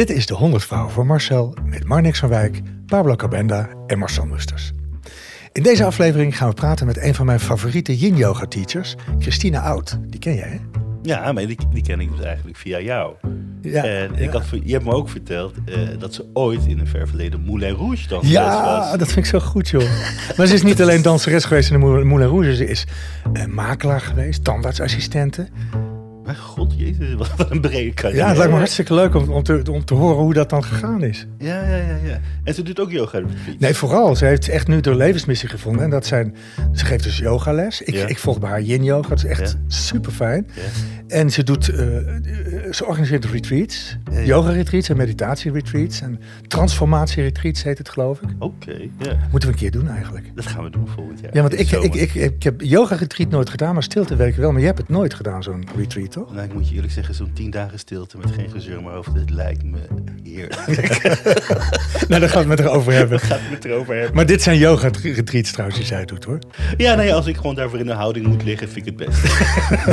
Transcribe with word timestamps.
Dit 0.00 0.10
is 0.10 0.26
de 0.26 0.34
100 0.34 0.64
Vrouwen 0.64 0.92
van 0.92 1.06
Marcel 1.06 1.54
met 1.64 1.84
Marnix 1.84 2.18
van 2.18 2.28
Wijk, 2.28 2.60
Pablo 2.86 3.16
Cabenda 3.16 3.68
en 3.86 3.98
Marcel 3.98 4.26
Musters. 4.26 4.72
In 5.52 5.62
deze 5.62 5.84
aflevering 5.84 6.36
gaan 6.36 6.48
we 6.48 6.54
praten 6.54 6.86
met 6.86 7.02
een 7.02 7.14
van 7.14 7.26
mijn 7.26 7.40
favoriete 7.40 7.96
yin-yoga 7.96 8.46
teachers, 8.46 8.94
Christina 9.18 9.60
Oud. 9.60 9.98
Die 10.06 10.20
ken 10.20 10.34
jij, 10.34 10.48
hè? 10.48 10.58
Ja, 11.02 11.32
maar 11.32 11.46
die, 11.46 11.56
die 11.72 11.82
ken 11.82 12.00
ik 12.00 12.10
dus 12.10 12.20
eigenlijk 12.20 12.56
via 12.56 12.80
jou. 12.80 13.14
Ja, 13.62 13.84
en 13.84 14.14
ik 14.14 14.32
ja. 14.32 14.38
had, 14.38 14.44
je 14.64 14.72
hebt 14.72 14.84
me 14.84 14.92
ook 14.92 15.08
verteld 15.08 15.54
eh, 15.64 15.78
dat 15.98 16.14
ze 16.14 16.24
ooit 16.32 16.66
in 16.66 16.78
een 16.78 16.86
ver 16.86 17.08
verleden 17.08 17.40
Moulin 17.40 17.74
Rouge 17.74 18.08
dan 18.08 18.20
Ja, 18.22 18.62
was. 18.62 18.98
dat 18.98 19.06
vind 19.06 19.18
ik 19.18 19.24
zo 19.24 19.40
goed, 19.40 19.68
joh. 19.68 19.90
Maar 20.36 20.46
ze 20.46 20.54
is 20.54 20.62
niet 20.62 20.82
alleen 20.82 21.02
danseres 21.02 21.44
geweest 21.44 21.70
in 21.70 21.80
de 21.80 21.86
Moulin 21.86 22.28
Rouge. 22.28 22.56
Ze 22.56 22.66
is 22.66 22.86
eh, 23.32 23.44
makelaar 23.46 24.00
geweest, 24.00 24.44
tandartsassistente. 24.44 25.48
Mijn 26.30 26.42
god, 26.42 26.74
jezus, 26.76 27.14
wat 27.14 27.50
een 27.50 27.60
brede 27.60 27.94
carrière. 27.94 28.22
Ja, 28.22 28.28
het 28.28 28.36
lijkt 28.36 28.52
me 28.52 28.58
hartstikke 28.58 28.94
leuk 28.94 29.14
om, 29.14 29.28
om, 29.28 29.42
te, 29.42 29.62
om 29.70 29.84
te 29.84 29.94
horen 29.94 30.16
hoe 30.22 30.34
dat 30.34 30.50
dan 30.50 30.64
gegaan 30.64 31.02
is. 31.02 31.26
Ja, 31.38 31.60
ja, 31.68 31.76
ja, 31.76 31.96
ja. 32.04 32.20
En 32.44 32.54
ze 32.54 32.62
doet 32.62 32.80
ook 32.80 32.90
yoga. 32.90 33.20
Nee, 33.58 33.74
vooral. 33.74 34.16
Ze 34.16 34.24
heeft 34.24 34.48
echt 34.48 34.68
nu 34.68 34.80
de 34.80 34.94
levensmissie 34.94 35.48
gevonden. 35.48 35.82
En 35.84 35.90
dat 35.90 36.06
zijn, 36.06 36.34
ze 36.72 36.84
geeft 36.84 37.04
dus 37.04 37.18
yogales. 37.18 37.82
Ik, 37.82 37.94
Ja. 37.94 38.06
ik 38.06 38.18
volg 38.18 38.40
bij 38.40 38.50
haar 38.50 38.62
yin 38.62 38.84
yoga. 38.84 39.08
Dat 39.08 39.18
is 39.18 39.24
echt 39.24 39.50
Ja. 39.50 39.56
super 39.68 40.12
fijn. 40.12 40.46
Ja. 40.54 40.62
En 41.06 41.30
ze 41.30 41.42
doet, 41.42 41.68
eh, 41.68 41.96
eh, 41.96 42.72
ze 42.72 42.86
organiseert 42.86 43.24
retreats. 43.24 43.96
Yoga 44.24 44.50
retreats 44.50 44.88
en 44.88 44.96
meditatie 44.96 45.52
retreats. 45.52 46.00
En 46.00 46.20
transformatie 46.46 47.22
retreats 47.22 47.62
heet 47.62 47.78
het 47.78 47.88
geloof 47.88 48.20
ik. 48.20 48.28
Oké, 48.38 48.70
ja. 48.98 49.16
Moeten 49.30 49.48
we 49.48 49.54
een 49.54 49.60
keer 49.60 49.70
doen 49.70 49.88
eigenlijk. 49.88 50.30
Dat 50.34 50.46
gaan 50.46 50.64
we 50.64 50.70
doen 50.70 50.88
volgend 50.88 51.20
jaar. 51.20 51.30
Ja, 51.34 51.40
want 51.40 51.58
ik, 51.60 51.70
ik, 51.70 51.94
ik, 51.94 52.14
ik 52.14 52.42
heb 52.42 52.60
yoga 52.60 52.94
retreat 52.94 53.30
nooit 53.30 53.50
gedaan, 53.50 53.74
maar 53.74 53.82
stilte 53.82 54.16
weken 54.16 54.40
wel. 54.40 54.50
Maar 54.50 54.60
je 54.60 54.66
hebt 54.66 54.78
het 54.78 54.88
nooit 54.88 55.14
gedaan, 55.14 55.42
zo'n 55.42 55.66
retreat, 55.76 56.10
toch? 56.12 56.19
Nou, 56.28 56.42
ik 56.42 56.54
moet 56.54 56.68
je 56.68 56.74
eerlijk 56.74 56.92
zeggen, 56.92 57.14
zo'n 57.14 57.32
tien 57.32 57.50
dagen 57.50 57.78
stilte 57.78 58.18
met 58.18 58.30
geen 58.30 58.50
gezeur 58.50 58.82
maar 58.82 58.94
over, 58.94 59.14
dit 59.14 59.30
lijkt 59.30 59.62
me 59.62 59.78
heerlijk. 60.22 61.02
nou, 62.08 62.20
daar 62.20 62.28
gaan 62.28 62.42
we 62.42 62.48
het 62.48 62.48
met 62.48 62.58
haar 62.58 62.68
over 62.68 62.92
hebben. 62.92 63.20
Gaat 63.20 63.40
het 63.42 63.64
erover 63.64 63.94
hebben. 63.94 64.14
Maar 64.14 64.26
dit 64.26 64.42
zijn 64.42 64.58
yoga 64.58 64.90
retreats 65.02 65.52
trouwens 65.52 65.78
die 65.78 65.88
zij 65.88 66.04
doet, 66.04 66.24
hoor. 66.24 66.38
Ja, 66.76 66.94
nee, 66.94 67.14
als 67.14 67.26
ik 67.26 67.36
gewoon 67.36 67.54
daarvoor 67.54 67.78
in 67.78 67.86
de 67.86 67.92
houding 67.92 68.26
moet 68.26 68.44
liggen, 68.44 68.68
vind 68.68 68.86
ik 68.86 68.98
het 68.98 69.06
best. 69.06 69.22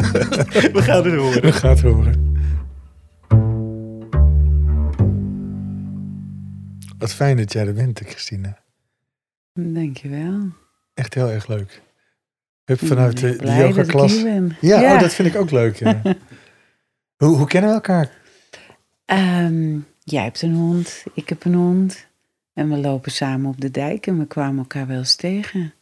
we 0.76 0.82
gaan 0.82 1.06
het 1.06 1.16
horen. 1.16 1.42
We 1.42 1.52
gaan 1.52 1.70
het 1.70 1.82
horen. 1.82 2.36
Wat 6.98 7.14
fijn 7.14 7.38
dat 7.38 7.54
jij 7.54 7.68
er 7.68 7.74
bent, 7.74 8.00
Christina. 8.06 8.58
Dankjewel. 9.54 10.50
Echt 10.94 11.14
heel 11.14 11.30
erg 11.30 11.48
leuk. 11.48 11.82
Hup, 12.68 12.80
vanuit 12.88 13.20
de, 13.20 13.22
de 13.22 13.28
ben 13.28 13.38
blij 13.38 13.60
yoga 13.60 13.76
dat 13.76 13.86
ik 13.86 13.92
klas. 13.92 14.14
hier 14.14 14.24
ben. 14.24 14.58
Ja, 14.62 14.94
Oh, 14.94 15.00
dat 15.00 15.14
vind 15.14 15.28
ik 15.28 15.36
ook 15.36 15.52
leuk. 15.52 15.76
Ja. 15.76 16.02
hoe, 17.24 17.36
hoe 17.38 17.48
kennen 17.48 17.70
we 17.70 17.76
elkaar? 17.76 18.12
Ehm, 19.06 19.78
jij 20.04 20.24
hebt 20.24 20.42
een 20.42 20.54
hond, 20.54 21.04
ik 21.14 21.30
heb 21.30 21.46
een 21.46 21.54
hond. 21.54 22.08
En 22.54 22.70
we 22.70 22.78
lopen 22.78 23.12
samen 23.12 23.50
op 23.50 23.62
de 23.62 23.72
dijk 23.72 24.08
en 24.08 24.20
we 24.20 24.26
kwamen 24.26 24.58
elkaar 24.58 24.88
wel 24.88 24.98
eens 24.98 25.16
tegen. 25.16 25.74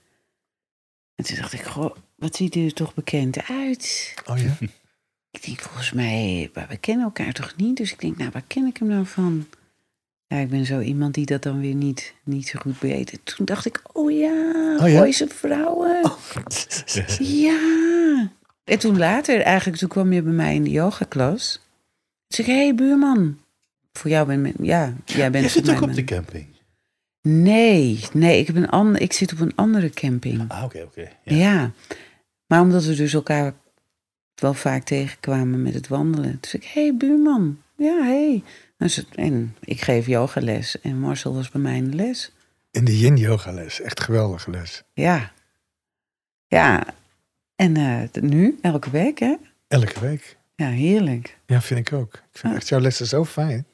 En 1.15 1.25
toen 1.25 1.35
dacht 1.35 1.53
ik, 1.53 1.61
goh, 1.63 1.95
wat 2.15 2.35
ziet 2.35 2.53
hij 2.53 2.65
er 2.65 2.73
toch 2.73 2.93
bekend 2.93 3.43
uit? 3.49 4.13
Oh 4.25 4.37
ja. 4.37 4.57
Ik 5.31 5.45
denk, 5.45 5.59
volgens 5.59 5.91
mij, 5.91 6.49
we 6.69 6.77
kennen 6.77 7.05
elkaar 7.05 7.33
toch 7.33 7.53
niet? 7.57 7.77
Dus 7.77 7.91
ik 7.91 7.99
denk, 7.99 8.17
nou, 8.17 8.29
waar 8.33 8.43
ken 8.47 8.65
ik 8.65 8.77
hem 8.77 8.87
nou 8.87 9.05
van? 9.05 9.47
Ja, 10.27 10.37
ik 10.37 10.49
ben 10.49 10.65
zo 10.65 10.79
iemand 10.79 11.13
die 11.13 11.25
dat 11.25 11.43
dan 11.43 11.59
weer 11.59 11.75
niet, 11.75 12.13
niet 12.23 12.47
zo 12.47 12.59
goed 12.59 12.79
weet. 12.79 13.11
En 13.11 13.19
toen 13.23 13.45
dacht 13.45 13.65
ik, 13.65 13.81
oh 13.91 14.11
ja, 14.11 14.77
Oh 14.79 14.89
ja? 14.89 14.97
Gooise 14.97 15.27
vrouwen. 15.27 16.01
Ja. 17.19 18.31
En 18.63 18.79
toen 18.79 18.97
later, 18.97 19.41
eigenlijk, 19.41 19.77
toen 19.77 19.89
kwam 19.89 20.13
je 20.13 20.21
bij 20.21 20.33
mij 20.33 20.55
in 20.55 20.63
de 20.63 20.69
yogaklas. 20.69 21.53
Toen 22.27 22.45
zei 22.45 22.47
ik, 22.47 22.53
hé 22.53 22.63
hey, 22.63 22.75
buurman. 22.75 23.39
Voor 23.93 24.09
jou 24.09 24.27
ben 24.27 24.45
ik, 24.45 24.55
ja, 24.61 24.93
jij 25.05 25.31
bent 25.31 25.43
Je 25.43 25.49
zit 25.49 25.69
ook 25.69 25.81
op 25.81 25.93
de 25.93 26.03
camping. 26.03 26.45
Nee, 27.21 27.99
nee, 28.13 28.39
ik, 28.39 28.47
heb 28.47 28.55
een 28.55 28.69
ander, 28.69 29.01
ik 29.01 29.13
zit 29.13 29.33
op 29.33 29.39
een 29.39 29.55
andere 29.55 29.89
camping. 29.89 30.45
Ah, 30.47 30.63
oké, 30.63 30.81
oké. 30.81 31.09
Ja. 31.23 31.35
Ja. 31.35 31.71
maar 32.47 32.61
omdat 32.61 32.85
we 32.85 32.95
dus 32.95 33.13
elkaar 33.13 33.53
wel 34.35 34.53
vaak 34.53 34.83
tegenkwamen 34.83 35.61
met 35.61 35.73
het 35.73 35.87
wandelen. 35.87 36.39
Toen 36.39 36.49
zei 36.49 36.63
ik, 36.63 36.69
hé 36.73 36.81
hey, 36.81 36.95
buurman. 36.95 37.57
Ja, 37.77 37.97
hé. 37.97 38.03
Hey. 38.03 38.43
En, 39.15 39.55
ik 39.59 39.81
geef 39.81 40.07
yogales 40.07 40.81
en 40.81 40.99
Marcel 40.99 41.33
was 41.33 41.49
bij 41.49 41.61
mij 41.61 41.75
in 41.77 41.89
de 41.89 41.95
les. 41.95 42.31
In 42.71 42.85
de 42.85 42.99
yin 42.99 43.17
yoga 43.17 43.51
les. 43.51 43.81
Echt 43.81 43.99
geweldige 43.99 44.49
les. 44.51 44.83
Ja. 44.93 45.31
Ja. 46.47 46.85
En 47.55 47.77
eh, 47.77 48.21
nu, 48.23 48.57
elke 48.61 48.89
week, 48.89 49.19
hè? 49.19 49.35
Elke 49.67 49.99
week. 49.99 50.37
Ja, 50.55 50.67
heerlijk. 50.69 51.37
Ja, 51.45 51.61
vind 51.61 51.79
ik 51.87 51.93
ook. 51.93 52.13
Ik 52.13 52.21
vind 52.39 52.53
Ja. 52.53 52.59
echt 52.59 52.67
jouw 52.67 52.79
lessen 52.79 53.07
zo 53.07 53.25
fijn. 53.25 53.65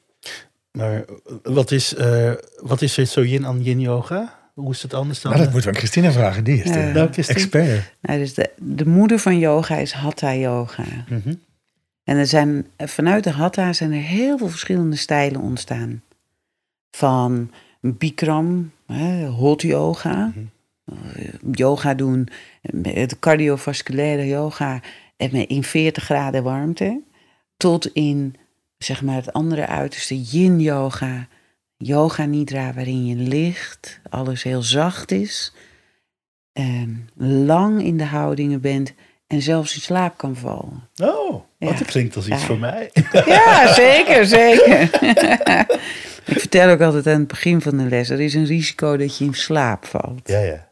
Maar 0.72 0.94
eh, 0.94 1.02
wat 1.42 1.70
is, 1.70 1.94
eh, 1.94 2.32
wat 2.56 2.82
is 2.82 2.94
zo 2.94 3.22
yin 3.22 3.46
aan 3.46 3.62
yin 3.62 3.80
yoga? 3.80 4.40
Hoe 4.54 4.70
is 4.70 4.82
het 4.82 4.94
anders 4.94 5.20
dan? 5.20 5.32
Nou, 5.32 5.44
dat 5.44 5.52
moeten 5.52 5.70
we 5.70 5.76
aan 5.76 5.82
Christina 5.82 6.12
vragen. 6.12 6.44
Die 6.44 6.62
is 6.62 6.70
de 6.72 6.78
Ja. 6.78 6.92
Nou, 6.92 7.12
Christine? 7.12 7.38
expert. 7.38 7.92
Nou, 8.00 8.18
dus 8.18 8.34
de, 8.34 8.50
de 8.58 8.86
moeder 8.86 9.18
van 9.18 9.38
yoga 9.38 9.76
is 9.76 9.92
Hatha 9.92 10.34
yoga. 10.34 10.84
Mhm. 11.08 11.34
En 12.04 12.16
er 12.16 12.26
zijn, 12.26 12.66
vanuit 12.76 13.24
de 13.24 13.30
Hatha 13.30 13.72
zijn 13.72 13.92
er 13.92 14.02
heel 14.02 14.38
veel 14.38 14.48
verschillende 14.48 14.96
stijlen 14.96 15.40
ontstaan. 15.40 16.02
Van 16.90 17.50
Bikram, 17.80 18.72
hè, 18.86 19.26
hot 19.26 19.62
yoga, 19.62 20.32
eh, 20.84 20.94
yoga 21.52 21.94
doen, 21.94 22.28
het 22.82 23.18
cardiovasculaire 23.18 24.26
yoga 24.26 24.80
in 25.30 25.64
40 25.64 26.04
graden 26.04 26.42
warmte, 26.42 27.00
tot 27.56 27.86
in 27.86 28.36
zeg 28.78 29.02
maar 29.02 29.14
het 29.14 29.32
andere 29.32 29.66
uiterste 29.66 30.20
yin 30.20 30.60
yoga, 30.60 31.28
yoga 31.76 32.24
nidra 32.24 32.72
waarin 32.72 33.06
je 33.06 33.16
ligt, 33.16 34.00
alles 34.10 34.42
heel 34.42 34.62
zacht 34.62 35.10
is, 35.10 35.52
en 36.52 37.08
lang 37.14 37.82
in 37.82 37.96
de 37.96 38.04
houdingen 38.04 38.60
bent 38.60 38.94
en 39.32 39.42
zelfs 39.42 39.74
in 39.74 39.80
slaap 39.80 40.16
kan 40.18 40.36
vallen. 40.36 40.88
Oh, 40.96 41.30
wat 41.58 41.78
Ja. 41.78 41.84
klinkt 41.84 42.16
als 42.16 42.28
iets 42.28 42.40
Ja. 42.40 42.46
voor 42.46 42.58
mij. 42.58 42.90
Ja, 43.26 43.72
zeker, 43.74 44.26
zeker. 44.26 44.80
ik 46.32 46.38
vertel 46.40 46.70
ook 46.70 46.80
altijd 46.80 47.06
aan 47.06 47.18
het 47.18 47.28
begin 47.28 47.60
van 47.60 47.76
de 47.76 47.84
les: 47.88 48.10
er 48.10 48.20
is 48.20 48.34
een 48.34 48.44
risico 48.46 48.96
dat 48.96 49.18
je 49.18 49.24
in 49.24 49.34
slaap 49.34 49.84
valt. 49.86 50.28
Ja, 50.28 50.38
ja. 50.40 50.66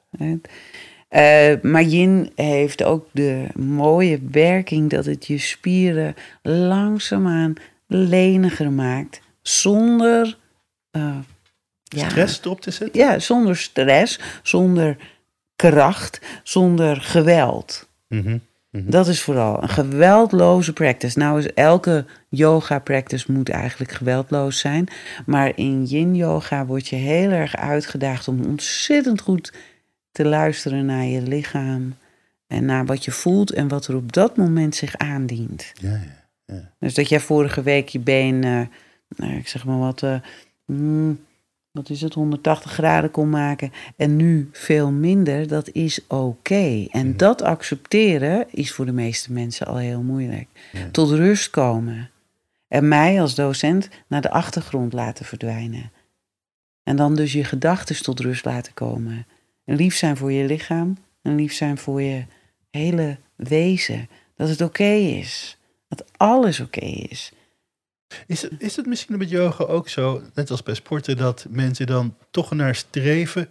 Eh, 1.08 1.54
maar 1.62 1.82
yin 1.82 2.32
heeft 2.34 2.82
ook 2.82 3.06
de 3.12 3.46
mooie 3.54 4.18
werking 4.30 4.90
dat 4.90 5.04
het 5.04 5.26
je 5.26 5.38
spieren 5.38 6.14
langzaamaan 6.42 7.54
leniger 7.86 8.72
maakt. 8.72 9.20
Zonder, 9.42 10.38
eh, 10.90 11.16
ja, 11.84 12.08
Stress 12.08 12.40
erop 12.44 12.60
te 12.60 12.70
zetten? 12.70 13.00
ja, 13.00 13.18
zonder 13.18 13.56
stress, 13.56 14.20
zonder 14.42 14.96
kracht, 15.56 16.20
zonder 16.42 16.96
geweld. 17.00 17.88
Mhm. 18.70 18.90
Dat 18.90 19.08
is 19.08 19.22
vooral 19.22 19.62
een 19.62 19.68
geweldloze 19.68 20.72
practice. 20.72 21.18
Nou 21.18 21.38
is 21.38 21.52
elke 21.52 22.04
yoga 22.28 22.78
practice 22.78 23.32
moet 23.32 23.48
eigenlijk 23.48 23.92
geweldloos 23.92 24.58
zijn. 24.58 24.88
Maar 25.26 25.52
in 25.54 25.84
yin 25.84 26.14
yoga 26.14 26.66
word 26.66 26.88
je 26.88 26.96
heel 26.96 27.30
erg 27.30 27.56
uitgedaagd 27.56 28.28
om 28.28 28.44
ontzettend 28.44 29.20
goed 29.20 29.52
te 30.12 30.24
luisteren 30.24 30.86
naar 30.86 31.04
je 31.04 31.22
lichaam. 31.22 31.94
En 32.46 32.64
naar 32.64 32.86
wat 32.86 33.04
je 33.04 33.10
voelt 33.10 33.52
en 33.52 33.68
wat 33.68 33.86
er 33.86 33.96
op 33.96 34.12
dat 34.12 34.36
moment 34.36 34.74
zich 34.74 34.96
aandient. 34.96 35.72
Ja, 35.74 36.00
ja. 36.46 36.72
Dus 36.78 36.94
dat 36.94 37.08
jij 37.08 37.20
vorige 37.20 37.62
week 37.62 37.88
je 37.88 37.98
been, 37.98 38.44
eh, 38.44 38.60
nou, 39.08 39.36
ik 39.36 39.48
zeg 39.48 39.64
maar 39.64 39.78
wat, 39.78 40.02
eh, 40.02 40.14
mm, 40.66 41.18
wat 41.72 41.90
is 41.90 42.00
het, 42.00 42.14
180 42.14 42.72
graden 42.72 43.10
kon 43.10 43.30
maken 43.30 43.72
en 43.96 44.16
nu 44.16 44.48
veel 44.52 44.90
minder, 44.90 45.48
dat 45.48 45.70
is 45.70 46.06
oké. 46.06 46.86
En 46.90 47.16
dat 47.16 47.42
accepteren 47.42 48.46
is 48.50 48.72
voor 48.72 48.86
de 48.86 48.92
meeste 48.92 49.32
mensen 49.32 49.66
al 49.66 49.76
heel 49.76 50.02
moeilijk. 50.02 50.48
Tot 50.92 51.10
rust 51.10 51.50
komen. 51.50 52.10
En 52.68 52.88
mij 52.88 53.20
als 53.20 53.34
docent 53.34 53.88
naar 54.06 54.20
de 54.20 54.30
achtergrond 54.30 54.92
laten 54.92 55.24
verdwijnen. 55.24 55.92
En 56.82 56.96
dan 56.96 57.14
dus 57.14 57.32
je 57.32 57.44
gedachten 57.44 58.02
tot 58.02 58.20
rust 58.20 58.44
laten 58.44 58.74
komen. 58.74 59.26
En 59.64 59.76
lief 59.76 59.96
zijn 59.96 60.16
voor 60.16 60.32
je 60.32 60.44
lichaam 60.44 60.96
en 61.22 61.34
lief 61.34 61.52
zijn 61.52 61.78
voor 61.78 62.02
je 62.02 62.24
hele 62.70 63.18
wezen. 63.36 64.08
Dat 64.36 64.48
het 64.48 64.60
oké 64.60 64.92
is. 64.92 65.58
Dat 65.88 66.04
alles 66.16 66.60
oké 66.60 66.84
is. 66.84 67.32
Is, 68.26 68.42
het- 68.42 68.52
is 68.58 68.76
het 68.76 68.86
misschien 68.86 69.18
met 69.18 69.30
yoga 69.30 69.64
ook 69.64 69.88
zo, 69.88 70.22
net 70.34 70.50
als 70.50 70.62
bij 70.62 70.74
sporten, 70.74 71.16
dat 71.16 71.46
mensen 71.50 71.86
dan 71.86 72.16
toch 72.30 72.50
naar 72.54 72.74
streven 72.74 73.50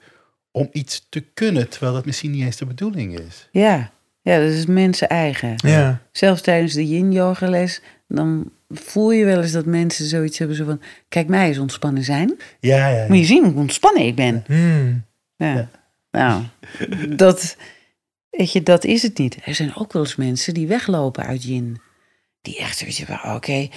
om 0.51 0.69
iets 0.71 1.05
te 1.09 1.19
kunnen, 1.19 1.69
terwijl 1.69 1.93
dat 1.93 2.05
misschien 2.05 2.31
niet 2.31 2.43
eens 2.43 2.57
de 2.57 2.65
bedoeling 2.65 3.19
is? 3.19 3.47
Ja, 3.51 3.91
ja 4.21 4.39
dat 4.39 4.49
is 4.51 4.65
mensen 4.65 5.09
eigen. 5.09 5.53
Ja. 5.55 6.01
Zelfs 6.11 6.41
tijdens 6.41 6.73
de 6.73 6.87
yin-yoga 6.87 7.49
les, 7.49 7.81
dan 8.07 8.51
voel 8.69 9.11
je 9.11 9.25
wel 9.25 9.41
eens 9.41 9.51
dat 9.51 9.65
mensen 9.65 10.05
zoiets 10.05 10.37
hebben 10.37 10.57
zo 10.57 10.65
van... 10.65 10.81
Kijk 11.09 11.27
mij 11.27 11.47
eens 11.47 11.57
ontspannen 11.57 12.03
zijn. 12.03 12.37
Ja, 12.59 12.87
ja. 12.87 13.05
Moet 13.07 13.17
je 13.17 13.25
zien 13.25 13.43
hoe 13.43 13.53
ontspannen 13.55 14.05
ik 14.05 14.15
ben. 14.15 14.43
Hmm. 14.47 15.05
Ja. 15.35 15.53
Ja. 15.55 15.69
Nou, 16.11 16.43
dat, 17.15 17.57
weet 18.29 18.51
je, 18.51 18.63
dat 18.63 18.83
is 18.85 19.01
het 19.01 19.17
niet. 19.17 19.37
Er 19.45 19.55
zijn 19.55 19.75
ook 19.75 19.93
wel 19.93 20.01
eens 20.01 20.15
mensen 20.15 20.53
die 20.53 20.67
weglopen 20.67 21.25
uit 21.25 21.43
yin. 21.43 21.81
Die 22.41 22.57
echt 22.57 22.77
zoiets 22.77 23.03
van, 23.03 23.33
oké, 23.35 23.67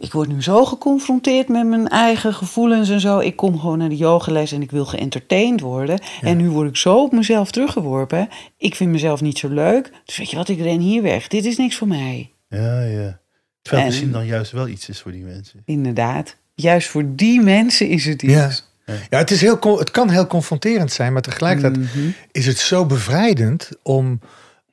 ik 0.00 0.12
word 0.12 0.28
nu 0.28 0.42
zo 0.42 0.64
geconfronteerd 0.64 1.48
met 1.48 1.66
mijn 1.66 1.88
eigen 1.88 2.34
gevoelens 2.34 2.88
en 2.90 3.00
zo. 3.00 3.18
Ik 3.18 3.36
kom 3.36 3.58
gewoon 3.60 3.78
naar 3.78 3.88
de 3.88 3.96
yogales 3.96 4.52
en 4.52 4.62
ik 4.62 4.70
wil 4.70 4.84
geëntertained 4.86 5.60
worden. 5.60 6.00
En 6.20 6.36
nu 6.36 6.48
word 6.50 6.68
ik 6.68 6.76
zo 6.76 7.02
op 7.02 7.12
mezelf 7.12 7.50
teruggeworpen. 7.50 8.28
Ik 8.56 8.74
vind 8.74 8.90
mezelf 8.90 9.20
niet 9.20 9.38
zo 9.38 9.48
leuk. 9.48 9.90
Dus 10.04 10.16
weet 10.16 10.30
je 10.30 10.36
wat, 10.36 10.48
ik 10.48 10.58
ren 10.60 10.80
hier 10.80 11.02
weg. 11.02 11.28
Dit 11.28 11.44
is 11.44 11.56
niks 11.56 11.76
voor 11.76 11.88
mij. 11.88 12.30
Ja, 12.48 12.80
ja. 12.82 13.18
Terwijl 13.62 13.82
En- 13.84 13.88
misschien 13.92 14.12
dan 14.12 14.26
juist 14.26 14.52
wel 14.52 14.68
iets 14.68 14.88
is 14.88 15.00
voor 15.00 15.12
die 15.12 15.24
mensen. 15.24 15.62
Inderdaad. 15.64 16.36
Juist 16.54 16.88
voor 16.88 17.04
die 17.06 17.40
mensen 17.40 17.88
is 17.88 18.04
het 18.04 18.22
iets. 18.22 18.32
Ja. 18.32 18.50
Ja, 19.10 19.18
het, 19.18 19.30
is 19.30 19.40
heel, 19.40 19.78
het 19.78 19.90
kan 19.90 20.10
heel 20.10 20.26
confronterend 20.26 20.92
zijn, 20.92 21.12
maar 21.12 21.22
tegelijkertijd 21.22 21.76
Mhm. 21.76 22.08
is 22.32 22.46
het 22.46 22.58
zo 22.58 22.86
bevrijdend 22.86 23.70
om. 23.82 24.20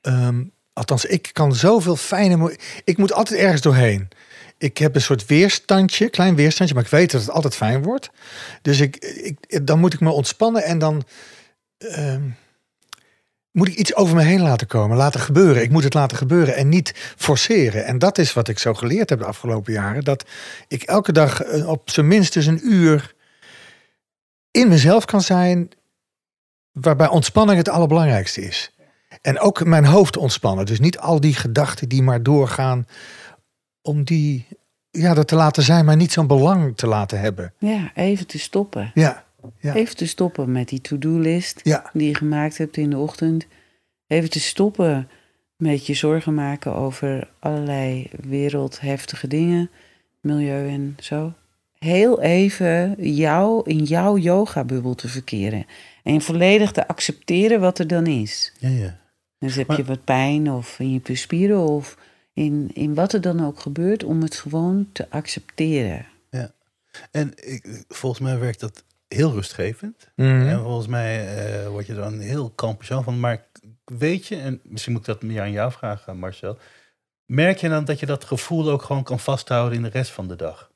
ehm, 0.00 0.42
althans, 0.72 1.04
ik 1.04 1.30
kan 1.32 1.54
zoveel 1.54 1.96
fijne. 1.96 2.56
Ik 2.84 2.96
moet 2.98 3.12
altijd 3.12 3.40
ergens 3.40 3.60
doorheen. 3.60 4.08
Ik 4.58 4.78
heb 4.78 4.94
een 4.94 5.00
soort 5.00 5.26
weerstandje, 5.26 6.08
klein 6.08 6.34
weerstandje, 6.34 6.74
maar 6.74 6.84
ik 6.84 6.90
weet 6.90 7.10
dat 7.10 7.20
het 7.20 7.30
altijd 7.30 7.54
fijn 7.54 7.82
wordt. 7.82 8.10
Dus 8.62 8.80
ik, 8.80 8.96
ik, 8.96 9.66
dan 9.66 9.78
moet 9.78 9.94
ik 9.94 10.00
me 10.00 10.10
ontspannen 10.10 10.64
en 10.64 10.78
dan 10.78 11.04
ehm, 11.78 12.22
moet 13.50 13.68
ik 13.68 13.74
iets 13.74 13.94
over 13.94 14.16
me 14.16 14.22
heen 14.22 14.40
laten 14.40 14.66
komen, 14.66 14.96
laten 14.96 15.20
gebeuren. 15.20 15.62
Ik 15.62 15.70
moet 15.70 15.84
het 15.84 15.94
laten 15.94 16.16
gebeuren 16.16 16.56
en 16.56 16.68
niet 16.68 16.92
forceren. 17.16 17.84
En 17.84 17.98
dat 17.98 18.18
is 18.18 18.32
wat 18.32 18.48
ik 18.48 18.58
zo 18.58 18.74
geleerd 18.74 19.10
heb 19.10 19.18
de 19.18 19.24
afgelopen 19.24 19.72
jaren. 19.72 20.04
Dat 20.04 20.24
ik 20.68 20.82
elke 20.82 21.12
dag 21.12 21.42
eh, 21.42 21.68
op 21.68 21.90
zijn 21.90 22.06
minstens 22.08 22.46
een 22.46 22.60
uur 22.62 23.14
in 24.50 24.68
mezelf 24.68 25.04
kan 25.04 25.20
zijn, 25.20 25.68
waarbij 26.72 27.08
ontspanning 27.08 27.58
het 27.58 27.68
allerbelangrijkste 27.68 28.40
is. 28.40 28.72
En 29.22 29.38
ook 29.38 29.64
mijn 29.64 29.84
hoofd 29.84 30.16
ontspannen. 30.16 30.66
Dus 30.66 30.80
niet 30.80 30.98
al 30.98 31.20
die 31.20 31.34
gedachten 31.34 31.88
die 31.88 32.02
maar 32.02 32.22
doorgaan, 32.22 32.86
om 33.86 34.04
die, 34.04 34.46
ja, 34.90 35.14
dat 35.14 35.28
te 35.28 35.34
laten 35.34 35.62
zijn, 35.62 35.84
maar 35.84 35.96
niet 35.96 36.12
zo'n 36.12 36.26
belang 36.26 36.76
te 36.76 36.86
laten 36.86 37.20
hebben. 37.20 37.52
Ja, 37.58 37.90
even 37.94 38.26
te 38.26 38.38
stoppen. 38.38 38.90
Ja, 38.94 39.24
ja, 39.60 39.74
Even 39.74 39.96
te 39.96 40.06
stoppen 40.06 40.52
met 40.52 40.68
die 40.68 40.80
to-do-list 40.80 41.60
ja, 41.62 41.90
die 41.92 42.08
je 42.08 42.14
gemaakt 42.14 42.58
hebt 42.58 42.76
in 42.76 42.90
de 42.90 42.98
ochtend. 42.98 43.46
Even 44.06 44.30
te 44.30 44.40
stoppen 44.40 45.08
met 45.56 45.86
je 45.86 45.94
zorgen 45.94 46.34
maken 46.34 46.74
over 46.74 47.28
allerlei 47.38 48.10
wereldheftige 48.20 49.26
dingen, 49.28 49.70
milieu 50.20 50.68
en 50.68 50.96
zo. 51.00 51.32
Heel 51.78 52.20
even 52.22 52.94
jou 53.14 53.70
in 53.70 53.82
jouw 53.84 54.16
yoga-bubbel 54.16 54.94
te 54.94 55.08
verkeren. 55.08 55.66
En 56.02 56.20
volledig 56.20 56.72
te 56.72 56.88
accepteren 56.88 57.60
wat 57.60 57.78
er 57.78 57.86
dan 57.86 58.06
is. 58.06 58.52
Ja, 58.58 58.68
ja. 58.68 58.98
Dus 59.38 59.54
heb 59.54 59.66
Maar- 59.66 59.76
je 59.76 59.84
wat 59.84 60.04
pijn 60.04 60.50
of 60.50 60.78
in 60.80 61.00
je 61.04 61.16
spieren 61.16 61.58
of 61.58 61.96
in, 62.36 62.70
in 62.72 62.94
wat 62.94 63.12
er 63.12 63.20
dan 63.20 63.46
ook 63.46 63.60
gebeurt, 63.60 64.04
om 64.04 64.22
het 64.22 64.34
gewoon 64.34 64.88
te 64.92 65.06
accepteren. 65.10 66.06
En 67.10 67.32
ik, 67.36 67.84
volgens 67.88 68.20
mij 68.22 68.38
werkt 68.38 68.60
dat 68.60 68.84
heel 69.08 69.32
rustgevend. 69.32 70.08
Mhm. 70.14 70.46
En 70.46 70.60
volgens 70.60 70.86
mij 70.86 71.36
eh, 71.36 71.68
word 71.68 71.86
je 71.86 71.92
er 71.92 72.02
een 72.02 72.20
heel 72.20 72.50
kalm 72.50 72.76
persoon 72.76 73.04
van. 73.04 73.20
Maar 73.20 73.44
weet 73.84 74.26
je, 74.26 74.36
en 74.36 74.60
misschien 74.62 74.92
moet 74.92 75.00
ik 75.00 75.06
dat 75.06 75.22
meer 75.22 75.40
aan 75.40 75.50
jou 75.50 75.72
vragen, 75.72 76.18
Marcel. 76.18 76.58
Merk 77.26 77.58
je 77.58 77.68
dan 77.68 77.84
dat 77.84 78.00
je 78.00 78.06
dat 78.06 78.24
gevoel 78.24 78.70
ook 78.70 78.82
gewoon 78.82 79.02
kan 79.02 79.20
vasthouden 79.20 79.76
in 79.76 79.82
de 79.82 79.88
rest 79.88 80.10
van 80.10 80.28
de 80.28 80.36
dag? 80.36 80.70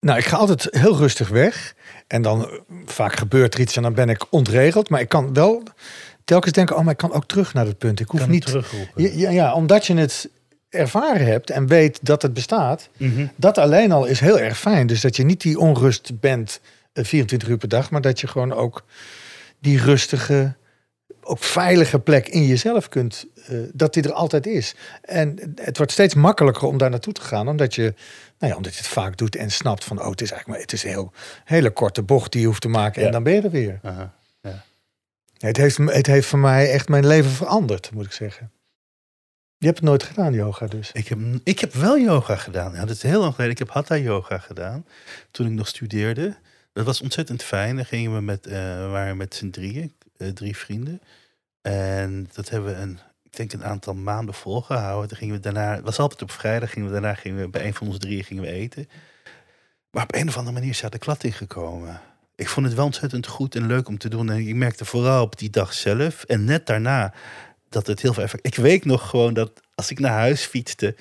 Nou, 0.00 0.18
ik 0.18 0.24
ga 0.24 0.36
altijd 0.36 0.68
heel 0.70 0.96
rustig 0.96 1.28
weg. 1.28 1.74
En 2.06 2.22
dan 2.22 2.44
eh, 2.44 2.58
vaak 2.84 3.16
gebeurt 3.16 3.54
er 3.54 3.60
iets 3.60 3.76
en 3.76 3.82
dan 3.82 3.94
ben 3.94 4.08
ik 4.08 4.32
ontregeld. 4.32 4.88
Maar 4.88 5.00
ik 5.00 5.08
kan 5.08 5.34
wel 5.34 5.62
telkens 6.26 6.52
denken, 6.52 6.76
oh, 6.76 6.82
maar 6.82 6.92
ik 6.92 6.98
kan 6.98 7.12
ook 7.12 7.26
terug 7.26 7.54
naar 7.54 7.64
dat 7.64 7.78
punt. 7.78 8.00
Ik 8.00 8.08
hoef 8.08 8.20
Kan 8.20 8.30
niet... 8.30 8.56
Ja, 8.94 9.30
ja, 9.30 9.54
omdat 9.54 9.86
je 9.86 9.94
het 9.94 10.28
ervaren 10.68 11.26
hebt 11.26 11.50
en 11.50 11.66
weet 11.66 11.98
dat 12.02 12.22
het 12.22 12.32
bestaat. 12.32 12.88
Mhm. 12.96 13.26
Dat 13.36 13.58
alleen 13.58 13.92
al 13.92 14.04
is 14.04 14.20
heel 14.20 14.38
erg 14.38 14.58
fijn. 14.58 14.86
Dus 14.86 15.00
dat 15.00 15.16
je 15.16 15.24
niet 15.24 15.40
die 15.40 15.58
onrust 15.58 16.20
bent 16.20 16.60
eh, 16.92 17.04
24 17.04 17.48
uur 17.48 17.56
per 17.56 17.68
dag. 17.68 17.90
Maar 17.90 18.00
dat 18.00 18.20
je 18.20 18.26
gewoon 18.26 18.52
ook 18.52 18.84
die 19.58 19.82
rustige, 19.82 20.54
ook 21.22 21.38
veilige 21.38 21.98
plek 21.98 22.28
in 22.28 22.46
jezelf 22.46 22.88
kunt. 22.88 23.26
eh, 23.46 23.58
dat 23.72 23.94
die 23.94 24.02
er 24.02 24.12
altijd 24.12 24.46
is. 24.46 24.74
En 25.02 25.54
het 25.54 25.76
wordt 25.76 25.92
steeds 25.92 26.14
makkelijker 26.14 26.68
om 26.68 26.78
daar 26.78 26.90
naartoe 26.90 27.12
te 27.12 27.20
gaan. 27.20 27.48
Omdat 27.48 27.74
je, 27.74 27.94
nou 28.38 28.52
ja, 28.52 28.56
omdat 28.56 28.72
je 28.72 28.78
het 28.78 28.88
vaak 28.88 29.16
doet 29.16 29.36
en 29.36 29.50
snapt 29.50 29.84
van... 29.84 30.00
oh, 30.00 30.10
het 30.10 30.20
is 30.20 30.30
eigenlijk 30.30 30.48
maar, 30.48 30.68
het 30.68 30.72
is 30.72 30.84
een 30.84 30.90
heel, 30.90 31.12
hele 31.44 31.70
korte 31.70 32.02
bocht 32.02 32.32
die 32.32 32.40
je 32.40 32.46
hoeft 32.46 32.60
te 32.60 32.68
maken. 32.68 33.00
Ja. 33.00 33.06
En 33.06 33.12
dan 33.12 33.22
ben 33.22 33.34
je 33.34 33.40
er 33.40 33.50
weer. 33.50 33.78
Aha. 33.82 34.14
Het 35.38 35.56
heeft, 35.56 35.76
het 35.76 36.06
heeft 36.06 36.26
voor 36.26 36.38
mij 36.38 36.70
echt 36.70 36.88
mijn 36.88 37.06
leven 37.06 37.30
veranderd, 37.30 37.90
moet 37.92 38.04
ik 38.04 38.12
zeggen. 38.12 38.50
Je 39.58 39.66
hebt 39.66 39.78
het 39.78 39.88
nooit 39.88 40.02
gedaan, 40.02 40.32
yoga 40.32 40.66
dus. 40.66 40.92
Ik 40.92 41.08
heb, 41.08 41.18
ik 41.44 41.58
heb 41.58 41.72
wel 41.72 41.98
yoga 41.98 42.36
gedaan. 42.36 42.72
Ja, 42.72 42.80
dat 42.80 42.96
is 42.96 43.02
heel 43.02 43.20
lang 43.20 43.34
geleden. 43.34 43.52
Ik 43.52 43.58
heb 43.58 43.70
hatha 43.70 43.96
yoga 43.96 44.38
gedaan 44.38 44.86
toen 45.30 45.46
ik 45.46 45.52
nog 45.52 45.68
studeerde. 45.68 46.36
Dat 46.72 46.84
was 46.84 47.02
ontzettend 47.02 47.42
fijn. 47.42 47.76
Dan 47.76 47.84
gingen 47.84 48.14
we 48.14 48.20
met, 48.20 48.46
eh, 48.46 48.54
waren 48.90 49.16
met 49.16 49.34
z'n 49.34 49.50
drieën, 49.50 49.94
eh, 50.16 50.28
drie 50.28 50.56
vrienden. 50.56 51.00
En 51.62 52.28
dat 52.32 52.48
hebben 52.48 52.74
we 52.74 52.80
een, 52.80 52.98
ik 53.22 53.36
denk 53.36 53.52
een 53.52 53.64
aantal 53.64 53.94
maanden 53.94 54.34
volgehouden. 54.34 55.08
Toen 55.08 55.18
gingen 55.18 55.34
we 55.34 55.40
daarna, 55.40 55.74
het 55.74 55.84
was 55.84 55.98
altijd 55.98 56.22
op 56.22 56.30
vrijdag, 56.30 56.70
gingen 56.70 56.86
we 56.86 56.92
daarna 56.92 57.14
gingen 57.14 57.40
we 57.40 57.48
bij 57.48 57.66
een 57.66 57.74
van 57.74 57.86
ons 57.86 57.98
drieën 57.98 58.24
gingen 58.24 58.42
we 58.42 58.50
eten. 58.50 58.88
Maar 59.90 60.02
op 60.02 60.14
een 60.14 60.28
of 60.28 60.36
andere 60.36 60.54
manier 60.54 60.70
is 60.70 60.80
daar 60.80 60.90
de 60.90 60.98
klad 60.98 61.24
in 61.24 61.32
gekomen. 61.32 62.00
Ik 62.36 62.48
vond 62.48 62.66
het 62.66 62.74
wel 62.74 62.84
ontzettend 62.84 63.26
goed 63.26 63.54
en 63.54 63.66
leuk 63.66 63.88
om 63.88 63.98
te 63.98 64.08
doen. 64.08 64.30
En 64.30 64.48
ik 64.48 64.54
merkte 64.54 64.84
vooral 64.84 65.22
op 65.22 65.38
die 65.38 65.50
dag 65.50 65.72
zelf 65.72 66.24
en 66.24 66.44
net 66.44 66.66
daarna 66.66 67.14
dat 67.68 67.86
het 67.86 68.02
heel 68.02 68.12
veel 68.12 68.22
effect. 68.22 68.46
Ik 68.46 68.54
weet 68.54 68.84
nog 68.84 69.08
gewoon 69.08 69.34
dat 69.34 69.60
als 69.74 69.90
ik 69.90 69.98
naar 69.98 70.12
huis 70.12 70.44
fietste, 70.44 70.96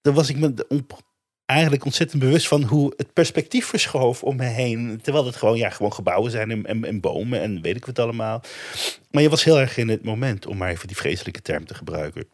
dan 0.00 0.14
was 0.14 0.28
ik 0.28 0.36
me 0.36 0.54
eigenlijk 1.44 1.84
ontzettend 1.84 2.22
bewust 2.22 2.48
van 2.48 2.62
hoe 2.62 2.92
het 2.96 3.12
perspectief 3.12 3.66
verschoof 3.66 4.22
om 4.22 4.36
me 4.36 4.44
heen. 4.44 5.00
Terwijl 5.02 5.26
het 5.26 5.36
gewoon, 5.36 5.56
ja, 5.56 5.70
gewoon 5.70 5.92
gebouwen 5.92 6.30
zijn 6.30 6.50
en, 6.50 6.66
en, 6.66 6.84
en 6.84 7.00
bomen 7.00 7.40
en 7.40 7.62
weet 7.62 7.76
ik 7.76 7.86
wat 7.86 7.98
allemaal. 7.98 8.42
Maar 9.10 9.22
je 9.22 9.28
was 9.28 9.44
heel 9.44 9.60
erg 9.60 9.76
in 9.76 9.88
het 9.88 10.04
moment, 10.04 10.46
om 10.46 10.56
maar 10.56 10.70
even 10.70 10.86
die 10.86 10.96
vreselijke 10.96 11.42
term 11.42 11.66
te 11.66 11.74
gebruiken. 11.74 12.28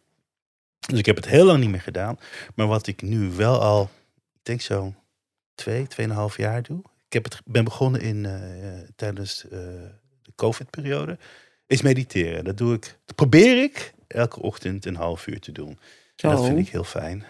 Dus 0.87 0.99
ik 0.99 1.05
heb 1.05 1.15
het 1.15 1.27
heel 1.27 1.45
lang 1.45 1.59
niet 1.59 1.69
meer 1.69 1.81
gedaan. 1.81 2.19
Maar 2.55 2.67
wat 2.67 2.87
ik 2.87 3.01
nu 3.01 3.29
wel 3.29 3.61
al, 3.61 3.89
ik 4.15 4.43
denk 4.43 4.61
zo 4.61 4.93
twee, 5.55 5.87
tweeënhalf 5.87 6.37
jaar 6.37 6.63
doe. 6.63 6.81
Ik 7.09 7.15
heb 7.15 7.23
het, 7.23 7.41
ben 7.45 7.63
begonnen 7.63 8.01
in, 8.01 8.25
eh, 8.25 8.33
tijdens 8.95 9.43
eh, 9.43 9.49
de 10.21 10.31
COVID-periode. 10.35 11.17
Is 11.67 11.81
mediteren. 11.81 12.43
Dat 12.43 12.57
doe 12.57 12.73
ik, 12.73 12.97
dat 13.05 13.15
probeer 13.15 13.63
ik 13.63 13.93
elke 14.07 14.41
ochtend 14.41 14.85
een 14.85 14.95
half 14.95 15.27
uur 15.27 15.39
te 15.39 15.51
doen. 15.51 15.79
En 16.15 16.29
dat 16.29 16.45
vind 16.45 16.59
ik 16.59 16.69
heel 16.69 16.83
fijn. 16.83 17.23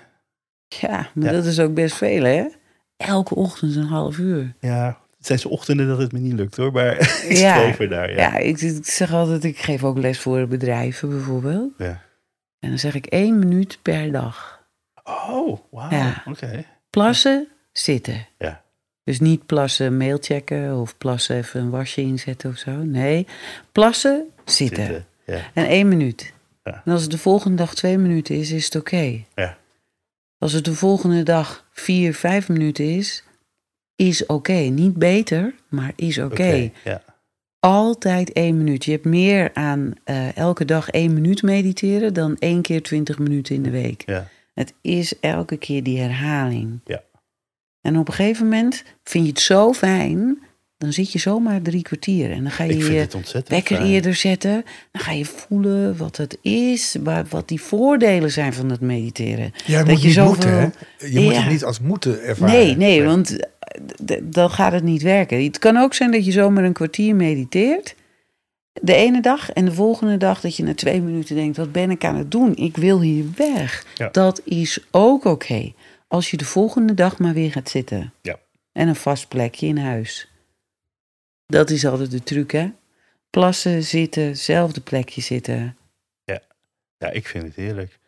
Ja, 0.68 1.10
maar 1.14 1.26
Ja. 1.26 1.32
dat 1.32 1.46
is 1.46 1.60
ook 1.60 1.74
best 1.74 1.96
veel, 1.96 2.24
hè? 2.24 2.48
Elke 2.98 3.36
ochtend 3.36 3.76
een 3.76 3.84
half 3.84 4.18
uur. 4.18 4.54
Ja, 4.60 5.00
het 5.18 5.26
zijn 5.26 5.40
zo 5.40 5.48
ochtenden 5.48 5.88
dat 5.88 5.98
het 5.98 6.12
me 6.12 6.20
niet 6.20 6.34
lukt 6.34 6.56
hoor. 6.58 6.72
Maar 6.72 6.98
ik 7.30 7.38
Ja. 7.38 7.78
er 7.80 7.90
naar. 7.90 8.10
Ja, 8.12 8.16
Ja. 8.16 8.38
ik, 8.38 8.62
ik 8.62 8.86
zeg 8.86 9.14
altijd, 9.14 9.44
ik 9.44 9.58
geef 9.60 9.84
ook 9.84 9.98
les 9.98 10.20
voor 10.20 10.48
bedrijven 10.48 11.10
bijvoorbeeld. 11.10 11.74
Ja. 11.78 12.02
En 12.60 12.70
dan 12.70 12.80
zeg 12.80 12.96
ik 12.96 13.06
één 13.06 13.40
minuut 13.40 13.80
per 13.82 14.12
dag. 14.12 14.64
Oh, 15.04 15.60
wauw. 15.72 15.90
Ja. 15.92 16.24
Oké. 16.26 16.66
Plassen, 16.90 17.48
zitten. 17.72 18.28
Ja. 18.38 18.64
Dus 19.10 19.20
niet 19.20 19.46
plassen, 19.46 19.98
mail 19.98 20.18
checken 20.22 20.76
of 20.76 20.98
plassen 20.98 21.36
even 21.36 21.62
een 21.62 21.70
wasje 21.70 22.02
inzetten 22.02 22.50
of 22.50 22.58
zo. 22.58 22.72
Nee, 22.72 23.28
plassen, 23.72 24.26
zitten. 24.46 24.86
Zitten. 24.86 25.06
Ja. 25.26 25.52
En 25.54 25.66
één 25.66 25.88
minuut. 25.88 26.34
Ja. 26.64 26.82
En 26.86 26.92
als 26.92 27.02
het 27.02 27.12
de 27.12 27.18
volgende 27.18 27.58
dag 27.58 27.76
twee 27.76 27.98
minuten 27.98 28.36
is, 28.36 28.52
is 28.52 28.66
het 28.66 28.76
oké. 28.76 29.24
Ja. 29.36 29.58
Als 30.38 30.54
het 30.54 30.66
de 30.66 30.74
volgende 30.74 31.24
dag 31.24 31.66
vier, 31.72 32.14
vijf 32.14 32.50
minuten 32.50 32.86
is, 32.86 33.24
is 33.96 34.26
oké. 34.26 34.54
Niet 34.54 34.94
beter, 34.94 35.54
maar 35.70 35.92
is 35.96 36.18
oké. 36.18 36.26
Oké. 36.26 36.72
Ja. 36.84 37.04
Altijd 37.60 38.32
één 38.32 38.58
minuut. 38.58 38.86
Je 38.86 38.92
hebt 38.92 39.06
meer 39.06 39.52
aan 39.54 39.94
eh, 40.04 40.38
elke 40.38 40.66
dag 40.66 40.90
één 40.90 41.14
minuut 41.14 41.42
mediteren 41.42 42.14
dan 42.14 42.36
één 42.40 42.62
keer 42.62 42.84
twintig 42.84 43.20
minuten 43.20 43.56
in 43.56 43.64
de 43.64 43.70
week. 43.70 44.04
Ja. 44.06 44.28
Het 44.54 44.74
is 44.82 45.20
elke 45.20 45.58
keer 45.58 45.84
die 45.84 46.00
herhaling. 46.00 46.80
Ja. 46.86 47.02
En 47.82 47.98
op 47.98 48.08
een 48.08 48.14
gegeven 48.14 48.44
moment 48.44 48.84
vind 49.04 49.24
je 49.26 49.30
het 49.32 49.40
zo 49.40 49.74
fijn, 49.74 50.40
dan 50.78 50.94
zit 50.94 51.12
je 51.12 51.20
zomaar 51.20 51.62
drie 51.62 51.82
kwartier. 51.82 52.32
En 52.32 52.42
dan 52.44 52.52
ga 52.52 52.64
je 52.64 52.78
je 52.78 53.08
wekker 53.48 53.76
fijn. 53.78 53.90
eerder 53.90 54.16
zetten. 54.16 54.66
Dan 54.92 55.02
ga 55.02 55.12
je 55.12 55.26
voelen 55.26 55.98
wat 55.98 56.18
het 56.18 56.38
is, 56.42 56.96
waar, 57.04 57.26
wat 57.30 57.48
die 57.48 57.62
voordelen 57.62 58.32
zijn 58.32 58.54
van 58.54 58.70
het 58.70 58.82
mediteren. 58.82 59.54
Ja, 59.66 59.78
je 59.80 59.84
Dat 59.84 59.88
moet 59.88 60.02
je 60.02 60.06
niet 60.08 60.16
zoveel- 60.16 60.30
moeten, 60.52 60.74
hè? 60.98 61.06
Je 61.08 61.20
moet 61.20 61.36
het 61.36 61.50
niet 61.50 61.64
als 61.64 61.80
moeten 61.80 62.22
ervaren. 62.24 62.56
Nee, 62.56 62.76
nee, 62.78 63.04
want 63.04 63.48
eh, 64.06 64.18
dan 64.24 64.50
gaat 64.50 64.72
het 64.72 64.84
niet 64.84 65.02
werken. 65.02 65.44
Het 65.44 65.60
kan 65.60 65.78
ook 65.78 65.94
zijn 65.94 66.12
dat 66.12 66.26
je 66.26 66.32
zomaar 66.32 66.64
een 66.64 66.74
kwartier 66.74 67.16
mediteert. 67.16 67.96
De 68.82 68.94
ene 68.96 69.22
dag 69.22 69.52
en 69.52 69.66
de 69.66 69.72
volgende 69.74 70.18
dag 70.18 70.42
dat 70.42 70.56
je 70.56 70.64
na 70.64 70.74
twee 70.76 71.02
minuten 71.02 71.36
denkt: 71.36 71.58
wat 71.58 71.72
ben 71.72 71.92
ik 71.92 72.06
aan 72.06 72.16
het 72.16 72.32
doen? 72.32 72.56
Ik 72.56 72.78
wil 72.78 73.02
hier 73.02 73.24
weg. 73.36 73.86
Ja. 73.96 74.10
Dat 74.12 74.42
is 74.46 74.80
ook 74.92 75.26
oké. 75.26 75.72
Als 76.10 76.32
je 76.32 76.38
de 76.38 76.46
volgende 76.46 76.94
dag 76.94 77.18
maar 77.18 77.34
weer 77.34 77.52
gaat 77.52 77.70
zitten. 77.70 78.14
Ja. 78.22 78.40
En 78.72 78.88
een 78.88 78.96
vast 78.96 79.28
plekje 79.28 79.68
in 79.68 79.78
huis. 79.78 80.32
Dat 81.46 81.70
is 81.70 81.86
altijd 81.86 82.12
de 82.12 82.24
truc, 82.24 82.52
hè? 82.52 82.72
Plassen, 83.30 83.84
zitten, 83.84 84.38
zelfde 84.38 84.82
plekje 84.82 85.22
zitten. 85.22 85.78
Ja, 87.00 87.10
ik 87.10 87.28
vind 87.28 87.44
het 87.44 87.56
heerlijk. 87.56 88.00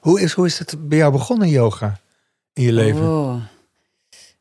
Hoe 0.00 0.20
is, 0.20 0.32
hoe 0.32 0.46
is 0.46 0.58
het 0.58 0.88
bij 0.88 0.98
jou 0.98 1.12
begonnen, 1.12 1.48
yoga? 1.48 2.00
in 2.54 2.62
je 2.62 2.72
leven? 2.72 3.02
Oh. 3.02 3.42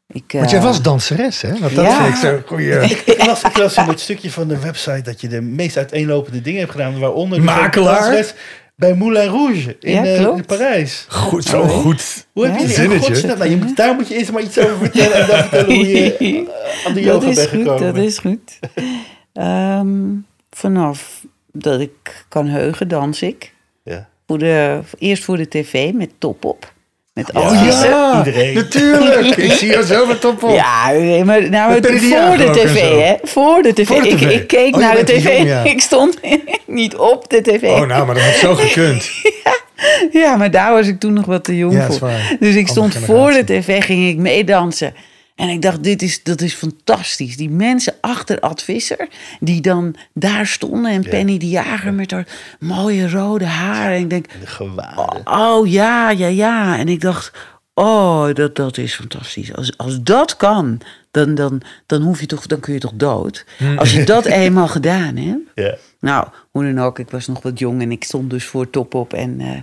Ik, 0.07 0.23
Want 0.31 0.49
jij 0.49 0.59
eh, 0.59 0.65
was 0.65 0.81
danseres, 0.81 1.41
hè? 1.41 1.59
Want 1.59 1.75
dat 1.75 1.85
ja. 1.85 2.03
vind 2.03 2.15
ik 2.15 2.21
zo'n 2.21 2.43
goeie... 2.47 2.73
Ik 2.91 3.25
las, 3.25 3.43
ik 3.43 3.57
las 3.57 3.77
in 3.77 3.83
het 3.83 3.99
stukje 3.99 4.31
van 4.31 4.47
de 4.47 4.59
website 4.59 5.01
dat 5.01 5.21
je 5.21 5.27
de 5.27 5.41
meest 5.41 5.77
uiteenlopende 5.77 6.41
dingen 6.41 6.59
hebt 6.59 6.71
gedaan. 6.71 6.99
Waaronder 6.99 7.43
Makelaar? 7.43 8.33
Bij 8.81 8.93
Moulin 8.95 9.27
Rouge 9.27 9.75
in, 9.79 9.91
Ja, 9.93 10.03
eh, 10.03 10.21
in 10.21 10.45
Parijs. 10.45 11.05
Goed, 11.09 11.43
zo 11.45 11.63
goed. 11.67 12.27
Hoe 12.33 12.45
heb 12.45 12.53
je 12.55 12.59
Ja. 12.61 12.65
die 12.67 12.75
Zinnetje. 12.75 13.07
in 13.07 13.13
godsnaam- 13.13 13.37
nou, 13.37 13.49
je 13.49 13.55
moet, 13.57 13.75
Daar 13.75 13.95
moet 13.95 14.07
je 14.07 14.15
eerst 14.15 14.31
maar 14.31 14.41
iets 14.41 14.57
over 14.59 14.77
vertellen. 14.77 15.13
En 15.21 15.27
dan 15.27 15.37
vertellen 15.47 15.75
hoe 15.75 15.87
je 15.87 16.17
eh, 16.17 16.37
aan 16.85 16.93
de 16.93 17.01
dat 17.01 17.03
yoga 17.03 17.27
is 17.27 17.35
bent 17.35 17.49
goed, 17.49 17.59
gekomen. 17.61 17.93
dat 17.93 18.03
is 18.03 18.17
goed. 18.17 18.59
Ehm, 19.33 19.97
vanaf 20.49 21.25
dat 21.51 21.79
ik 21.79 22.25
kan 22.29 22.47
heugen, 22.47 22.87
dans 22.87 23.21
ik. 23.21 23.53
Ja. 23.83 24.09
Voor 24.27 24.37
de, 24.39 24.79
eerst 24.97 25.23
voor 25.23 25.37
de 25.37 25.47
tv 25.47 25.91
met 25.93 26.09
top 26.17 26.45
op. 26.45 26.73
Met 27.33 27.43
Ja. 27.43 27.49
Oh 27.49 27.83
ja, 27.83 28.17
Iedereen. 28.17 28.53
natuurlijk. 28.53 29.35
Ik 29.47 29.51
zie 29.51 29.69
jou 29.71 29.83
zo 29.85 30.05
met 30.05 30.21
top 30.21 30.43
op. 30.43 30.55
Ja, 30.55 30.91
maar 31.25 31.49
nou, 31.49 31.73
het- 31.73 31.87
voor 31.87 32.37
de 32.37 32.51
tv, 32.53 32.79
hè? 33.05 33.13
Voor 33.23 33.61
de 33.61 33.73
tv. 33.73 33.87
Voor 33.87 34.01
de 34.01 34.07
Ik, 34.09 34.17
tv. 34.17 34.29
ik 34.31 34.47
keek 34.47 34.75
Oh, 34.75 34.81
naar 34.81 34.95
de 34.95 35.03
tv. 35.03 35.37
jong, 35.37 35.47
ja. 35.47 35.63
Ik 35.73 35.81
stond 35.81 36.17
niet 36.67 36.95
op 36.95 37.29
de 37.29 37.41
tv. 37.41 37.63
Oh, 37.63 37.87
nou, 37.87 38.05
maar 38.05 38.15
dat 38.15 38.23
had 38.23 38.33
zo 38.35 38.55
gekund. 38.55 39.09
Ja, 40.11 40.35
maar 40.35 40.51
daar 40.51 40.71
was 40.73 40.87
ik 40.87 40.99
toen 40.99 41.13
nog 41.13 41.25
wat 41.25 41.43
te 41.43 41.57
jong 41.57 41.83
voor. 41.99 42.09
Dus 42.39 42.55
ik 42.55 42.67
stond 42.67 42.95
voor 43.05 43.31
de 43.31 43.43
tv, 43.43 43.83
ging 43.83 44.09
ik 44.09 44.17
meedansen. 44.17 44.93
En 45.41 45.49
ik 45.49 45.61
dacht, 45.61 45.83
dit 45.83 46.01
is, 46.01 46.23
dat 46.23 46.41
is 46.41 46.53
fantastisch. 46.53 47.37
Die 47.37 47.49
mensen 47.49 47.93
achter 48.01 48.39
Ad 48.39 48.63
Visser, 48.63 49.07
die 49.39 49.61
dan 49.61 49.95
daar 50.13 50.47
stonden. 50.47 50.91
En 50.91 51.01
Ja. 51.01 51.09
Penny 51.09 51.37
de 51.37 51.49
Jager 51.49 51.93
met 51.93 52.11
haar 52.11 52.27
mooie 52.59 53.09
rode 53.09 53.45
haar. 53.45 53.91
En 53.91 54.01
ik 54.01 54.09
denk, 54.09 54.25
De 54.29 55.21
oh 55.23 55.67
ja, 55.67 56.09
ja, 56.09 56.27
ja. 56.27 56.77
En 56.77 56.87
ik 56.87 57.01
dacht, 57.01 57.31
oh, 57.73 58.33
dat, 58.33 58.55
dat 58.55 58.77
is 58.77 58.95
fantastisch. 58.95 59.53
Als, 59.53 59.77
als 59.77 60.01
dat 60.01 60.37
kan, 60.37 60.81
dan, 61.11 61.35
dan, 61.35 61.61
dan, 61.85 62.01
hoef 62.01 62.19
je 62.19 62.25
toch, 62.25 62.45
dan 62.45 62.59
kun 62.59 62.73
je 62.73 62.79
toch 62.79 62.93
dood. 62.95 63.45
Als 63.77 63.93
je 63.93 64.03
dat 64.03 64.25
eenmaal 64.41 64.67
gedaan 64.67 65.15
hebt. 65.15 65.51
Ja. 65.55 65.77
Nou, 65.99 66.27
hoe 66.51 66.63
dan 66.63 66.79
ook, 66.79 66.99
ik 66.99 67.09
was 67.09 67.27
nog 67.27 67.41
wat 67.41 67.59
jong 67.59 67.81
en 67.81 67.91
ik 67.91 68.03
stond 68.03 68.29
dus 68.29 68.45
voor 68.45 68.69
top 68.69 68.93
op. 68.93 69.13
En 69.13 69.39
eh, 69.39 69.59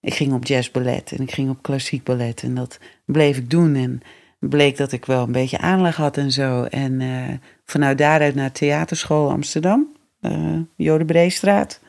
ik 0.00 0.14
ging 0.14 0.32
op 0.32 0.46
jazzballet 0.46 1.12
en 1.12 1.22
ik 1.22 1.32
ging 1.32 1.50
op 1.50 1.62
klassiek 1.62 2.04
ballet. 2.04 2.42
En 2.42 2.54
dat 2.54 2.78
bleef 3.04 3.36
ik 3.36 3.50
doen. 3.50 3.74
En 3.74 4.02
bleek 4.38 4.76
dat 4.76 4.92
ik 4.92 5.04
wel 5.04 5.22
een 5.22 5.32
beetje 5.32 5.58
aanleg 5.58 5.96
had 5.96 6.16
en 6.16 6.32
zo. 6.32 6.62
En 6.62 7.00
eh, 7.00 7.34
vanuit 7.64 7.98
daaruit 7.98 8.34
naar 8.34 8.52
Theaterschool 8.52 9.30
Amsterdam, 9.30 9.96
eh 10.20 10.58
Jodenbreestraat. 10.76 11.80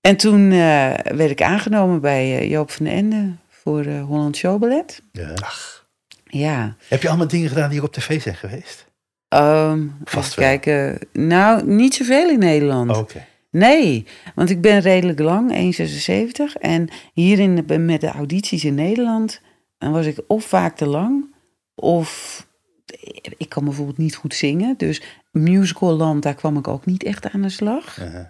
En 0.00 0.16
toen 0.16 0.50
eh, 0.52 0.94
werd 0.94 1.30
ik 1.30 1.42
aangenomen 1.42 2.00
bij 2.00 2.48
Joop 2.48 2.70
van 2.70 2.84
den 2.84 2.94
Ende 2.94 3.32
voor 3.48 3.84
Holland 3.86 4.36
Showballet. 4.36 5.02
Ja. 5.12 5.34
Ja, 6.30 6.76
Heb 6.88 7.02
je 7.02 7.08
allemaal 7.08 7.28
dingen 7.28 7.48
gedaan 7.48 7.70
die 7.70 7.78
ook 7.78 7.86
op 7.86 7.92
tv 7.92 8.22
zijn 8.22 8.34
geweest? 8.34 8.86
Ehm 9.28 9.86
Vast 10.04 10.34
kijken. 10.34 10.98
Nou, 11.12 11.66
niet 11.66 11.94
zoveel 11.94 12.30
in 12.30 12.38
Nederland. 12.38 12.96
Oké. 12.96 13.26
Nee, 13.50 14.06
want 14.34 14.50
ik 14.50 14.60
ben 14.60 14.80
redelijk 14.80 15.18
lang, 15.18 15.74
1,76. 16.56 16.60
En 16.60 16.88
hier 17.12 17.38
in 17.38 17.66
de, 17.66 17.78
met 17.78 18.00
de 18.00 18.08
audities 18.08 18.64
in 18.64 18.74
Nederland, 18.74 19.40
dan 19.78 19.92
was 19.92 20.06
ik 20.06 20.20
of 20.26 20.44
vaak 20.44 20.76
te 20.76 20.86
lang, 20.86 21.34
of 21.74 22.46
ik 23.36 23.48
kan 23.48 23.64
bijvoorbeeld 23.64 23.98
niet 23.98 24.14
goed 24.14 24.34
zingen. 24.34 24.74
Dus 24.76 25.02
musicalland, 25.30 26.22
daar 26.22 26.34
kwam 26.34 26.56
ik 26.56 26.68
ook 26.68 26.86
niet 26.86 27.02
echt 27.02 27.30
aan 27.30 27.42
de 27.42 27.48
slag. 27.48 27.98
Uh-huh. 27.98 28.26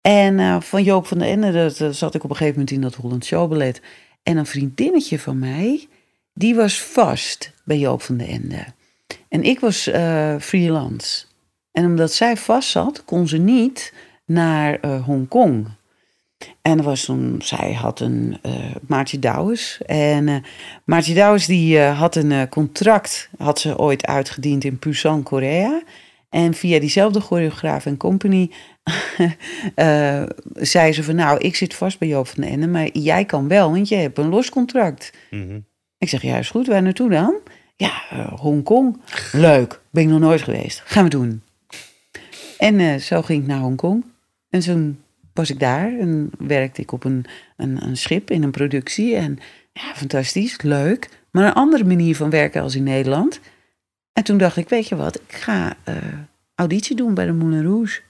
En 0.00 0.38
eh, 0.38 0.60
van 0.60 0.82
Joop 0.82 1.06
van 1.06 1.18
den 1.18 1.28
Ende, 1.28 1.52
dat, 1.52 1.76
dat 1.76 1.96
zat 1.96 2.14
ik 2.14 2.24
op 2.24 2.30
een 2.30 2.36
gegeven 2.36 2.58
moment 2.58 2.76
in 2.76 2.80
dat 2.80 2.94
Holland 2.94 3.24
Showballet. 3.24 3.80
En 4.22 4.36
een 4.36 4.46
vriendinnetje 4.46 5.18
van 5.18 5.38
mij, 5.38 5.88
die 6.34 6.54
was 6.54 6.82
vast 6.82 7.52
bij 7.64 7.78
Joop 7.78 8.02
van 8.02 8.16
den 8.16 8.28
Ende. 8.28 8.64
En 9.28 9.42
ik 9.42 9.60
was 9.60 9.86
eh, 9.86 10.36
freelance. 10.40 11.24
En 11.72 11.84
omdat 11.84 12.12
zij 12.12 12.36
vast 12.36 12.68
zat, 12.68 13.04
kon 13.04 13.28
ze 13.28 13.38
niet 13.38 13.92
naar 14.24 14.80
eh, 14.80 15.04
Hongkong. 15.04 15.68
En 16.66 16.82
was 16.82 17.04
toen, 17.04 17.40
zij 17.42 17.72
had 17.72 18.00
een 18.00 18.38
eh 18.42 18.52
Maartje 18.86 19.18
Douwes. 19.18 19.80
En 19.86 20.28
eh 20.28 20.36
Maartje 20.84 21.14
Douwes 21.14 21.46
die 21.46 21.78
eh, 21.78 21.98
had 21.98 22.16
een 22.16 22.48
contract, 22.48 23.28
had 23.38 23.58
ze 23.60 23.78
ooit 23.78 24.06
uitgediend 24.06 24.64
in 24.64 24.76
Busan, 24.80 25.22
Korea. 25.22 25.82
En 26.30 26.54
via 26.54 26.80
diezelfde 26.80 27.20
choreograaf 27.20 27.86
en 27.86 27.96
company 27.96 28.50
eh, 29.74 30.22
zei 30.52 30.92
ze 30.92 31.02
van 31.04 31.14
nou, 31.14 31.38
ik 31.38 31.56
zit 31.56 31.74
vast 31.74 31.98
bij 31.98 32.08
Joop 32.08 32.28
van 32.28 32.42
den 32.42 32.52
Ende, 32.52 32.66
maar 32.66 32.88
jij 32.92 33.24
kan 33.24 33.48
wel, 33.48 33.70
want 33.70 33.88
je 33.88 33.96
hebt 33.96 34.18
een 34.18 34.28
los 34.28 34.50
contract. 34.50 35.12
Mhm. 35.30 35.58
Ik 35.98 36.08
zeg, 36.08 36.22
ja, 36.22 36.36
is 36.36 36.50
goed. 36.50 36.66
Waar 36.66 36.82
naartoe 36.82 37.10
dan? 37.10 37.34
Ja, 37.76 38.02
Hongkong. 38.36 39.00
Leuk. 39.32 39.80
Ben 39.90 40.02
ik 40.02 40.08
nog 40.08 40.20
nooit 40.20 40.42
geweest. 40.42 40.82
Gaan 40.84 41.04
we 41.04 41.10
doen. 41.10 41.42
En 42.58 43.00
zo 43.00 43.22
ging 43.22 43.42
ik 43.42 43.48
naar 43.48 43.60
Hongkong. 43.60 44.04
En 44.50 44.60
toen 44.60 45.00
was 45.36 45.50
ik 45.50 45.60
daar 45.60 45.98
en 45.98 46.30
werkte 46.38 46.80
ik 46.82 46.92
op 46.92 47.04
een, 47.04 47.24
een, 47.56 47.82
een 47.82 47.96
schip 47.96 48.30
in 48.30 48.42
een 48.42 48.50
productie. 48.50 49.14
En 49.16 49.38
ja, 49.72 49.94
fantastisch, 49.94 50.62
leuk. 50.62 51.08
Maar 51.30 51.46
een 51.46 51.52
andere 51.52 51.84
manier 51.84 52.16
van 52.16 52.30
werken 52.30 52.62
als 52.62 52.74
in 52.74 52.82
Nederland. 52.82 53.40
En 54.12 54.24
toen 54.24 54.38
dacht 54.38 54.56
ik, 54.56 54.68
weet 54.68 54.88
je 54.88 54.96
wat, 54.96 55.16
ik 55.16 55.34
ga 55.36 55.76
eh, 55.84 55.94
auditie 56.54 56.96
doen 56.96 57.14
bij 57.14 57.26
de 57.26 57.32
Moulin 57.32 57.62
Rouge. 57.64 58.00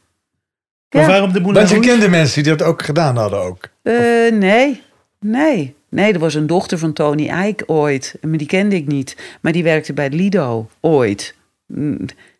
Maar 0.90 1.02
Ja. 1.02 1.08
waarom 1.08 1.32
de 1.32 1.40
Moulin 1.40 1.54
Want 1.56 1.68
je 1.68 1.74
Rouge? 1.74 1.90
kende 1.90 2.08
mensen 2.08 2.42
die 2.42 2.56
dat 2.56 2.66
ook 2.68 2.82
gedaan 2.82 3.16
hadden 3.16 3.38
ook. 3.40 3.68
Eh, 3.82 3.94
nee, 4.32 4.82
nee. 5.20 5.74
Nee, 5.88 6.12
er 6.12 6.18
was 6.18 6.34
een 6.34 6.46
dochter 6.46 6.78
van 6.78 6.92
Tony 6.92 7.28
Eijk 7.28 7.62
ooit. 7.66 8.14
Maar 8.22 8.38
die 8.38 8.46
kende 8.46 8.76
ik 8.76 8.86
niet. 8.86 9.16
Maar 9.40 9.52
die 9.52 9.62
werkte 9.62 9.92
bij 9.92 10.10
Lido 10.10 10.68
ooit. 10.80 11.34
Mm, 11.66 11.98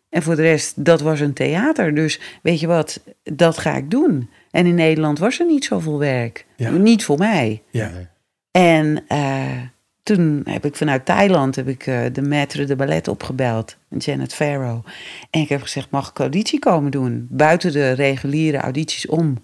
En 0.09 0.23
voor 0.23 0.35
de 0.35 0.41
rest, 0.41 0.85
dat 0.85 1.01
was 1.01 1.19
een 1.19 1.33
theater. 1.33 1.95
Dus 1.95 2.19
weet 2.41 2.59
je 2.59 2.67
wat, 2.67 2.99
dat 3.23 3.57
ga 3.57 3.75
ik 3.75 3.91
doen. 3.91 4.29
En 4.57 4.65
in 4.65 4.75
Nederland 4.75 5.19
was 5.19 5.39
er 5.39 5.45
niet 5.45 5.65
zoveel 5.65 5.99
werk. 5.99 6.45
Ja. 6.55 6.69
Niet 6.69 7.03
voor 7.03 7.17
mij. 7.17 7.63
Ja. 7.69 7.91
En 8.51 9.03
eh, 9.07 9.61
toen 10.03 10.41
heb 10.43 10.65
ik 10.65 10.75
vanuit 10.75 11.05
Thailand 11.05 11.55
heb 11.55 11.67
ik, 11.67 11.87
eh, 11.87 12.01
de 12.11 12.21
maître 12.21 12.63
de 12.63 12.75
ballet 12.75 13.07
opgebeld. 13.07 13.77
Janet 13.97 14.33
Farrow. 14.33 14.85
En 15.29 15.41
ik 15.41 15.49
heb 15.49 15.61
gezegd, 15.61 15.89
mag 15.89 16.09
ik 16.09 16.19
auditie 16.19 16.59
komen 16.59 16.91
doen? 16.91 17.27
Buiten 17.29 17.71
de 17.71 17.91
reguliere 17.91 18.57
audities 18.57 19.07
om. 19.07 19.37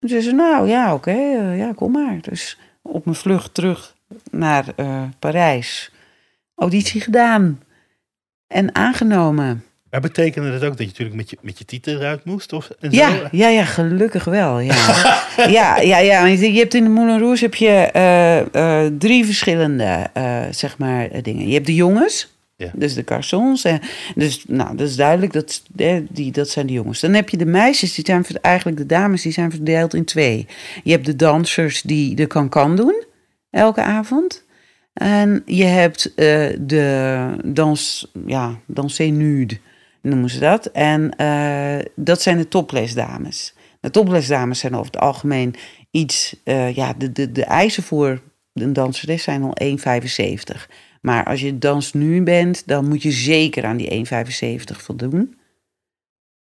En 0.00 0.08
ze 0.08 0.20
zei, 0.20 0.34
nou 0.34 0.68
ja, 0.68 0.94
oké, 0.94 1.10
eh, 1.10 1.58
ja, 1.58 1.72
kom 1.72 1.92
maar. 1.92 2.18
Dus 2.20 2.58
op 2.82 3.04
mijn 3.04 3.16
vlucht 3.16 3.54
terug 3.54 3.96
naar 4.30 4.64
Parijs. 5.18 5.92
Auditie 6.54 7.00
gedaan. 7.00 7.60
En 8.46 8.74
aangenomen. 8.74 9.64
Maar 9.92 10.00
betekende 10.00 10.50
dat 10.50 10.62
ook 10.62 10.68
dat 10.68 10.78
je 10.78 10.86
natuurlijk 10.86 11.16
met 11.16 11.30
je, 11.30 11.36
met 11.40 11.58
je 11.58 11.64
titel 11.64 11.92
eruit 11.92 12.24
moest? 12.24 12.52
Of, 12.52 12.70
en 12.80 12.90
zo? 12.92 12.96
Ja, 12.96 13.28
ja, 13.32 13.48
ja, 13.48 13.64
gelukkig 13.64 14.24
wel. 14.24 14.58
Ja, 14.58 14.74
ja, 15.58 15.80
ja, 15.80 15.98
ja. 15.98 16.26
Je 16.26 16.58
hebt 16.58 16.74
in 16.74 16.84
de 16.84 16.90
Moulin 16.90 17.18
Rouge 17.18 17.44
heb 17.44 17.54
je 17.54 17.68
eh, 17.68 18.40
eh, 18.86 18.92
drie 18.98 19.24
verschillende 19.24 20.10
eh, 20.12 20.42
zeg 20.50 20.78
maar, 20.78 21.22
dingen. 21.22 21.46
Je 21.46 21.54
hebt 21.54 21.66
de 21.66 21.74
jongens, 21.74 22.32
Ja. 22.56 22.70
dus 22.74 22.94
de 22.94 23.02
garçons. 23.06 23.64
En, 23.64 23.80
dus 24.14 24.44
nou, 24.48 24.76
dat 24.76 24.88
is 24.88 24.96
duidelijk, 24.96 25.32
dat, 25.32 25.62
die, 26.08 26.32
dat 26.32 26.48
zijn 26.48 26.66
de 26.66 26.72
jongens. 26.72 27.00
Dan 27.00 27.14
heb 27.14 27.28
je 27.28 27.36
de 27.36 27.46
meisjes, 27.46 27.94
die 27.94 28.04
zijn 28.04 28.26
eigenlijk 28.40 28.76
de 28.78 28.86
dames, 28.86 29.22
die 29.22 29.32
zijn 29.32 29.50
verdeeld 29.50 29.94
in 29.94 30.04
twee. 30.04 30.46
Je 30.84 30.90
hebt 30.90 31.06
de 31.06 31.16
dansers 31.16 31.82
die 31.82 32.14
de 32.14 32.26
kan-kan 32.26 32.76
doen, 32.76 33.04
elke 33.50 33.82
avond. 33.82 34.44
En 34.92 35.42
je 35.46 35.64
hebt 35.64 36.12
de 36.68 37.26
dans, 37.44 38.10
ja, 38.26 38.58
danser 38.66 39.10
nude, 39.10 39.58
noemen 40.02 40.30
ze 40.30 40.38
dat. 40.38 40.66
En 40.66 41.16
eh, 41.16 41.86
dat 41.96 42.22
zijn 42.22 42.38
de 42.38 42.48
toplesdames. 42.48 43.54
De 43.80 43.90
toplesdames 43.90 44.58
zijn 44.58 44.74
over 44.74 44.92
het 44.92 45.00
algemeen 45.00 45.54
iets, 45.90 46.36
eh, 46.44 46.74
ja, 46.74 46.92
de, 46.92 47.12
de, 47.12 47.32
de 47.32 47.44
eisen 47.44 47.82
voor 47.82 48.22
een 48.52 48.72
danseres 48.72 49.22
zijn 49.22 49.42
al 49.42 49.56
1,75. 49.62 50.68
Maar 51.00 51.24
als 51.24 51.40
je 51.40 51.58
dans 51.58 51.92
nu 51.92 52.22
bent, 52.22 52.66
dan 52.66 52.88
moet 52.88 53.02
je 53.02 53.10
zeker 53.10 53.64
aan 53.64 53.76
die 53.76 54.06
1,75 54.06 54.82
voldoen. 54.82 55.38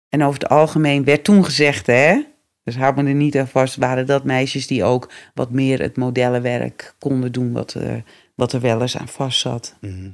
En 0.09 0.23
over 0.23 0.39
het 0.39 0.49
algemeen 0.49 1.03
werd 1.03 1.23
toen 1.23 1.45
gezegd, 1.45 1.87
hè, 1.87 2.21
dus 2.63 2.77
hou 2.77 2.95
me 2.95 3.09
er 3.09 3.15
niet 3.15 3.37
aan 3.37 3.47
vast, 3.47 3.75
waren 3.75 4.05
dat 4.05 4.23
meisjes 4.23 4.67
die 4.67 4.83
ook 4.83 5.11
wat 5.33 5.51
meer 5.51 5.81
het 5.81 5.97
modellenwerk 5.97 6.95
konden 6.99 7.31
doen, 7.31 7.51
wat, 7.51 7.75
eh, 7.75 7.95
wat 8.35 8.53
er 8.53 8.61
wel 8.61 8.81
eens 8.81 8.97
aan 8.97 9.07
vast 9.07 9.39
zat. 9.39 9.77
Mhm. 9.81 10.09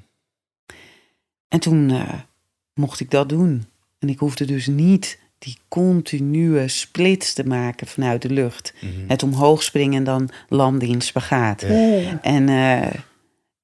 En 1.47 1.59
toen 1.59 1.91
mocht 2.75 2.99
ik 2.99 3.11
dat 3.11 3.29
doen. 3.29 3.65
En 3.99 4.09
ik 4.09 4.19
hoefde 4.19 4.45
dus 4.45 4.67
niet 4.67 5.19
die 5.37 5.57
continue 5.67 6.67
splits 6.67 7.33
te 7.33 7.43
maken 7.43 7.87
vanuit 7.87 8.21
de 8.21 8.29
lucht. 8.29 8.73
Mhm. 8.81 8.91
Het 9.07 9.23
omhoog 9.23 9.63
springen 9.63 9.97
en 9.97 10.03
dan 10.03 10.29
landen 10.49 10.87
in 10.87 11.01
spagaat. 11.01 11.61
Ja. 11.61 12.21
En 12.21 12.49
eh, 12.49 12.93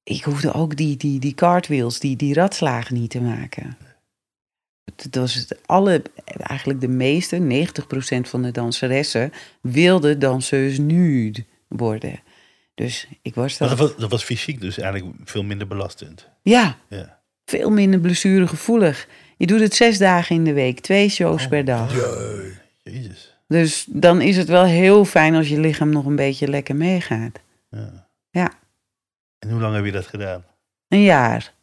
ik 0.02 0.22
hoefde 0.22 0.52
ook 0.52 0.76
die, 0.76 0.96
die, 0.96 1.20
die 1.20 1.34
cartwheels, 1.34 1.98
die, 1.98 2.16
die 2.16 2.34
ratslagen 2.34 2.94
niet 2.94 3.10
te 3.10 3.20
maken. 3.20 3.76
Het 4.96 5.16
was 5.16 5.34
het 5.34 5.58
alle, 5.66 6.02
eigenlijk 6.36 6.80
de 6.80 6.88
meeste, 6.88 7.66
90% 8.18 8.28
van 8.28 8.42
de 8.42 8.50
danseressen, 8.50 9.32
wilden 9.60 10.18
danseus 10.18 10.78
nude 10.78 11.44
worden. 11.68 12.20
Dus 12.74 13.08
ik 13.22 13.34
was 13.34 13.58
Maar 13.58 13.68
dat. 13.68 13.78
dat 13.78 13.88
was, 13.88 13.98
dat 13.98 14.10
was 14.10 14.24
fysiek 14.24 14.60
dus 14.60 14.78
eigenlijk 14.78 15.16
veel 15.24 15.42
minder 15.42 15.66
belastend. 15.66 16.28
Ja, 16.42 16.76
Ja. 16.88 17.20
Veel 17.58 17.70
minder 17.70 18.00
blessuregevoelig. 18.00 19.08
Je 19.36 19.46
doet 19.46 19.60
het 19.60 19.74
zes 19.74 19.98
dagen 19.98 20.36
in 20.36 20.44
de 20.44 20.52
week, 20.52 20.80
twee 20.80 21.08
shows 21.08 21.42
Oh, 21.42 21.48
per 21.48 21.64
dag. 21.64 21.94
Jee. 21.94 22.52
Jezus. 22.82 23.36
Dus 23.48 23.86
dan 23.88 24.20
is 24.20 24.36
het 24.36 24.48
wel 24.48 24.64
heel 24.64 25.04
fijn 25.04 25.34
als 25.34 25.48
je 25.48 25.60
lichaam 25.60 25.90
nog 25.90 26.06
een 26.06 26.16
beetje 26.16 26.48
lekker 26.48 26.76
meegaat. 26.76 27.38
Ja. 27.70 28.08
Ja. 28.30 28.52
En 29.38 29.50
hoe 29.50 29.60
lang 29.60 29.74
heb 29.74 29.84
je 29.84 29.92
dat 29.92 30.06
gedaan? 30.06 30.44
Een 30.88 31.02
jaar. 31.02 31.54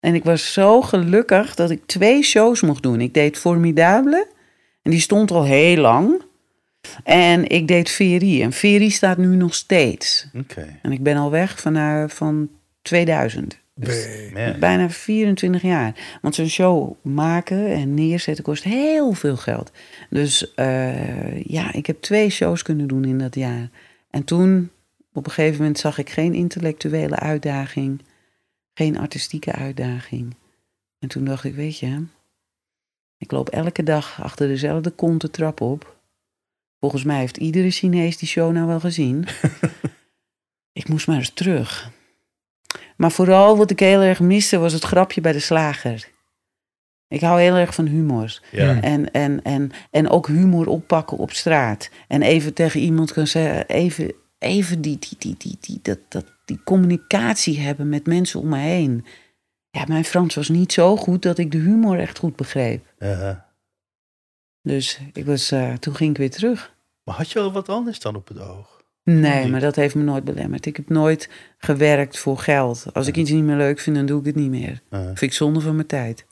En 0.00 0.14
ik 0.14 0.24
was 0.24 0.52
zo 0.52 0.82
gelukkig 0.82 1.54
dat 1.54 1.70
ik 1.70 1.86
twee 1.86 2.22
shows 2.22 2.60
mocht 2.60 2.82
doen. 2.82 3.00
Ik 3.00 3.14
deed 3.14 3.38
Formidable. 3.38 4.26
En 4.82 4.90
die 4.90 5.00
stond 5.00 5.30
al 5.30 5.44
heel 5.44 5.76
lang. 5.76 6.22
En 7.04 7.48
ik 7.48 7.68
deed 7.68 7.90
Ferie. 7.90 8.42
En 8.42 8.52
Ferie 8.52 8.90
staat 8.90 9.16
nu 9.16 9.36
nog 9.36 9.54
steeds. 9.54 10.26
Oké. 10.34 10.78
En 10.82 10.92
ik 10.92 11.02
ben 11.02 11.16
al 11.16 11.30
weg 11.30 11.60
van, 11.60 11.76
eh, 11.76 12.04
van 12.08 12.48
2000. 12.82 13.62
Nee. 13.74 14.32
Man. 14.32 14.58
Bijna 14.58 14.90
24 14.90 15.62
jaar. 15.62 16.18
Want 16.22 16.34
zo'n 16.34 16.48
show 16.48 16.92
maken 17.02 17.66
en 17.66 17.94
neerzetten 17.94 18.44
kost 18.44 18.64
heel 18.64 19.12
veel 19.12 19.36
geld. 19.36 19.72
Dus 20.10 20.54
eh, 20.54 21.42
ja, 21.42 21.72
ik 21.72 21.86
heb 21.86 22.00
twee 22.00 22.30
shows 22.30 22.62
kunnen 22.62 22.86
doen 22.86 23.04
in 23.04 23.18
dat 23.18 23.34
jaar. 23.34 23.70
En 24.10 24.24
toen, 24.24 24.70
op 25.12 25.26
een 25.26 25.32
gegeven 25.32 25.58
moment, 25.58 25.78
zag 25.78 25.98
ik 25.98 26.10
geen 26.10 26.34
intellectuele 26.34 27.16
uitdaging. 27.16 28.02
Geen 28.74 28.98
artistieke 28.98 29.52
uitdaging. 29.52 30.36
En 30.98 31.08
toen 31.08 31.24
dacht 31.24 31.44
ik, 31.44 31.54
weet 31.54 31.78
je, 31.78 32.04
ik 33.18 33.30
loop 33.30 33.48
elke 33.48 33.82
dag 33.82 34.22
achter 34.22 34.48
dezelfde 34.48 34.90
konten 34.90 35.30
trap 35.30 35.60
op. 35.60 35.96
Volgens 36.80 37.04
mij 37.04 37.18
heeft 37.18 37.36
iedere 37.36 37.70
Chinees 37.70 38.16
die 38.16 38.28
show 38.28 38.52
nou 38.52 38.66
wel 38.66 38.80
gezien. 38.80 39.26
ik 40.72 40.88
moest 40.88 41.06
maar 41.06 41.16
eens 41.16 41.30
terug. 41.34 41.92
Maar 42.96 43.10
vooral 43.10 43.56
wat 43.56 43.70
ik 43.70 43.80
heel 43.80 44.00
erg 44.00 44.20
miste 44.20 44.58
was 44.58 44.72
het 44.72 44.84
grapje 44.84 45.20
bij 45.20 45.32
de 45.32 45.40
slager. 45.40 46.12
Ik 47.08 47.20
hou 47.20 47.40
heel 47.40 47.54
erg 47.54 47.74
van 47.74 47.86
humor. 47.86 48.40
Ja. 48.50 48.80
En, 48.80 49.10
en, 49.10 49.42
en, 49.42 49.70
en 49.90 50.08
ook 50.08 50.26
humor 50.26 50.66
oppakken 50.66 51.16
op 51.16 51.32
straat. 51.32 51.90
En 52.08 52.22
even 52.22 52.54
tegen 52.54 52.80
iemand 52.80 53.12
kan 53.12 53.26
zeggen, 53.26 53.68
even, 53.68 54.14
even 54.38 54.80
die, 54.80 54.98
die, 54.98 55.16
die, 55.18 55.34
die, 55.38 55.56
die, 55.60 55.78
dat, 55.82 55.98
dat, 56.08 56.24
die 56.44 56.60
communicatie 56.64 57.60
hebben 57.60 57.88
met 57.88 58.06
mensen 58.06 58.40
om 58.40 58.48
me 58.48 58.58
heen. 58.58 59.06
Ja, 59.70 59.84
mijn 59.88 60.04
Frans 60.04 60.34
was 60.34 60.48
niet 60.48 60.72
zo 60.72 60.96
goed 60.96 61.22
dat 61.22 61.38
ik 61.38 61.50
de 61.50 61.58
humor 61.58 61.98
echt 61.98 62.18
goed 62.18 62.36
begreep. 62.36 62.92
Dus 64.62 65.00
ik 65.12 65.24
was, 65.24 65.50
eh, 65.50 65.72
toen 65.72 65.94
ging 65.94 66.10
ik 66.10 66.16
weer 66.16 66.30
terug. 66.30 66.74
Maar 67.04 67.14
had 67.14 67.30
je 67.30 67.40
al 67.40 67.52
wat 67.52 67.68
anders 67.68 68.00
dan 68.00 68.16
op 68.16 68.28
het 68.28 68.40
oog? 68.40 68.73
Nee, 69.04 69.48
maar 69.48 69.60
dat 69.60 69.76
heeft 69.76 69.94
me 69.94 70.02
nooit 70.02 70.24
belemmerd. 70.24 70.66
Ik 70.66 70.76
heb 70.76 70.88
nooit 70.88 71.28
gewerkt 71.58 72.18
voor 72.18 72.38
geld. 72.38 72.86
Als 72.92 73.06
ik 73.06 73.16
iets 73.16 73.30
niet 73.30 73.44
meer 73.44 73.56
leuk 73.56 73.78
vind, 73.80 73.96
dan 73.96 74.06
doe 74.06 74.20
ik 74.20 74.26
het 74.26 74.34
niet 74.34 74.50
meer. 74.50 74.80
Ja. 74.90 75.04
Vind 75.04 75.20
ik 75.20 75.32
zonde 75.32 75.60
van 75.60 75.74
mijn 75.74 75.86
tijd. 75.86 76.26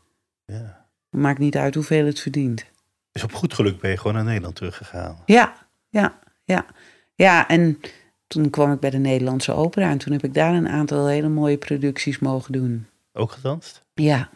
ja. 0.47 0.81
Maakt 1.11 1.39
niet 1.39 1.57
uit 1.57 1.75
hoeveel 1.75 2.07
het 2.07 2.21
verdient. 2.21 2.65
Dus 3.13 3.23
op 3.23 3.33
goed 3.33 3.55
geluk 3.55 3.81
ben 3.81 3.91
je 3.91 3.97
gewoon 3.97 4.15
naar 4.15 4.25
Nederland 4.25 4.55
teruggegaan. 4.57 5.23
Ja, 5.27 5.67
ja, 5.89 6.19
ja. 6.45 6.67
Ja, 7.15 7.49
en 7.49 7.81
toen 8.27 8.51
kwam 8.51 8.73
ik 8.73 8.81
bij 8.81 8.91
de 8.91 8.99
Nederlandse 8.99 9.53
Opera. 9.53 9.91
En 9.91 9.99
toen 9.99 10.13
heb 10.13 10.25
ik 10.25 10.35
daar 10.35 10.55
een 10.55 10.69
aantal 10.69 11.07
hele 11.07 11.29
mooie 11.29 11.57
producties 11.57 12.19
mogen 12.19 12.53
doen. 12.53 12.87
Ook 13.13 13.33
gedanst? 13.33 13.85
Ja, 13.95 14.31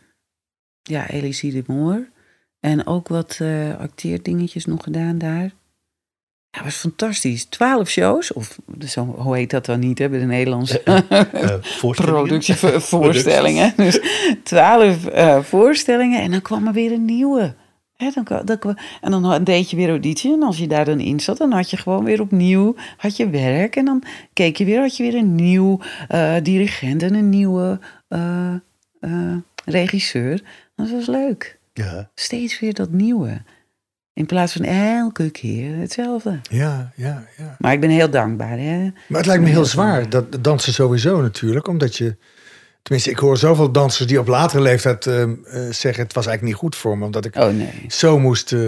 ja, 0.82 1.08
Elise 1.08 1.48
de 1.50 1.62
Moor. 1.66 2.08
En 2.60 2.86
ook 2.86 3.08
wat 3.08 3.38
eh 3.40 3.78
acteerdingetjes 3.78 4.64
nog 4.64 4.82
gedaan 4.82 5.18
daar. 5.18 5.50
Ja, 6.56 6.64
was 6.64 6.76
fantastisch. 6.76 7.44
Twaalf 7.44 7.88
shows, 7.88 8.32
of 8.32 8.58
zo, 8.86 9.04
hoe 9.04 9.36
heet 9.36 9.50
dat 9.50 9.66
dan 9.66 9.80
niet, 9.80 9.98
hè, 9.98 10.08
bij 10.08 10.18
de 10.18 10.24
Nederlandse 10.24 10.82
voorstellingen? 11.80 12.22
productievoorstellingen. 12.22 13.72
dus 13.76 14.00
twaalf 14.42 14.96
voorstellingen 15.46 16.22
en 16.22 16.30
dan 16.30 16.42
kwam 16.42 16.66
er 16.66 16.72
weer 16.72 16.92
een 16.92 17.04
nieuwe. 17.04 17.54
Dan, 18.14 18.42
dan, 18.44 18.78
en 19.00 19.10
dan 19.10 19.44
deed 19.44 19.70
je 19.70 19.76
weer 19.76 19.88
auditie 19.88 20.32
en 20.32 20.42
als 20.42 20.58
je 20.58 20.66
daar 20.66 20.84
dan 20.84 21.00
in 21.00 21.20
zat, 21.20 21.38
dan 21.38 21.52
had 21.52 21.70
je 21.70 21.76
gewoon 21.76 22.04
weer 22.04 22.20
opnieuw 22.20 22.74
had 22.96 23.16
je 23.16 23.30
werk. 23.30 23.76
En 23.76 23.84
dan 23.84 24.02
keek 24.32 24.56
je 24.56 24.64
weer, 24.64 24.80
had 24.80 24.96
je 24.96 25.02
weer 25.02 25.14
een 25.14 25.34
nieuw 25.34 25.80
dirigent 26.42 27.02
en 27.02 27.14
een 27.14 27.28
nieuwe 27.28 27.78
regisseur. 29.64 30.42
Dat 30.76 30.90
was 30.90 31.06
leuk. 31.06 31.58
Ja. 31.72 32.10
Steeds 32.14 32.60
weer 32.60 32.74
dat 32.74 32.90
nieuwe. 32.90 33.42
In 34.16 34.26
plaats 34.26 34.52
van 34.52 34.64
elke 34.64 35.30
keer 35.30 35.76
hetzelfde. 35.76 36.40
Ja, 36.50 36.92
ja, 36.94 37.24
ja. 37.36 37.56
Maar 37.58 37.72
ik 37.72 37.80
ben 37.80 37.90
heel 37.90 38.10
dankbaar. 38.10 38.58
Hè? 38.58 38.90
Maar 39.08 39.18
het 39.18 39.26
lijkt 39.26 39.42
me 39.42 39.48
heel 39.48 39.64
zwaar, 39.64 40.10
dat 40.10 40.38
dansen 40.40 40.72
sowieso 40.72 41.20
natuurlijk. 41.22 41.68
Omdat 41.68 41.96
je, 41.96 42.16
tenminste 42.82 43.10
ik 43.10 43.18
hoor 43.18 43.36
zoveel 43.36 43.72
dansers 43.72 44.08
die 44.08 44.18
op 44.20 44.26
latere 44.26 44.62
leeftijd 44.62 45.06
ehm, 45.06 45.34
eh, 45.44 45.60
zeggen... 45.70 46.02
het 46.02 46.12
was 46.12 46.26
eigenlijk 46.26 46.42
niet 46.42 46.54
goed 46.54 46.76
voor 46.76 46.98
me, 46.98 47.04
omdat 47.04 47.24
ik 47.24 47.36
Oh 47.36 47.48
nee. 47.48 47.84
zo 47.88 48.18
moest, 48.18 48.52
eh, 48.52 48.60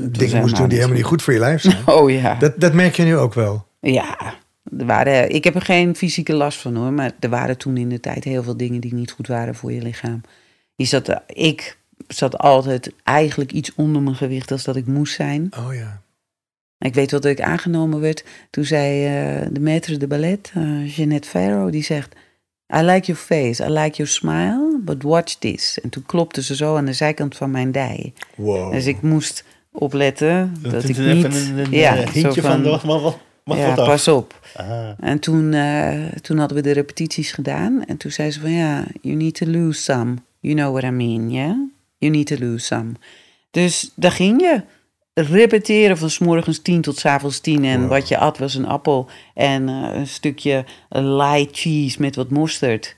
dingen 0.00 0.40
moest 0.40 0.56
doen 0.56 0.68
die 0.68 0.76
helemaal 0.76 0.96
niet 0.96 1.06
goed 1.06 1.22
voor 1.22 1.32
je 1.32 1.38
lijf 1.38 1.62
zijn. 1.62 1.76
Oh 1.96 2.10
ja. 2.10 2.34
Dat, 2.34 2.60
dat 2.60 2.72
merk 2.72 2.96
je 2.96 3.02
nu 3.02 3.16
ook 3.16 3.34
wel. 3.34 3.66
Ja, 3.80 4.16
er 4.78 4.86
waren, 4.86 5.30
ik 5.30 5.44
heb 5.44 5.54
er 5.54 5.62
geen 5.62 5.96
fysieke 5.96 6.34
last 6.34 6.58
van 6.58 6.76
hoor, 6.76 6.92
maar 6.92 7.12
er 7.20 7.28
waren 7.28 7.58
toen 7.58 7.76
in 7.76 7.88
de 7.88 8.00
tijd 8.00 8.24
heel 8.24 8.42
veel 8.42 8.56
dingen 8.56 8.80
die 8.80 8.94
niet 8.94 9.10
goed 9.10 9.26
waren 9.26 9.54
voor 9.54 9.72
je 9.72 9.82
lichaam. 9.82 10.20
Zat, 10.76 11.08
eh, 11.08 11.16
ik 11.26 11.80
zat 12.14 12.38
altijd 12.38 12.92
eigenlijk 13.02 13.52
iets 13.52 13.74
onder 13.74 14.02
mijn 14.02 14.16
gewicht 14.16 14.50
als 14.50 14.64
dat 14.64 14.76
ik 14.76 14.86
moest 14.86 15.14
zijn. 15.14 15.52
Oh 15.58 15.74
ja. 15.74 16.00
Ik 16.78 16.94
weet 16.94 17.10
wel 17.10 17.20
dat 17.20 17.30
ik 17.30 17.40
aangenomen 17.40 18.00
werd. 18.00 18.24
Toen 18.50 18.64
zei 18.64 19.06
eh, 19.06 19.46
de 19.50 19.60
maître 19.60 19.96
de 19.96 20.06
ballet, 20.06 20.52
eh, 20.54 20.96
Jeanette 20.96 21.28
Farrow, 21.28 21.72
die 21.72 21.82
zegt... 21.84 22.14
I 22.76 22.80
like 22.80 23.06
your 23.06 23.20
face, 23.20 23.64
I 23.64 23.68
like 23.68 23.96
your 23.96 24.10
smile, 24.10 24.80
but 24.84 25.02
watch 25.02 25.34
this. 25.34 25.78
En 25.82 25.88
toen 25.90 26.06
klopte 26.06 26.42
ze 26.42 26.56
zo 26.56 26.76
aan 26.76 26.84
de 26.84 26.92
zijkant 26.92 27.36
van 27.36 27.50
mijn 27.50 27.72
dij. 27.72 28.12
Wow. 28.36 28.72
Dus 28.72 28.86
ik 28.86 29.02
moest 29.02 29.44
opletten 29.72 30.54
dat 30.62 30.72
Dat 30.72 30.88
ik 30.88 30.98
niet... 30.98 31.06
even 31.24 31.32
een, 31.32 31.58
een 31.58 31.70
ja, 31.70 31.96
zo 31.96 32.12
hintje 32.12 32.40
van, 32.42 32.78
van- 32.78 33.00
wat, 33.02 33.18
mag 33.44 33.56
ja, 33.56 33.74
wat 33.74 33.84
pas 33.86 34.08
op. 34.08 34.40
Ah, 34.56 34.88
En 35.00 35.18
toen, 35.18 35.52
eh, 35.52 36.04
toen 36.20 36.38
hadden 36.38 36.56
we 36.56 36.62
de 36.62 36.72
repetities 36.72 37.32
gedaan. 37.32 37.84
En 37.84 37.96
toen 37.96 38.10
zei 38.10 38.30
ze 38.30 38.40
van 38.40 38.50
ja, 38.52 38.84
you 39.00 39.16
need 39.16 39.34
to 39.34 39.46
lose 39.46 39.80
some. 39.82 40.14
You 40.40 40.54
know 40.54 40.70
what 40.70 40.84
I 40.84 40.94
mean, 40.94 41.30
yeah? 41.30 41.56
You 42.02 42.14
need 42.14 42.26
to 42.26 42.36
lose 42.38 42.64
some. 42.66 42.92
Dus 43.50 43.92
daar 43.96 44.12
ging 44.12 44.40
je. 44.40 44.62
Repeteren 45.14 45.98
van 45.98 46.10
s 46.10 46.18
morgens 46.18 46.58
tien 46.58 46.80
tot 46.80 46.96
s 46.98 47.04
avonds 47.04 47.40
tien. 47.40 47.64
En 47.64 47.80
Wow. 47.80 47.88
wat 47.90 48.08
je 48.08 48.18
at 48.18 48.38
was 48.38 48.54
een 48.54 48.66
appel 48.66 49.08
en 49.34 49.68
eh, 49.68 49.94
een 49.98 50.06
stukje 50.06 50.64
light 50.88 51.58
cheese 51.58 52.00
met 52.00 52.16
wat 52.16 52.30
mosterd. 52.30 52.96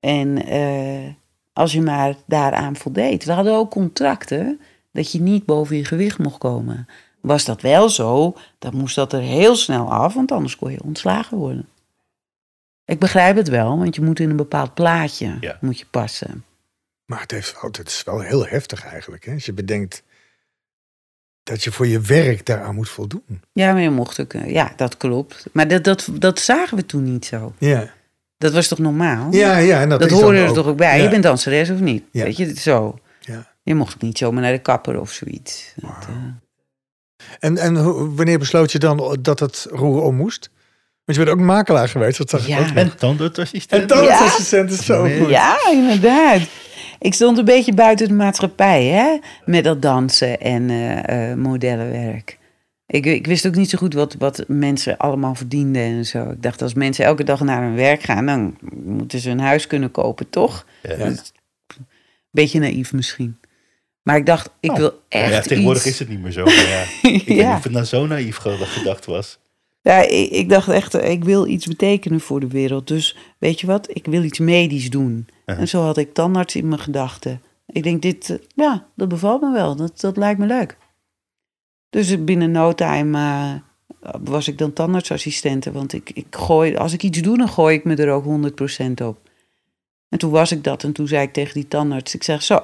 En 0.00 0.46
eh, 0.46 1.12
als 1.52 1.72
je 1.72 1.80
maar 1.82 2.14
daaraan 2.26 2.76
voldeed. 2.76 3.24
We 3.24 3.32
hadden 3.32 3.54
ook 3.54 3.70
contracten 3.70 4.60
dat 4.92 5.12
je 5.12 5.20
niet 5.20 5.44
boven 5.44 5.76
je 5.76 5.84
gewicht 5.84 6.18
mocht 6.18 6.38
komen. 6.38 6.86
Was 7.20 7.44
dat 7.44 7.60
wel 7.62 7.88
zo, 7.88 8.36
dan 8.58 8.76
moest 8.76 8.94
dat 8.94 9.12
er 9.12 9.20
heel 9.20 9.56
snel 9.56 9.92
af, 9.92 10.14
want 10.14 10.32
anders 10.32 10.56
kon 10.56 10.70
je 10.70 10.82
ontslagen 10.84 11.36
worden. 11.36 11.68
Ik 12.84 12.98
begrijp 12.98 13.36
het 13.36 13.48
wel, 13.48 13.78
want 13.78 13.94
je 13.94 14.02
moet 14.02 14.20
in 14.20 14.30
een 14.30 14.36
bepaald 14.36 14.74
plaatje 14.74 15.36
Ja. 15.40 15.58
moet 15.60 15.78
je 15.78 15.86
passen. 15.90 16.44
Maar 17.06 17.20
het, 17.20 17.30
heeft 17.30 17.52
wel, 17.60 17.70
het 17.70 17.88
is 17.88 18.02
wel 18.04 18.20
heel 18.20 18.46
heftig 18.46 18.84
eigenlijk. 18.84 19.24
Hè? 19.24 19.32
Als 19.32 19.44
je 19.44 19.52
bedenkt 19.52 20.02
dat 21.42 21.64
je 21.64 21.72
voor 21.72 21.86
je 21.86 22.00
werk 22.00 22.46
daaraan 22.46 22.74
moet 22.74 22.88
voldoen. 22.88 23.42
Ja, 23.52 23.72
maar 23.72 23.82
je 23.82 23.90
mocht 23.90 24.20
ook, 24.20 24.32
eh, 24.32 24.50
ja, 24.50 24.72
dat 24.76 24.96
klopt. 24.96 25.46
Maar 25.52 25.68
dat, 25.68 25.84
dat, 25.84 26.08
dat 26.12 26.38
zagen 26.40 26.76
we 26.76 26.86
toen 26.86 27.02
niet 27.12 27.24
zo. 27.26 27.52
Ja, 27.58 27.90
Dat 28.38 28.52
was 28.52 28.68
toch 28.68 28.78
normaal? 28.78 29.32
ja, 29.32 29.56
ja 29.56 29.80
en 29.80 29.88
dat, 29.88 30.00
dat 30.00 30.10
hoorde 30.10 30.38
er 30.38 30.48
ook. 30.48 30.54
toch 30.54 30.66
ook 30.66 30.76
bij. 30.76 30.96
Ja. 30.98 31.02
Je 31.02 31.08
bent 31.10 31.22
danseres 31.22 31.70
of 31.70 31.78
niet? 31.80 32.04
Ja. 32.10 32.24
Weet 32.24 32.36
je, 32.36 32.54
zo. 32.60 32.98
Ja. 33.20 33.52
Je 33.62 33.74
mocht 33.74 33.94
ook 33.94 34.02
niet 34.02 34.18
zomaar 34.18 34.42
naar 34.42 34.52
de 34.52 34.58
kapper 34.58 35.00
of 35.00 35.10
zoiets. 35.12 35.72
Dat, 35.76 35.90
Wauw. 35.90 36.16
eh, 36.16 37.26
En, 37.38 37.56
en 37.58 37.76
hoe- 37.76 38.14
wanneer 38.14 38.38
besloot 38.38 38.72
je 38.72 38.78
dan 38.78 39.18
dat 39.20 39.40
het 39.40 39.66
roer 39.70 40.02
om 40.02 40.14
moest? 40.14 40.50
Want 41.04 41.18
je 41.18 41.24
bent 41.24 41.36
ook 41.38 41.44
makelaar 41.44 41.88
geweest. 41.88 42.18
Dat 42.18 42.30
zag 42.30 42.40
ik 42.40 42.46
Ja. 42.46 42.58
ook 42.58 42.66
nog. 42.66 42.74
en 42.76 42.96
tandartsassistent. 42.96 43.82
En 43.82 43.88
tandartsassistent 43.88 44.70
is 44.70 44.84
zo 44.84 45.06
Ja. 45.06 45.18
goed. 45.18 45.28
Ja, 45.28 45.56
inderdaad. 45.72 46.40
Ik 47.04 47.14
stond 47.14 47.38
een 47.38 47.44
beetje 47.44 47.74
buiten 47.74 48.08
de 48.08 48.14
maatschappij, 48.14 48.84
hè? 48.84 49.18
Met 49.44 49.64
dat 49.64 49.82
dansen 49.82 50.40
en 50.40 50.70
eh, 50.70 51.30
eh, 51.30 51.38
modellenwerk. 51.38 52.38
Ik, 52.86 53.06
ik 53.06 53.26
wist 53.26 53.46
ook 53.46 53.54
niet 53.54 53.70
zo 53.70 53.78
goed 53.78 53.94
wat, 53.94 54.14
wat 54.18 54.44
mensen 54.48 54.96
allemaal 54.96 55.34
verdienden 55.34 55.82
en 55.82 56.06
zo. 56.06 56.30
Ik 56.30 56.42
dacht, 56.42 56.62
als 56.62 56.74
mensen 56.74 57.04
elke 57.04 57.24
dag 57.24 57.40
naar 57.40 57.62
hun 57.62 57.74
werk 57.74 58.02
gaan, 58.02 58.26
dan 58.26 58.56
moeten 58.84 59.18
ze 59.18 59.30
een 59.30 59.40
huis 59.40 59.66
kunnen 59.66 59.90
kopen, 59.90 60.30
toch? 60.30 60.66
Ja. 60.82 60.96
Ja. 60.96 61.12
Beetje 62.30 62.58
naïef 62.60 62.92
misschien. 62.92 63.36
Maar 64.02 64.16
ik 64.16 64.26
dacht, 64.26 64.50
ik 64.60 64.70
Oh. 64.70 64.76
wil 64.76 65.00
echt 65.08 65.32
Ja, 65.32 65.40
tegenwoordig 65.40 65.82
iets... 65.82 65.92
is 65.92 65.98
het 65.98 66.08
niet 66.08 66.20
meer 66.22 66.32
zo. 66.32 66.44
Maar 66.44 66.54
ja, 66.68 66.82
ik 67.10 67.26
weet 67.26 67.36
niet 67.36 67.46
of 67.56 67.62
het 67.62 67.72
nou 67.72 67.84
zo 67.84 68.06
naïef 68.06 68.36
ge- 68.36 68.56
gedacht 68.56 69.04
was. 69.04 69.38
Ja, 69.82 70.00
ik, 70.08 70.30
ik 70.30 70.48
dacht 70.48 70.68
echt, 70.68 70.94
eh, 70.94 71.10
ik 71.10 71.24
wil 71.24 71.46
iets 71.46 71.66
betekenen 71.66 72.20
voor 72.20 72.40
de 72.40 72.48
wereld. 72.48 72.88
Dus 72.88 73.16
weet 73.38 73.60
je 73.60 73.66
wat, 73.66 73.88
ik 73.96 74.04
wil 74.06 74.22
iets 74.22 74.38
medisch 74.38 74.90
doen. 74.90 75.26
Uh-huh. 75.44 75.62
En 75.62 75.68
zo 75.68 75.82
had 75.82 75.96
ik 75.96 76.14
tandarts 76.14 76.56
in 76.56 76.68
mijn 76.68 76.80
gedachten. 76.80 77.42
Ik 77.66 77.82
denk, 77.82 78.02
dit, 78.02 78.30
eh, 78.30 78.36
ja, 78.54 78.86
dat 78.94 79.08
bevalt 79.08 79.40
me 79.40 79.52
wel. 79.52 79.76
Dat, 79.76 80.00
dat 80.00 80.16
lijkt 80.16 80.38
me 80.38 80.46
leuk. 80.46 80.76
Dus 81.90 82.24
binnen 82.24 82.50
no 82.50 82.72
time 82.72 83.18
eh, 83.18 84.14
was 84.24 84.48
ik 84.48 84.58
dan 84.58 84.72
tandartsassistente. 84.72 85.72
Want 85.72 85.92
ik, 85.92 86.10
ik 86.10 86.26
gooi, 86.30 86.76
als 86.76 86.92
ik 86.92 87.02
iets 87.02 87.22
doe, 87.22 87.38
dan 87.38 87.48
gooi 87.48 87.76
ik 87.76 87.84
me 87.84 87.96
er 87.96 88.10
ook 88.10 88.24
100% 88.24 89.06
op. 89.06 89.18
En 90.08 90.18
toen 90.18 90.30
was 90.30 90.52
ik 90.52 90.64
dat 90.64 90.82
en 90.82 90.92
toen 90.92 91.08
zei 91.08 91.22
ik 91.22 91.32
tegen 91.32 91.54
die 91.54 91.68
tandarts, 91.68 92.14
ik 92.14 92.22
zeg 92.22 92.42
zo, 92.42 92.60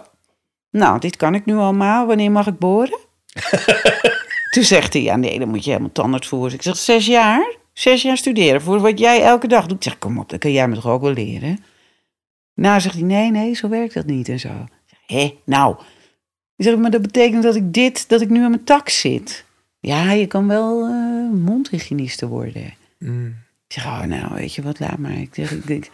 nou, 0.71 0.99
dit 0.99 1.17
kan 1.17 1.35
ik 1.35 1.45
nu 1.45 1.55
allemaal, 1.55 2.07
wanneer 2.07 2.31
mag 2.31 2.47
ik 2.47 2.59
boren? 2.59 2.99
toen 4.53 4.63
zegt 4.63 4.93
hij, 4.93 5.03
ja 5.03 5.17
nee, 5.17 5.39
dan 5.39 5.49
moet 5.49 5.65
je 5.65 5.71
helemaal 5.71 5.93
tandarts 5.93 6.29
voor. 6.29 6.53
Ik 6.53 6.63
zeg, 6.63 6.77
zes 6.77 7.07
jaar? 7.07 7.55
Zes 7.73 8.03
jaar 8.03 8.17
studeren 8.17 8.63
voor 8.63 8.81
wat 8.81 8.99
jij 8.99 9.23
elke 9.23 9.49
dag 9.49 9.67
doet. 9.67 9.77
Ik 9.77 9.83
zeg, 9.83 9.99
kom 9.99 10.19
op, 10.19 10.29
dat 10.29 10.39
kan 10.39 10.53
jij 10.53 10.69
me 10.69 10.75
toch 10.75 10.87
ook 10.87 11.03
wel 11.03 11.13
leren? 11.13 11.65
Nou, 12.61 12.81
zegt 12.81 12.95
hij, 12.95 13.05
nee, 13.05 13.31
nee, 13.31 13.55
zo 13.55 13.69
werkt 13.69 13.95
dat 13.95 14.07
niet 14.07 14.29
en 14.29 14.41
zo. 14.41 14.67
Hé, 15.07 15.39
nou. 15.45 15.77
Ik 16.57 16.65
zeg, 16.65 16.77
maar 16.77 16.91
dat 16.91 17.03
betekent 17.03 17.43
dat 17.43 17.55
ik 17.55 17.75
dit, 17.75 18.09
dat 18.09 18.21
ik 18.21 18.29
nu 18.29 18.43
aan 18.43 18.51
mijn 18.51 18.65
tak 18.65 18.89
zit. 18.89 19.45
Ja, 19.79 20.13
je 20.13 20.27
kan 20.27 20.49
wel 20.49 20.89
uh, 20.89 21.31
mondhygiëniste 21.33 22.29
worden. 22.29 22.75
Mm. 22.99 23.27
Ik 23.67 23.73
zeg, 23.73 23.85
oh, 23.85 24.03
nou, 24.03 24.35
weet 24.35 24.55
je 24.55 24.63
wat, 24.63 24.81
laat 24.81 24.99
maar. 24.99 25.19
Ik 25.19 25.35
zeg, 25.35 25.53
ik 25.53 25.67
denk... 25.67 25.89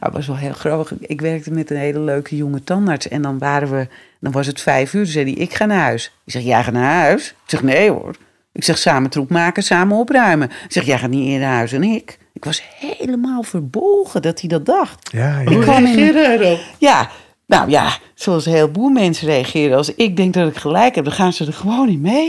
Dat 0.00 0.12
was 0.18 0.26
wel 0.26 0.36
heel 0.36 0.52
grappig. 0.52 0.98
Ik 0.98 1.20
werkte 1.20 1.50
met 1.50 1.70
een 1.70 1.76
hele 1.76 2.00
leuke 2.00 2.36
jonge 2.36 2.64
tandarts. 2.64 3.08
En 3.08 3.22
dan 3.22 3.38
waren 3.38 3.70
we, 3.70 3.88
dan 4.20 4.32
was 4.32 4.46
het 4.46 4.60
vijf 4.60 4.94
uur. 4.94 5.02
Toen 5.02 5.12
zei 5.12 5.32
hij, 5.32 5.42
ik 5.42 5.54
ga 5.54 5.66
naar 5.66 5.80
huis. 5.80 6.12
Ik 6.24 6.32
zeg, 6.32 6.42
jij 6.42 6.64
gaat 6.64 6.74
naar 6.74 7.00
huis? 7.00 7.28
Ik 7.28 7.50
zeg, 7.50 7.62
nee 7.62 7.90
hoor. 7.90 8.16
Ik 8.52 8.64
zeg, 8.64 8.78
samen 8.78 9.10
troep 9.10 9.30
maken, 9.30 9.62
samen 9.62 9.96
opruimen. 9.96 10.50
Ik 10.50 10.72
zeg, 10.72 10.84
jij 10.84 10.98
gaat 10.98 11.10
niet 11.10 11.26
eerder 11.26 11.46
naar 11.46 11.56
huis 11.56 11.70
dan 11.70 11.82
ik. 11.82 12.18
Ik 12.38 12.44
was 12.44 12.62
helemaal 12.76 13.42
verbolgen 13.42 14.22
dat 14.22 14.40
hij 14.40 14.48
dat 14.48 14.66
dacht. 14.66 15.10
Ja, 15.12 15.28
ja. 15.28 15.38
Ik 15.40 15.48
Hoe 15.48 15.58
kwam 15.62 15.76
in- 15.86 15.94
reageerde 15.94 16.24
hij 16.26 16.36
dan? 16.38 16.58
Ja, 16.78 17.10
nou 17.46 17.70
ja, 17.70 17.96
zoals 18.14 18.46
een 18.46 18.52
heleboel 18.52 18.88
mensen 18.88 19.26
reageren. 19.26 19.76
Als 19.76 19.94
ik 19.94 20.16
denk 20.16 20.34
dat 20.34 20.48
ik 20.48 20.56
gelijk 20.56 20.94
heb, 20.94 21.04
dan 21.04 21.12
gaan 21.12 21.32
ze 21.32 21.46
er 21.46 21.52
gewoon 21.52 21.86
niet 21.88 22.00
mee. 22.00 22.28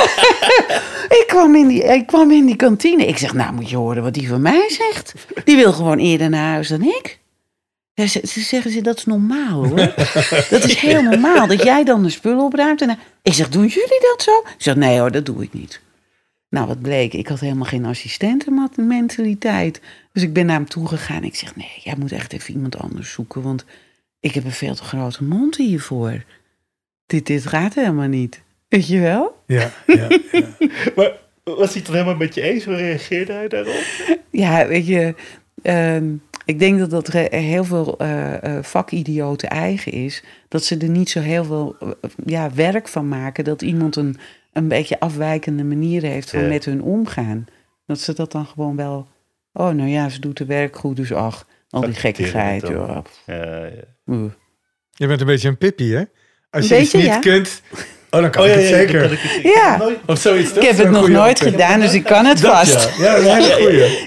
ik, 1.20 1.24
kwam 1.26 1.54
in 1.54 1.66
die, 1.68 1.82
ik 1.84 2.06
kwam 2.06 2.30
in 2.30 2.46
die 2.46 2.56
kantine. 2.56 3.06
Ik 3.06 3.18
zeg, 3.18 3.32
nou 3.34 3.52
moet 3.52 3.70
je 3.70 3.76
horen 3.76 4.02
wat 4.02 4.14
die 4.14 4.28
van 4.28 4.42
mij 4.42 4.68
zegt. 4.68 5.14
Die 5.44 5.56
wil 5.56 5.72
gewoon 5.72 5.98
eerder 5.98 6.28
naar 6.30 6.52
huis 6.52 6.68
dan 6.68 6.82
ik. 6.82 7.18
Ja, 7.94 8.06
Ze, 8.06 8.20
ze 8.26 8.40
zeggen 8.40 8.70
ze, 8.70 8.80
dat 8.80 8.96
is 8.96 9.04
normaal 9.04 9.66
hoor. 9.66 9.76
dat 10.50 10.64
is 10.64 10.76
heel 10.76 11.02
normaal, 11.02 11.46
dat 11.46 11.62
jij 11.62 11.84
dan 11.84 12.02
de 12.02 12.10
spullen 12.10 12.44
opruimt. 12.44 12.82
En, 12.82 12.98
ik 13.22 13.32
zeg, 13.34 13.48
doen 13.48 13.66
jullie 13.66 14.00
dat 14.00 14.22
zo? 14.22 14.30
Ik 14.30 14.54
zeg, 14.58 14.76
nee 14.76 14.98
hoor, 14.98 15.10
dat 15.10 15.26
doe 15.26 15.42
ik 15.42 15.52
niet. 15.52 15.80
Nou, 16.50 16.66
wat 16.66 16.80
bleek, 16.80 17.12
ik 17.12 17.28
had 17.28 17.40
helemaal 17.40 17.64
geen 17.64 17.84
assistentenmentaliteit. 17.84 19.80
Dus 20.12 20.22
ik 20.22 20.32
ben 20.32 20.46
naar 20.46 20.56
hem 20.56 20.68
toe 20.68 20.88
gegaan. 20.88 21.24
Ik 21.24 21.34
zeg, 21.34 21.56
nee, 21.56 21.80
jij 21.82 21.94
moet 21.98 22.12
echt 22.12 22.32
even 22.32 22.54
iemand 22.54 22.78
anders 22.78 23.12
zoeken. 23.12 23.42
Want 23.42 23.64
ik 24.20 24.34
heb 24.34 24.44
een 24.44 24.52
veel 24.52 24.74
te 24.74 24.82
grote 24.82 25.24
mond 25.24 25.56
hiervoor. 25.56 26.24
Dit, 27.06 27.26
dit 27.26 27.46
gaat 27.46 27.74
helemaal 27.74 28.08
niet. 28.08 28.42
Weet 28.68 28.88
je 28.88 29.00
wel? 29.00 29.42
Ja, 29.46 29.72
ja, 29.86 30.08
ja. 30.32 30.48
Maar 30.96 31.12
was 31.44 31.72
hij 31.72 31.82
het 31.82 31.88
helemaal 31.88 32.16
met 32.16 32.34
je 32.34 32.42
eens? 32.42 32.64
Hoe 32.64 32.74
reageerde 32.74 33.32
hij 33.32 33.48
daarop? 33.48 33.84
Ja, 34.30 34.66
weet 34.66 34.86
je, 34.86 35.14
ehm, 35.62 36.14
ik 36.44 36.58
denk 36.58 36.78
dat 36.78 36.90
dat 36.90 37.06
heel 37.30 37.64
veel 37.64 37.98
eh, 37.98 38.58
vakidioten 38.62 39.48
eigen 39.48 39.92
is. 39.92 40.22
Dat 40.48 40.64
ze 40.64 40.76
er 40.76 40.88
niet 40.88 41.10
zo 41.10 41.20
heel 41.20 41.44
veel 41.44 41.76
eh, 41.80 42.10
ja, 42.24 42.50
werk 42.54 42.88
van 42.88 43.08
maken. 43.08 43.44
Dat 43.44 43.62
iemand 43.62 43.96
een, 43.96 44.16
een 44.52 44.68
beetje 44.68 45.00
afwijkende 45.00 45.64
manier 45.64 46.02
heeft 46.02 46.30
van 46.30 46.40
Ja. 46.42 46.48
met 46.48 46.64
hun 46.64 46.82
omgaan. 46.82 47.46
Dat 47.86 48.00
ze 48.00 48.14
dat 48.14 48.32
dan 48.32 48.46
gewoon 48.46 48.76
wel... 48.76 49.08
Oh, 49.52 49.68
nou 49.70 49.88
ja, 49.88 50.08
ze 50.08 50.20
doet 50.20 50.36
de 50.36 50.44
werk 50.44 50.76
goed, 50.76 50.96
dus 50.96 51.12
ach, 51.12 51.46
al 51.70 51.80
die 51.80 51.94
gekkigheid. 51.94 52.68
Ja. 52.68 53.02
Je 54.90 55.06
bent 55.06 55.20
een 55.20 55.26
beetje 55.26 55.48
een 55.48 55.58
pippie, 55.58 55.94
hè? 55.96 56.02
Als 56.50 56.70
Een 56.70 56.76
je 56.76 56.82
iets 56.82 56.92
niet 56.92 57.04
ja. 57.04 57.18
kunt, 57.18 57.62
oh, 58.10 58.20
dan 58.20 58.30
kan 58.30 58.42
Oh 58.42 58.48
ik 58.48 58.54
ja, 58.54 58.60
het 58.60 58.68
ja, 58.70 58.76
zeker. 58.76 58.98
dan 59.00 59.08
kan 59.08 59.16
ik 59.16 59.22
het 59.22 59.30
zeker. 59.32 59.50
Ja. 59.52 59.90
Of 60.06 60.18
zoiets. 60.20 60.52
Ik 60.52 60.62
heb 60.62 60.76
het 60.76 60.90
nog 60.90 61.08
nooit 61.08 61.40
gedaan, 61.40 61.80
dus 61.80 61.94
ik 61.94 62.04
kan 62.04 62.24
het 62.24 62.40
Dat, 62.40 62.56
vast. 62.56 62.96
ja. 62.98 63.16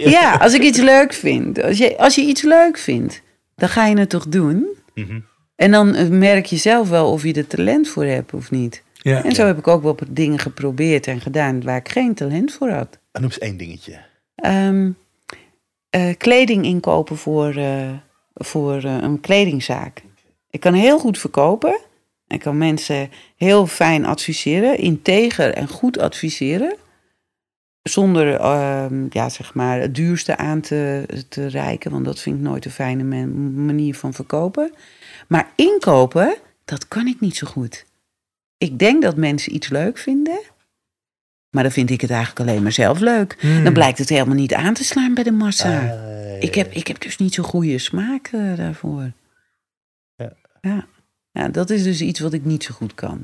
ja, 0.10 0.36
als 0.36 0.54
ik 0.54 0.62
iets 0.62 0.80
leuk 0.80 1.14
vind. 1.14 1.62
Als 1.64 1.78
je, 1.78 1.98
als 1.98 2.16
je 2.16 2.22
iets 2.22 2.42
leuk 2.42 2.78
vindt, 2.78 3.22
dan 3.56 3.70
ga 3.70 3.86
je 3.86 3.98
het 3.98 4.10
toch 4.10 4.28
doen? 4.28 4.68
Mhm. 4.94 5.20
En 5.56 5.72
dan 5.72 6.18
merk 6.18 6.46
je 6.46 6.58
zelf 6.58 6.90
wel 6.90 7.12
of 7.12 7.24
je 7.24 7.34
er 7.34 7.48
talent 7.48 7.88
voor 7.88 8.06
hebt 8.06 8.34
of 8.34 8.52
niet. 8.52 8.84
Ja. 9.04 9.24
En 9.24 9.32
zo 9.32 9.46
heb 9.46 9.58
ik 9.58 9.68
ook 9.68 9.84
wel 9.84 9.98
dingen 10.10 10.40
geprobeerd 10.40 11.08
en 11.08 11.22
gedaan 11.22 11.64
waar 11.64 11.78
ik 11.78 11.90
geen 11.90 12.14
talent 12.14 12.54
voor 12.54 12.70
had. 12.70 13.00
Ah, 13.12 13.22
Noem 13.22 13.32
eens 13.32 13.40
één 13.40 13.58
dingetje. 13.58 14.00
Ehm, 14.36 14.92
eh, 15.90 16.18
kleding 16.18 16.66
inkopen 16.66 17.18
voor, 17.18 17.56
eh, 17.56 17.92
voor 18.34 18.84
eh, 18.84 18.98
een 19.02 19.20
kledingzaak. 19.20 20.04
Ik 20.50 20.60
kan 20.60 20.74
heel 20.74 21.00
goed 21.00 21.18
verkopen. 21.18 21.80
Ik 22.28 22.40
kan 22.40 22.58
mensen 22.58 23.10
heel 23.36 23.68
fijn 23.68 24.06
adviseren, 24.06 24.78
integer 24.78 25.54
en 25.54 25.68
goed 25.68 25.98
adviseren. 25.98 26.76
Zonder 27.82 28.36
ehm, 28.36 29.06
ja, 29.10 29.30
zeg 29.30 29.54
maar, 29.54 29.80
het 29.80 29.96
duurste 29.96 30.38
aan 30.38 30.62
te, 30.62 31.06
te 31.30 31.48
reiken, 31.48 31.92
want 31.92 32.06
dat 32.06 32.20
vind 32.20 32.36
ik 32.36 32.42
nooit 32.42 32.66
een 32.66 32.72
fijne 32.72 33.04
manier 33.66 33.96
van 33.96 34.14
verkopen. 34.14 34.74
Maar 35.28 35.52
inkopen, 35.56 36.36
dat 36.66 36.88
kan 36.88 37.08
ik 37.08 37.20
niet 37.20 37.36
zo 37.36 37.48
goed. 37.48 37.86
Ik 38.64 38.80
denk 38.80 39.02
dat 39.02 39.16
mensen 39.16 39.56
iets 39.56 39.70
leuk 39.70 39.98
vinden, 39.98 40.40
maar 41.50 41.64
dan 41.64 41.72
vind 41.72 41.90
ik 41.90 42.02
het 42.02 42.10
eigenlijk 42.10 42.40
alleen 42.40 42.64
maar 42.64 42.72
zelf 42.72 43.00
leuk. 43.00 43.36
Hmm. 43.40 43.64
Dan 43.64 43.74
blijkt 43.74 43.98
het 43.98 44.10
helemaal 44.10 44.36
niet 44.36 44.54
aan 44.54 44.74
te 44.74 44.84
slaan 44.84 45.14
bij 45.14 45.24
de 45.24 45.32
massa. 45.32 45.80
Ah, 45.80 46.42
ik, 46.42 46.56
heb, 46.56 46.72
ik 46.72 46.88
heb 46.88 47.02
dus 47.02 47.18
niet 47.18 47.34
zo'n 47.34 47.46
goede 47.46 47.78
smaak 47.78 48.28
eh, 48.28 48.58
daarvoor. 48.58 49.12
Ja. 50.16 50.34
ja. 50.62 50.86
Ja, 51.32 51.50
dat 51.50 51.70
is 51.70 51.84
dus 51.84 52.02
iets 52.02 52.20
wat 52.20 52.34
ik 52.34 52.46
niet 52.46 52.64
zo 52.64 52.74
goed 52.74 52.94
kan. 52.94 53.22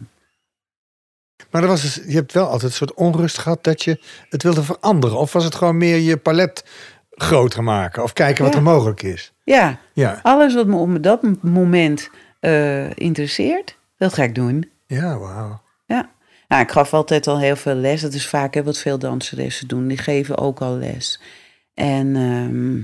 Maar 1.51 1.61
er 1.61 1.67
was 1.67 1.81
dus, 1.81 1.95
je 1.95 2.15
hebt 2.15 2.33
wel 2.33 2.45
altijd 2.45 2.71
een 2.71 2.77
soort 2.77 2.93
onrust 2.93 3.37
gehad 3.37 3.63
dat 3.63 3.83
je 3.83 3.99
het 4.29 4.43
wilde 4.43 4.63
veranderen. 4.63 5.17
Of 5.17 5.33
was 5.33 5.43
het 5.43 5.55
gewoon 5.55 5.77
meer 5.77 5.97
je 5.97 6.17
palet 6.17 6.65
groter 7.09 7.63
maken? 7.63 8.03
Of 8.03 8.13
kijken 8.13 8.43
wat 8.43 8.55
er 8.55 8.61
mogelijk 8.61 9.01
is? 9.01 9.33
Ja, 9.43 9.79
Ja, 9.93 10.19
alles 10.23 10.53
wat 10.53 10.67
me 10.67 10.75
op 10.75 11.03
dat 11.03 11.21
moment 11.41 12.09
eh, 12.39 12.97
interesseert, 12.97 13.77
dat 13.97 14.13
ga 14.13 14.23
ik 14.23 14.35
doen. 14.35 14.77
Ja 14.97 15.17
wauw. 15.17 15.61
Ja. 15.85 16.09
Nou, 16.47 16.61
ik 16.63 16.71
gaf 16.71 16.93
altijd 16.93 17.27
al 17.27 17.39
heel 17.39 17.55
veel 17.55 17.75
les. 17.75 18.01
Dat 18.01 18.13
is 18.13 18.27
vaak 18.27 18.53
hè, 18.53 18.63
wat 18.63 18.77
veel 18.77 18.99
danseressen 18.99 19.67
doen. 19.67 19.87
Die 19.87 19.97
geven 19.97 20.37
ook 20.37 20.61
al 20.61 20.75
les. 20.77 21.19
En 21.73 22.15
ehm, 22.15 22.81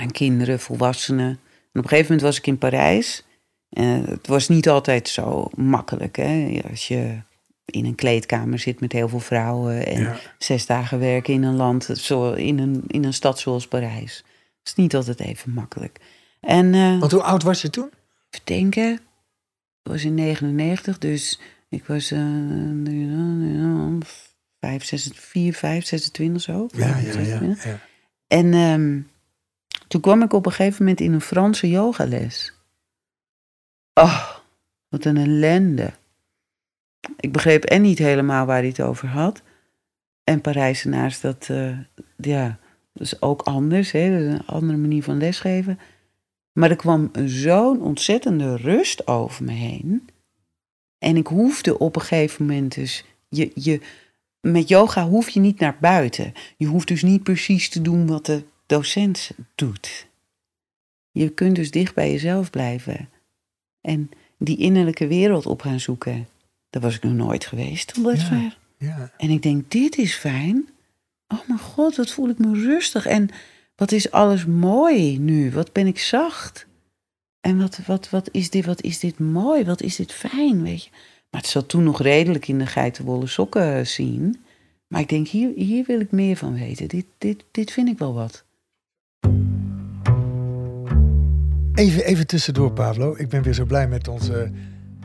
aan 0.00 0.10
kinderen, 0.10 0.60
volwassenen. 0.60 1.28
En 1.72 1.78
op 1.80 1.82
een 1.84 1.88
gegeven 1.88 2.02
moment 2.04 2.20
was 2.22 2.38
ik 2.38 2.46
in 2.46 2.58
Parijs. 2.58 3.24
En 3.70 4.04
het 4.04 4.26
was 4.26 4.48
niet 4.48 4.68
altijd 4.68 5.08
zo 5.08 5.48
makkelijk. 5.56 6.16
Hè? 6.16 6.60
Als 6.70 6.88
je 6.88 7.18
in 7.64 7.84
een 7.84 7.94
kleedkamer 7.94 8.58
zit 8.58 8.80
met 8.80 8.92
heel 8.92 9.08
veel 9.08 9.20
vrouwen. 9.20 9.86
En 9.86 10.00
Ja. 10.02 10.16
zes 10.38 10.66
dagen 10.66 10.98
werken 10.98 11.34
in 11.34 11.42
een 11.42 11.56
land, 11.56 11.84
zo, 11.94 12.32
in, 12.32 12.58
een, 12.58 12.84
in 12.86 13.04
een 13.04 13.12
stad 13.14 13.38
zoals 13.38 13.68
Parijs. 13.68 14.16
Het 14.58 14.68
is 14.68 14.74
niet 14.74 14.94
altijd 14.94 15.20
even 15.20 15.52
makkelijk. 15.52 15.98
En 16.40 16.98
Want 16.98 17.12
hoe 17.12 17.22
oud 17.22 17.42
was 17.42 17.62
je 17.62 17.70
toen? 17.70 17.90
even 18.30 18.46
denken. 18.46 19.00
Ik 19.82 19.90
was 19.90 20.04
in 20.04 20.14
99, 20.14 20.98
dus 20.98 21.40
ik 21.68 21.84
was 21.84 22.12
uh, 22.12 23.96
5, 24.60 24.84
6, 24.84 25.10
4, 25.14 25.54
5, 25.54 25.84
26 25.86 26.42
zo. 26.42 26.68
Ja, 26.72 26.86
ja, 26.86 27.12
26. 27.12 27.64
ja. 27.64 27.70
ja. 27.70 27.80
En 28.26 28.52
ehm, 28.54 29.00
toen 29.88 30.00
kwam 30.00 30.22
ik 30.22 30.32
op 30.32 30.46
een 30.46 30.52
gegeven 30.52 30.78
moment 30.78 31.00
in 31.00 31.12
een 31.12 31.20
Franse 31.20 31.68
yogales. 31.68 32.52
Oh, 33.94 34.30
wat 34.88 35.04
een 35.04 35.16
ellende. 35.16 35.92
Ik 37.16 37.32
begreep 37.32 37.64
en 37.64 37.82
niet 37.82 37.98
helemaal 37.98 38.46
waar 38.46 38.58
hij 38.58 38.68
het 38.68 38.80
over 38.80 39.08
had. 39.08 39.42
En 40.24 40.40
Parijzenaars, 40.40 41.20
dat, 41.20 41.48
eh, 41.50 41.78
ja, 42.16 42.58
dat 42.92 43.06
is 43.06 43.22
ook 43.22 43.42
anders. 43.42 43.90
Hè? 43.90 44.10
Dat 44.10 44.20
is 44.20 44.38
een 44.38 44.46
andere 44.46 44.78
manier 44.78 45.02
van 45.02 45.18
lesgeven. 45.18 45.78
Maar 46.60 46.70
er 46.70 46.76
kwam 46.76 47.10
zo'n 47.24 47.82
ontzettende 47.82 48.56
rust 48.56 49.06
over 49.06 49.44
me 49.44 49.52
heen. 49.52 50.08
En 50.98 51.16
ik 51.16 51.26
hoefde 51.26 51.78
op 51.78 51.96
een 51.96 52.02
gegeven 52.02 52.46
moment 52.46 52.74
dus... 52.74 53.04
Je, 53.28 53.50
je, 53.54 53.80
met 54.40 54.68
yoga 54.68 55.08
hoef 55.08 55.28
je 55.28 55.40
niet 55.40 55.58
naar 55.58 55.76
buiten. 55.80 56.32
Je 56.56 56.66
hoeft 56.66 56.88
dus 56.88 57.02
niet 57.02 57.22
precies 57.22 57.68
te 57.68 57.82
doen 57.82 58.06
wat 58.06 58.26
de 58.26 58.42
docent 58.66 59.30
doet. 59.54 60.06
Je 61.10 61.28
kunt 61.28 61.56
dus 61.56 61.70
dicht 61.70 61.94
bij 61.94 62.10
jezelf 62.10 62.50
blijven. 62.50 63.08
En 63.80 64.10
die 64.38 64.56
innerlijke 64.56 65.06
wereld 65.06 65.46
op 65.46 65.62
gaan 65.62 65.80
zoeken. 65.80 66.28
Daar 66.70 66.82
was 66.82 66.94
ik 66.94 67.02
nog 67.02 67.12
nooit 67.12 67.46
geweest 67.46 67.94
tot 67.94 68.04
dusver. 68.04 68.58
ja. 68.78 69.12
En 69.16 69.30
ik 69.30 69.42
denk, 69.42 69.70
dit 69.70 69.98
is 69.98 70.14
fijn. 70.14 70.68
Oh 71.28 71.46
mijn 71.46 71.58
god, 71.58 71.96
wat 71.96 72.10
voel 72.10 72.28
ik 72.28 72.38
me 72.38 72.54
rustig. 72.54 73.06
En 73.06 73.30
wat 73.80 73.92
is 73.92 74.10
alles 74.10 74.46
mooi 74.46 75.18
nu. 75.18 75.50
Wat 75.50 75.72
ben 75.72 75.86
ik 75.86 75.98
zacht. 75.98 76.66
En 77.40 77.58
wat, 77.58 77.78
wat, 77.86 78.10
wat, 78.10 78.28
is, 78.32 78.50
dit, 78.50 78.66
wat 78.66 78.82
is 78.82 78.98
dit 78.98 79.18
mooi. 79.18 79.64
Wat 79.64 79.82
is 79.82 79.96
dit 79.96 80.12
fijn, 80.12 80.62
weet 80.62 80.84
je. 80.84 80.90
Maar 81.30 81.40
het 81.40 81.50
zat 81.50 81.68
toen 81.68 81.84
nog 81.84 82.02
redelijk 82.02 82.48
in 82.48 82.58
de 82.58 82.66
geitenwolle 82.66 83.26
sokken 83.26 83.86
zien. 83.86 84.40
Maar 84.86 85.00
ik 85.00 85.08
denk, 85.08 85.28
hier, 85.28 85.52
hier 85.54 85.84
wil 85.86 86.00
ik 86.00 86.10
meer 86.10 86.36
van 86.36 86.54
weten. 86.54 86.88
Dit, 86.88 87.04
dit, 87.18 87.44
dit 87.50 87.70
vind 87.70 87.88
ik 87.88 87.98
wel 87.98 88.14
wat. 88.14 88.44
Even, 91.74 92.04
even 92.04 92.26
tussendoor, 92.26 92.72
Pablo. 92.72 93.14
Ik 93.16 93.28
ben 93.28 93.42
weer 93.42 93.54
zo 93.54 93.64
blij 93.64 93.88
met 93.88 94.08
onze 94.08 94.50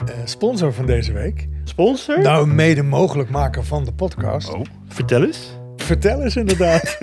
eh, 0.05 0.15
sponsor 0.25 0.73
van 0.73 0.85
deze 0.85 1.13
week. 1.13 1.47
Sponsor? 1.63 2.21
Nou, 2.21 2.47
mede 2.47 2.83
mogelijk 2.83 3.29
maken 3.29 3.65
van 3.65 3.85
de 3.85 3.93
podcast. 3.93 4.53
Oh, 4.53 4.61
vertel 4.87 5.23
eens. 5.23 5.63
Vertel 5.85 6.21
eens 6.23 6.35
inderdaad. 6.35 6.97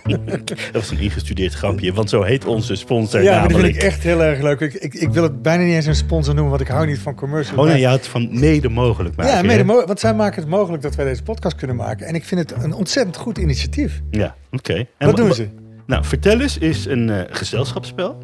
Dat 0.46 0.58
was 0.72 0.90
een 0.90 0.98
ingestudeerd 0.98 1.54
grapje, 1.54 1.92
want 1.92 2.10
zo 2.10 2.22
heet 2.22 2.44
onze 2.44 2.74
sponsor 2.74 3.22
ja, 3.22 3.30
maar 3.30 3.40
dat 3.42 3.50
namelijk. 3.50 3.72
vind 3.74 3.84
ik 3.84 3.90
echt 3.92 4.02
heel 4.02 4.22
erg 4.22 4.42
leuk. 4.42 4.60
Ik, 4.60 4.74
ik, 4.74 4.94
ik 4.94 5.08
wil 5.10 5.22
het 5.22 5.42
bijna 5.42 5.62
niet 5.64 5.74
eens 5.74 5.86
een 5.86 5.94
sponsor 5.94 6.34
noemen, 6.34 6.50
want 6.50 6.62
ik 6.68 6.68
hou 6.68 6.86
niet 6.86 6.98
van 6.98 7.14
commercials. 7.14 7.60
Oh 7.60 7.66
nee, 7.66 7.80
je 7.80 7.86
had 7.86 8.06
van 8.06 8.38
mede 8.40 8.68
mogelijk 8.68 9.16
maken. 9.16 9.34
ja, 9.34 9.42
mede 9.42 9.64
mo- 9.64 9.86
want 9.86 10.00
zij 10.00 10.14
maken 10.14 10.40
het 10.40 10.50
mogelijk 10.50 10.82
dat 10.82 10.94
wij 10.94 11.04
deze 11.04 11.22
podcast 11.22 11.56
kunnen 11.56 11.76
maken. 11.76 12.06
En 12.06 12.14
ik 12.14 12.24
vind 12.24 12.50
het 12.50 12.62
een 12.64 12.72
ontzettend 12.72 13.16
goed 13.16 13.38
initiatief. 13.38 14.00
Ja, 14.10 14.34
oké. 14.50 14.86
Wat 14.98 15.10
wa- 15.10 15.16
doen 15.16 15.34
ze? 15.34 15.48
Nou, 15.86 16.04
Vertel 16.04 16.40
eens 16.40 16.58
is 16.58 16.86
een 16.86 17.10
eh, 17.10 17.20
gezelschapsspel. 17.30 18.18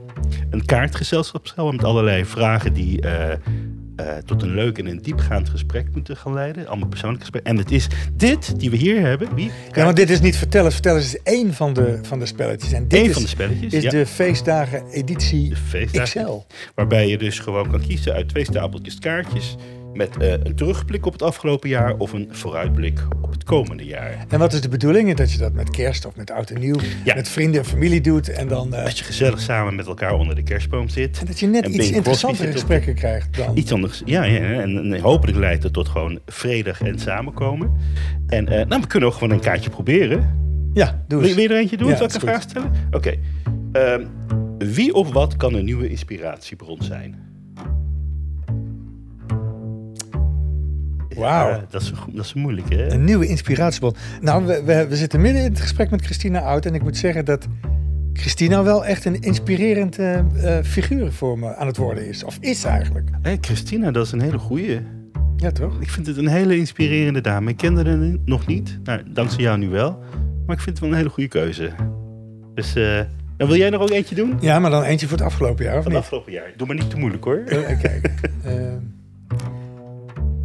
Een 0.51 0.65
kaartgezelschapsspel 0.65 1.73
met 1.73 1.85
allerlei 1.85 2.25
vragen 2.25 2.73
die 2.73 3.01
eh, 3.01 3.37
eh, 3.97 4.17
tot 4.17 4.43
een 4.43 4.55
leuk 4.55 4.79
en 4.79 4.87
een 4.87 5.03
diepgaand 5.03 5.49
gesprek 5.49 5.87
moeten 5.93 6.17
gaan 6.17 6.33
leiden. 6.35 6.67
Allemaal 6.67 6.89
persoonlijke 6.89 7.25
gesprekken. 7.25 7.53
En 7.53 7.59
het 7.59 7.71
is 7.71 7.87
dit 8.13 8.61
die 8.61 8.71
we 8.71 8.77
hier 8.77 9.01
hebben. 9.01 9.35
Wie? 9.35 9.51
Ja, 9.73 9.85
want 9.85 9.97
dit 9.97 10.11
is 10.11 10.21
niet 10.21 10.37
vertellen. 10.37 10.73
Vertellen 10.73 11.01
is 11.01 11.23
één 11.23 11.55
van 11.55 11.75
de, 11.75 11.99
van 12.03 12.19
de 12.19 12.27
spelletjes. 12.27 12.73
En 12.73 12.89
dit 12.89 13.01
Eén 13.01 13.07
is, 13.07 13.13
van 13.13 13.23
de 13.23 13.29
spelletjes. 13.29 13.73
is 13.73 13.83
ja. 13.83 13.91
de 13.91 14.07
feestdagen 14.07 14.87
editie 14.91 15.49
De 15.49 15.57
feestdagen. 15.57 16.25
XL. 16.25 16.55
Waarbij 16.75 17.09
je 17.09 17.19
dus 17.19 17.39
gewoon 17.39 17.71
kan 17.71 17.81
kiezen 17.81 18.13
uit 18.13 18.29
twee 18.29 18.45
stapeltjes 18.45 18.99
kaartjes. 18.99 19.57
Met 19.95 20.17
eh, 20.17 20.31
een 20.33 20.55
terugblik 20.55 21.07
op 21.07 21.13
het 21.13 21.23
afgelopen 21.23 21.69
jaar 21.69 21.95
of 21.97 22.13
een 22.13 22.29
vooruitblik 22.31 23.01
op 23.23 23.31
het 23.33 23.45
komende 23.45 23.85
jaar. 23.85 24.25
En 24.29 24.39
wat 24.39 24.53
is 24.53 24.61
de 24.61 24.69
bedoeling? 24.69 25.15
Dat 25.17 25.33
je 25.33 25.39
dat 25.39 25.53
met 25.53 25.71
kerst 25.71 26.07
of 26.07 26.17
met 26.17 26.31
oud 26.31 26.51
en 26.51 26.61
nieuw, 26.61 26.77
Ja. 27.05 27.15
met 27.15 27.29
vrienden 27.29 27.61
en 27.61 27.67
familie 27.67 28.01
doet. 28.01 28.29
En 28.29 28.49
dan 28.49 28.75
eh, 28.75 28.85
Dat 28.85 28.99
je 28.99 29.05
gezellig 29.05 29.41
samen 29.41 29.75
met 29.75 29.87
elkaar 29.87 30.15
onder 30.15 30.35
de 30.35 30.43
kerstboom 30.43 30.89
zit. 30.89 31.19
en 31.19 31.27
dat 31.27 31.39
je 31.41 31.47
net 31.47 31.65
En 31.65 31.75
iets 31.75 31.91
interessantere 31.91 32.47
op 32.47 32.53
gesprekken 32.53 32.95
krijgt 32.95 33.37
dan. 33.37 33.57
Iets 33.57 33.73
anders. 33.73 34.03
Ja, 34.05 34.23
ja 34.25 34.41
en, 34.41 34.93
en 34.93 35.01
hopelijk 35.01 35.39
leidt 35.39 35.63
het 35.63 35.73
tot 35.73 35.89
gewoon 35.89 36.19
vredig 36.27 36.81
en 36.81 36.99
samenkomen. 36.99 37.71
En 38.27 38.49
eh, 38.49 38.67
nou, 38.67 38.81
we 38.81 38.87
kunnen 38.87 39.09
ook 39.09 39.15
gewoon 39.15 39.31
een 39.31 39.41
kaartje 39.41 39.71
proberen. 39.71 40.43
Ja, 40.75 41.05
doe 41.09 41.19
Wil, 41.19 41.27
eens. 41.29 41.37
wil 41.37 41.45
je 41.45 41.51
er 41.55 41.61
eentje 41.61 41.77
doen? 41.77 41.89
Ja, 41.89 41.97
Zal 41.97 42.07
ik 42.07 42.15
een 42.15 42.21
vraag 42.21 42.43
stellen? 42.43 42.71
Oké. 42.91 43.15
Ehm, 43.73 44.05
wie 44.59 44.95
of 44.95 45.13
wat 45.13 45.37
kan 45.37 45.55
een 45.55 45.65
nieuwe 45.65 45.89
inspiratiebron 45.89 46.83
zijn? 46.83 47.33
Wauw. 51.15 51.49
Ja, 51.49 51.65
dat, 51.71 51.83
is, 51.83 51.93
dat 52.13 52.25
is 52.25 52.35
moeilijk, 52.35 52.71
hè? 52.75 52.91
Een 52.93 53.05
nieuwe 53.05 53.27
inspiratiebron. 53.27 53.95
Nou, 54.21 54.47
we, 54.47 54.63
we, 54.65 54.87
we 54.89 54.97
zitten 54.97 55.21
midden 55.21 55.43
in 55.43 55.51
het 55.51 55.61
gesprek 55.61 55.91
met 55.91 56.03
Christina 56.05 56.41
Oud. 56.41 56.67
En 56.67 56.75
ik 56.75 56.83
moet 56.83 56.97
zeggen 56.97 57.25
dat 57.25 57.47
Christina 58.13 58.63
wel 58.63 58.85
echt 58.85 59.05
een 59.05 59.21
inspirerend 59.21 59.99
eh, 59.99 60.19
eh, 60.19 60.65
figuur 60.65 61.13
voor 61.13 61.39
me 61.39 61.55
aan 61.57 61.67
het 61.67 61.77
worden 61.77 62.09
is. 62.09 62.25
Of 62.25 62.37
is 62.41 62.65
eigenlijk. 62.65 63.09
Hé, 63.23 63.37
Christina, 63.41 63.91
dat 63.91 64.07
is 64.07 64.13
een 64.13 64.21
hele 64.21 64.39
goeie. 64.39 64.81
Ja, 65.37 65.51
toch? 65.51 65.81
Ik 65.81 65.91
vind 65.91 66.07
het 66.07 66.17
een 66.17 66.29
hele 66.29 66.57
inspirerende 66.57 67.21
dame. 67.21 67.51
Ik 67.51 67.57
kende 67.57 67.85
haar 67.85 68.19
nog 68.25 68.47
niet. 68.47 68.79
Nou, 68.85 69.03
dankzij 69.07 69.43
jou 69.43 69.59
nu 69.59 69.69
wel. 69.69 69.99
Maar 70.47 70.57
ik 70.57 70.63
vind 70.63 70.77
het 70.77 70.79
wel 70.81 70.89
een 70.91 70.97
hele 70.97 71.09
goede 71.09 71.29
keuze. 71.29 71.71
Dus, 72.55 72.75
eh, 72.75 72.99
en 72.99 73.47
wil 73.47 73.57
jij 73.57 73.71
nog 73.71 73.83
ook 73.83 73.91
eentje 73.91 74.15
doen? 74.15 74.37
Ja, 74.41 74.59
maar 74.59 74.71
dan 74.71 74.83
eentje 74.83 75.09
voor 75.09 75.17
het 75.17 75.27
afgelopen 75.27 75.65
jaar, 75.65 75.77
of 75.77 75.83
Van 75.83 75.93
niet? 75.93 76.01
afgelopen 76.01 76.33
jaar. 76.33 76.53
Doe 76.57 76.67
maar 76.67 76.77
niet 76.77 76.91
te 76.91 76.97
moeilijk, 76.97 77.25
hoor. 77.25 77.43
Kijken. 77.45 78.13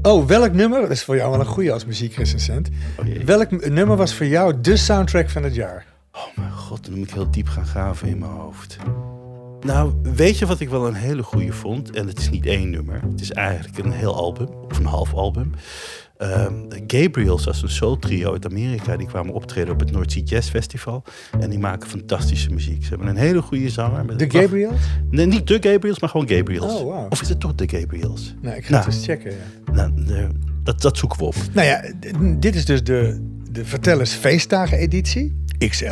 Oh, 0.01 0.25
welk 0.27 0.53
nummer? 0.53 0.81
Dat 0.81 0.89
is 0.89 1.03
voor 1.03 1.15
jou 1.15 1.31
wel 1.31 1.39
een 1.39 1.45
goede 1.45 1.71
als 1.71 1.85
muziekrecensent. 1.85 2.69
Oh. 2.99 3.05
Welk 3.25 3.69
nummer 3.69 3.97
was 3.97 4.13
voor 4.13 4.25
jou 4.25 4.61
de 4.61 4.77
soundtrack 4.77 5.29
van 5.29 5.43
het 5.43 5.55
jaar? 5.55 5.85
Oh 6.11 6.35
mijn 6.35 6.51
god, 6.51 6.85
dan 6.85 6.97
moet 6.97 7.07
ik 7.07 7.13
heel 7.13 7.31
diep 7.31 7.47
gaan 7.47 7.65
graven 7.65 8.07
in 8.07 8.17
mijn 8.17 8.31
hoofd. 8.31 8.77
Nou, 9.61 9.93
weet 10.01 10.37
je 10.37 10.45
wat 10.45 10.59
ik 10.59 10.69
wel 10.69 10.87
een 10.87 10.93
hele 10.93 11.23
goede 11.23 11.53
vond? 11.53 11.91
En 11.91 12.07
het 12.07 12.19
is 12.19 12.29
niet 12.29 12.45
één 12.45 12.69
nummer. 12.69 13.01
Het 13.01 13.21
is 13.21 13.31
eigenlijk 13.31 13.77
een 13.77 13.91
heel 13.91 14.15
album, 14.15 14.47
of 14.69 14.77
een 14.77 14.85
half 14.85 15.13
album. 15.13 15.51
Ehm, 16.19 16.53
Gabriels, 16.87 17.47
is 17.47 17.61
een 17.61 17.69
soul 17.69 17.97
trio 17.99 18.31
uit 18.31 18.45
Amerika. 18.45 18.97
Die 18.97 19.07
kwamen 19.07 19.33
optreden 19.33 19.73
op 19.73 19.79
het 19.79 19.91
North 19.91 20.11
Sea 20.11 20.21
Jazz 20.25 20.49
Festival. 20.49 21.03
En 21.39 21.49
die 21.49 21.59
maken 21.59 21.89
fantastische 21.89 22.49
muziek. 22.49 22.83
Ze 22.83 22.89
hebben 22.89 23.07
een 23.07 23.15
hele 23.17 23.41
goede 23.41 23.69
zanger. 23.69 24.05
Met 24.05 24.19
De 24.19 24.29
Gabriels? 24.29 24.79
Nee, 25.09 25.25
niet 25.25 25.47
de 25.47 25.57
Gabriels, 25.61 25.99
maar 25.99 26.09
gewoon 26.09 26.29
Gabriels. 26.29 26.73
Oh, 26.73 26.87
wauw. 26.87 27.07
Of 27.09 27.21
is 27.21 27.29
het 27.29 27.39
toch 27.39 27.55
de 27.55 27.69
Gabriels? 27.77 28.35
Nee, 28.41 28.55
ik 28.57 28.65
ga 28.65 28.71
Nou. 28.71 28.85
het 28.85 28.93
eens 28.93 29.05
checken. 29.05 29.31
Ja. 29.31 29.71
Nou, 29.73 30.05
de- 30.05 30.27
dat, 30.63 30.81
dat 30.81 30.97
zoeken 30.97 31.19
we 31.19 31.25
op. 31.25 31.35
Nou 31.53 31.67
ja, 31.67 31.81
dit 32.39 32.55
is 32.55 32.65
dus 32.65 32.83
de, 32.83 33.27
de 33.51 33.65
Vertellers 33.65 34.11
Feestdagen 34.13 34.77
editie, 34.77 35.43
XL. 35.69 35.85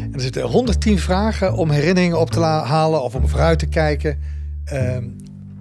En 0.00 0.10
er 0.12 0.20
zitten 0.20 0.42
110 0.42 0.98
vragen 0.98 1.54
om 1.56 1.70
herinneringen 1.70 2.20
op 2.20 2.30
te 2.30 2.40
halen 2.40 3.02
of 3.02 3.14
om 3.14 3.28
vooruit 3.28 3.58
te 3.58 3.66
kijken. 3.66 4.18
Ehm, 4.64 5.04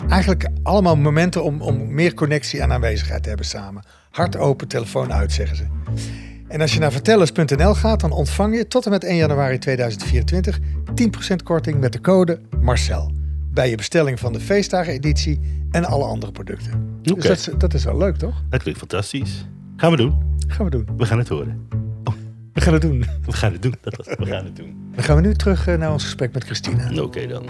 eigenlijk 0.09 0.49
allemaal 0.63 0.95
momenten 0.95 1.43
om, 1.43 1.61
om 1.61 1.93
meer 1.93 2.13
connectie 2.13 2.61
en 2.61 2.71
aanwezigheid 2.71 3.23
te 3.23 3.27
hebben 3.27 3.45
samen. 3.45 3.83
Hart 4.11 4.37
open, 4.37 4.67
telefoon 4.67 5.13
uit, 5.13 5.31
zeggen 5.31 5.57
ze. 5.57 5.63
En 6.47 6.61
als 6.61 6.73
je 6.73 6.79
naar 6.79 6.91
vertellers.nl 6.91 7.73
gaat, 7.73 7.99
dan 7.99 8.11
ontvang 8.11 8.55
je 8.55 8.67
tot 8.67 8.85
en 8.85 8.91
met 8.91 9.03
1 9.03 9.15
januari 9.15 9.57
2024 9.57 10.59
10% 10.59 11.35
korting 11.43 11.79
met 11.79 11.93
de 11.93 12.01
code 12.01 12.41
Marcel. 12.61 13.11
Bij 13.51 13.69
je 13.69 13.77
bestelling 13.77 14.19
van 14.19 14.33
de 14.33 14.39
feestdagen 14.39 14.93
editie 14.93 15.39
en 15.71 15.85
alle 15.85 16.03
andere 16.03 16.31
producten. 16.31 16.71
Oké. 16.73 17.13
Dus 17.13 17.23
dat 17.23 17.37
is, 17.37 17.49
dat 17.57 17.73
is 17.73 17.83
wel 17.83 17.97
leuk, 17.97 18.15
toch? 18.15 18.43
Dat 18.49 18.61
klinkt 18.61 18.79
fantastisch. 18.79 19.47
Gaan 19.75 19.91
we 19.91 19.97
doen. 19.97 20.15
Gaan 20.47 20.65
we 20.65 20.71
doen. 20.71 20.87
We 20.97 21.05
gaan 21.05 21.17
het 21.17 21.27
horen. 21.27 21.67
We 22.53 22.61
gaan 22.61 22.73
het 22.73 22.81
doen. 22.81 23.05
We 23.25 23.33
gaan 23.33 23.51
het 23.51 23.61
doen. 23.61 23.75
Dat 23.81 23.95
was, 23.95 24.07
we 24.17 24.25
gaan 24.25 24.45
het 24.45 24.55
doen. 24.55 24.91
Dan 24.95 25.03
gaan 25.03 25.15
we 25.15 25.21
nu 25.21 25.33
terug 25.33 25.67
eh, 25.67 25.77
naar 25.77 25.91
ons 25.91 26.03
gesprek 26.03 26.33
met 26.33 26.43
Christina. 26.43 27.01
Oké 27.01 27.27
dan. 27.27 27.45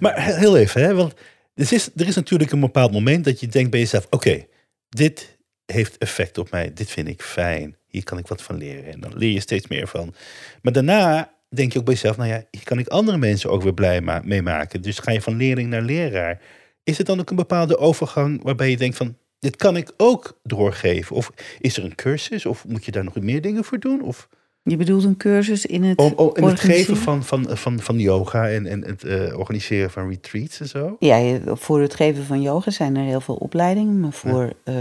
Maar 0.00 0.24
he- 0.24 0.38
heel 0.38 0.56
even, 0.56 0.82
hè? 0.82 0.94
want 0.94 1.14
er 1.54 1.72
is, 1.72 1.90
er 1.96 2.06
is 2.06 2.14
natuurlijk 2.14 2.52
een 2.52 2.60
bepaald 2.60 2.92
moment 2.92 3.24
dat 3.24 3.40
je 3.40 3.46
denkt 3.46 3.70
bij 3.70 3.80
jezelf: 3.80 4.06
oké, 4.10 4.46
dit 4.88 5.38
heeft 5.66 5.98
effect 5.98 6.38
op 6.38 6.50
mij, 6.50 6.72
dit 6.74 6.90
vind 6.90 7.08
ik 7.08 7.22
fijn, 7.22 7.76
hier 7.86 8.04
kan 8.04 8.18
ik 8.18 8.26
wat 8.26 8.42
van 8.42 8.56
leren. 8.56 8.92
En 8.92 9.00
dan 9.00 9.16
leer 9.16 9.32
je 9.32 9.40
steeds 9.40 9.68
meer 9.68 9.86
van. 9.86 10.14
Maar 10.62 10.72
daarna 10.72 11.32
denk 11.48 11.72
je 11.72 11.78
ook 11.78 11.84
bij 11.84 11.94
jezelf: 11.94 12.16
nou 12.16 12.28
ja, 12.28 12.44
hier 12.50 12.64
kan 12.64 12.78
ik 12.78 12.88
andere 12.88 13.18
mensen 13.18 13.50
ook 13.50 13.62
weer 13.62 13.74
blij 13.74 14.20
mee 14.24 14.42
maken. 14.42 14.82
Dus 14.82 14.98
ga 14.98 15.10
je 15.10 15.22
van 15.22 15.36
leerling 15.36 15.68
naar 15.68 15.82
leraar. 15.82 16.40
Is 16.84 16.98
het 16.98 17.06
dan 17.06 17.20
ook 17.20 17.30
een 17.30 17.36
bepaalde 17.36 17.78
overgang 17.78 18.42
waarbij 18.42 18.70
je 18.70 18.76
denkt 18.76 18.96
van. 18.96 19.16
Dit 19.38 19.56
kan 19.56 19.76
ik 19.76 19.92
ook 19.96 20.40
doorgeven. 20.42 21.16
Of 21.16 21.30
is 21.58 21.76
er 21.76 21.84
een 21.84 21.94
cursus? 21.94 22.46
Of 22.46 22.64
moet 22.66 22.84
je 22.84 22.90
daar 22.90 23.04
nog 23.04 23.20
meer 23.20 23.40
dingen 23.40 23.64
voor 23.64 23.78
doen? 23.78 24.02
Of 24.02 24.28
Je 24.62 24.76
bedoelt 24.76 25.04
een 25.04 25.16
cursus 25.16 25.66
in 25.66 25.84
het 25.84 25.98
om, 25.98 26.12
om 26.16 26.36
in 26.36 26.44
het 26.44 26.60
geven 26.60 26.96
van, 26.96 27.24
van, 27.24 27.56
van, 27.56 27.80
van 27.80 27.98
yoga 27.98 28.48
en, 28.48 28.66
en 28.66 28.84
het 28.84 29.04
eh, 29.04 29.38
organiseren 29.38 29.90
van 29.90 30.08
retreats 30.08 30.60
en 30.60 30.68
zo? 30.68 30.96
Ja, 30.98 31.38
voor 31.46 31.80
het 31.80 31.94
geven 31.94 32.24
van 32.24 32.42
yoga 32.42 32.70
zijn 32.70 32.96
er 32.96 33.04
heel 33.04 33.20
veel 33.20 33.34
opleidingen. 33.34 34.00
Maar 34.00 34.12
voor 34.12 34.52
eh, 34.64 34.74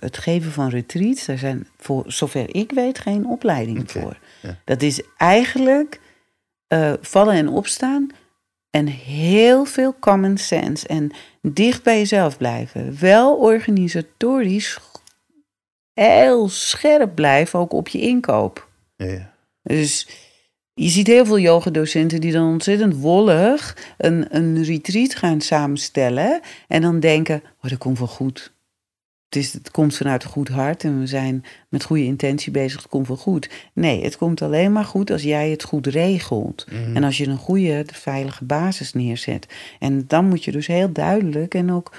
het 0.00 0.18
geven 0.18 0.52
van 0.52 0.68
retreats, 0.68 1.26
daar 1.26 1.38
zijn 1.38 1.66
voor 1.78 2.04
zover 2.06 2.54
ik 2.54 2.72
weet 2.72 2.98
geen 2.98 3.26
opleidingen 3.26 3.88
voor. 3.88 4.18
ja. 4.42 4.58
Dat 4.64 4.82
is 4.82 5.02
eigenlijk 5.16 6.00
eh, 6.66 6.92
vallen 7.00 7.34
en 7.34 7.48
opstaan 7.48 8.10
en 8.70 8.86
heel 8.86 9.64
veel 9.64 9.94
common 10.00 10.36
sense. 10.36 10.86
En 10.86 11.10
dicht 11.40 11.82
bij 11.82 11.98
jezelf 11.98 12.36
blijven. 12.36 12.96
Wel 13.00 13.36
organisatorisch 13.36 14.78
heel 15.92 16.48
scherp 16.48 17.14
blijven, 17.14 17.58
ook 17.58 17.72
op 17.72 17.88
je 17.88 18.00
inkoop. 18.00 18.65
Ja. 18.96 19.34
Dus 19.62 20.08
je 20.74 20.88
ziet 20.88 21.06
heel 21.06 21.26
veel 21.26 21.38
yogadocenten 21.38 22.20
die 22.20 22.32
dan 22.32 22.48
ontzettend 22.48 22.96
wollig 22.96 23.76
een, 23.98 24.36
een 24.36 24.62
retreat 24.62 25.14
gaan 25.14 25.40
samenstellen. 25.40 26.40
En 26.68 26.82
dan 26.82 27.00
denken, 27.00 27.42
oh, 27.62 27.70
dat 27.70 27.78
komt 27.78 27.98
wel 27.98 28.08
goed. 28.08 28.54
Het, 29.24 29.36
is, 29.36 29.52
het 29.52 29.70
komt 29.70 29.96
vanuit 29.96 30.24
een 30.24 30.30
goed 30.30 30.48
hart 30.48 30.84
en 30.84 31.00
we 31.00 31.06
zijn 31.06 31.44
met 31.68 31.84
goede 31.84 32.04
intentie 32.04 32.52
bezig. 32.52 32.82
Het 32.82 32.90
komt 32.90 33.08
wel 33.08 33.16
goed. 33.16 33.50
Nee, 33.72 34.04
het 34.04 34.16
komt 34.16 34.42
alleen 34.42 34.72
maar 34.72 34.84
goed 34.84 35.10
als 35.10 35.22
jij 35.22 35.50
het 35.50 35.62
goed 35.62 35.86
regelt. 35.86 36.66
Mhm. 36.70 36.96
En 36.96 37.04
als 37.04 37.18
je 37.18 37.26
een 37.26 37.36
goede, 37.36 37.84
veilige 37.92 38.44
basis 38.44 38.92
neerzet. 38.92 39.46
En 39.78 40.04
dan 40.06 40.28
moet 40.28 40.44
je 40.44 40.52
dus 40.52 40.66
heel 40.66 40.92
duidelijk 40.92 41.54
en 41.54 41.72
ook 41.72 41.92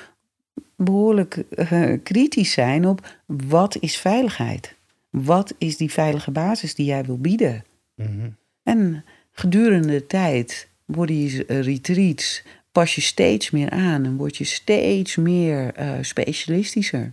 behoorlijk 0.76 1.36
eh, 1.36 1.94
kritisch 2.04 2.52
zijn 2.52 2.88
op 2.88 3.18
wat 3.26 3.78
is 3.80 3.98
veiligheid? 3.98 4.77
Wat 5.24 5.54
is 5.58 5.78
die 5.78 5.92
veilige 5.92 6.32
basis 6.32 6.76
die 6.76 6.86
jij 6.86 7.04
wil 7.06 7.18
bieden? 7.18 7.64
Mhm. 7.96 8.30
En 8.64 9.06
gedurende 9.32 9.88
de 9.88 10.08
tijd 10.08 10.68
worden 10.86 11.22
je 11.24 11.46
eh, 11.46 11.62
retreats, 11.62 12.44
pas 12.72 12.96
je 12.96 13.02
steeds 13.02 13.52
meer 13.52 13.70
aan 13.70 14.06
en 14.06 14.18
word 14.18 14.38
je 14.38 14.44
steeds 14.44 15.16
meer 15.16 15.74
eh, 15.76 15.92
specialistischer. 16.02 17.12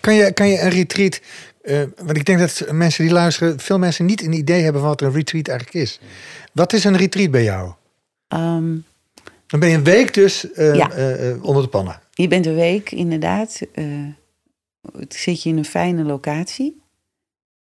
Kan 0.00 0.14
je, 0.14 0.32
kan 0.32 0.48
je 0.48 0.60
een 0.60 0.68
retreat... 0.70 1.20
eh, 1.62 1.82
want 1.96 2.16
ik 2.16 2.24
denk 2.24 2.38
dat 2.38 2.66
mensen 2.72 3.04
die 3.04 3.12
luisteren... 3.12 3.58
veel 3.60 3.78
mensen 3.78 4.04
niet 4.06 4.22
een 4.22 4.32
idee 4.32 4.62
hebben 4.62 4.80
van 4.80 4.90
wat 4.90 5.00
een 5.00 5.12
retreat 5.12 5.48
eigenlijk 5.48 5.78
is. 5.78 6.00
Wat 6.52 6.72
is 6.72 6.84
een 6.84 6.96
retreat 6.96 7.30
bij 7.30 7.42
jou? 7.42 7.72
Ehm, 8.28 8.74
Dan 9.46 9.60
ben 9.60 9.68
je 9.68 9.74
een 9.76 9.84
week 9.84 10.14
dus 10.14 10.52
eh, 10.52 10.74
Ja. 10.74 10.90
eh, 10.90 11.30
eh, 11.30 11.44
onder 11.44 11.62
de 11.62 11.68
pannen. 11.68 12.00
je 12.12 12.28
bent 12.28 12.46
een 12.46 12.54
week 12.54 12.90
inderdaad, 12.92 13.60
zit 15.08 15.42
je 15.42 15.48
in 15.48 15.56
een 15.56 15.64
fijne 15.64 16.02
locatie. 16.04 16.80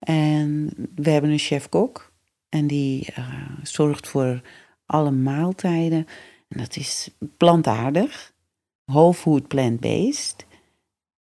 En 0.05 0.71
we 0.95 1.11
hebben 1.11 1.31
een 1.31 1.39
chef-kok. 1.39 2.13
En 2.49 2.67
die 2.67 3.07
eh, 3.15 3.29
zorgt 3.63 4.09
voor 4.09 4.41
alle 4.87 5.11
maaltijden. 5.11 6.07
En 6.49 6.59
dat 6.59 6.77
is 6.77 7.11
plantaardig, 7.37 8.33
whole 8.85 9.15
food 9.15 9.49
plant-based. 9.49 10.47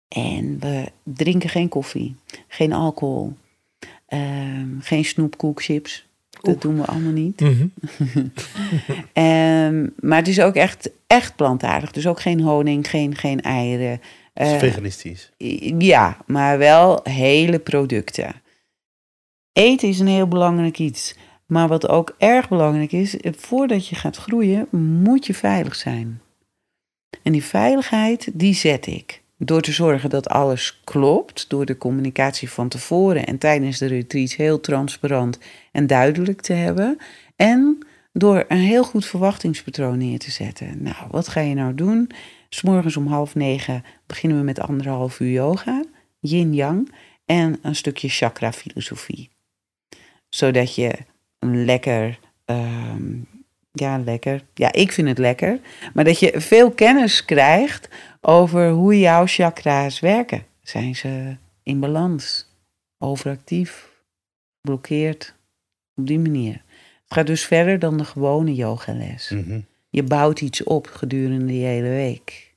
En 0.08 0.58
we 0.60 0.84
drinken 1.02 1.48
geen 1.48 1.68
koffie, 1.68 2.16
geen 2.48 2.72
alcohol, 2.72 3.32
ehm, 4.06 4.68
geen 4.80 5.04
snoepkoekchips. 5.04 6.06
Dat 6.30 6.46
Oeh. 6.52 6.60
doen 6.60 6.76
we 6.76 6.84
allemaal 6.86 7.12
niet. 7.12 7.40
Mhm. 7.40 7.66
Ehm, 9.12 9.86
maar 10.00 10.18
het 10.18 10.28
is 10.28 10.40
ook 10.40 10.54
echt, 10.54 10.90
echt 11.06 11.36
plantaardig. 11.36 11.90
Dus 11.92 12.06
ook 12.06 12.20
geen 12.20 12.40
honing, 12.40 12.88
geen, 12.90 13.14
geen 13.16 13.40
eieren. 13.42 14.00
Het 14.34 14.46
is 14.46 14.52
Eh, 14.52 14.58
veganistisch. 14.58 15.30
ja, 15.78 16.16
maar 16.26 16.58
wel 16.58 17.00
hele 17.02 17.58
producten. 17.58 18.34
Eten 19.52 19.88
is 19.88 19.98
een 19.98 20.06
heel 20.06 20.28
belangrijk 20.28 20.78
iets. 20.78 21.14
Maar 21.46 21.68
wat 21.68 21.88
ook 21.88 22.14
erg 22.18 22.48
belangrijk 22.48 22.92
is, 22.92 23.16
voordat 23.36 23.88
je 23.88 23.94
gaat 23.94 24.16
groeien, 24.16 24.66
moet 25.02 25.26
je 25.26 25.34
veilig 25.34 25.74
zijn. 25.74 26.20
En 27.22 27.32
die 27.32 27.44
veiligheid, 27.44 28.30
die 28.34 28.54
zet 28.54 28.86
ik. 28.86 29.22
Door 29.38 29.60
te 29.60 29.72
zorgen 29.72 30.10
dat 30.10 30.28
alles 30.28 30.80
klopt, 30.84 31.48
door 31.48 31.64
de 31.64 31.78
communicatie 31.78 32.50
van 32.50 32.68
tevoren 32.68 33.26
en 33.26 33.38
tijdens 33.38 33.78
de 33.78 33.86
retreat 33.86 34.30
heel 34.30 34.60
transparant 34.60 35.38
en 35.72 35.86
duidelijk 35.86 36.40
te 36.40 36.52
hebben. 36.52 36.98
En 37.36 37.78
door 38.12 38.44
een 38.48 38.58
heel 38.58 38.84
goed 38.84 39.06
verwachtingspatroon 39.06 39.98
neer 39.98 40.18
te 40.18 40.30
zetten. 40.30 40.82
Nou, 40.82 40.96
wat 41.10 41.28
ga 41.28 41.40
je 41.40 41.54
nou 41.54 41.74
doen? 41.74 42.10
S 42.48 42.62
morgens 42.62 42.96
om 42.96 43.06
half 43.06 43.34
negen 43.34 43.84
beginnen 44.06 44.38
we 44.38 44.44
met 44.44 44.60
anderhalf 44.60 45.20
uur 45.20 45.30
yoga, 45.30 45.84
yin-yang 46.20 46.92
en 47.26 47.58
een 47.62 47.76
stukje 47.76 48.08
chakra-filosofie. 48.08 49.31
Zodat 50.34 50.74
je 50.74 50.92
een 51.38 51.64
lekker, 51.64 52.18
ehm, 52.44 53.18
ja, 53.72 53.98
lekker, 53.98 54.44
ja, 54.54 54.72
ik 54.72 54.92
vind 54.92 55.08
het 55.08 55.18
lekker, 55.18 55.60
maar 55.94 56.04
dat 56.04 56.18
je 56.18 56.40
veel 56.40 56.70
kennis 56.70 57.24
krijgt 57.24 57.88
over 58.20 58.70
hoe 58.70 58.98
jouw 58.98 59.26
chakra's 59.26 60.00
werken. 60.00 60.46
Zijn 60.62 60.96
ze 60.96 61.36
in 61.62 61.80
balans, 61.80 62.46
overactief, 62.98 63.90
geblokkeerd? 64.60 65.34
Op 65.94 66.06
die 66.06 66.18
manier. 66.18 66.52
Het 67.04 67.14
gaat 67.14 67.26
dus 67.26 67.44
verder 67.44 67.78
dan 67.78 67.96
de 67.98 68.04
gewone 68.04 68.54
yogales. 68.54 69.28
Mhm. 69.28 69.60
Je 69.90 70.02
bouwt 70.02 70.40
iets 70.40 70.64
op 70.64 70.86
gedurende 70.86 71.46
die 71.46 71.64
hele 71.64 71.88
week. 71.88 72.54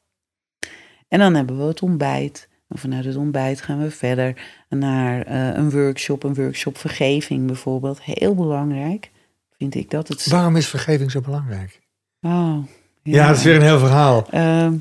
En 1.08 1.20
dan 1.20 1.36
hebben 1.36 1.58
we 1.58 1.64
het 1.64 1.82
ontbijt. 1.82 2.48
Vanuit 2.78 3.06
het 3.06 3.16
ontbijt 3.16 3.62
gaan 3.62 3.82
we 3.82 3.92
verder 3.92 4.42
naar 4.70 5.22
eh, 5.22 5.58
een 5.58 5.72
workshop, 5.72 6.24
een 6.24 6.34
workshop 6.34 6.78
vergeving 6.78 7.48
bijvoorbeeld. 7.48 8.02
Heel 8.02 8.36
belangrijk, 8.36 9.12
vind 9.58 9.76
ik 9.76 9.90
dat. 9.90 10.08
Het... 10.08 10.28
Waarom 10.28 10.56
is 10.56 10.68
vergeving 10.68 11.12
zo 11.12 11.22
belangrijk? 11.22 11.82
Oh, 12.22 12.58
Ja, 13.04 13.28
dat 13.28 13.38
is 13.38 13.44
weer 13.44 13.56
een 13.56 13.62
heel 13.62 13.80
verhaal. 13.80 14.28
Ehm, 14.30 14.74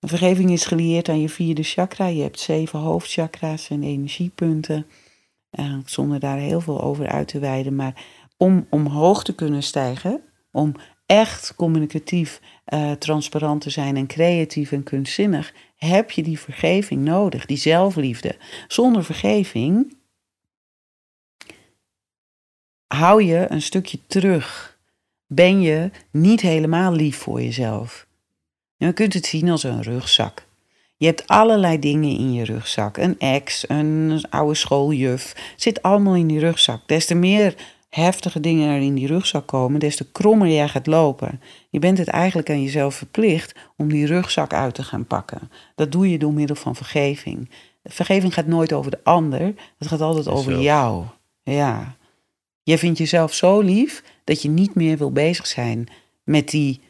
vergeving 0.00 0.50
is 0.50 0.64
gelieerd 0.64 1.08
aan 1.08 1.20
je 1.20 1.28
vierde 1.28 1.62
chakra. 1.62 2.06
Je 2.06 2.22
hebt 2.22 2.40
zeven 2.40 2.78
hoofdchakra's 2.78 3.70
en 3.70 3.82
energiepunten. 3.82 4.86
Eh, 5.50 5.74
zonder 5.84 6.20
daar 6.20 6.38
heel 6.38 6.60
veel 6.60 6.82
over 6.82 7.08
uit 7.08 7.28
te 7.28 7.38
wijden. 7.38 7.76
Maar 7.76 8.04
om 8.36 8.66
omhoog 8.70 9.24
te 9.24 9.34
kunnen 9.34 9.62
stijgen, 9.62 10.20
om 10.50 10.74
echt 11.06 11.54
communicatief, 11.56 12.40
eh, 12.64 12.92
transparant 12.92 13.60
te 13.60 13.70
zijn 13.70 13.96
en 13.96 14.06
creatief 14.06 14.72
en 14.72 14.82
kunstzinnig, 14.82 15.54
heb 15.88 16.10
je 16.10 16.22
die 16.22 16.38
vergeving 16.38 17.04
nodig, 17.04 17.46
die 17.46 17.56
zelfliefde. 17.56 18.36
Zonder 18.68 19.04
vergeving 19.04 19.96
hou 22.86 23.22
je 23.22 23.46
een 23.48 23.62
stukje 23.62 23.98
terug. 24.06 24.78
Ben 25.26 25.60
je 25.60 25.90
niet 26.10 26.40
helemaal 26.40 26.92
lief 26.92 27.16
voor 27.16 27.42
jezelf. 27.42 28.06
Je 28.76 28.92
kunt 28.92 29.14
het 29.14 29.26
zien 29.26 29.48
als 29.48 29.62
een 29.62 29.82
rugzak. 29.82 30.46
Je 30.96 31.06
hebt 31.06 31.26
allerlei 31.26 31.78
dingen 31.78 32.18
in 32.18 32.32
je 32.32 32.44
rugzak. 32.44 32.96
Een 32.96 33.18
ex, 33.18 33.68
een 33.68 34.22
oude 34.30 34.54
schooljuf. 34.54 35.52
Zit 35.56 35.82
allemaal 35.82 36.14
in 36.14 36.26
die 36.26 36.38
rugzak. 36.38 36.88
Des 36.88 37.06
te 37.06 37.14
meer 37.14 37.54
heftige 37.90 38.40
dingen 38.40 38.68
er 38.68 38.80
in 38.80 38.94
die 38.94 39.06
rugzak 39.06 39.46
komen, 39.46 39.80
des 39.80 39.96
te 39.96 40.10
krommer 40.10 40.48
jij 40.48 40.68
gaat 40.68 40.86
lopen. 40.86 41.40
Je 41.70 41.78
bent 41.78 41.98
het 41.98 42.08
eigenlijk 42.08 42.50
aan 42.50 42.62
jezelf 42.62 42.94
verplicht 42.94 43.54
om 43.76 43.88
die 43.88 44.06
rugzak 44.06 44.52
uit 44.52 44.74
te 44.74 44.82
gaan 44.82 45.06
pakken. 45.06 45.50
Dat 45.74 45.92
doe 45.92 46.10
je 46.10 46.18
door 46.18 46.32
middel 46.32 46.56
van 46.56 46.76
vergeving. 46.76 47.50
Vergeving 47.84 48.34
gaat 48.34 48.46
nooit 48.46 48.72
over 48.72 48.90
de 48.90 49.04
ander, 49.04 49.54
het 49.78 49.88
gaat 49.88 50.00
altijd 50.00 50.28
over 50.28 50.60
jou. 50.60 51.04
Ja. 51.42 51.96
Je 52.62 52.78
vindt 52.78 52.98
jezelf 52.98 53.34
zo 53.34 53.60
lief 53.60 54.02
dat 54.24 54.42
je 54.42 54.48
niet 54.48 54.74
meer 54.74 54.98
wil 54.98 55.12
bezig 55.12 55.46
zijn 55.46 55.88
met 56.24 56.48
die 56.48 56.80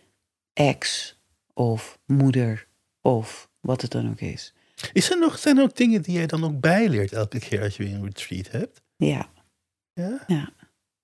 ex 0.52 1.14
of 1.54 1.98
moeder 2.06 2.66
of 3.00 3.48
wat 3.60 3.82
het 3.82 3.90
dan 3.90 4.10
ook 4.10 4.20
is. 4.20 4.54
Is 4.92 5.10
er 5.10 5.18
nog, 5.18 5.38
zijn 5.38 5.56
er 5.56 5.62
ook 5.62 5.76
dingen 5.76 6.02
die 6.02 6.14
jij 6.14 6.26
dan 6.26 6.44
ook 6.44 6.60
bijleert 6.60 7.12
elke 7.12 7.38
keer 7.38 7.62
als 7.62 7.76
je 7.76 7.84
weer 7.84 7.94
een 7.94 8.04
retreat 8.04 8.50
hebt? 8.50 8.82
Ja, 8.96 9.30
Ja? 9.94 10.24
ja 10.26 10.52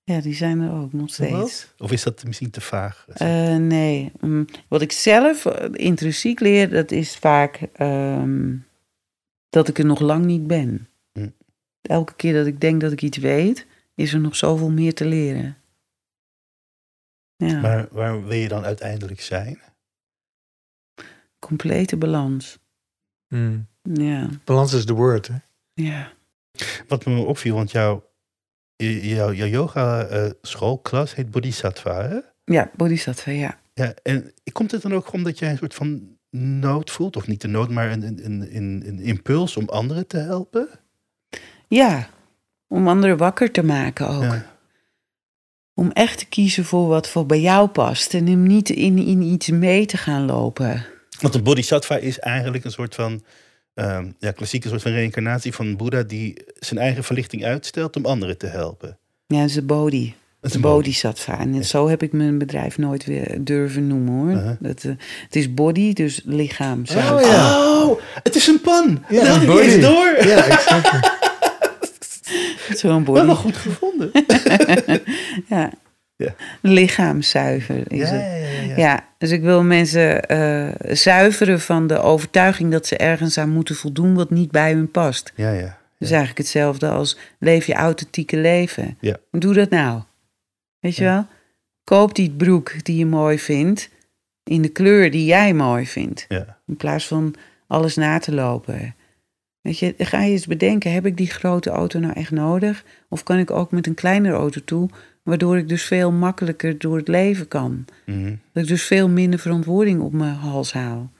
die 0.06 0.34
zijn 0.34 0.60
er 0.60 0.72
ook 0.72 0.92
nog 0.92 1.10
steeds. 1.10 1.32
Wat? 1.32 1.74
Of 1.78 1.92
is 1.92 2.02
dat 2.02 2.24
misschien 2.24 2.50
te 2.50 2.60
vaag? 2.60 3.06
Eh, 3.08 3.56
nee, 3.56 4.12
Mm, 4.20 4.44
wat 4.68 4.80
ik 4.82 4.92
zelf 4.92 5.46
eh, 5.46 5.68
intrinsiek 5.72 6.40
leer, 6.40 6.70
dat 6.70 6.90
is 6.90 7.16
vaak 7.16 7.56
ehm, 7.72 8.56
dat 9.48 9.68
ik 9.68 9.78
er 9.78 9.84
nog 9.86 10.00
lang 10.00 10.24
niet 10.24 10.46
ben. 10.46 10.88
Hm. 11.12 11.28
Elke 11.80 12.14
keer 12.14 12.32
dat 12.32 12.46
ik 12.46 12.60
denk 12.60 12.80
dat 12.80 12.92
ik 12.92 13.02
iets 13.02 13.18
weet, 13.18 13.66
is 13.94 14.12
er 14.12 14.20
nog 14.20 14.36
zoveel 14.36 14.70
meer 14.70 14.94
te 14.94 15.04
leren. 15.06 15.56
Ja, 17.36 17.60
Maar 17.60 17.88
waar 17.90 18.24
wil 18.24 18.38
je 18.38 18.48
dan 18.48 18.64
uiteindelijk 18.64 19.20
zijn? 19.20 19.60
complete 21.38 21.96
balans. 21.96 22.58
Hmm. 23.28 23.66
Ja, 23.82 24.28
Balans 24.44 24.72
is 24.72 24.84
the 24.84 24.92
word. 24.92 25.28
Hè? 25.28 25.36
ja. 25.74 26.12
Wat 26.88 27.04
me 27.06 27.20
opviel, 27.20 27.54
want 27.54 27.70
jouw, 27.70 28.10
jouw, 28.76 29.32
jouw 29.32 29.48
yoga 29.48 30.04
eh, 30.04 30.30
schoolklas 30.42 31.14
heet 31.14 31.30
Bodhisattva, 31.30 32.02
hè? 32.02 32.18
Ja, 32.44 32.70
bodhisattva, 32.76 33.30
ja. 33.30 33.58
Ja, 33.74 33.94
en 34.02 34.32
komt 34.52 34.70
het 34.70 34.82
dan 34.82 34.94
ook 34.94 35.12
omdat 35.12 35.38
jij 35.38 35.50
een 35.50 35.56
soort 35.56 35.74
van 35.74 36.16
nood 36.60 36.90
voelt? 36.90 37.16
Of 37.16 37.26
niet 37.26 37.40
de 37.40 37.48
nood, 37.48 37.70
maar 37.70 37.90
een, 37.90 38.02
een, 38.02 38.24
een, 38.24 38.56
een, 38.56 38.82
een 38.86 39.00
impuls 39.00 39.56
om 39.56 39.68
anderen 39.68 40.06
te 40.06 40.16
helpen? 40.16 40.68
Ja, 41.68 42.08
om 42.68 42.88
anderen 42.88 43.16
wakker 43.16 43.50
te 43.50 43.62
maken 43.62 44.08
ook. 44.08 44.22
Ja. 44.22 44.54
Om 45.74 45.90
echt 45.90 46.18
te 46.18 46.26
kiezen 46.26 46.64
voor 46.64 46.86
wat 46.86 47.08
voor 47.08 47.26
bij 47.26 47.40
jou 47.40 47.68
past. 47.68 48.14
En 48.14 48.26
hem 48.26 48.42
niet 48.42 48.70
in, 48.70 48.98
in 48.98 49.22
iets 49.22 49.48
mee 49.48 49.86
te 49.86 49.96
gaan 49.96 50.24
lopen. 50.24 50.86
Want 51.20 51.34
een 51.34 51.42
bodhisattva 51.42 51.96
is 51.96 52.18
eigenlijk 52.18 52.64
een 52.64 52.70
soort 52.70 52.94
van... 52.94 53.22
ehm, 53.76 54.06
ja, 54.18 54.30
klassieke 54.30 54.68
soort 54.68 54.82
van 54.82 54.92
reïncarnatie 54.92 55.54
van 55.54 55.76
Boeddha... 55.76 56.02
die 56.02 56.44
zijn 56.58 56.80
eigen 56.80 57.04
verlichting 57.04 57.44
uitstelt 57.44 57.96
om 57.96 58.04
anderen 58.06 58.38
te 58.38 58.46
helpen. 58.46 58.98
Ja, 59.26 59.40
dat 59.40 59.48
is 59.48 59.54
de 59.54 59.62
bodhi. 59.62 60.14
Dat 60.40 60.54
is 60.54 60.60
bodhisattva. 60.60 61.38
En 61.38 61.64
zo 61.64 61.88
heb 61.88 62.02
ik 62.02 62.12
mijn 62.12 62.38
bedrijf 62.38 62.78
nooit 62.78 63.04
weer 63.04 63.44
durven 63.44 63.86
noemen 63.86 64.12
hoor. 64.14 64.56
Dat, 64.60 64.84
eh, 64.84 64.92
het 65.24 65.36
is 65.36 65.54
body, 65.54 65.92
dus 65.92 66.20
lichaam. 66.24 66.82
Oh, 66.90 67.20
ja. 67.20 67.60
Oh, 67.82 68.00
het 68.22 68.34
is 68.34 68.46
een 68.46 68.60
pan. 68.60 69.04
Ja, 69.08 69.24
dat 69.24 69.60
een 69.60 69.80
door. 69.80 70.16
Ja, 70.26 70.44
exact. 70.44 71.14
Zo'n 72.80 72.90
Wel 72.90 73.02
body. 73.02 73.26
wel 73.26 73.36
goed 73.36 73.56
gevonden. 73.56 74.10
ja. 75.48 75.70
Ja. 76.16 76.34
Lichaamszuiver 76.62 77.92
is 77.92 78.10
Ja, 78.10 78.14
het. 78.14 78.76
ja, 78.76 79.08
dus 79.18 79.30
ik 79.30 79.42
wil 79.42 79.62
mensen 79.62 80.22
eh, 80.28 80.68
zuiveren 80.96 81.60
van 81.60 81.86
de 81.86 81.98
overtuiging 81.98 82.72
dat 82.72 82.86
ze 82.86 82.96
ergens 82.96 83.38
aan 83.38 83.50
moeten 83.50 83.74
voldoen 83.74 84.14
wat 84.14 84.30
niet 84.30 84.50
bij 84.50 84.72
hun 84.72 84.90
past. 84.90 85.32
ja, 85.36 85.50
ja. 85.50 85.78
Dus 85.98 86.08
eigenlijk 86.08 86.38
hetzelfde 86.38 86.88
als 86.88 87.18
leef 87.38 87.66
je 87.66 87.74
authentieke 87.74 88.36
leven. 88.36 88.96
Ja. 89.00 89.16
Doe 89.30 89.54
dat 89.54 89.70
nou. 89.70 90.02
Weet 90.80 90.96
je 90.96 91.04
wel? 91.04 91.26
Koop 91.84 92.14
die 92.14 92.30
broek 92.30 92.84
die 92.84 92.96
je 92.96 93.06
mooi 93.06 93.38
vindt 93.38 93.88
in 94.44 94.62
de 94.62 94.68
kleur 94.68 95.10
die 95.10 95.24
jij 95.24 95.54
mooi 95.54 95.86
vindt. 95.86 96.24
ja. 96.28 96.58
In 96.66 96.76
plaats 96.76 97.06
van 97.06 97.34
alles 97.66 97.94
na 97.94 98.18
te 98.18 98.32
lopen. 98.34 98.94
Weet 99.60 99.78
je, 99.78 99.94
ga 99.98 100.20
je 100.22 100.30
eens 100.30 100.46
bedenken, 100.46 100.92
heb 100.92 101.06
ik 101.06 101.16
die 101.16 101.30
grote 101.30 101.70
auto 101.70 101.98
nou 101.98 102.12
echt 102.12 102.30
nodig? 102.30 102.84
Of 103.08 103.22
kan 103.22 103.38
ik 103.38 103.50
ook 103.50 103.70
met 103.70 103.86
een 103.86 103.94
kleinere 103.94 104.36
auto 104.36 104.60
toe, 104.64 104.88
waardoor 105.26 105.58
ik 105.58 105.68
dus 105.68 105.84
veel 105.84 106.12
makkelijker 106.12 106.78
door 106.78 106.96
het 106.96 107.08
leven 107.08 107.48
kan? 107.48 107.84
Mhm. 108.04 108.34
Dat 108.52 108.62
ik 108.62 108.68
dus 108.68 108.82
veel 108.82 109.08
minder 109.08 109.38
verantwoording 109.38 110.00
op 110.00 110.12
mijn 110.12 110.34
hals 110.34 110.72
haal. 110.72 111.10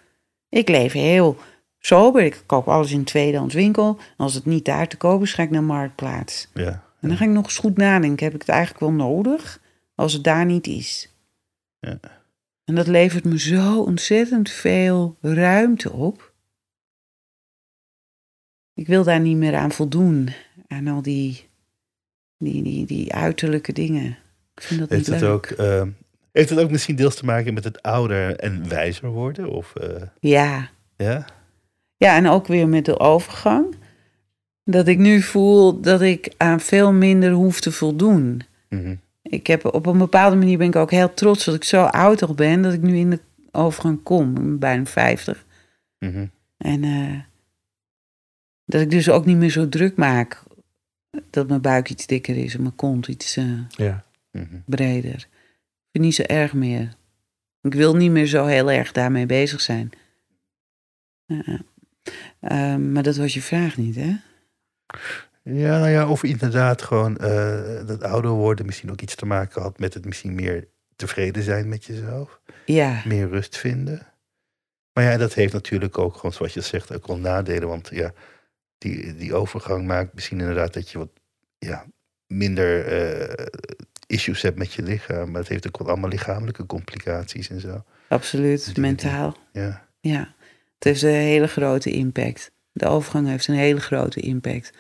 Ik 0.49 0.69
leef 0.69 0.93
heel 0.93 1.37
sober. 1.79 2.23
Ik 2.23 2.43
koop 2.47 2.69
alles 2.69 2.91
in 2.91 2.99
een 2.99 3.05
tweedehands 3.05 3.55
winkel. 3.55 3.99
Als 4.17 4.35
het 4.35 4.45
niet 4.45 4.65
daar 4.65 4.89
te 4.89 4.97
kopen 4.97 5.27
is, 5.27 5.35
ga 5.35 5.43
ik 5.43 5.51
naar 5.51 5.65
Marktplaats. 5.65 6.49
ja. 6.55 6.85
En 7.01 7.09
dan 7.09 7.17
ga 7.17 7.25
ik 7.25 7.31
nog 7.31 7.45
eens 7.45 7.59
goed 7.59 7.77
nadenken. 7.77 8.25
Heb 8.25 8.35
ik 8.35 8.41
het 8.41 8.49
eigenlijk 8.49 8.81
wel 8.81 8.93
nodig 8.93 9.61
als 9.95 10.13
het 10.13 10.25
daar 10.25 10.47
niet 10.47 10.67
is? 10.67 11.13
Ja. 11.81 11.99
En 12.65 12.75
dat 12.75 12.87
levert 12.87 13.25
me 13.25 13.39
zo 13.39 13.81
ontzettend 13.83 14.51
veel 14.51 15.17
ruimte 15.21 15.93
op. 15.93 16.33
Ik 18.75 18.87
wil 18.87 19.05
daar 19.05 19.21
niet 19.21 19.37
meer 19.37 19.57
aan 19.57 19.73
voldoen. 19.73 20.29
Aan 20.67 20.87
al 20.87 21.03
die, 21.03 21.49
die, 22.39 22.63
die, 22.63 22.87
die 22.87 23.13
uiterlijke 23.15 23.73
dingen. 23.73 24.17
Ik 24.55 24.63
vind 24.63 24.81
dat 24.81 24.91
niet 24.91 24.99
Heeft 24.99 25.07
het, 25.07 25.21
leuk. 25.21 25.31
ook, 25.33 25.47
eh, 25.47 25.83
heeft 26.33 26.51
het 26.51 26.59
ook 26.59 26.71
misschien 26.71 26.97
deels 26.97 27.17
te 27.17 27.25
maken 27.25 27.55
met 27.55 27.65
het 27.65 27.83
ouder 27.83 28.37
en 28.37 28.69
wijzer 28.69 29.09
worden? 29.09 29.49
Of, 29.51 29.75
eh, 29.75 30.03
Ja. 30.21 30.69
ja? 30.97 31.25
ja, 31.97 32.17
en 32.17 32.29
ook 32.29 32.47
weer 32.47 32.69
met 32.69 32.85
de 32.85 32.99
overgang. 32.99 33.75
Dat 34.65 34.89
ik 34.89 34.99
nu 34.99 35.21
voel 35.23 35.81
dat 35.81 36.01
ik 36.01 36.35
aan 36.37 36.61
veel 36.61 36.93
minder 36.93 37.31
hoef 37.31 37.61
te 37.61 37.73
voldoen. 37.73 38.41
Mhm. 38.69 38.95
Ik 39.23 39.47
heb 39.47 39.65
op 39.65 39.87
een 39.87 39.99
bepaalde 39.99 40.37
manier 40.37 40.59
ben 40.59 40.67
ik 40.67 40.77
ook 40.77 40.91
heel 40.91 41.15
trots 41.15 41.45
dat 41.45 41.55
ik 41.55 41.65
zo 41.65 41.83
oud 41.83 42.23
al 42.23 42.35
ben 42.35 42.63
dat 42.63 42.73
ik 42.73 42.83
nu 42.83 42.97
in 42.97 43.11
de 43.11 43.21
overgang 43.53 44.03
kom. 44.03 44.29
Ik 44.29 44.35
ben 44.43 44.59
bijna 44.59 44.85
50. 44.85 45.45
Mhm. 45.99 46.27
En 46.57 46.85
eh, 46.85 47.19
dat 48.65 48.81
ik 48.81 48.91
dus 48.91 49.09
ook 49.11 49.25
niet 49.27 49.37
meer 49.37 49.51
zo 49.51 49.69
druk 49.69 49.97
maak 49.97 50.43
dat 51.31 51.49
mijn 51.49 51.61
buik 51.61 51.91
iets 51.91 52.07
dikker 52.07 52.37
is 52.37 52.55
en 52.55 52.63
mijn 52.63 52.75
kont 52.77 53.09
iets 53.09 53.37
eh, 53.37 53.45
Ja. 53.69 54.05
Mhm. 54.31 54.57
breder. 54.67 55.15
Ik 55.15 55.29
vind 55.93 55.93
het 55.93 56.03
niet 56.03 56.15
zo 56.15 56.23
erg 56.23 56.53
meer. 56.53 56.95
Ik 57.63 57.75
wil 57.75 57.97
niet 57.97 58.11
meer 58.11 58.27
zo 58.27 58.45
heel 58.47 58.71
erg 58.71 58.93
daarmee 58.93 59.27
bezig 59.27 59.61
zijn. 59.61 59.91
Ja. 61.27 61.61
Ehm, 62.41 62.93
maar 62.93 63.03
dat 63.03 63.17
was 63.17 63.35
je 63.35 63.43
vraag 63.43 63.77
niet, 63.77 63.95
hè? 63.97 64.15
Ja, 65.43 65.79
nou 65.79 65.89
ja, 65.89 66.09
of 66.09 66.23
inderdaad 66.25 66.83
gewoon 66.83 67.17
eh, 67.17 67.87
dat 67.87 68.03
ouder 68.03 68.31
worden 68.31 68.67
misschien 68.67 68.91
ook 68.91 69.01
iets 69.01 69.15
te 69.15 69.27
maken 69.27 69.63
had 69.63 69.79
met 69.79 69.95
het 69.95 70.05
misschien 70.05 70.35
meer 70.35 70.69
tevreden 70.97 71.43
zijn 71.43 71.69
met 71.69 71.85
jezelf. 71.85 72.41
Ja, 72.65 73.03
Meer 73.05 73.29
rust 73.29 73.57
vinden. 73.57 74.07
Maar 74.93 75.05
ja, 75.05 75.17
dat 75.17 75.35
heeft 75.35 75.53
natuurlijk 75.53 75.99
ook 75.99 76.15
gewoon, 76.17 76.33
zoals 76.33 76.55
je 76.55 76.61
zegt, 76.61 76.95
ook 76.95 77.07
wel 77.07 77.19
nadelen. 77.19 77.69
Want 77.69 77.89
ja, 77.93 78.13
die, 78.79 79.15
die 79.17 79.35
overgang 79.35 79.87
maakt 79.87 80.15
misschien 80.15 80.41
inderdaad 80.41 80.75
dat 80.75 80.91
je 80.91 80.99
wat 80.99 81.11
ja, 81.59 81.85
minder 82.27 82.85
eh, 82.87 83.47
issues 84.07 84.43
hebt 84.43 84.59
met 84.59 84.73
je 84.73 84.83
lichaam. 84.83 85.31
Maar 85.31 85.41
het 85.41 85.49
heeft 85.51 85.67
ook 85.67 85.79
wel 85.79 85.89
allemaal 85.89 86.11
lichamelijke 86.11 86.67
complicaties 86.67 87.49
en 87.51 87.61
zo. 87.61 87.85
absoluut. 88.09 88.65
Die- 88.65 88.75
die- 88.75 88.83
Mentaal. 88.83 89.37
Ja. 89.53 89.85
Ja, 90.01 90.35
het 90.75 90.85
heeft 90.85 91.03
een 91.03 91.11
hele 91.11 91.47
grote 91.49 91.91
impact. 91.91 92.51
De 92.73 92.87
overgang 92.87 93.27
heeft 93.29 93.49
een 93.49 93.55
hele 93.55 93.81
grote 93.81 94.21
impact. 94.21 94.73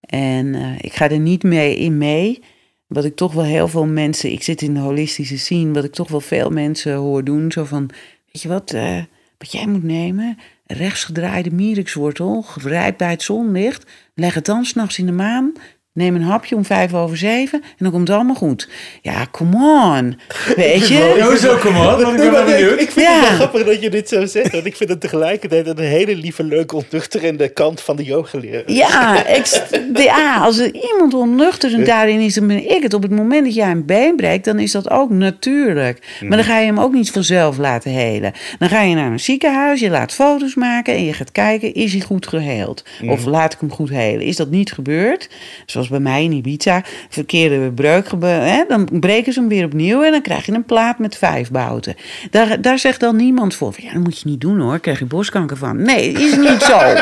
En 0.00 0.54
eh, 0.54 0.78
ik 0.80 0.92
ga 0.92 1.10
er 1.10 1.18
niet 1.18 1.42
mee 1.42 1.76
in 1.76 1.98
mee. 1.98 2.42
Wat 2.86 3.04
ik 3.04 3.16
toch 3.16 3.32
wel 3.32 3.44
heel 3.44 3.68
veel 3.68 3.86
mensen, 3.86 4.32
ik 4.32 4.42
zit 4.42 4.62
in 4.62 4.74
de 4.74 4.80
holistische 4.80 5.38
scene, 5.38 5.72
wat 5.72 5.84
ik 5.84 5.92
toch 5.92 6.08
wel 6.08 6.20
veel 6.20 6.50
mensen 6.50 6.94
hoor 6.94 7.24
doen. 7.24 7.52
Zo 7.52 7.64
van, 7.64 7.90
weet 8.32 8.42
je 8.42 8.48
wat, 8.48 8.72
eh, 8.72 9.02
wat 9.38 9.52
jij 9.52 9.66
moet 9.66 9.82
nemen? 9.82 10.38
Rechtsgedraaide 10.66 11.50
mierikswortel, 11.50 12.42
gerijpt 12.42 12.98
bij 12.98 13.10
het 13.10 13.22
zonlicht. 13.22 13.90
Leg 14.14 14.34
het 14.34 14.44
dan 14.44 14.64
s'nachts 14.64 14.98
in 14.98 15.06
de 15.06 15.12
maan. 15.12 15.52
Neem 15.94 16.14
een 16.14 16.22
hapje 16.22 16.56
om 16.56 16.64
vijf 16.64 16.94
over 16.94 17.16
zeven 17.16 17.60
en 17.62 17.76
dan 17.78 17.90
komt 17.90 18.08
het 18.08 18.16
allemaal 18.16 18.34
goed. 18.34 18.68
Ja, 19.02 19.26
come 19.30 19.56
on. 19.96 20.18
Weet 20.56 20.88
je? 20.88 21.16
hoezo, 21.28 21.56
kom 21.56 21.76
op, 21.76 21.82
want 22.00 22.08
ik 22.12 22.16
ben 22.16 22.30
wel 22.32 22.44
benieuwd. 22.44 22.80
Ik 22.80 22.90
vind 22.90 23.06
Ja. 23.06 23.12
het 23.20 23.28
wel 23.28 23.36
grappig 23.36 23.64
dat 23.64 23.82
je 23.82 23.90
dit 23.90 24.08
zo 24.08 24.26
zegt. 24.26 24.52
Want 24.52 24.66
ik 24.66 24.76
vind 24.76 24.90
het 24.90 25.00
tegelijkertijd 25.00 25.66
een 25.66 25.78
hele 25.78 26.16
lieve, 26.16 26.44
leuke, 26.44 26.76
ontnuchterende 26.76 27.48
kant 27.48 27.80
van 27.80 27.96
de 27.96 28.04
yogaleraar. 28.04 28.62
Ja, 28.66 29.26
ik, 29.26 29.62
ja, 29.94 30.36
als 30.38 30.58
er 30.58 30.74
iemand 30.92 31.14
onnuchter 31.14 31.84
daarin 31.84 32.20
is, 32.20 32.34
dan 32.34 32.46
ben 32.46 32.70
ik 32.70 32.82
het. 32.82 32.94
Op 32.94 33.02
het 33.02 33.10
moment 33.10 33.44
dat 33.44 33.54
jij 33.54 33.70
een 33.70 33.86
been 33.86 34.16
breekt, 34.16 34.44
dan 34.44 34.58
is 34.58 34.72
dat 34.72 34.90
ook 34.90 35.10
natuurlijk. 35.10 36.18
Maar 36.20 36.36
dan 36.36 36.46
ga 36.46 36.58
je 36.58 36.66
hem 36.66 36.80
ook 36.80 36.92
niet 36.92 37.10
vanzelf 37.10 37.56
laten 37.58 37.90
helen. 37.90 38.32
Dan 38.58 38.68
ga 38.68 38.80
je 38.82 38.94
naar 38.94 39.12
een 39.12 39.20
ziekenhuis, 39.20 39.80
je 39.80 39.90
laat 39.90 40.12
foto's 40.12 40.54
maken 40.54 40.94
en 40.94 41.04
je 41.04 41.12
gaat 41.12 41.32
kijken, 41.32 41.74
is 41.74 41.92
hij 41.92 42.00
goed 42.00 42.26
geheeld? 42.26 42.84
Of 43.08 43.24
laat 43.24 43.52
ik 43.52 43.60
hem 43.60 43.70
goed 43.72 43.90
helen? 43.90 44.26
Is 44.26 44.36
dat 44.36 44.50
niet 44.50 44.72
gebeurd? 44.72 45.28
Zoals 45.66 45.83
bij 45.88 46.00
mij 46.00 46.24
in 46.24 46.32
Ibiza, 46.32 46.82
verkeerde 47.08 47.72
breuk 47.72 48.10
hè? 48.20 48.64
dan 48.68 48.88
breken 49.00 49.32
ze 49.32 49.40
hem 49.40 49.48
weer 49.48 49.64
opnieuw 49.64 50.02
en 50.02 50.10
dan 50.12 50.22
krijg 50.22 50.46
je 50.46 50.52
een 50.52 50.64
plaat 50.64 50.98
met 50.98 51.16
vijf 51.16 51.50
bouten. 51.50 51.94
Daar, 52.30 52.60
daar 52.60 52.78
zegt 52.78 53.00
dan 53.00 53.16
niemand 53.16 53.54
voor, 53.54 53.74
ja, 53.76 53.92
dat 53.92 54.02
moet 54.02 54.18
je 54.20 54.28
niet 54.28 54.40
doen 54.40 54.60
hoor, 54.60 54.78
krijg 54.78 54.98
je 54.98 55.04
borstkanker 55.04 55.56
van. 55.56 55.82
Nee, 55.82 56.12
is 56.12 56.36
niet 56.36 56.62
zo. 56.62 56.78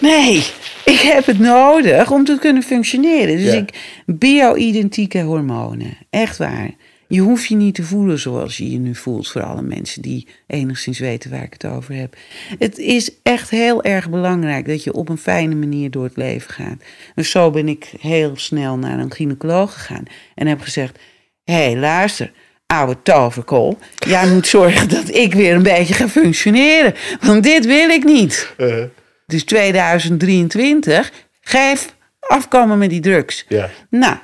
Nee, 0.00 0.44
ik 0.84 0.98
heb 1.00 1.26
het 1.26 1.38
nodig 1.38 2.10
om 2.10 2.24
te 2.24 2.36
kunnen 2.40 2.62
functioneren. 2.62 3.36
Dus 3.36 3.52
Ja. 3.52 3.58
ik, 3.58 3.70
bio-identieke 4.06 5.20
hormonen, 5.20 5.96
echt 6.10 6.36
waar. 6.38 6.70
Je 7.08 7.20
hoeft 7.20 7.46
je 7.46 7.54
niet 7.56 7.74
te 7.74 7.82
voelen 7.82 8.18
zoals 8.18 8.56
je 8.56 8.70
je 8.70 8.78
nu 8.78 8.94
voelt, 8.94 9.28
voor 9.28 9.42
alle 9.42 9.62
mensen 9.62 10.02
die 10.02 10.26
enigszins 10.46 10.98
weten 10.98 11.30
waar 11.30 11.42
ik 11.42 11.52
het 11.52 11.64
over 11.66 11.94
heb. 11.94 12.16
Het 12.58 12.78
is 12.78 13.10
echt 13.22 13.50
heel 13.50 13.82
erg 13.82 14.10
belangrijk 14.10 14.66
dat 14.66 14.84
je 14.84 14.92
op 14.92 15.08
een 15.08 15.18
fijne 15.18 15.54
manier 15.54 15.90
door 15.90 16.04
het 16.04 16.16
leven 16.16 16.50
gaat. 16.50 16.82
Dus 17.14 17.30
zo 17.30 17.50
ben 17.50 17.68
ik 17.68 17.90
heel 18.00 18.32
snel 18.36 18.76
naar 18.78 18.98
een 18.98 19.12
gynaecoloog 19.12 19.72
gegaan 19.72 20.02
en 20.34 20.46
heb 20.46 20.60
gezegd: 20.60 20.98
hé, 21.44 21.54
hey, 21.54 21.76
luister, 21.76 22.32
oude 22.66 22.96
toverkool, 23.02 23.78
jij 24.06 24.28
moet 24.28 24.46
zorgen 24.56 24.88
dat 24.88 25.14
ik 25.14 25.34
weer 25.34 25.54
een 25.54 25.62
beetje 25.62 25.94
ga 25.94 26.08
functioneren, 26.08 26.94
want 27.20 27.42
dit 27.42 27.66
wil 27.66 27.88
ik 27.88 28.04
niet. 28.04 28.54
Eh, 28.56 28.82
Dus 29.26 29.44
2023, 29.44 31.12
geef 31.40 31.94
afkomen 32.20 32.78
met 32.78 32.90
die 32.90 33.00
drugs. 33.00 33.44
ja. 33.48 33.70
Nou, 33.90 34.16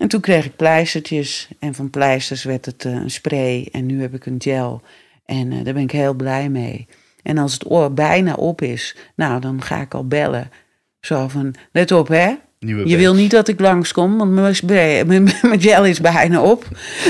en 0.00 0.08
toen 0.08 0.20
kreeg 0.20 0.44
ik 0.44 0.56
pleistertjes. 0.56 1.48
En 1.58 1.74
van 1.74 1.90
pleisters 1.90 2.44
werd 2.44 2.66
het 2.66 2.84
eh, 2.84 2.92
een 2.92 3.10
spray. 3.10 3.68
En 3.72 3.86
nu 3.86 4.00
heb 4.00 4.14
ik 4.14 4.26
een 4.26 4.42
gel. 4.42 4.82
En 5.26 5.52
eh, 5.52 5.64
daar 5.64 5.74
ben 5.74 5.82
ik 5.82 5.90
heel 5.90 6.14
blij 6.14 6.48
mee. 6.48 6.86
En 7.22 7.38
als 7.38 7.52
het 7.52 7.70
oor 7.70 7.92
bijna 7.94 8.34
op 8.34 8.62
is, 8.62 8.96
nou, 9.14 9.40
dan 9.40 9.62
ga 9.62 9.80
ik 9.80 9.94
al 9.94 10.06
bellen. 10.06 10.50
Zo 11.00 11.28
van, 11.28 11.54
let 11.72 11.92
op 11.92 12.08
hè. 12.08 12.32
Nieuwe 12.58 12.80
Je 12.82 12.86
band. 12.88 12.98
wil 13.00 13.14
niet 13.14 13.30
dat 13.30 13.48
ik 13.48 13.60
langskom, 13.60 14.18
want 14.18 14.30
mijn, 14.32 14.56
spray, 14.56 15.04
mijn, 15.04 15.28
mijn 15.42 15.60
gel 15.60 15.84
is 15.84 16.00
bijna 16.00 16.42
op. 16.42 16.68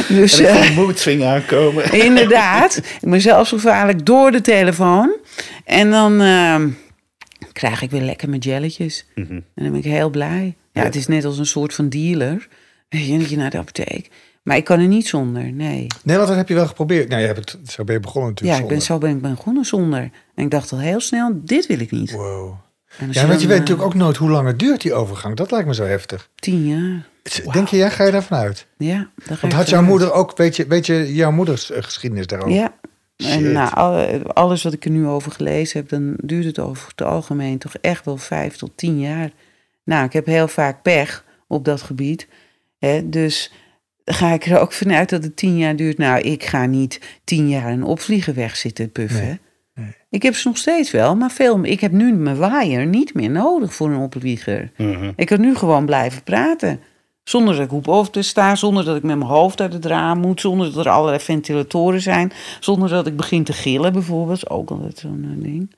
Dus 0.08 0.40
En 0.40 0.56
ik 0.72 0.88
eh, 0.88 0.94
swing 0.94 1.24
aankomen. 1.24 1.92
inderdaad, 2.04 2.76
ik 3.00 3.10
ben 3.10 3.20
zelfs 3.20 3.48
gevaarlijk 3.48 4.06
door 4.06 4.30
de 4.30 4.40
telefoon. 4.40 5.12
En 5.64 5.90
dan 5.90 6.20
eh, 6.20 6.60
krijg 7.52 7.82
ik 7.82 7.90
weer 7.90 8.02
lekker 8.02 8.28
mijn 8.28 8.40
jelletjes. 8.40 9.06
Mhm. 9.14 9.32
En 9.32 9.44
dan 9.54 9.70
ben 9.70 9.78
ik 9.80 9.84
heel 9.84 10.10
blij. 10.10 10.54
Ja, 10.72 10.80
Ja. 10.80 10.86
het 10.86 10.96
is 10.96 11.06
net 11.06 11.24
als 11.24 11.38
een 11.38 11.46
soort 11.46 11.74
van 11.74 11.88
dealer. 11.88 12.48
Je, 12.98 13.18
dat 13.18 13.28
je 13.30 13.36
naar 13.36 13.50
de 13.50 13.58
apotheek. 13.58 14.10
Maar 14.42 14.56
ik 14.56 14.64
kan 14.64 14.80
er 14.80 14.86
niet 14.86 15.06
zonder, 15.06 15.52
nee. 15.52 15.86
Nee, 16.02 16.16
want 16.16 16.28
dat 16.28 16.36
heb 16.36 16.48
je 16.48 16.54
wel 16.54 16.66
geprobeerd. 16.66 17.08
Nou, 17.08 17.20
je 17.20 17.26
hebt 17.26 17.38
het, 17.52 17.70
zo 17.70 17.84
ben 17.84 17.94
je 17.94 18.00
begonnen 18.00 18.30
Ja, 18.34 18.40
natuurlijk. 18.42 18.62
ik 18.70 18.76
ben, 18.76 18.82
zo 18.86 18.98
ben 18.98 19.10
ik 19.10 19.20
begonnen 19.20 19.64
zonder. 19.64 20.00
En 20.34 20.44
ik 20.44 20.50
dacht 20.50 20.72
al 20.72 20.78
heel 20.78 21.00
snel, 21.00 21.32
dit 21.44 21.66
wil 21.66 21.80
ik 21.80 21.90
niet. 21.90 22.10
Wow. 22.12 22.54
En 22.98 23.08
Ja, 23.12 23.26
want 23.26 23.40
je 23.40 23.46
weet 23.46 23.54
eh, 23.56 23.60
natuurlijk 23.62 23.88
ook 23.88 23.94
nooit 23.94 24.16
hoe 24.16 24.30
lang 24.30 24.46
het 24.46 24.58
duurt, 24.58 24.80
die 24.80 24.94
overgang. 24.94 25.36
Dat 25.36 25.50
lijkt 25.50 25.66
me 25.66 25.74
zo 25.74 25.84
heftig. 25.84 26.30
Tien 26.34 26.66
jaar. 26.66 27.08
Denk 27.52 27.68
je, 27.68 27.76
ja, 27.76 27.88
ga 27.88 28.04
je 28.04 28.10
daarvan 28.12 28.38
uit? 28.38 28.66
Ja, 28.76 29.10
daar 29.26 29.36
ga 29.36 29.40
Want 29.40 29.52
had 29.52 29.68
jouw 29.68 29.82
moeder 29.82 30.12
ook, 30.12 30.36
weet 30.36 30.56
je, 30.56 30.66
weet 30.66 30.86
je 30.86 31.14
jouw 31.14 31.30
moeders 31.30 31.70
eh, 31.70 31.82
geschiedenis 31.82 32.26
daarover? 32.26 32.54
Ja. 32.54 32.74
Shit. 33.22 33.30
En 33.32 33.52
nou, 33.52 33.74
al- 33.74 34.32
alles 34.32 34.62
wat 34.62 34.72
ik 34.72 34.84
er 34.84 34.90
nu 34.90 35.06
over 35.06 35.32
gelezen 35.32 35.80
heb, 35.80 35.88
dan 35.88 36.14
duurt 36.22 36.44
het 36.44 36.58
over 36.58 36.88
het 36.88 37.02
algemeen 37.02 37.58
toch 37.58 37.74
echt 37.80 38.04
wel 38.04 38.16
vijf 38.16 38.56
tot 38.56 38.70
tien 38.74 39.00
jaar. 39.00 39.30
Nou, 39.84 40.04
ik 40.04 40.12
heb 40.12 40.26
heel 40.26 40.48
vaak 40.48 40.82
pech 40.82 41.24
op 41.46 41.64
dat 41.64 41.82
gebied. 41.82 42.26
Hè, 42.80 43.08
dus 43.08 43.52
ga 44.04 44.32
ik 44.32 44.46
er 44.46 44.58
ook 44.58 44.72
vanuit 44.72 45.08
dat 45.08 45.24
het 45.24 45.36
tien 45.36 45.56
jaar 45.56 45.76
duurt. 45.76 45.98
Nou, 45.98 46.20
ik 46.20 46.44
ga 46.44 46.66
niet 46.66 47.20
tien 47.24 47.48
jaar 47.48 47.72
een 47.72 47.84
opvlieger 47.84 48.34
weg 48.34 48.56
zitten 48.56 48.92
puffen. 48.92 49.24
Nee, 49.24 49.38
nee. 49.74 49.94
Ik 50.10 50.22
heb 50.22 50.34
ze 50.34 50.48
nog 50.48 50.56
steeds 50.56 50.90
wel, 50.90 51.16
maar 51.16 51.30
veel, 51.30 51.64
ik 51.64 51.80
heb 51.80 51.92
nu 51.92 52.12
mijn 52.12 52.36
waaier 52.36 52.86
niet 52.86 53.14
meer 53.14 53.30
nodig 53.30 53.74
voor 53.74 53.90
een 53.90 54.00
opvlieger. 54.00 54.70
Mhm. 54.76 55.12
Ik 55.16 55.26
kan 55.26 55.40
nu 55.40 55.56
gewoon 55.56 55.86
blijven 55.86 56.22
praten. 56.22 56.80
Zonder 57.22 57.54
dat 57.54 57.64
ik 57.64 57.70
hoep 57.70 57.88
over 57.88 58.12
te 58.12 58.22
staan, 58.22 58.56
zonder 58.56 58.84
dat 58.84 58.96
ik 58.96 59.02
met 59.02 59.16
mijn 59.16 59.30
hoofd 59.30 59.60
uit 59.60 59.72
het 59.72 59.84
raam 59.84 60.18
moet, 60.18 60.40
zonder 60.40 60.72
dat 60.72 60.86
er 60.86 60.92
allerlei 60.92 61.20
ventilatoren 61.20 62.00
zijn, 62.00 62.32
zonder 62.60 62.88
dat 62.88 63.06
ik 63.06 63.16
begin 63.16 63.44
te 63.44 63.52
gillen 63.52 63.92
bijvoorbeeld. 63.92 64.50
Ook 64.50 64.70
altijd 64.70 64.98
zo'n 64.98 65.36
eh, 65.36 65.42
ding. 65.42 65.74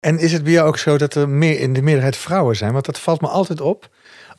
En 0.00 0.18
is 0.18 0.32
het 0.32 0.42
bij 0.42 0.52
jou 0.52 0.68
ook 0.68 0.78
zo 0.78 0.98
dat 0.98 1.14
er 1.14 1.28
meer 1.28 1.60
in 1.60 1.72
de 1.72 1.82
meerderheid 1.82 2.16
vrouwen 2.16 2.56
zijn? 2.56 2.72
Want 2.72 2.84
dat 2.84 3.00
valt 3.00 3.20
me 3.20 3.28
altijd 3.28 3.60
op. 3.60 3.90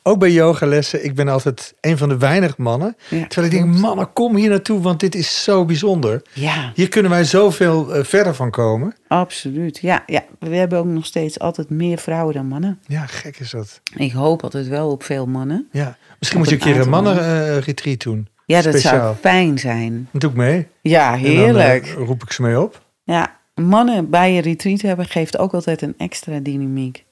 Ook 0.02 0.18
bij 0.18 0.30
yogalessen. 0.30 1.04
Ik 1.04 1.14
ben 1.14 1.28
altijd 1.28 1.74
een 1.80 1.98
van 1.98 2.08
de 2.08 2.18
weinige 2.18 2.54
mannen. 2.62 2.96
Ja, 3.08 3.26
Terwijl 3.26 3.52
ik 3.52 3.58
denk, 3.58 3.74
mannen, 3.78 4.12
kom 4.12 4.36
hier 4.36 4.48
naartoe, 4.50 4.80
want 4.80 5.00
dit 5.00 5.14
is 5.14 5.42
zo 5.44 5.64
bijzonder. 5.64 6.22
Ja, 6.32 6.72
Hier 6.74 6.88
kunnen 6.88 7.10
wij 7.10 7.24
zoveel 7.24 7.94
eh, 7.94 8.04
verder 8.04 8.34
van 8.34 8.50
komen. 8.50 8.94
absoluut. 9.08 9.78
Ja, 9.78 10.02
ja, 10.06 10.24
we 10.38 10.56
hebben 10.56 10.78
ook 10.78 10.84
nog 10.86 11.06
steeds 11.06 11.38
altijd 11.38 11.70
meer 11.70 11.98
vrouwen 11.98 12.34
dan 12.34 12.46
mannen. 12.46 12.78
Ja, 12.86 13.06
gek 13.06 13.38
is 13.38 13.50
dat. 13.50 13.80
Ik 13.96 14.12
hoop 14.12 14.42
altijd 14.42 14.68
wel 14.68 14.90
op 14.90 15.02
veel 15.02 15.26
mannen. 15.26 15.68
Ja. 15.72 15.96
Misschien 16.18 16.40
Op 16.40 16.46
moet 16.46 16.54
je 16.54 16.60
een 16.60 16.68
een 16.70 16.74
keer 16.76 16.84
een 16.84 16.90
mannen-retreat 16.90 18.00
doen. 18.00 18.28
Ja, 18.46 18.62
dat 18.62 18.72
Speciaal. 18.72 19.00
zou 19.00 19.16
fijn 19.16 19.58
zijn. 19.58 20.08
Dat 20.12 20.20
doe 20.20 20.30
ik 20.30 20.36
mee. 20.36 20.66
Ja, 20.82 21.14
En 21.14 21.22
dan, 21.22 21.30
heerlijk. 21.32 21.86
eh, 21.86 21.92
roep 21.92 22.22
ik 22.22 22.32
ze 22.32 22.42
mee 22.42 22.60
op. 22.60 22.82
Ja, 23.04 23.36
mannen 23.54 24.10
bij 24.10 24.32
je 24.32 24.40
retreat 24.40 24.80
hebben 24.80 25.06
geeft 25.06 25.38
ook 25.38 25.52
altijd 25.54 25.82
een 25.82 25.94
extra 25.98 26.38
dynamiek. 26.38 27.04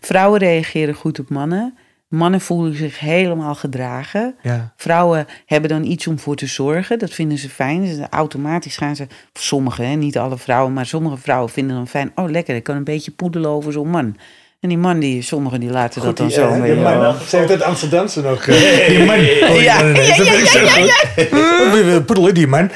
Vrouwen 0.00 0.38
reageren 0.40 0.94
goed 0.94 1.18
op 1.18 1.28
mannen. 1.30 1.76
Mannen 2.14 2.40
voelen 2.40 2.76
zich 2.76 2.98
helemaal 2.98 3.54
gedragen. 3.54 4.34
Ja. 4.42 4.72
Vrouwen 4.76 5.26
hebben 5.46 5.70
dan 5.70 5.84
iets 5.84 6.06
om 6.06 6.18
voor 6.18 6.36
te 6.36 6.46
zorgen. 6.46 6.98
Dat 6.98 7.10
vinden 7.10 7.38
ze 7.38 7.48
fijn. 7.48 7.84
Dus 7.84 7.98
automatisch 8.10 8.76
gaan 8.76 8.96
ze, 8.96 9.06
sommige, 9.32 9.82
hè, 9.82 9.94
niet 9.94 10.18
alle 10.18 10.38
vrouwen, 10.38 10.72
maar 10.72 10.86
sommige 10.86 11.16
vrouwen 11.16 11.50
vinden 11.50 11.76
dan 11.76 11.88
fijn. 11.88 12.12
Oh, 12.14 12.30
lekker, 12.30 12.54
ik 12.54 12.62
kan 12.62 12.76
een 12.76 12.84
beetje 12.84 13.10
poedelen 13.10 13.50
over 13.50 13.72
zo'n 13.72 13.90
man. 13.90 14.16
En 14.64 14.70
die 14.70 14.78
man, 14.78 14.98
die, 14.98 15.22
sommigen 15.22 15.60
die 15.60 15.70
laten 15.70 16.02
dat 16.02 16.16
dan 16.16 16.26
die, 16.26 16.36
zo 16.36 16.48
eh, 16.48 16.56
mee. 16.60 16.72
die 16.74 16.82
man, 16.82 16.92
ja. 16.98 17.14
Ze 17.28 17.36
heeft 17.36 17.48
het 17.48 17.62
Amsterdamse 17.62 18.20
nog. 18.22 18.46
eh, 18.46 18.88
die 18.88 19.04
man. 19.04 19.18
Oh, 19.18 19.62
Ja, 19.62 19.80
ja, 19.80 19.92
dat 19.92 20.06
ja, 20.06 20.14
vind 20.14 20.28
ik 20.28 20.46
zo 20.46 20.66
goed. 20.66 22.04
Poedelen, 22.06 22.34
die 22.34 22.46
man. 22.46 22.70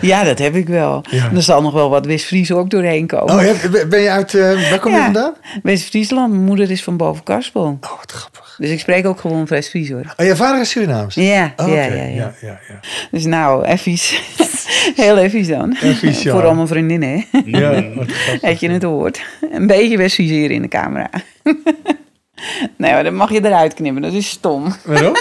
Ja, 0.00 0.24
dat 0.24 0.38
heb 0.38 0.54
ik 0.54 0.68
wel. 0.68 1.04
Ja. 1.10 1.30
Er 1.34 1.42
zal 1.42 1.62
nog 1.62 1.72
wel 1.72 1.90
wat 1.90 2.06
West-Fries 2.06 2.52
ook 2.52 2.70
doorheen 2.70 3.06
komen. 3.06 3.34
Oh, 3.34 3.42
ja, 3.42 3.52
ben 3.88 4.00
je 4.00 4.10
uit... 4.10 4.34
eh, 4.34 4.70
waar 4.70 4.78
kom 4.78 4.90
je 4.92 4.96
Ja. 4.98 5.04
vandaan? 5.04 5.34
West-Friesland, 5.62 6.32
mijn 6.32 6.44
moeder 6.44 6.70
is 6.70 6.82
van 6.82 6.96
boven 6.96 7.22
Karspel. 7.24 7.62
Oh, 7.62 7.80
wat 7.98 8.12
grappig. 8.12 8.54
Dus 8.58 8.70
ik 8.70 8.80
spreek 8.80 9.06
ook 9.06 9.20
gewoon 9.20 9.46
West-Fries 9.46 9.90
hoor. 9.90 10.14
Oh, 10.16 10.26
je 10.26 10.36
vader 10.36 10.60
is 10.60 10.70
Surinaams? 10.70 11.14
Ja, 11.14 11.52
Oh, 11.56 11.66
ja, 11.68 11.72
oké. 11.72 11.94
ja, 11.94 11.96
ja, 12.02 12.04
ja, 12.04 12.32
ja, 12.40 12.58
ja. 12.68 12.80
Dus 13.10 13.24
nou, 13.24 13.64
effies. 13.64 14.20
Heel 14.96 15.18
effies 15.18 15.48
dan. 15.48 15.76
Effies, 15.82 16.22
ja. 16.22 16.32
Voor 16.32 16.44
al 16.46 16.54
mijn 16.54 16.66
vriendinnen, 16.68 17.08
hè. 17.30 17.40
Ja, 17.44 17.70
wat 17.94 18.10
grappig. 18.10 18.40
Dat 18.40 18.60
je 18.60 18.70
het 18.70 18.82
hoort. 18.82 19.20
Een 19.52 19.66
beetje 19.66 19.81
West-Fries 19.88 20.30
hier 20.30 20.50
in 20.50 20.62
de 20.62 20.68
camera. 20.68 21.10
nee, 22.76 22.92
maar 22.92 23.04
dat 23.04 23.12
mag 23.12 23.30
je 23.32 23.44
eruit 23.44 23.74
knippen. 23.74 24.02
Dat 24.02 24.12
is 24.12 24.28
stom. 24.28 24.72
Waarom? 24.84 25.14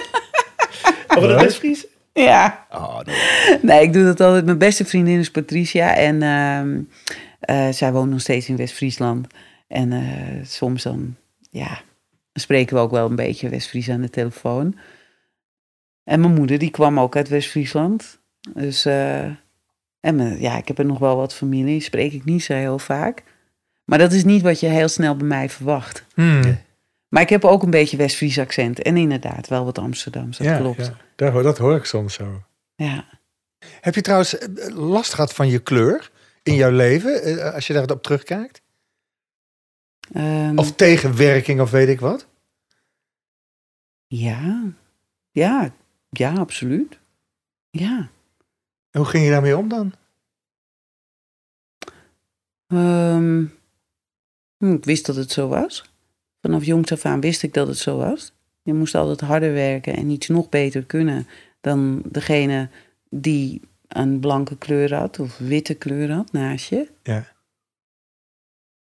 Wat 1.08 1.24
een 1.24 1.36
Westfries? 1.36 1.86
Ja. 2.14 2.66
Oh, 2.72 3.00
nee. 3.00 3.58
Nee, 3.62 3.82
ik 3.82 3.94
doe 3.94 4.04
dat 4.04 4.20
altijd. 4.22 4.46
Mijn 4.46 4.58
beste 4.58 4.86
vriendin 4.86 5.20
is 5.20 5.32
Patricia. 5.32 5.96
En 5.96 6.22
ehm, 6.22 6.80
eh, 7.40 7.74
zij 7.74 7.92
woont 7.92 8.10
nog 8.10 8.22
steeds 8.22 8.50
in 8.50 8.56
West-Friesland. 8.58 9.28
En 9.68 9.92
eh, 9.92 10.46
soms 10.46 10.84
dan, 10.84 11.16
ja, 11.50 11.82
spreken 12.34 12.76
we 12.76 12.82
ook 12.82 12.92
wel 12.92 13.10
een 13.10 13.16
beetje 13.16 13.50
West-Fries 13.50 13.90
aan 13.90 14.02
de 14.02 14.10
telefoon. 14.10 14.76
En 16.04 16.20
mijn 16.20 16.34
moeder, 16.34 16.58
die 16.58 16.72
kwam 16.72 17.00
ook 17.00 17.16
uit 17.16 17.30
West-Friesland. 17.30 18.20
Dus, 18.54 18.86
eh, 18.86 19.24
en 20.00 20.16
mijn- 20.16 20.40
ja, 20.42 20.58
ik 20.58 20.68
heb 20.68 20.78
er 20.80 20.86
nog 20.86 21.00
wel 21.00 21.16
wat 21.16 21.34
familie. 21.36 21.82
Spreek 21.82 22.14
ik 22.14 22.26
niet 22.26 22.44
zo 22.44 22.54
heel 22.54 22.80
vaak. 22.80 23.24
Maar 23.92 24.00
dat 24.00 24.12
is 24.14 24.24
niet 24.24 24.42
wat 24.42 24.60
je 24.60 24.68
heel 24.68 24.88
snel 24.88 25.16
bij 25.16 25.28
mij 25.28 25.50
verwacht. 25.50 26.06
Hmm. 26.14 26.58
Maar 27.10 27.22
ik 27.22 27.30
heb 27.30 27.46
ook 27.46 27.64
een 27.64 27.70
beetje 27.70 27.98
West-Fries 27.98 28.40
accent. 28.40 28.82
En 28.82 28.98
inderdaad, 28.98 29.48
wel 29.48 29.66
wat 29.66 29.78
Amsterdams. 29.78 30.38
Dat 30.38 30.48
Ja, 30.48 30.58
klopt. 30.58 30.86
ja. 30.86 30.98
Daar, 31.16 31.32
hoor- 31.32 31.44
dat 31.44 31.58
hoor 31.58 31.76
ik 31.76 31.86
soms 31.86 32.14
zo. 32.14 32.44
ja. 32.76 33.20
Heb 33.82 33.96
je 33.96 34.02
trouwens 34.02 34.38
eh, 34.38 34.68
last 34.76 35.14
gehad 35.14 35.34
van 35.34 35.48
je 35.50 35.60
kleur 35.60 36.12
in 36.44 36.56
jouw 36.56 36.72
leven, 36.72 37.24
eh, 37.24 37.54
als 37.54 37.68
je 37.68 37.74
daarop 37.74 38.04
terugkijkt? 38.04 38.62
Ehm, 40.14 40.58
Of 40.58 40.76
tegenwerking 40.76 41.62
of 41.62 41.72
weet 41.72 41.88
ik 41.88 42.00
wat? 42.00 42.28
Ja, 44.08 44.64
ja, 45.32 45.74
ja, 46.10 46.34
absoluut. 46.34 47.00
Ja. 47.70 48.10
Hoe 48.92 49.06
ging 49.06 49.24
je 49.26 49.30
daarmee 49.32 49.58
om 49.58 49.68
dan? 49.70 49.94
Ehm, 52.68 53.46
hm, 54.62 54.74
ik 54.74 54.86
wist 54.86 55.06
dat 55.06 55.16
het 55.16 55.32
zo 55.32 55.48
was. 55.48 55.84
Vanaf 56.42 56.66
jongs 56.66 56.92
af 56.92 57.06
aan 57.06 57.22
wist 57.22 57.44
ik 57.44 57.54
dat 57.54 57.68
het 57.68 57.78
zo 57.78 57.98
was. 57.98 58.34
Je 58.64 58.74
moest 58.74 58.96
altijd 58.96 59.22
harder 59.22 59.54
werken 59.54 59.96
en 59.96 60.10
iets 60.10 60.28
nog 60.28 60.50
beter 60.50 60.84
kunnen 60.84 61.28
dan 61.62 62.02
degene 62.06 62.70
die 63.10 63.62
een 63.88 64.20
blanke 64.20 64.58
kleur 64.58 64.96
had 64.96 65.20
of 65.20 65.38
witte 65.38 65.74
kleur 65.74 66.12
had 66.12 66.32
naast 66.32 66.70
je. 66.70 66.88
Ja. 67.04 67.32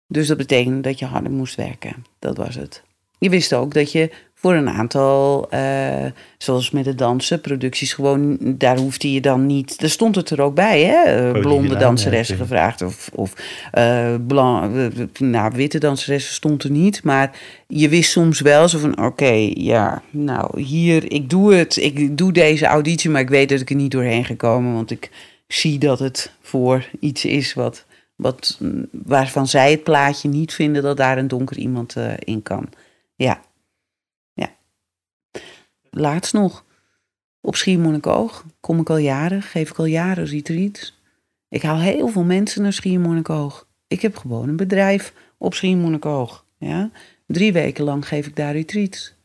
Dus 0.07 0.27
dat 0.27 0.37
betekende 0.37 0.81
dat 0.81 0.99
je 0.99 1.05
harder 1.05 1.31
moest 1.31 1.55
werken. 1.55 2.05
Dat 2.19 2.37
was 2.37 2.55
het. 2.55 2.83
Je 3.17 3.29
wist 3.29 3.53
ook 3.53 3.73
dat 3.73 3.91
je 3.91 4.11
voor 4.45 4.53
een 4.53 4.69
aantal, 4.69 5.49
eh, 5.49 6.05
zoals 6.37 6.71
met 6.71 6.85
het 6.85 6.97
dansen, 6.97 7.41
producties 7.41 7.93
gewoon, 7.93 8.37
daar 8.41 8.77
hoefde 8.77 9.13
je 9.13 9.21
dan 9.21 9.45
niet. 9.45 9.79
Daar 9.79 9.89
stond 9.89 10.15
het 10.15 10.29
er 10.29 10.41
ook 10.41 10.55
bij, 10.55 10.83
hè? 10.83 11.01
Eh, 11.03 11.41
blonde 11.41 11.75
danseressen 11.75 12.37
gevraagd 12.37 12.81
of, 12.81 13.09
of 13.13 13.33
eh, 13.71 14.15
blan- 14.27 14.91
nou, 15.19 15.51
witte 15.55 15.77
danseressen 15.77 16.33
stond 16.33 16.63
er 16.63 16.71
niet. 16.71 17.03
Maar 17.03 17.39
je 17.67 17.89
wist 17.89 18.11
soms 18.11 18.41
wel 18.41 18.67
zo 18.67 18.79
van, 18.79 19.05
oké, 19.05 19.51
ja, 19.53 20.01
nou, 20.09 20.61
hier, 20.61 21.11
ik 21.11 21.29
doe 21.29 21.53
het. 21.53 21.77
Ik 21.77 22.17
doe 22.17 22.31
deze 22.31 22.65
auditie, 22.65 23.09
maar 23.09 23.21
ik 23.21 23.29
weet 23.29 23.49
dat 23.49 23.59
ik 23.59 23.69
er 23.69 23.75
niet 23.75 23.91
doorheen 23.91 24.25
gekomen, 24.25 24.73
want 24.73 24.91
ik 24.91 25.11
zie 25.47 25.77
dat 25.77 25.99
het 25.99 26.31
voor 26.41 26.89
iets 26.99 27.25
is 27.25 27.53
wat 27.53 27.85
wat, 28.15 28.57
mm, 28.59 28.87
waarvan 28.91 29.47
zij 29.47 29.71
het 29.71 29.83
plaatje 29.83 30.29
niet 30.29 30.53
vinden 30.53 30.83
dat 30.83 30.97
daar 30.97 31.17
een 31.17 31.27
donker 31.27 31.57
iemand 31.57 31.95
in 32.19 32.43
kan. 32.43 32.69
Ja. 33.15 33.39
Laatst 35.97 36.33
nog. 36.33 36.65
Op 37.41 37.55
Schiermonnikoog 37.55 38.45
kom 38.59 38.79
ik 38.79 38.89
al 38.89 38.97
jaren, 38.97 39.41
geef 39.41 39.69
ik 39.69 39.77
al 39.77 39.85
jaren 39.85 40.25
retreats. 40.25 41.01
Ik 41.49 41.61
haal 41.61 41.79
heel 41.79 42.07
veel 42.07 42.23
mensen 42.23 42.61
naar 42.61 42.73
Schiermonnikoog. 42.73 43.67
Ik 43.87 44.01
heb 44.01 44.17
gewoon 44.17 44.49
een 44.49 44.55
bedrijf 44.55 45.13
op 45.37 45.53
Schiermonnikoog. 45.53 46.45
Ja? 46.57 46.91
Drie 47.27 47.53
weken 47.53 47.83
lang 47.83 48.07
geef 48.07 48.27
ik 48.27 48.35
daar 48.35 48.53
retreats. 48.53 49.15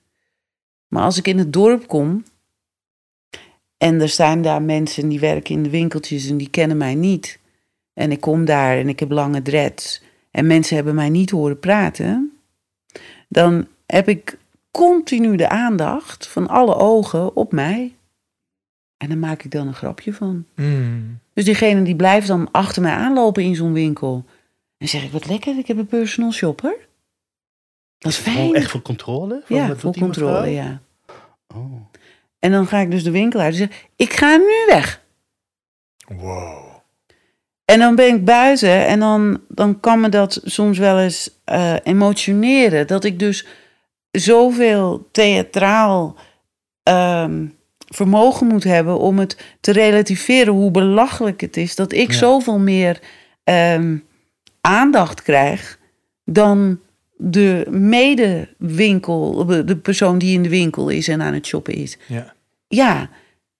Maar 0.88 1.02
als 1.02 1.18
ik 1.18 1.26
in 1.26 1.38
het 1.38 1.52
dorp 1.52 1.86
kom 1.86 2.24
en 3.76 4.00
er 4.00 4.08
staan 4.08 4.42
daar 4.42 4.62
mensen 4.62 5.08
die 5.08 5.20
werken 5.20 5.54
in 5.54 5.62
de 5.62 5.70
winkeltjes 5.70 6.28
en 6.28 6.36
die 6.36 6.50
kennen 6.50 6.76
mij 6.76 6.94
niet. 6.94 7.38
En 7.94 8.12
ik 8.12 8.20
kom 8.20 8.44
daar 8.44 8.76
en 8.76 8.88
ik 8.88 9.00
heb 9.00 9.10
lange 9.10 9.42
dreads. 9.42 10.02
En 10.30 10.46
mensen 10.46 10.76
hebben 10.76 10.94
mij 10.94 11.08
niet 11.08 11.30
horen 11.30 11.58
praten. 11.58 12.32
Dan 13.28 13.66
heb 13.86 14.08
ik 14.08 14.38
continu 14.70 15.36
de 15.36 15.48
aandacht 15.48 16.26
van 16.26 16.48
alle 16.48 16.74
ogen 16.74 17.36
op 17.36 17.52
mij. 17.52 17.94
En 18.96 19.08
daar 19.08 19.18
maak 19.18 19.42
ik 19.42 19.50
dan 19.50 19.66
een 19.66 19.74
grapje 19.74 20.12
van. 20.12 20.44
Hmm. 20.54 21.18
Dus 21.32 21.44
diegene 21.44 21.82
die 21.82 21.96
blijft 21.96 22.26
dan 22.26 22.48
achter 22.50 22.82
mij 22.82 22.92
aanlopen 22.92 23.42
in 23.42 23.54
zo'n 23.54 23.72
winkel. 23.72 24.24
En 24.78 24.88
zeg 24.88 25.02
ik, 25.02 25.12
wat 25.12 25.26
lekker, 25.26 25.58
ik 25.58 25.66
heb 25.66 25.78
een 25.78 25.86
personal 25.86 26.32
shopper. 26.32 26.88
Dat 27.98 28.12
is 28.12 28.18
fijn. 28.18 28.54
echt 28.54 28.70
voor 28.70 28.82
controle? 28.82 29.42
Van, 29.44 29.56
ja, 29.56 29.76
voor 29.76 29.92
controle, 29.92 30.48
ja. 30.48 30.80
Oh. 31.54 31.90
En 32.38 32.50
dan 32.50 32.66
ga 32.66 32.78
ik 32.78 32.90
dus 32.90 33.02
de 33.02 33.10
winkel 33.10 33.40
uit 33.40 33.52
en 33.52 33.58
zeg, 33.58 33.86
ik 33.96 34.12
ga 34.12 34.36
nu 34.36 34.66
weg. 34.66 35.02
Wow. 36.06 36.70
En 37.64 37.78
dan 37.78 37.94
ben 37.94 38.14
ik 38.14 38.24
buiten 38.24 38.86
en 38.86 39.00
dan, 39.00 39.40
dan 39.48 39.80
kan 39.80 40.00
me 40.00 40.08
dat 40.08 40.40
soms 40.44 40.78
wel 40.78 41.00
eens 41.00 41.30
eh, 41.44 41.74
emotioneren. 41.82 42.86
Dat 42.86 43.04
ik 43.04 43.18
dus 43.18 43.46
zoveel 44.10 45.08
theatraal 45.12 46.16
ehm, 46.82 47.46
vermogen 47.86 48.46
moet 48.46 48.64
hebben 48.64 48.98
om 48.98 49.18
het 49.18 49.56
te 49.60 49.72
relativeren 49.72 50.52
hoe 50.52 50.70
belachelijk 50.70 51.40
het 51.40 51.56
is. 51.56 51.74
Dat 51.74 51.92
ik 51.92 52.10
Ja. 52.10 52.16
zoveel 52.16 52.58
meer 52.58 53.00
ehm, 53.44 53.96
aandacht 54.60 55.22
krijg 55.22 55.78
dan 56.24 56.80
de 57.16 57.66
medewinkel, 57.70 59.46
de 59.46 59.64
de 59.64 59.76
persoon 59.76 60.18
die 60.18 60.34
in 60.34 60.42
de 60.42 60.48
winkel 60.48 60.88
is 60.88 61.08
en 61.08 61.22
aan 61.22 61.34
het 61.34 61.46
shoppen 61.46 61.74
is. 61.74 61.98
Ja. 62.06 62.34
Ja, 62.68 63.10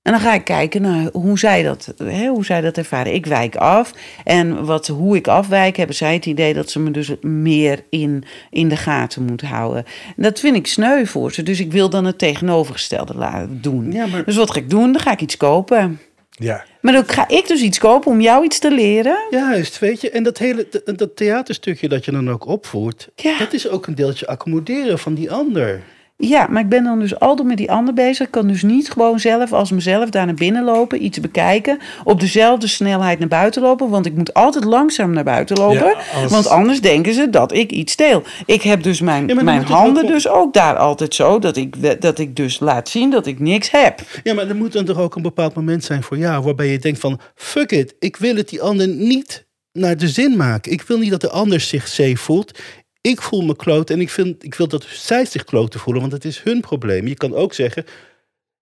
en 0.02 0.12
dan 0.12 0.20
ga 0.20 0.34
ik 0.34 0.44
kijken 0.44 0.82
naar 0.82 1.08
hoe 1.12 1.38
zij 1.38 1.62
dat, 1.62 1.94
hè, 1.96 2.26
hoe 2.26 2.44
zij 2.44 2.60
dat 2.60 2.76
ervaren. 2.76 3.14
Ik 3.14 3.26
wijk 3.26 3.56
af. 3.56 3.92
En 4.24 4.64
wat, 4.64 4.86
hoe 4.86 5.16
ik 5.16 5.28
afwijk, 5.28 5.76
hebben 5.76 5.96
zij 5.96 6.14
het 6.14 6.26
idee 6.26 6.54
dat 6.54 6.70
ze 6.70 6.80
me 6.80 6.90
dus 6.90 7.12
meer 7.20 7.84
in, 7.90 8.24
in 8.50 8.68
de 8.68 8.76
gaten 8.76 9.24
moeten 9.24 9.46
houden. 9.46 9.84
En 10.16 10.22
dat 10.22 10.40
vind 10.40 10.56
ik 10.56 10.66
sneu 10.66 11.06
voor 11.06 11.32
ze. 11.32 11.42
Dus 11.42 11.60
ik 11.60 11.72
wil 11.72 11.90
dan 11.90 12.04
het 12.04 12.18
tegenovergestelde 12.18 13.14
laten 13.14 13.60
doen. 13.62 13.92
Ja, 13.92 14.06
maar, 14.06 14.24
Dus 14.24 14.36
wat 14.36 14.50
ga 14.50 14.58
ik 14.58 14.70
doen? 14.70 14.92
Dan 14.92 15.00
ga 15.00 15.12
ik 15.12 15.20
iets 15.20 15.36
kopen. 15.36 16.00
Ja. 16.30 16.64
Maar 16.80 16.92
dan 16.92 17.08
ga 17.08 17.28
ik 17.28 17.46
dus 17.48 17.60
iets 17.60 17.78
kopen 17.78 18.10
om 18.10 18.20
jou 18.20 18.44
iets 18.44 18.58
te 18.58 18.70
leren. 18.70 19.18
juist, 19.30 19.78
weet 19.78 20.00
je. 20.00 20.10
En 20.10 20.22
dat 20.22 20.38
hele 20.38 20.66
dat, 20.84 20.98
dat 20.98 21.16
theaterstukje 21.16 21.88
dat 21.88 22.04
je 22.04 22.10
dan 22.12 22.30
ook 22.30 22.46
opvoert... 22.46 23.08
Ja. 23.14 23.38
dat 23.38 23.52
is 23.52 23.68
ook 23.68 23.86
een 23.86 23.94
deeltje 23.94 24.26
accommoderen 24.26 24.98
van 24.98 25.14
die 25.14 25.30
ander. 25.30 25.82
Ja, 26.22 26.46
maar 26.50 26.62
ik 26.62 26.68
ben 26.68 26.84
dan 26.84 26.98
dus 26.98 27.20
altijd 27.20 27.48
met 27.48 27.56
die 27.56 27.70
ander 27.70 27.94
bezig. 27.94 28.26
Ik 28.26 28.32
kan 28.32 28.46
dus 28.46 28.62
niet 28.62 28.90
gewoon 28.90 29.20
zelf 29.20 29.52
als 29.52 29.70
mezelf 29.70 30.10
daar 30.10 30.26
naar 30.26 30.34
binnen 30.34 30.64
lopen, 30.64 31.04
iets 31.04 31.20
bekijken, 31.20 31.78
op 32.04 32.20
dezelfde 32.20 32.66
snelheid 32.66 33.18
naar 33.18 33.28
buiten 33.28 33.62
lopen, 33.62 33.88
want 33.88 34.06
ik 34.06 34.14
moet 34.14 34.34
altijd 34.34 34.64
langzaam 34.64 35.10
naar 35.12 35.24
buiten 35.24 35.56
lopen, 35.56 35.76
Ja, 35.76 35.94
als- 36.22 36.30
want 36.32 36.48
anders 36.48 36.80
denken 36.80 37.14
ze 37.14 37.30
dat 37.30 37.52
ik 37.54 37.70
iets 37.70 37.92
steel. 37.92 38.22
Ik 38.46 38.62
heb 38.62 38.82
dus 38.82 39.00
mijn, 39.00 39.28
Ja, 39.28 39.42
mijn 39.42 39.62
handen 39.62 40.02
ook- 40.04 40.08
dus 40.10 40.28
ook 40.28 40.52
daar 40.54 40.76
altijd 40.76 41.14
zo, 41.14 41.38
dat 41.38 41.56
ik, 41.56 42.00
dat 42.02 42.18
ik 42.18 42.36
dus 42.36 42.60
laat 42.60 42.88
zien 42.88 43.10
dat 43.10 43.26
ik 43.26 43.38
niks 43.38 43.70
heb. 43.70 44.00
Ja, 44.22 44.34
maar 44.34 44.48
er 44.48 44.56
moet 44.56 44.72
dan 44.72 44.84
toch 44.84 44.98
ook 44.98 45.14
een 45.16 45.22
bepaald 45.22 45.54
moment 45.54 45.84
zijn 45.84 46.02
voor 46.02 46.18
jou... 46.18 46.42
waarbij 46.44 46.66
je 46.68 46.78
denkt 46.78 47.00
van, 47.00 47.20
fuck 47.34 47.70
it, 47.72 47.94
ik 47.98 48.16
wil 48.16 48.36
het 48.36 48.48
die 48.48 48.62
ander 48.62 48.88
niet 48.88 49.48
naar 49.72 49.96
de 49.96 50.08
zin 50.08 50.36
maken. 50.36 50.72
Ik 50.72 50.82
wil 50.82 50.98
niet 50.98 51.10
dat 51.10 51.20
de 51.20 51.30
ander 51.30 51.60
zich 51.60 51.88
safe 51.88 52.16
voelt. 52.16 52.58
Ik 53.00 53.22
voel 53.22 53.40
me 53.42 53.56
kloot 53.56 53.90
en 53.90 54.00
ik, 54.00 54.10
vind, 54.10 54.44
ik 54.44 54.54
wil 54.54 54.68
dat 54.68 54.84
zij 54.84 55.24
zich 55.24 55.44
kloten 55.44 55.80
voelen, 55.80 56.02
want 56.02 56.14
het 56.14 56.24
is 56.24 56.42
hun 56.42 56.60
probleem. 56.60 57.06
Je 57.06 57.14
kan 57.14 57.34
ook 57.34 57.54
zeggen, 57.54 57.84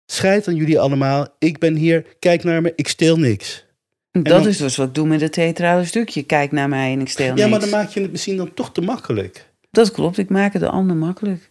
scheid 0.06 0.48
aan 0.48 0.54
jullie 0.54 0.80
allemaal. 0.80 1.26
Ik 1.38 1.58
ben 1.58 1.74
hier, 1.76 2.06
kijk 2.18 2.44
naar 2.44 2.62
me, 2.62 2.72
ik 2.76 2.88
steel 2.88 3.16
niks. 3.18 3.64
Dat 4.10 4.24
dan- 4.24 4.46
is 4.48 4.56
dus 4.56 4.76
wat 4.76 4.88
ik 4.88 4.94
doe 4.94 5.06
met 5.06 5.20
het 5.20 5.32
theatrale 5.32 5.84
stukje. 5.84 6.22
Kijk 6.22 6.52
naar 6.52 6.68
mij 6.68 6.92
en 6.92 7.00
ik 7.00 7.08
steel 7.08 7.26
Ja, 7.26 7.34
niks. 7.34 7.48
maar 7.48 7.60
dan 7.60 7.70
maak 7.70 7.88
je 7.88 8.00
het 8.00 8.10
misschien 8.10 8.36
dan 8.36 8.54
toch 8.54 8.72
te 8.72 8.80
makkelijk. 8.80 9.48
Dat 9.70 9.90
klopt, 9.90 10.18
ik 10.18 10.28
maak 10.30 10.52
het 10.52 10.62
de 10.62 10.68
ander 10.68 10.96
makkelijk. 10.96 11.50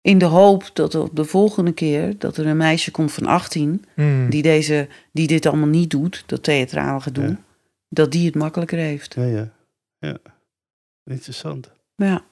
In 0.00 0.18
de 0.18 0.24
hoop 0.24 0.70
dat 0.72 0.94
op 0.94 1.16
de 1.16 1.24
volgende 1.24 1.72
keer 1.72 2.18
dat 2.18 2.36
er 2.36 2.46
een 2.46 2.56
meisje 2.56 2.90
komt 2.90 3.12
van 3.12 3.26
18 3.26 3.84
Hmm. 3.94 4.30
die, 4.30 4.42
deze, 4.42 4.88
die 5.12 5.26
dit 5.26 5.46
allemaal 5.46 5.68
niet 5.68 5.90
doet, 5.90 6.22
dat 6.26 6.42
theatrale 6.42 7.00
Ja. 7.12 7.40
dat 7.88 8.12
die 8.12 8.26
het 8.26 8.34
makkelijker 8.34 8.78
heeft. 8.78 9.14
Ja, 9.14 9.24
ja. 9.24 9.52
ja. 9.98 10.18
Interessant. 11.04 11.70
Ja, 12.06 12.22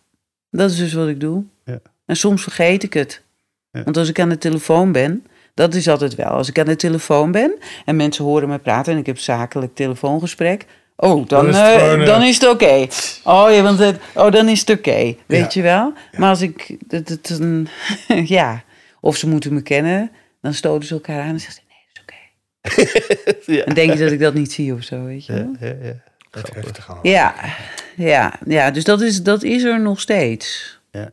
dat 0.50 0.70
is 0.70 0.76
dus 0.76 0.92
wat 0.92 1.08
ik 1.08 1.20
doe. 1.20 1.44
Ja. 1.64 1.78
En 2.06 2.16
soms 2.16 2.42
vergeet 2.42 2.82
ik 2.82 2.92
het. 2.92 3.22
Ja. 3.70 3.82
Want 3.82 3.96
als 3.96 4.08
ik 4.08 4.20
aan 4.20 4.28
de 4.28 4.38
telefoon 4.38 4.92
ben, 4.92 5.24
dat 5.54 5.74
is 5.74 5.88
altijd 5.88 6.14
wel. 6.14 6.26
Als 6.26 6.48
ik 6.48 6.58
aan 6.58 6.66
de 6.66 6.76
telefoon 6.76 7.30
ben 7.30 7.54
en 7.84 7.96
mensen 7.96 8.24
horen 8.24 8.48
me 8.48 8.58
praten 8.58 8.92
en 8.92 8.98
ik 8.98 9.06
heb 9.06 9.18
zakelijk 9.18 9.74
telefoongesprek. 9.74 10.66
Oh, 10.96 11.08
dan, 11.10 11.26
Dan 11.26 11.46
is 11.48 11.56
het 11.56 11.66
eh, 11.66 11.92
eh, 12.18 12.24
het 12.34 12.48
oké. 12.48 12.86
Oh, 13.24 13.50
ja, 13.54 13.62
want 13.62 13.78
het, 13.78 13.98
oh, 14.14 14.30
dan 14.30 14.48
is 14.48 14.60
het 14.60 14.70
oké. 14.70 15.14
Weet 15.26 15.40
Ja. 15.40 15.48
je 15.50 15.62
wel? 15.62 15.92
Maar 16.18 16.28
als 16.28 16.40
ik. 16.40 16.76
Dat, 16.86 17.08
dat, 17.08 17.28
een- 17.28 17.68
ja. 18.38 18.64
Of 19.00 19.16
ze 19.16 19.28
moeten 19.28 19.54
me 19.54 19.62
kennen, 19.62 20.10
dan 20.40 20.54
stoten 20.54 20.88
ze 20.88 20.94
elkaar 20.94 21.20
aan 21.22 21.28
en 21.28 21.40
zeggen 21.40 21.62
ze: 21.62 21.68
nee, 21.68 21.86
dat 21.92 22.02
is 22.76 22.82
oké. 23.42 23.52
ja. 23.58 23.64
Dan 23.64 23.74
denk 23.74 23.92
je 23.92 23.98
dat 23.98 24.12
ik 24.12 24.20
dat 24.20 24.34
niet 24.34 24.52
zie 24.52 24.72
of 24.74 24.82
zo, 24.82 25.04
weet 25.04 25.26
je 25.26 25.32
wel? 25.32 25.54
Ja, 25.60 25.66
ja, 25.66 25.86
ja. 25.86 26.02
Dat 26.30 26.54
heftig 26.54 26.86
allemaal. 26.90 27.12
Ja, 27.12 27.34
ja, 27.96 28.38
ja. 28.46 28.70
dus 28.70 28.84
dat 28.84 29.00
is, 29.00 29.22
dat 29.22 29.42
is 29.42 29.62
er 29.62 29.80
nog 29.80 30.00
steeds. 30.00 30.78
Ja. 30.90 31.10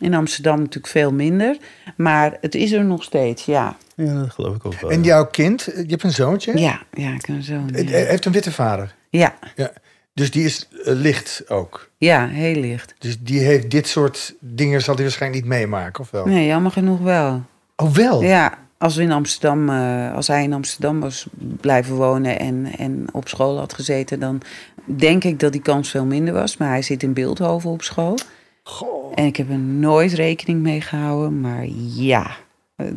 In 0.00 0.14
Amsterdam 0.14 0.58
natuurlijk 0.58 0.86
veel 0.86 1.12
minder, 1.12 1.56
maar 1.96 2.36
het 2.40 2.54
is 2.54 2.72
er 2.72 2.84
nog 2.84 3.02
steeds, 3.02 3.44
ja. 3.44 3.76
Ja, 3.96 4.14
dat 4.14 4.30
geloof 4.30 4.56
ik 4.56 4.64
ook 4.66 4.80
wel. 4.80 4.90
En 4.90 5.02
jouw 5.02 5.26
kind, 5.26 5.62
je 5.64 5.84
hebt 5.86 6.02
een 6.02 6.10
zoontje, 6.12 6.58
Ja, 6.58 6.82
ja, 6.92 7.12
ik 7.12 7.22
kan 7.22 7.42
zo. 7.42 7.64
Eh, 7.72 7.88
Ja, 7.88 7.96
heeft 8.06 8.24
een 8.24 8.32
witte 8.32 8.52
vader. 8.52 8.94
ja, 9.10 9.34
Ja. 9.56 9.72
Dus 10.14 10.30
die 10.30 10.44
is 10.44 10.68
eh, 10.84 10.94
licht 10.94 11.42
ook. 11.48 11.90
ja, 11.98 12.26
heel 12.28 12.60
licht. 12.60 12.94
Dus 12.98 13.20
die 13.20 13.40
heeft 13.40 13.70
dit 13.70 13.88
soort 13.88 14.34
dingen 14.40 14.82
zal 14.82 14.94
hij 14.94 15.02
waarschijnlijk 15.02 15.42
niet 15.42 15.52
meemaken, 15.52 16.00
of 16.00 16.10
wel? 16.10 16.26
Nee, 16.26 16.46
jammer 16.46 16.70
genoeg 16.72 17.00
wel. 17.00 17.42
Oh, 17.76 17.92
wel? 17.92 18.22
Ja, 18.22 18.58
als 18.78 18.96
we 18.96 19.02
in 19.02 19.12
Amsterdam, 19.12 19.68
eh, 19.68 20.14
als 20.14 20.26
hij 20.26 20.42
in 20.42 20.52
Amsterdam 20.52 21.00
was 21.00 21.26
blijven 21.60 21.94
wonen 21.94 22.38
en, 22.38 22.66
en 22.78 23.06
op 23.12 23.28
school 23.28 23.58
had 23.58 23.72
gezeten, 23.72 24.20
dan 24.20 24.40
denk 24.84 25.24
ik 25.24 25.40
dat 25.40 25.52
die 25.52 25.60
kans 25.60 25.90
veel 25.90 26.04
minder 26.04 26.34
was. 26.34 26.56
Maar 26.56 26.68
hij 26.68 26.82
zit 26.82 27.02
in 27.02 27.12
Beeldhoven 27.12 27.70
op 27.70 27.82
school. 27.82 28.18
Goh. 28.62 29.12
En 29.14 29.24
ik 29.24 29.36
heb 29.36 29.50
er 29.50 29.58
nooit 29.58 30.12
rekening 30.12 30.60
mee 30.60 30.80
gehouden, 30.80 31.40
maar 31.40 31.66
ja, 31.94 32.36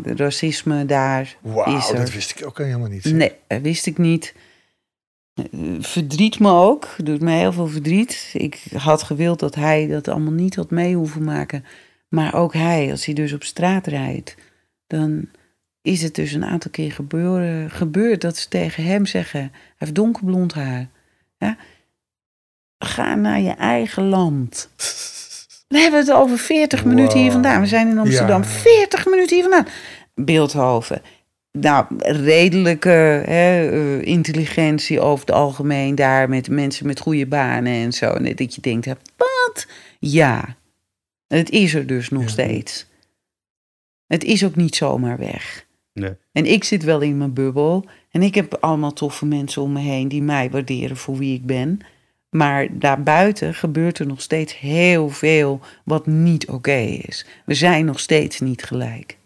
racisme 0.04 0.86
daar 0.86 1.22
is 1.22 1.36
Wauw, 1.42 1.90
er. 1.92 1.96
dat 1.96 2.12
wist 2.12 2.40
ik 2.40 2.46
ook 2.46 2.58
helemaal 2.58 2.90
niet. 2.90 3.06
Nee, 3.06 3.32
dat 3.48 3.62
wist 3.62 3.86
ik 3.86 3.98
niet. 3.98 4.34
Eh, 5.34 5.44
Verdriet 5.80 6.40
me 6.40 6.52
ook, 6.52 6.96
doet 7.04 7.22
me 7.22 7.32
heel 7.32 7.52
veel 7.54 7.68
verdriet. 7.68 8.30
Ik 8.34 8.64
had 8.78 9.04
gewild 9.04 9.40
dat 9.40 9.56
hij 9.56 9.88
dat 9.88 10.08
allemaal 10.08 10.34
niet 10.34 10.56
had 10.56 10.70
mee 10.70 10.96
hoeven 10.96 11.24
maken. 11.24 11.66
Maar 12.10 12.34
ook 12.34 12.54
hij, 12.54 12.92
als 12.92 13.06
hij 13.06 13.14
dus 13.14 13.34
op 13.34 13.44
straat 13.44 13.88
rijdt, 13.88 14.36
dan 14.88 15.28
is 15.88 16.02
het 16.02 16.16
dus 16.16 16.32
een 16.32 16.46
aantal 16.46 16.72
keer 16.72 16.92
gebeuren, 16.92 17.72
gebeurd 17.72 18.22
dat 18.22 18.38
ze 18.38 18.48
tegen 18.48 18.84
hem 18.84 19.06
zeggen: 19.06 19.40
hij 19.40 19.52
heeft 19.78 19.96
donkerblond 19.96 20.54
haar. 20.54 20.90
Ja? 21.38 21.58
Ga 22.80 23.16
naar 23.16 23.40
je 23.40 23.52
eigen 23.52 24.04
land. 24.04 24.70
We 25.68 25.78
hebben 25.78 26.00
het 26.00 26.12
over 26.12 26.38
40 26.38 26.86
minuten 26.86 27.20
hier 27.20 27.32
vandaan. 27.32 27.62
We 27.62 27.68
zijn 27.68 27.88
in 27.88 27.98
Amsterdam. 27.98 28.42
Ja. 28.42 28.48
40 28.48 29.06
minuten 29.06 29.36
hier 29.36 29.44
vandaan. 29.50 29.68
Beeldhoven. 30.16 31.02
Nou, 31.52 31.86
redelijke 32.00 32.90
hè, 33.26 33.70
eh, 33.70 34.02
intelligentie 34.02 35.00
over 35.00 35.26
het 35.26 35.36
algemeen 35.36 35.96
daar 35.96 36.30
met 36.30 36.50
mensen 36.50 36.88
met 36.88 37.00
goede 37.00 37.26
banen 37.26 37.74
en 37.74 37.94
zo. 37.94 38.06
En 38.06 38.36
dat 38.36 38.56
je 38.56 38.62
denkt, 38.62 38.86
wat? 39.18 39.68
Ja, 40.00 40.56
het 41.28 41.50
is 41.50 41.74
er 41.74 41.88
dus 41.88 42.10
nog 42.10 42.24
Ja. 42.24 42.30
steeds. 42.30 42.86
Het 44.08 44.24
is 44.24 44.46
ook 44.46 44.56
niet 44.56 44.76
zomaar 44.76 45.18
weg. 45.18 45.67
Nee. 46.00 46.16
En 46.32 46.46
ik 46.46 46.64
zit 46.64 46.84
wel 46.84 47.02
in 47.02 47.18
mijn 47.18 47.34
bubbel. 47.34 47.86
En 48.12 48.22
ik 48.22 48.36
heb 48.36 48.54
allemaal 48.60 48.94
toffe 48.94 49.26
mensen 49.26 49.62
om 49.62 49.72
me 49.72 49.80
heen 49.80 50.08
die 50.08 50.22
mij 50.22 50.50
waarderen 50.50 50.98
voor 50.98 51.18
wie 51.18 51.34
ik 51.36 51.46
ben. 51.46 51.80
Maar 52.30 52.68
daarbuiten 52.80 53.54
gebeurt 53.54 54.00
er 54.00 54.06
nog 54.08 54.22
steeds 54.22 54.60
heel 54.60 55.10
veel 55.10 55.60
wat 55.86 56.06
niet 56.06 56.48
oké 56.48 56.78
is. 56.80 57.26
We 57.46 57.54
zijn 57.54 57.86
nog 57.86 58.00
steeds 58.00 58.40
niet 58.40 58.64
gelijk. 58.64 59.18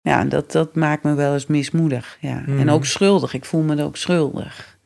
Ja, 0.00 0.24
dat, 0.24 0.52
dat 0.52 0.74
maakt 0.74 1.02
me 1.02 1.14
wel 1.14 1.32
eens 1.32 1.46
mismoedig. 1.46 2.18
Ja. 2.20 2.44
En 2.46 2.54
Mhm. 2.56 2.68
ook 2.68 2.84
schuldig. 2.84 3.34
Ik 3.34 3.44
voel 3.44 3.62
me 3.62 3.82
ook 3.82 3.96
schuldig. 3.96 4.78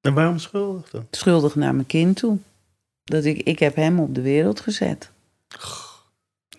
En 0.00 0.14
waarom 0.14 0.38
schuldig 0.38 0.90
dan? 0.90 1.06
Schuldig 1.10 1.54
naar 1.54 1.74
mijn 1.74 1.86
kind 1.86 2.16
toe. 2.16 2.38
Dat 3.04 3.24
ik, 3.24 3.38
ik 3.42 3.58
heb 3.58 3.76
hem 3.76 4.00
op 4.00 4.14
de 4.14 4.20
wereld 4.22 4.60
gezet. 4.60 5.10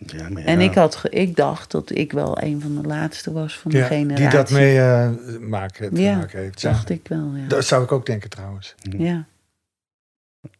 Ja, 0.06 0.30
maar 0.30 0.42
ja. 0.42 0.48
En 0.48 0.62
ik, 0.62 0.74
had, 0.74 1.02
ik 1.10 1.36
dacht 1.36 1.72
dat 1.72 1.90
ik 1.96 2.12
wel 2.12 2.42
een 2.42 2.62
van 2.62 2.76
de 2.82 2.88
laatste 2.88 3.32
was 3.32 3.58
van 3.60 3.72
de 3.72 3.78
Ja, 3.78 3.86
generatie. 3.86 4.28
die 4.28 4.38
dat 4.38 4.52
mee 4.52 4.80
eh, 4.80 5.10
maken, 5.40 5.94
te 5.94 6.02
Ja, 6.02 6.18
maken 6.18 6.40
heeft. 6.40 6.62
Ja. 6.62 6.72
Dacht 6.72 6.90
ik 6.90 7.08
wel, 7.08 7.36
ja. 7.36 7.48
Dat 7.48 7.66
zou 7.66 7.84
ik 7.84 7.92
ook 7.92 8.06
denken 8.06 8.30
trouwens. 8.30 8.76
Ja, 8.98 9.26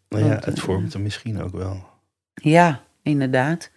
Nou 0.10 0.24
ja, 0.24 0.30
Want, 0.30 0.46
het 0.46 0.58
eh, 0.58 0.64
vormt 0.64 0.94
hem 0.94 1.02
misschien 1.02 1.42
ook 1.42 1.52
wel. 1.54 1.86
ja, 2.34 2.82
inderdaad. 3.02 3.72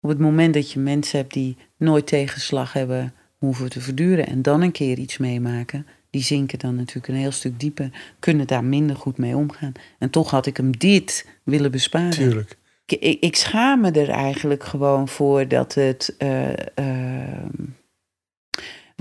Op 0.00 0.08
het 0.08 0.18
moment 0.18 0.54
dat 0.54 0.72
je 0.72 0.78
mensen 0.78 1.18
hebt 1.18 1.32
die 1.32 1.56
nooit 1.76 2.06
tegenslag 2.06 2.72
hebben 2.72 3.14
hoeven 3.38 3.70
te 3.70 3.80
verduren 3.80 4.26
en 4.26 4.42
dan 4.42 4.60
een 4.62 4.72
keer 4.72 4.98
iets 4.98 5.18
meemaken, 5.18 5.86
die 6.10 6.22
zinken 6.22 6.58
dan 6.58 6.74
natuurlijk 6.74 7.08
een 7.08 7.14
heel 7.14 7.30
stuk 7.32 7.60
dieper, 7.60 7.90
kunnen 8.18 8.46
daar 8.46 8.64
minder 8.64 8.96
goed 8.96 9.18
mee 9.18 9.36
omgaan. 9.36 9.72
En 9.98 10.10
toch 10.10 10.30
had 10.30 10.46
ik 10.46 10.56
hem 10.56 10.76
dit 10.78 11.26
willen 11.42 11.70
besparen. 11.70 12.10
Tuurlijk. 12.10 12.56
Ik, 12.86 13.36
schaam 13.36 13.80
me 13.80 13.90
er 13.90 14.08
eigenlijk 14.08 14.64
gewoon 14.64 15.08
voor 15.08 15.48
dat 15.48 15.74
het. 15.74 16.14
ehm, 16.18 17.46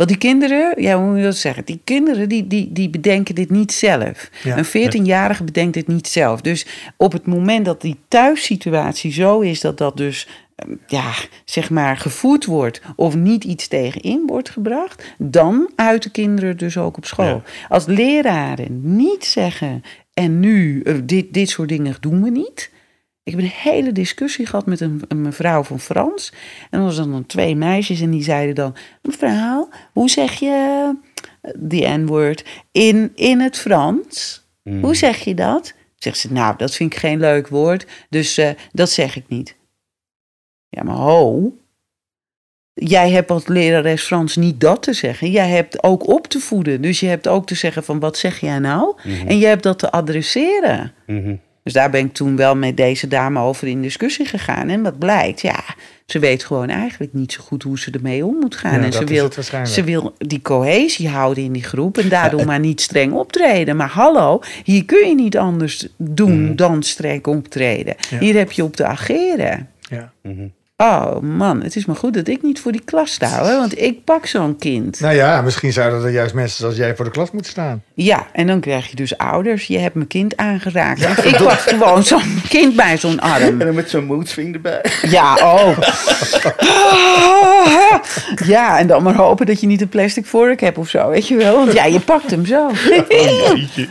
want 0.02 0.14
die 0.14 0.18
kinderen, 0.18 0.82
ja, 0.82 0.98
hoe 0.98 1.08
moet 1.10 1.18
je 1.18 1.24
dat 1.24 1.36
zeggen? 1.36 1.66
Die 1.66 1.82
kinderen 1.84 2.30
die, 2.30 2.48
die, 2.48 2.72
die 2.72 2.90
bedenken 2.90 3.36
dit 3.36 3.50
niet 3.50 3.72
zelf. 3.72 4.30
Ja. 4.44 4.58
Een 4.58 4.66
14-jarige 4.66 5.44
bedenkt 5.44 5.74
dit 5.74 5.88
niet 5.88 6.08
zelf. 6.08 6.42
Dus 6.42 6.66
op 6.98 7.12
het 7.12 7.26
moment 7.26 7.66
dat 7.66 7.82
die 7.82 8.00
thuissituatie 8.08 9.12
zo 9.12 9.40
is 9.40 9.62
dat 9.62 9.78
dat 9.78 9.98
dus, 9.98 10.28
eh, 10.56 10.66
ja, 10.88 11.12
zeg 11.46 11.70
maar, 11.70 11.98
gevoed 11.98 12.46
wordt 12.46 12.82
of 12.96 13.16
niet 13.16 13.44
iets 13.44 13.68
tegenin 13.68 14.24
wordt 14.28 14.50
gebracht, 14.50 15.14
dan 15.18 15.72
uiten 15.76 16.12
kinderen 16.12 16.58
dus 16.58 16.78
ook 16.78 16.98
op 16.98 17.06
school. 17.06 17.26
Ja. 17.26 17.44
Als 17.70 17.86
leraren 17.86 18.96
niet 18.96 19.26
zeggen, 19.26 19.84
en 20.14 20.40
nu, 20.40 20.82
eh, 20.82 20.96
dit, 21.04 21.34
dit 21.34 21.50
soort 21.50 21.70
dingen 21.70 21.96
doen 22.00 22.24
we 22.24 22.30
niet. 22.30 22.72
Ik 23.24 23.32
heb 23.32 23.42
een 23.42 23.48
hele 23.48 23.92
discussie 23.92 24.46
gehad 24.46 24.66
met 24.66 24.80
een, 24.80 25.02
een 25.08 25.22
mevrouw 25.22 25.64
van 25.64 25.80
Frans. 25.80 26.34
En 26.70 26.80
er 26.80 26.86
was 26.86 26.96
dan 26.96 27.26
twee 27.26 27.56
meisjes 27.56 28.02
en 28.02 28.12
die 28.12 28.24
zeiden 28.24 28.56
dan... 28.56 28.76
Mevrouw, 29.02 29.70
hoe 29.94 30.10
zeg 30.10 30.34
je 30.34 30.96
die 31.58 31.88
N-word 31.88 32.46
in, 32.72 33.12
in 33.16 33.40
het 33.40 33.58
Frans? 33.58 34.44
Mm. 34.64 34.84
Hoe 34.84 34.96
zeg 34.96 35.24
je 35.24 35.36
dat? 35.36 35.74
Zegt 35.96 36.18
ze, 36.18 36.32
nou, 36.32 36.58
dat 36.58 36.76
vind 36.76 36.94
ik 36.94 37.00
geen 37.00 37.20
leuk 37.20 37.48
woord, 37.48 37.86
dus 38.10 38.38
eh, 38.38 38.50
dat 38.72 38.90
zeg 38.90 39.16
ik 39.16 39.24
niet. 39.28 39.56
Ja, 40.70 40.84
maar 40.84 40.96
ho. 40.96 41.54
Jij 42.74 43.12
hebt 43.12 43.32
als 43.32 43.48
lerares 43.48 44.04
Frans 44.04 44.36
niet 44.36 44.60
dat 44.60 44.84
te 44.84 44.94
zeggen. 44.94 45.32
Jij 45.32 45.50
hebt 45.50 45.84
ook 45.84 46.08
op 46.08 46.28
te 46.28 46.40
voeden. 46.40 46.82
Dus 46.82 47.00
je 47.00 47.08
hebt 47.08 47.28
ook 47.28 47.46
te 47.46 47.56
zeggen 47.56 47.84
van, 47.84 48.00
wat 48.00 48.18
zeg 48.18 48.40
jij 48.40 48.60
nou? 48.60 48.96
Mhm. 49.04 49.28
En 49.28 49.38
je 49.38 49.46
hebt 49.46 49.64
dat 49.64 49.80
te 49.80 49.92
adresseren. 49.92 50.94
Mhm. 51.06 51.36
Dus 51.64 51.74
daar 51.74 51.90
ben 51.90 52.06
ik 52.06 52.14
toen 52.14 52.36
wel 52.36 52.56
met 52.56 52.78
deze 52.78 53.08
dame 53.08 53.40
over 53.40 53.68
in 53.68 53.82
discussie 53.82 54.26
gegaan. 54.26 54.70
En 54.70 54.82
wat 54.82 55.00
blijkt, 55.00 55.42
ja, 55.42 55.64
ze 56.06 56.20
weet 56.20 56.44
gewoon 56.44 56.70
eigenlijk 56.70 57.14
niet 57.14 57.32
zo 57.32 57.42
goed 57.44 57.64
hoe 57.64 57.80
ze 57.80 57.92
ermee 57.92 58.26
om 58.26 58.36
moet 58.40 58.56
gaan. 58.56 58.72
Ja, 58.80 58.86
en 58.86 58.94
ze 58.94 59.04
wil, 59.06 59.30
ze 59.66 59.84
wil 59.84 60.14
die 60.18 60.42
cohesie 60.42 61.10
houden 61.10 61.44
in 61.44 61.52
die 61.52 61.64
groep 61.64 61.98
en 61.98 62.10
daardoor 62.10 62.46
maar 62.46 62.60
niet 62.60 62.82
streng 62.82 63.14
optreden. 63.14 63.76
Maar 63.76 63.90
hallo, 63.90 64.42
hier 64.64 64.86
kun 64.86 65.08
je 65.08 65.16
niet 65.16 65.38
anders 65.38 65.88
doen 65.98 66.44
Mhm. 66.46 66.56
dan 66.56 66.84
streng 66.84 67.26
optreden. 67.28 67.96
Ja. 68.10 68.20
Hier 68.20 68.36
heb 68.36 68.52
je 68.52 68.64
op 68.64 68.76
te 68.76 68.86
ageren. 68.86 69.70
Ja. 69.90 70.12
Mhm. 70.24 70.48
Oh 70.82 71.20
man, 71.20 71.62
het 71.64 71.76
is 71.76 71.86
maar 71.86 71.96
goed 71.96 72.14
dat 72.14 72.28
ik 72.28 72.42
niet 72.42 72.60
voor 72.60 72.72
die 72.72 72.82
klas 72.86 73.12
sta, 73.12 73.40
hoor, 73.40 73.58
want 73.58 73.82
ik 73.82 74.04
pak 74.04 74.26
zo'n 74.26 74.56
kind. 74.58 75.00
Nou 75.00 75.16
ja, 75.16 75.42
misschien 75.42 75.74
zouden 75.74 76.04
er 76.04 76.10
juist 76.12 76.34
mensen 76.34 76.58
zoals 76.58 76.76
jij 76.76 76.96
voor 76.96 77.06
de 77.06 77.12
klas 77.12 77.32
moeten 77.32 77.52
staan. 77.52 77.84
Ja, 77.94 78.28
en 78.34 78.48
dan 78.48 78.60
krijg 78.60 78.88
je 78.88 78.96
dus 78.96 79.18
ouders. 79.18 79.68
Je 79.68 79.78
hebt 79.78 79.96
mijn 79.96 80.08
kind 80.08 80.38
aangeraakt. 80.38 81.26
ik 81.26 81.38
pak 81.38 81.60
gewoon 81.60 82.04
zo'n 82.04 82.42
kind 82.50 82.76
bij 82.76 82.98
zo'n 82.98 83.20
arm. 83.20 83.44
En 83.62 83.66
dan 83.66 83.76
met 83.76 83.90
zo'n 83.90 84.06
moedswing 84.06 84.54
erbij. 84.54 84.86
Ja, 85.02 85.36
oh. 85.36 85.78
Ja, 88.46 88.80
en 88.80 88.88
dan 88.88 89.04
maar 89.04 89.16
hopen 89.16 89.46
dat 89.46 89.62
je 89.62 89.68
niet 89.68 89.82
een 89.82 89.90
plastic 89.90 90.26
vork 90.26 90.60
hebt 90.60 90.78
of 90.78 90.90
zo, 90.90 91.10
weet 91.10 91.28
je 91.28 91.36
wel. 91.36 91.56
Want 91.56 91.74
ja, 91.74 91.86
je 91.86 92.00
pakt 92.00 92.32
hem 92.32 92.46
zo. 92.46 92.70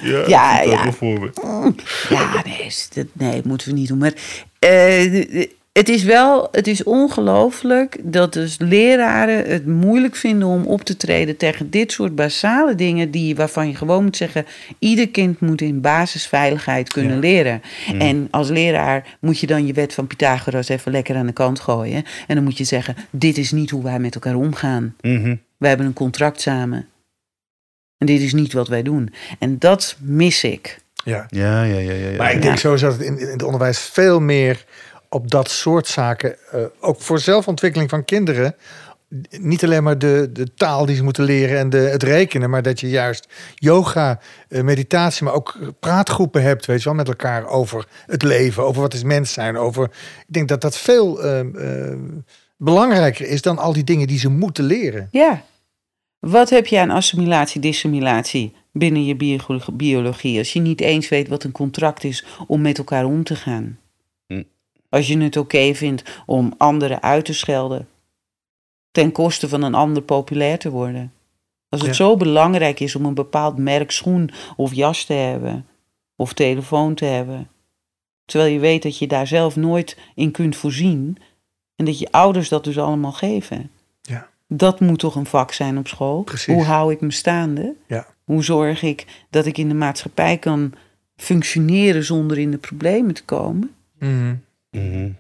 Ja, 0.03 0.24
Ja, 0.26 0.61
ja. 0.61 0.84
Ja, 2.09 2.43
nee, 2.45 2.72
dat, 2.95 3.07
nee, 3.12 3.41
moeten 3.45 3.68
we 3.68 3.74
niet 3.74 3.88
doen. 3.88 3.99
Maar 3.99 4.12
eh, 4.59 5.47
het 5.72 5.88
is 5.88 6.02
wel, 6.02 6.48
het 6.52 6.66
is 6.66 6.82
ongelooflijk 6.82 7.96
dat 8.02 8.32
dus 8.32 8.56
leraren 8.58 9.50
het 9.50 9.66
moeilijk 9.66 10.16
vinden 10.16 10.48
om 10.48 10.66
op 10.66 10.82
te 10.82 10.96
treden 10.96 11.36
tegen 11.36 11.70
dit 11.70 11.92
soort 11.92 12.14
basale 12.14 12.74
dingen 12.74 13.10
die, 13.10 13.36
waarvan 13.36 13.68
je 13.68 13.74
gewoon 13.74 14.04
moet 14.04 14.16
zeggen, 14.16 14.46
ieder 14.78 15.08
kind 15.08 15.40
moet 15.40 15.60
in 15.60 15.80
basisveiligheid 15.80 16.92
kunnen 16.92 17.14
Ja. 17.14 17.20
leren. 17.20 17.62
En 17.98 18.28
als 18.30 18.48
leraar 18.48 19.16
moet 19.20 19.38
je 19.38 19.46
dan 19.46 19.66
je 19.66 19.72
wet 19.72 19.94
van 19.94 20.06
Pythagoras 20.06 20.68
even 20.68 20.92
lekker 20.92 21.16
aan 21.16 21.26
de 21.26 21.32
kant 21.32 21.60
gooien. 21.60 22.04
En 22.26 22.34
dan 22.34 22.44
moet 22.44 22.58
je 22.58 22.64
zeggen, 22.64 22.96
dit 23.10 23.38
is 23.38 23.52
niet 23.52 23.70
hoe 23.70 23.82
wij 23.82 23.98
met 23.98 24.14
elkaar 24.14 24.34
omgaan. 24.36 24.94
Mhm. 25.00 25.36
Wij 25.56 25.68
hebben 25.68 25.86
een 25.86 25.92
contract 25.92 26.40
samen. 26.40 26.88
En 27.98 28.06
dit 28.06 28.20
is 28.20 28.32
niet 28.32 28.52
wat 28.52 28.68
wij 28.68 28.82
doen. 28.82 29.12
En 29.38 29.58
dat 29.58 29.96
mis 30.00 30.44
ik. 30.44 30.78
Ja. 31.04 31.26
Ja, 31.28 31.62
ja, 31.62 31.78
ja. 31.78 31.92
ja, 31.92 32.08
ja. 32.10 32.16
Maar 32.16 32.32
ik 32.32 32.42
denk 32.42 32.58
sowieso 32.58 32.88
dat 32.88 32.96
het 32.98 33.06
in, 33.06 33.18
in 33.18 33.26
het 33.28 33.42
onderwijs 33.42 33.78
veel 33.78 34.20
meer 34.20 34.64
op 35.11 35.30
dat 35.30 35.50
soort 35.50 35.86
zaken, 35.86 36.36
eh, 36.50 36.61
ook 36.80 37.00
voor 37.00 37.18
zelfontwikkeling 37.18 37.90
van 37.90 38.04
kinderen, 38.04 38.54
niet 39.30 39.64
alleen 39.64 39.82
maar 39.82 39.98
de, 39.98 40.30
de 40.32 40.54
taal 40.54 40.86
die 40.86 40.96
ze 40.96 41.02
moeten 41.02 41.24
leren 41.24 41.58
en 41.58 41.70
de, 41.70 41.78
het 41.78 42.02
rekenen, 42.02 42.50
maar 42.50 42.62
dat 42.62 42.80
je 42.80 42.88
juist 42.88 43.28
yoga, 43.54 44.20
eh, 44.48 44.62
meditatie, 44.62 45.24
maar 45.24 45.34
ook 45.34 45.58
praatgroepen 45.80 46.42
hebt, 46.42 46.66
weet 46.66 46.78
je 46.78 46.84
wel, 46.84 46.94
met 46.94 47.08
elkaar 47.08 47.46
over 47.46 47.86
het 48.06 48.22
leven, 48.22 48.64
over 48.64 48.80
wat 48.80 48.94
is 48.94 49.02
mens 49.02 49.32
zijn, 49.32 49.56
over. 49.56 49.84
Ik 50.26 50.32
denk 50.32 50.48
dat 50.48 50.61
dat 50.61 50.78
veel 50.78 51.22
eh, 51.22 51.40
eh, 51.40 51.98
belangrijker 52.56 53.26
is 53.26 53.42
dan 53.42 53.58
al 53.58 53.72
die 53.72 53.84
dingen 53.84 54.06
die 54.06 54.18
ze 54.18 54.28
moeten 54.28 54.64
leren. 54.64 55.08
Ja. 55.11 55.42
Wat 56.18 56.50
heb 56.50 56.66
je 56.66 56.80
aan 56.80 56.90
assimilatie, 56.90 57.61
dissimilatie 57.61 58.54
binnen 58.72 59.04
je 59.04 59.16
bio- 59.16 59.61
biologie 59.72 60.38
als 60.38 60.52
je 60.52 60.61
niet 60.61 60.80
eens 60.80 61.08
weet 61.08 61.28
wat 61.28 61.44
een 61.44 61.52
contract 61.52 62.04
is 62.04 62.24
om 62.46 62.61
met 62.61 62.78
elkaar 62.78 63.04
om 63.04 63.24
te 63.24 63.36
gaan? 63.36 63.80
Als 64.91 65.07
je 65.07 65.18
het 65.18 65.36
oké 65.36 65.74
vindt 65.74 66.22
om 66.26 66.55
anderen 66.59 67.03
uit 67.03 67.24
te 67.24 67.34
schelden 67.34 67.88
ten 68.91 69.12
koste 69.12 69.49
van 69.49 69.62
een 69.62 69.74
ander 69.74 70.03
populair 70.03 70.59
te 70.59 70.70
worden. 70.70 71.12
Als 71.68 71.80
het 71.80 71.91
Ja. 71.91 71.97
zo 71.97 72.16
belangrijk 72.16 72.80
is 72.80 72.95
om 72.95 73.05
een 73.05 73.14
bepaald 73.14 73.57
merk 73.57 73.91
schoen 73.91 74.30
of 74.57 74.74
jas 74.74 75.05
te 75.05 75.12
hebben 75.12 75.66
of 76.16 76.32
telefoon 76.32 76.95
te 76.95 77.05
hebben, 77.05 77.49
terwijl 78.24 78.53
je 78.53 78.59
weet 78.59 78.82
dat 78.82 78.99
je 78.99 79.07
daar 79.07 79.26
zelf 79.26 79.57
nooit 79.57 79.99
in 80.14 80.30
kunt 80.30 80.57
voorzien 80.57 81.16
en 81.76 81.84
dat 81.84 81.99
je 81.99 82.12
ouders 82.12 82.49
dat 82.49 82.64
dus 82.64 82.78
allemaal 82.78 83.12
geven. 83.12 83.70
Ja. 84.03 84.28
Dat 84.49 84.80
moet 84.80 84.99
toch 84.99 85.14
een 85.14 85.26
vak 85.26 85.53
zijn 85.53 85.78
op 85.78 85.88
school? 85.88 86.22
Precies. 86.22 86.55
Hoe 86.55 86.64
hou 86.64 86.93
ik 86.93 87.01
me 87.01 87.11
staande? 87.11 87.74
Ja. 87.86 88.07
Hoe 88.24 88.45
zorg 88.45 88.82
ik 88.82 89.24
dat 89.30 89.47
ik 89.47 89.59
in 89.59 89.68
de 89.68 89.74
maatschappij 89.74 90.38
kan 90.38 90.72
functioneren 91.16 92.05
zonder 92.05 92.38
in 92.38 92.51
de 92.51 92.59
problemen 92.59 93.14
te 93.14 93.24
komen? 93.24 93.74
Mhm. 94.70 95.10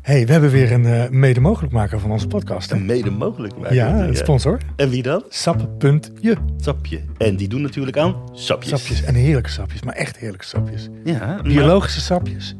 hey, 0.00 0.26
we 0.26 0.32
hebben 0.32 0.50
weer 0.50 0.72
een 0.72 0.86
eh 0.86 1.08
mede 1.10 1.40
mogelijkmaker 1.40 2.00
van 2.00 2.10
onze 2.10 2.26
podcast. 2.26 2.70
hè? 2.70 2.76
En 2.76 2.84
mede 2.86 3.10
mogelijk 3.10 3.56
maken. 3.56 3.74
Ja, 3.74 4.04
een 4.06 4.16
sponsor. 4.16 4.58
En 4.76 4.88
wie 4.88 5.02
dan? 5.02 5.24
Sap.je. 5.28 6.36
Sapje. 6.56 7.00
En 7.18 7.36
die 7.36 7.48
doen 7.48 7.62
natuurlijk 7.62 7.96
aan 7.96 8.16
sapjes. 8.32 8.70
Sapjes 8.70 9.02
en 9.04 9.14
heerlijke 9.14 9.50
sapjes, 9.50 9.82
maar 9.82 9.94
echt 9.94 10.16
heerlijke 10.18 10.44
sapjes. 10.46 10.88
Ja, 11.04 11.18
maar- 11.26 11.42
Biologische 11.42 12.00
sapjes. 12.00 12.56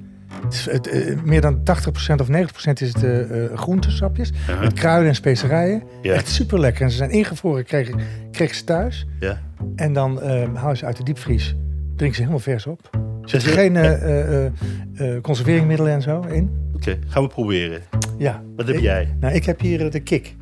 Het 0.70 0.88
eh, 0.88 1.22
meer 1.22 1.40
dan 1.40 1.62
80% 1.62 2.20
of 2.20 2.28
90% 2.28 2.80
is 2.80 2.92
het 2.94 3.04
eh, 3.04 3.56
groentesapjes. 3.58 4.32
Met 4.60 4.72
kruiden 4.72 5.08
en 5.08 5.14
specerijen. 5.14 5.82
Ja. 6.02 6.12
Echt 6.14 6.28
super 6.28 6.60
lekker. 6.60 6.82
En 6.82 6.90
ze 6.90 6.96
zijn 6.96 7.10
ingevroren, 7.10 7.64
kreeg, 7.64 7.90
kreeg 8.30 8.54
ze 8.54 8.64
thuis. 8.64 9.06
Ja. 9.20 9.40
En 9.76 9.92
dan 9.92 10.20
eh 10.22 10.54
haal 10.54 10.70
je 10.70 10.76
ze 10.76 10.84
uit 10.86 10.96
de 10.96 11.04
diepvries. 11.04 11.54
Drink 11.96 12.12
ze 12.14 12.20
helemaal 12.20 12.40
vers 12.40 12.66
op. 12.66 12.90
Er 13.25 13.31
Zeg 13.41 13.45
je- 13.45 13.51
geen 13.51 13.77
eh, 13.77 15.20
conserveringmiddelen 15.20 15.93
en 15.93 16.03
zo 16.03 16.20
in. 16.20 16.51
Oké, 16.75 16.99
gaan 17.07 17.22
we 17.22 17.29
proberen. 17.29 17.81
Ja. 18.18 18.43
Wat 18.57 18.66
heb 18.66 18.77
Ik- 18.77 18.83
jij? 18.83 19.16
Nou, 19.20 19.35
ik 19.35 19.45
heb 19.45 19.61
hier 19.61 19.91
de 19.91 20.01
kick. 20.01 20.37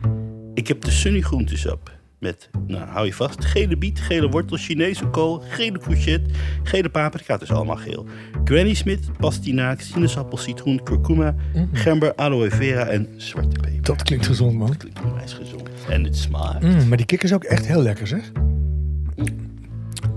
Ik 0.54 0.68
heb 0.68 0.80
de 0.80 0.90
Sunny 0.90 1.20
groentesap. 1.20 2.00
Met, 2.18 2.50
nou 2.66 2.84
hou 2.88 3.06
je 3.06 3.12
vast, 3.14 3.44
gele 3.44 3.76
biet, 3.76 4.00
gele 4.00 4.28
wortel, 4.28 4.56
Chinese 4.56 5.06
kool, 5.06 5.42
gele 5.48 5.78
courgette, 5.78 6.30
gele 6.62 6.88
paprika, 6.88 7.40
is 7.40 7.50
allemaal 7.50 7.76
geel. 7.76 8.06
Granny 8.44 8.74
Smith, 8.74 9.00
pastinaak, 9.18 9.80
sinaasappel, 9.80 10.38
citroen, 10.38 10.82
kurkuma, 10.82 11.34
gember, 11.72 12.14
aloe 12.14 12.50
vera 12.50 12.86
en 12.86 13.08
zwarte 13.16 13.56
peper. 13.60 13.82
Dat 13.82 14.02
klinkt 14.02 14.26
gezond, 14.26 14.58
man. 14.58 14.76
klinkt 14.76 15.00
onwijs 15.04 15.32
gezond. 15.32 15.68
En 15.88 16.04
het 16.04 16.16
smaakt. 16.16 16.62
Mm, 16.62 16.88
maar 16.88 16.96
die 16.96 17.06
kick 17.06 17.22
is 17.22 17.32
ook 17.32 17.44
echt 17.44 17.66
heel 17.66 17.82
lekker, 17.82 18.06
zeg. 18.06 18.32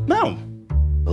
Nou, 0.06 0.36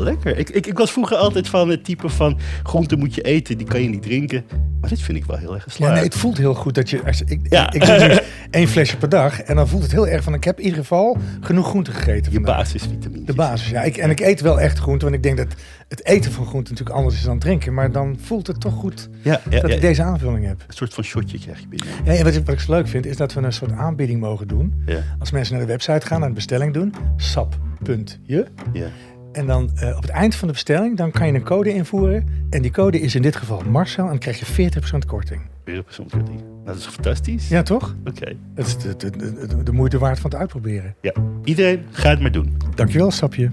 lekker. 0.01 0.39
Ik, 0.39 0.51
ik, 0.51 0.67
ik 0.67 0.79
was 0.79 0.93
vroeger 0.93 1.17
altijd 1.17 1.49
van 1.49 1.69
het 1.69 1.85
type 1.85 2.09
van 2.09 2.39
groente 2.63 2.97
moet 2.97 3.15
je 3.15 3.23
eten, 3.23 3.59
die 3.59 3.67
kan 3.67 3.83
je 3.83 3.89
niet 3.89 4.03
drinken. 4.03 4.45
Maar 4.81 4.91
dit 4.91 5.01
vind 5.01 5.19
ik 5.19 5.25
wel 5.25 5.37
heel 5.37 5.55
erg 5.55 5.65
Ja, 5.65 5.71
geslaagd. 5.71 5.95
nee, 5.95 6.05
het 6.05 6.15
voelt 6.15 6.39
heel 6.39 6.55
goed 6.55 6.75
dat 6.75 6.91
je... 6.91 7.03
Als, 7.07 7.23
ik, 7.23 7.41
Ja. 7.49 7.73
ik, 7.73 7.87
doe 7.87 8.09
nu 8.09 8.19
één 8.51 8.69
flesje 8.69 8.97
per 8.97 9.09
dag. 9.09 9.41
En 9.43 9.57
dan 9.57 9.69
voelt 9.69 9.83
het 9.83 9.93
heel 9.93 10.09
erg 10.09 10.23
van... 10.23 10.35
Ik 10.35 10.45
heb 10.45 10.59
in 10.59 10.65
ieder 10.65 10.81
geval 10.81 11.17
genoeg 11.41 11.67
groente 11.69 11.91
gegeten 11.93 12.33
je 12.33 12.41
basisvitamine. 12.41 13.25
De 13.25 13.35
basis, 13.35 13.69
ja. 13.71 13.83
Ik, 13.83 13.97
en 13.97 14.11
ik 14.11 14.21
eet 14.21 14.41
wel 14.41 14.61
echt 14.61 14.79
groente. 14.79 15.05
Want 15.05 15.17
ik 15.17 15.23
denk 15.23 15.37
dat 15.37 15.47
het 15.89 16.05
eten 16.07 16.33
van 16.33 16.47
groente 16.47 16.71
natuurlijk 16.71 16.97
anders 16.99 17.17
is 17.17 17.23
dan 17.23 17.39
drinken. 17.39 17.75
Maar 17.75 17.93
dan 17.93 18.17
voelt 18.23 18.47
het 18.47 18.61
toch 18.61 18.75
goed 18.75 19.09
Ja, 19.23 19.41
ja, 19.51 19.61
dat 19.61 19.71
ik 19.71 19.81
deze 19.81 20.03
aanvulling 20.03 20.47
heb. 20.47 20.65
Een 20.67 20.75
soort 20.75 20.95
van 20.95 21.05
shotje 21.05 21.39
krijg 21.39 21.61
je 21.61 21.69
binnen. 21.69 21.89
Ja, 22.05 22.13
en 22.13 22.25
wat, 22.25 22.35
ik, 22.35 22.45
wat 22.47 22.55
ik 22.55 22.61
zo 22.61 22.73
leuk 22.73 22.89
vind, 22.89 23.07
is 23.07 23.17
dat 23.17 23.33
we 23.33 23.41
een 23.41 23.53
soort 23.53 23.73
aanbieding 23.73 24.21
mogen 24.21 24.49
doen. 24.49 24.75
Als 25.19 25.31
mensen 25.31 25.55
naar 25.57 25.67
de 25.67 25.71
website 25.73 26.07
gaan 26.07 26.21
en 26.23 26.29
een 26.29 26.35
bestelling 26.35 26.75
doen. 26.75 26.95
sap.je. 27.17 28.47
ja. 28.73 28.87
En 29.33 29.47
dan 29.47 29.71
eh, 29.77 29.97
op 29.97 30.03
het 30.03 30.11
eind 30.11 30.35
van 30.35 30.49
de 30.49 30.55
bestelling, 30.55 30.97
dan 30.97 31.11
kan 31.11 31.27
je 31.27 31.33
een 31.33 31.43
code 31.45 31.73
invoeren. 31.75 32.27
En 32.51 32.63
die 32.63 32.71
code 32.71 33.01
is 33.01 33.15
in 33.15 33.23
dit 33.23 33.37
geval 33.37 33.63
Marcel. 33.71 34.03
En 34.05 34.09
dan 34.11 34.19
krijg 34.19 34.39
je 34.57 34.71
40% 34.71 35.07
korting. 35.07 35.41
Weer 35.65 35.77
een 35.77 35.85
persoon 35.85 36.09
korting. 36.11 36.41
Dat 36.65 36.77
is 36.77 36.87
fantastisch. 36.87 37.49
Ja, 37.49 37.63
toch? 37.63 37.97
Oké. 38.05 38.33
Het 38.55 38.67
is 38.67 38.79
de, 38.79 38.97
de, 38.97 39.11
de, 39.11 39.47
de- 39.47 39.63
de 39.63 39.73
moeite 39.73 39.99
waard 39.99 40.21
van 40.21 40.31
het 40.31 40.39
uitproberen. 40.41 40.95
Ja. 41.01 41.13
Iedereen, 41.45 41.83
ga 41.91 42.11
het 42.11 42.21
maar 42.21 42.33
doen. 42.33 42.57
Dankjewel, 42.75 43.11
Sapje. 43.11 43.51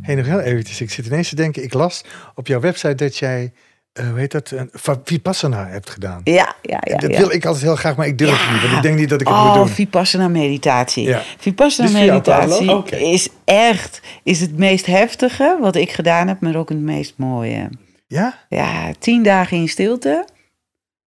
Hey, 0.00 0.14
nog 0.14 0.26
heel 0.26 0.40
eventjes. 0.40 0.80
Ik 0.80 0.90
zit 0.90 1.06
ineens 1.06 1.28
te 1.28 1.34
denken. 1.36 1.62
Ik 1.62 1.72
las 1.72 2.04
op 2.34 2.46
jouw 2.46 2.60
website 2.60 2.94
dat 2.94 3.16
jij, 3.16 3.52
eh 3.92 4.08
hoe 4.08 4.18
heet 4.18 4.30
dat, 4.32 4.50
een 4.50 4.70
Vipassana 5.04 5.66
hebt 5.66 5.90
gedaan. 5.90 6.20
Ja, 6.24 6.54
ja, 6.62 6.78
ja. 6.84 6.96
dat 6.96 7.10
ja. 7.10 7.18
wil 7.18 7.30
ik 7.30 7.44
altijd 7.44 7.64
heel 7.64 7.76
graag, 7.76 7.96
maar 7.96 8.06
ik 8.06 8.18
durf 8.18 8.42
het 8.42 8.52
niet. 8.52 8.62
Want 8.62 8.76
ik 8.76 8.82
denk 8.82 8.98
niet 8.98 9.08
dat 9.08 9.20
ik 9.20 9.26
het 9.28 9.36
oh, 9.36 9.46
moet 9.46 9.54
doen. 9.54 9.68
Vipassana 9.68 10.28
meditatie. 10.28 11.04
Ja. 11.08 11.22
Vipassana 11.38 11.88
jou, 11.90 12.10
meditatie 12.10 12.96
is 13.12 13.28
echt 13.44 14.00
is 14.22 14.40
het 14.40 14.56
meest 14.58 14.86
heftige 14.86 15.56
wat 15.60 15.76
ik 15.76 15.90
gedaan 15.92 16.28
heb, 16.28 16.40
maar 16.40 16.56
ook 16.56 16.68
het 16.68 16.80
meest 16.80 17.14
mooie. 17.16 17.68
Ja? 18.06 18.38
Ja, 18.48 18.90
tien 18.98 19.22
dagen 19.22 19.56
in 19.56 19.68
stilte. 19.68 20.24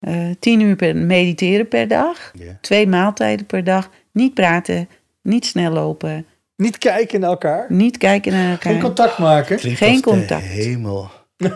eh, 0.00 0.14
tien 0.40 0.60
uur 0.60 0.76
per, 0.76 0.96
mediteren 0.96 1.68
per 1.68 1.88
dag. 1.88 2.32
Twee 2.60 2.86
maaltijden 2.86 3.46
per 3.46 3.64
dag. 3.64 3.90
Niet 4.12 4.34
praten, 4.34 4.88
niet 5.22 5.46
snel 5.46 5.72
lopen, 5.72 6.26
Niet 6.56 6.78
kijken 6.78 7.20
naar 7.20 7.30
elkaar. 7.30 7.66
niet 7.68 7.98
kijken 7.98 8.32
naar 8.32 8.50
elkaar. 8.50 8.72
Geen 8.72 8.82
contact 8.82 9.18
maken. 9.18 9.56
Klinkt 9.56 9.78
Geen 9.78 10.00
contact. 10.00 10.42
hemel. 10.44 11.10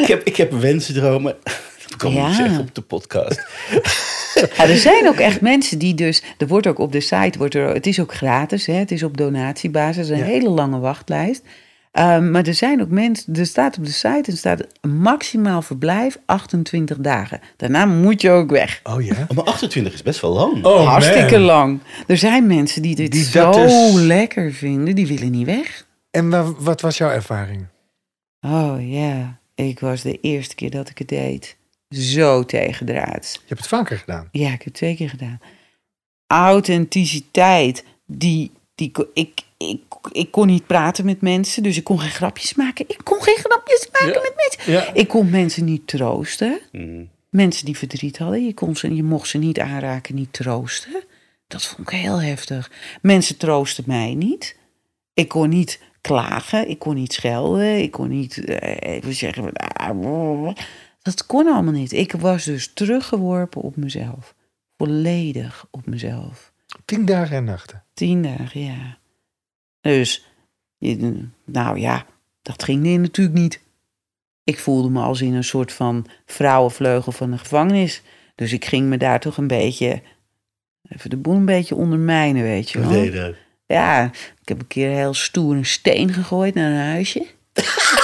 ik, 0.00 0.06
heb, 0.06 0.22
ik 0.24 0.36
heb 0.36 0.52
wensdromen. 0.52 1.36
Dat 1.88 1.96
kan 1.96 2.10
ik 2.10 2.16
Ja. 2.16 2.26
niet 2.26 2.36
zeggen 2.36 2.58
op 2.60 2.74
de 2.74 2.80
podcast. 2.80 3.46
Ja, 4.56 4.64
er 4.68 4.76
zijn 4.76 5.08
ook 5.08 5.16
echt 5.18 5.40
mensen 5.40 5.78
die 5.78 5.94
dus... 5.94 6.22
Er 6.38 6.46
wordt 6.46 6.66
ook 6.66 6.78
op 6.78 6.92
de 6.92 7.00
site... 7.00 7.38
Wordt 7.38 7.54
er, 7.54 7.68
het 7.68 7.86
is 7.86 8.00
ook 8.00 8.14
gratis, 8.14 8.66
hè, 8.66 8.72
het 8.74 8.90
is 8.90 9.02
op 9.02 9.16
donatiebasis. 9.16 10.08
Een 10.08 10.16
Ja. 10.18 10.24
hele 10.24 10.48
lange 10.48 10.78
wachtlijst. 10.78 11.42
Ehm, 11.92 12.30
maar 12.30 12.46
er 12.46 12.54
zijn 12.54 12.80
ook 12.80 12.88
mensen... 12.90 13.34
Er 13.34 13.46
staat 13.46 13.78
op 13.78 13.84
de 13.84 13.90
site... 13.92 14.22
Er 14.30 14.36
staat 14.36 14.60
een 14.80 14.96
maximaal 14.96 15.62
verblijf 15.62 16.18
28 16.26 16.96
dagen. 16.98 17.40
Daarna 17.56 17.84
moet 17.86 18.20
je 18.20 18.30
ook 18.30 18.50
weg. 18.50 18.80
Oh 18.84 19.04
ja? 19.04 19.14
Oh, 19.28 19.36
maar 19.36 19.44
28 19.44 19.92
is 19.94 20.02
best 20.02 20.20
wel 20.20 20.32
lang. 20.32 20.64
Oh, 20.64 20.86
Hartstikke 20.88 21.32
man. 21.38 21.42
lang. 21.46 21.78
Er 22.06 22.16
zijn 22.18 22.46
mensen 22.46 22.82
die 22.82 22.94
dit 22.94 23.12
Die 23.12 23.24
zo 23.24 23.98
lekker 23.98 24.52
vinden. 24.52 24.94
Die 24.94 25.06
willen 25.06 25.30
niet 25.30 25.46
weg. 25.46 25.85
En 26.16 26.30
wa- 26.30 26.52
wat 26.52 26.80
was 26.80 26.96
jouw 26.96 27.10
ervaring? 27.10 27.66
Oh 28.40 28.76
ja, 28.90 29.38
ik 29.54 29.80
was 29.80 30.02
de 30.02 30.20
eerste 30.20 30.54
keer 30.54 30.70
dat 30.70 30.88
ik 30.88 30.98
het 30.98 31.08
deed. 31.08 31.56
Zo 31.88 32.44
tegendraads. 32.44 33.32
Je 33.32 33.40
hebt 33.46 33.60
het 33.60 33.68
vaker 33.68 33.98
gedaan. 33.98 34.28
Ja, 34.32 34.46
ik 34.46 34.50
heb 34.52 34.64
het 34.64 34.74
twee 34.74 34.96
keer 34.96 35.08
gedaan. 35.08 35.40
Authenticiteit. 36.26 37.84
Die, 38.06 38.50
die, 38.74 38.92
ik, 39.14 39.40
ik, 39.56 39.80
ik 40.12 40.30
kon 40.30 40.46
niet 40.46 40.66
praten 40.66 41.04
met 41.04 41.20
mensen, 41.20 41.62
dus 41.62 41.76
ik 41.76 41.84
kon 41.84 42.00
geen 42.00 42.10
grapjes 42.10 42.54
maken. 42.54 42.84
Ik 42.88 43.00
kon 43.04 43.22
geen 43.22 43.36
grapjes 43.36 43.88
maken 43.92 44.12
Ja. 44.12 44.20
met 44.20 44.34
mensen. 44.36 44.72
Ja. 44.72 44.92
Ik 44.94 45.08
kon 45.08 45.30
mensen 45.30 45.64
niet 45.64 45.86
troosten. 45.86 46.60
Mhm. 46.72 47.04
Mensen 47.30 47.64
die 47.64 47.76
verdriet 47.78 48.18
hadden, 48.18 48.46
je, 48.46 48.54
kon 48.54 48.76
ze, 48.76 48.94
je 48.94 49.02
mocht 49.02 49.28
ze 49.28 49.38
niet 49.38 49.60
aanraken, 49.60 50.14
niet 50.14 50.32
troosten. 50.32 51.04
Dat 51.46 51.64
vond 51.66 51.90
ik 51.90 51.98
heel 51.98 52.20
heftig. 52.22 52.70
Mensen 53.02 53.36
troosten 53.36 53.84
mij 53.86 54.14
niet. 54.14 54.56
Ik 55.14 55.28
kon 55.28 55.48
niet 55.48 55.80
klagen, 56.06 56.68
ik 56.68 56.78
kon 56.78 56.94
niet 56.94 57.12
schelden, 57.12 57.82
ik 57.82 57.90
kon 57.90 58.08
niet 58.08 58.44
eh, 58.44 58.94
even 58.94 59.14
zeggen... 59.14 59.52
ah, 59.52 60.54
Dat 61.02 61.26
kon 61.26 61.46
allemaal 61.46 61.72
niet. 61.72 61.92
Ik 61.92 62.12
was 62.12 62.44
dus 62.44 62.72
teruggeworpen 62.72 63.60
op 63.62 63.76
mezelf. 63.76 64.34
Volledig 64.76 65.66
op 65.70 65.86
mezelf. 65.86 66.52
Tien 66.84 67.04
dagen 67.04 67.36
en 67.36 67.44
nachten. 67.44 67.84
Tien 67.94 68.22
dagen, 68.22 68.60
ja. 68.60 68.98
Dus, 69.80 70.26
nou 71.44 71.78
ja, 71.78 72.06
dat 72.42 72.62
ging 72.62 72.82
niet- 72.82 73.00
natuurlijk 73.00 73.38
niet. 73.38 73.60
Ik 74.44 74.58
voelde 74.58 74.90
me 74.90 75.00
als 75.00 75.20
in 75.20 75.34
een 75.34 75.44
soort 75.44 75.72
van 75.72 76.06
vrouwenvleugel 76.26 77.12
van 77.12 77.32
een 77.32 77.38
gevangenis. 77.38 78.02
Dus 78.34 78.52
ik 78.52 78.64
ging 78.64 78.88
me 78.88 78.96
daar 78.96 79.20
toch 79.20 79.36
een 79.36 79.46
beetje, 79.46 80.02
even 80.88 81.10
de 81.10 81.16
boel 81.16 81.34
een 81.34 81.44
beetje 81.44 81.74
ondermijnen, 81.74 82.42
weet 82.42 82.70
je 82.70 82.78
Wat 82.80 82.88
wel. 82.90 82.96
deed 83.02 83.12
je 83.12 83.18
daar? 83.18 83.45
Ja, 83.66 84.04
ik 84.40 84.48
heb 84.48 84.58
een 84.58 84.66
keer 84.66 84.90
heel 84.90 85.14
stoer 85.14 85.56
een 85.56 85.66
steen 85.66 86.12
gegooid 86.12 86.54
naar 86.54 86.70
een 86.70 86.90
huisje. 86.90 87.26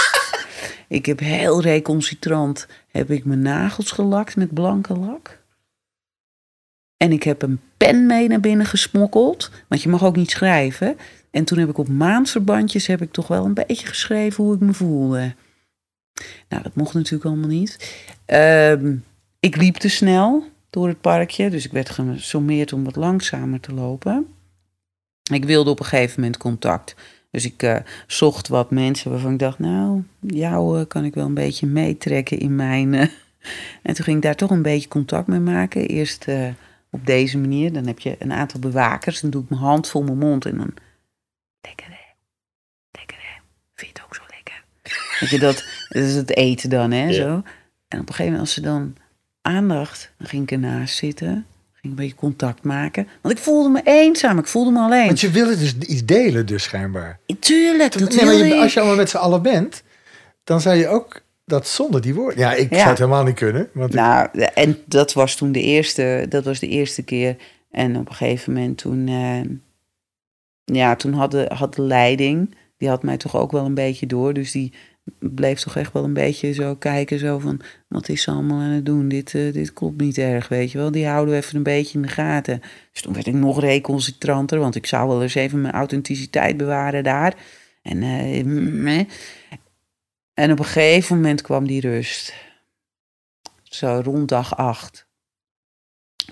ik 0.88 1.06
heb 1.06 1.18
heel 1.18 1.62
recalcitrant 1.62 2.66
heb 2.90 3.10
ik 3.10 3.24
mijn 3.24 3.42
nagels 3.42 3.90
gelakt 3.90 4.36
met 4.36 4.54
blanke 4.54 4.94
lak. 4.96 5.40
En 6.96 7.12
ik 7.12 7.22
heb 7.22 7.42
een 7.42 7.60
pen 7.76 8.06
mee 8.06 8.28
naar 8.28 8.40
binnen 8.40 8.66
gesmokkeld. 8.66 9.50
Want 9.68 9.82
je 9.82 9.88
mag 9.88 10.04
ook 10.04 10.16
niet 10.16 10.30
schrijven. 10.30 10.96
En 11.30 11.44
toen 11.44 11.58
heb 11.58 11.68
ik 11.68 11.78
op 11.78 11.88
maandverbandjes 11.88 12.86
heb 12.86 13.02
ik 13.02 13.12
toch 13.12 13.28
wel 13.28 13.44
een 13.44 13.54
beetje 13.54 13.86
geschreven 13.86 14.44
hoe 14.44 14.54
ik 14.54 14.60
me 14.60 14.72
voelde. 14.72 15.34
Nou, 16.48 16.62
dat 16.62 16.74
mocht 16.74 16.94
natuurlijk 16.94 17.24
allemaal 17.24 17.48
niet. 17.48 18.02
Ehm, 18.24 18.96
ik 19.40 19.56
liep 19.56 19.76
te 19.76 19.88
snel 19.88 20.44
door 20.70 20.88
het 20.88 21.00
parkje. 21.00 21.50
Dus 21.50 21.64
ik 21.64 21.72
werd 21.72 21.90
gesommeerd 21.90 22.72
om 22.72 22.84
wat 22.84 22.96
langzamer 22.96 23.60
te 23.60 23.74
lopen. 23.74 24.26
Ik 25.30 25.44
wilde 25.44 25.70
op 25.70 25.78
een 25.78 25.86
gegeven 25.86 26.20
moment 26.20 26.38
contact. 26.38 26.94
Dus 27.30 27.44
ik 27.44 27.62
uh, 27.62 27.76
zocht 28.06 28.48
wat 28.48 28.70
mensen 28.70 29.10
waarvan 29.10 29.32
ik 29.32 29.38
dacht, 29.38 29.58
nou, 29.58 30.02
jou 30.20 30.78
uh, 30.78 30.86
kan 30.88 31.04
ik 31.04 31.14
wel 31.14 31.26
een 31.26 31.34
beetje 31.34 31.66
meetrekken 31.66 32.38
in 32.38 32.56
mijn. 32.56 32.92
Uh... 32.92 33.02
En 33.82 33.94
toen 33.94 34.04
ging 34.04 34.16
ik 34.16 34.22
daar 34.22 34.34
toch 34.34 34.50
een 34.50 34.62
beetje 34.62 34.88
contact 34.88 35.26
mee 35.26 35.40
maken. 35.40 35.86
Eerst 35.86 36.26
op 36.90 37.06
deze 37.06 37.38
manier. 37.38 37.72
Dan 37.72 37.86
heb 37.86 37.98
je 37.98 38.16
een 38.18 38.32
aantal 38.32 38.60
bewakers. 38.60 39.20
Dan 39.20 39.30
doe 39.30 39.42
ik 39.42 39.48
mijn 39.48 39.60
hand 39.60 39.88
voor 39.88 40.04
mijn 40.04 40.18
mond 40.18 40.44
en 40.46 40.56
dan. 40.56 40.74
Lekker 41.60 41.86
hè? 41.86 42.14
Lekker 42.90 43.16
hè? 43.16 43.40
Vind 43.74 43.90
je 43.90 44.02
het 44.02 44.02
ook 44.04 44.14
zo 44.14 44.22
lekker? 44.30 44.64
Weet 45.20 45.30
je, 45.30 45.38
dat, 45.38 45.64
dat 45.88 46.02
is 46.02 46.14
het 46.14 46.36
eten 46.36 46.70
dan, 46.70 46.90
hè? 46.90 47.04
Ja. 47.04 47.12
Zo. 47.12 47.42
En 47.88 48.00
op 48.00 48.08
een 48.08 48.14
gegeven 48.14 48.24
moment, 48.24 48.40
als 48.40 48.52
ze 48.52 48.60
dan 48.60 48.96
aandacht, 49.42 50.12
dan 50.18 50.26
ging 50.26 50.42
ik 50.42 50.50
ernaast 50.50 50.96
zitten. 50.96 51.46
Ging 51.82 51.94
een 51.94 52.00
beetje 52.02 52.16
contact 52.16 52.62
maken. 52.64 53.08
Want 53.22 53.34
ik 53.34 53.40
voelde 53.42 53.68
me 53.68 53.80
eenzaam. 53.84 54.38
Ik 54.38 54.46
voelde 54.46 54.70
me 54.70 54.78
alleen. 54.80 55.06
Want 55.06 55.20
je 55.20 55.30
wilde 55.30 55.56
dus 55.58 55.76
iets 55.78 56.04
delen, 56.04 56.46
dus 56.46 56.62
schijnbaar. 56.62 57.18
Tuurlijk, 57.40 57.98
dat 57.98 58.14
nee, 58.14 58.24
maar 58.24 58.34
je, 58.34 58.54
als 58.60 58.72
je 58.72 58.78
allemaal 58.80 58.98
met 58.98 59.10
z'n 59.10 59.16
allen 59.16 59.42
bent, 59.42 59.82
dan 60.44 60.60
zou 60.60 60.76
je 60.76 60.88
ook 60.88 61.22
dat 61.44 61.66
zonder 61.66 62.00
die 62.00 62.14
woorden. 62.14 62.38
Ja, 62.38 62.54
ik 62.54 62.70
Ja. 62.70 62.76
zou 62.76 62.88
het 62.88 62.98
helemaal 62.98 63.24
niet 63.24 63.34
kunnen. 63.34 63.68
Want 63.72 63.88
ik- 63.88 63.94
Nou, 64.00 64.28
en 64.54 64.78
dat 64.86 65.12
was 65.12 65.34
toen 65.36 65.52
de 65.52 65.60
eerste, 65.62 66.26
dat 66.28 66.44
was 66.44 66.58
de 66.58 66.68
eerste 66.68 67.02
keer. 67.02 67.36
En 67.70 67.96
op 67.96 68.08
een 68.08 68.14
gegeven 68.14 68.52
moment 68.52 68.78
toen, 68.78 69.08
eh, 69.08 69.40
ja, 70.76 70.96
toen 70.96 71.12
had 71.12 71.30
de, 71.30 71.50
had 71.54 71.74
de 71.74 71.82
leiding, 71.82 72.54
die 72.76 72.88
had 72.88 73.02
mij 73.02 73.16
toch 73.16 73.36
ook 73.36 73.52
wel 73.52 73.64
een 73.64 73.74
beetje 73.74 74.06
door. 74.06 74.32
Dus 74.32 74.50
die 74.52 74.72
bleef 75.18 75.60
toch 75.60 75.76
echt 75.76 75.92
wel 75.92 76.04
een 76.04 76.12
beetje 76.12 76.52
zo 76.52 76.74
kijken, 76.74 77.18
zo 77.18 77.38
van, 77.38 77.60
wat 77.88 78.08
is 78.08 78.22
ze 78.22 78.30
allemaal 78.30 78.60
aan 78.60 78.70
het 78.70 78.86
doen? 78.86 79.08
Dit, 79.08 79.34
eh, 79.34 79.52
dit 79.52 79.72
klopt 79.72 80.00
niet 80.00 80.18
erg, 80.18 80.48
weet 80.48 80.72
je 80.72 80.78
wel. 80.78 80.90
Die 80.90 81.06
houden 81.06 81.34
we 81.34 81.40
even 81.40 81.56
een 81.56 81.62
beetje 81.62 81.94
in 81.94 82.02
de 82.02 82.08
gaten. 82.08 82.62
Dus 82.92 83.02
toen 83.02 83.12
werd 83.12 83.26
ik 83.26 83.34
nog 83.34 83.60
reconcentranter, 83.60 84.58
want 84.58 84.74
ik 84.74 84.86
zou 84.86 85.08
wel 85.08 85.22
eens 85.22 85.34
even 85.34 85.60
mijn 85.60 85.74
authenticiteit 85.74 86.56
bewaren 86.56 87.04
daar. 87.04 87.36
En, 87.82 88.02
eh, 88.02 88.44
meh. 88.44 89.08
en 90.34 90.52
op 90.52 90.58
een 90.58 90.64
gegeven 90.64 91.16
moment 91.16 91.42
kwam 91.42 91.66
die 91.66 91.80
rust. 91.80 92.34
Zo 93.62 94.00
rond 94.04 94.28
dag 94.28 94.56
acht. 94.56 95.06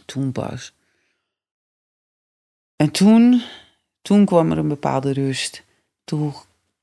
Toen 0.06 0.32
pas. 0.32 0.74
En 2.76 2.90
toen, 2.90 3.42
toen 4.02 4.24
kwam 4.24 4.50
er 4.50 4.58
een 4.58 4.68
bepaalde 4.68 5.12
rust. 5.12 5.62
Toen, 6.04 6.32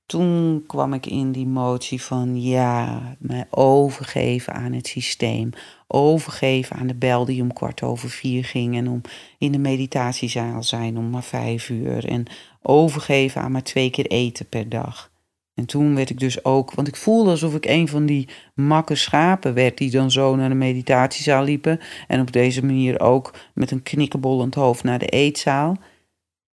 toen 0.08 0.64
kwam 0.68 0.94
ik 0.94 1.06
in 1.06 1.32
die 1.32 1.48
motie 1.48 2.02
van 2.02 2.42
ja, 2.42 3.02
mij 3.20 3.48
overgeven 3.50 4.54
aan 4.54 4.74
het 4.74 4.88
systeem. 4.88 5.50
Overgeven 5.88 6.76
aan 6.76 6.88
de 6.88 6.96
bel 6.96 7.26
die 7.26 7.42
om 7.42 7.54
kwart 7.54 7.84
over 7.84 8.10
vier 8.10 8.46
ging. 8.46 8.76
En 8.76 8.90
om 8.90 9.02
in 9.38 9.52
de 9.52 9.58
meditatiezaal 9.58 10.64
zijn 10.64 10.98
om 10.98 11.10
maar 11.10 11.24
vijf 11.24 11.70
uur. 11.70 12.08
En 12.08 12.26
overgeven 12.62 13.42
aan 13.42 13.52
maar 13.52 13.64
twee 13.64 13.90
keer 13.90 14.06
eten 14.06 14.50
per 14.50 14.70
dag. 14.70 15.12
En 15.54 15.66
toen 15.66 15.96
werd 15.96 16.10
ik 16.10 16.20
dus 16.20 16.46
ook, 16.46 16.74
want 16.74 16.88
ik 16.88 16.96
voelde 16.96 17.30
alsof 17.30 17.56
ik 17.56 17.66
een 17.66 17.88
van 17.88 18.06
die 18.06 18.30
makke 18.54 18.96
schapen 18.96 19.54
werd 19.54 19.78
die 19.78 19.92
dan 19.92 20.12
zo 20.12 20.36
naar 20.36 20.50
de 20.50 20.56
meditatiezaal 20.56 21.44
liepen. 21.44 21.80
En 22.08 22.22
op 22.22 22.32
deze 22.32 22.66
manier 22.66 23.00
ook 23.00 23.34
met 23.54 23.72
een 23.72 23.84
knikkenbollend 23.84 24.56
hoofd 24.56 24.84
naar 24.84 25.00
de 25.00 25.08
eetzaal. 25.08 25.78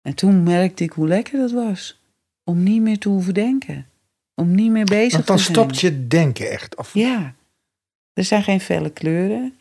En 0.03 0.15
toen 0.15 0.43
merkte 0.43 0.85
ik 0.85 0.93
hoe 0.93 1.09
lekker 1.09 1.39
dat 1.39 1.51
was. 1.51 2.02
Om 2.45 2.63
niet 2.63 2.83
meer 2.83 2.99
te 2.99 3.09
hoeven 3.09 3.35
denken. 3.35 3.87
Om 4.35 4.55
niet 4.55 4.71
meer 4.71 4.85
bezig 4.85 5.13
want 5.13 5.27
dan 5.27 5.37
te 5.37 5.43
zijn. 5.43 5.55
stopt 5.57 5.81
je 5.81 6.07
denken 6.09 6.51
echt. 6.51 6.77
Of, 6.77 6.95
Ja. 6.95 7.35
Er 8.13 8.25
zijn 8.25 8.43
geen 8.43 8.61
felle 8.61 8.91
kleuren. 8.91 9.55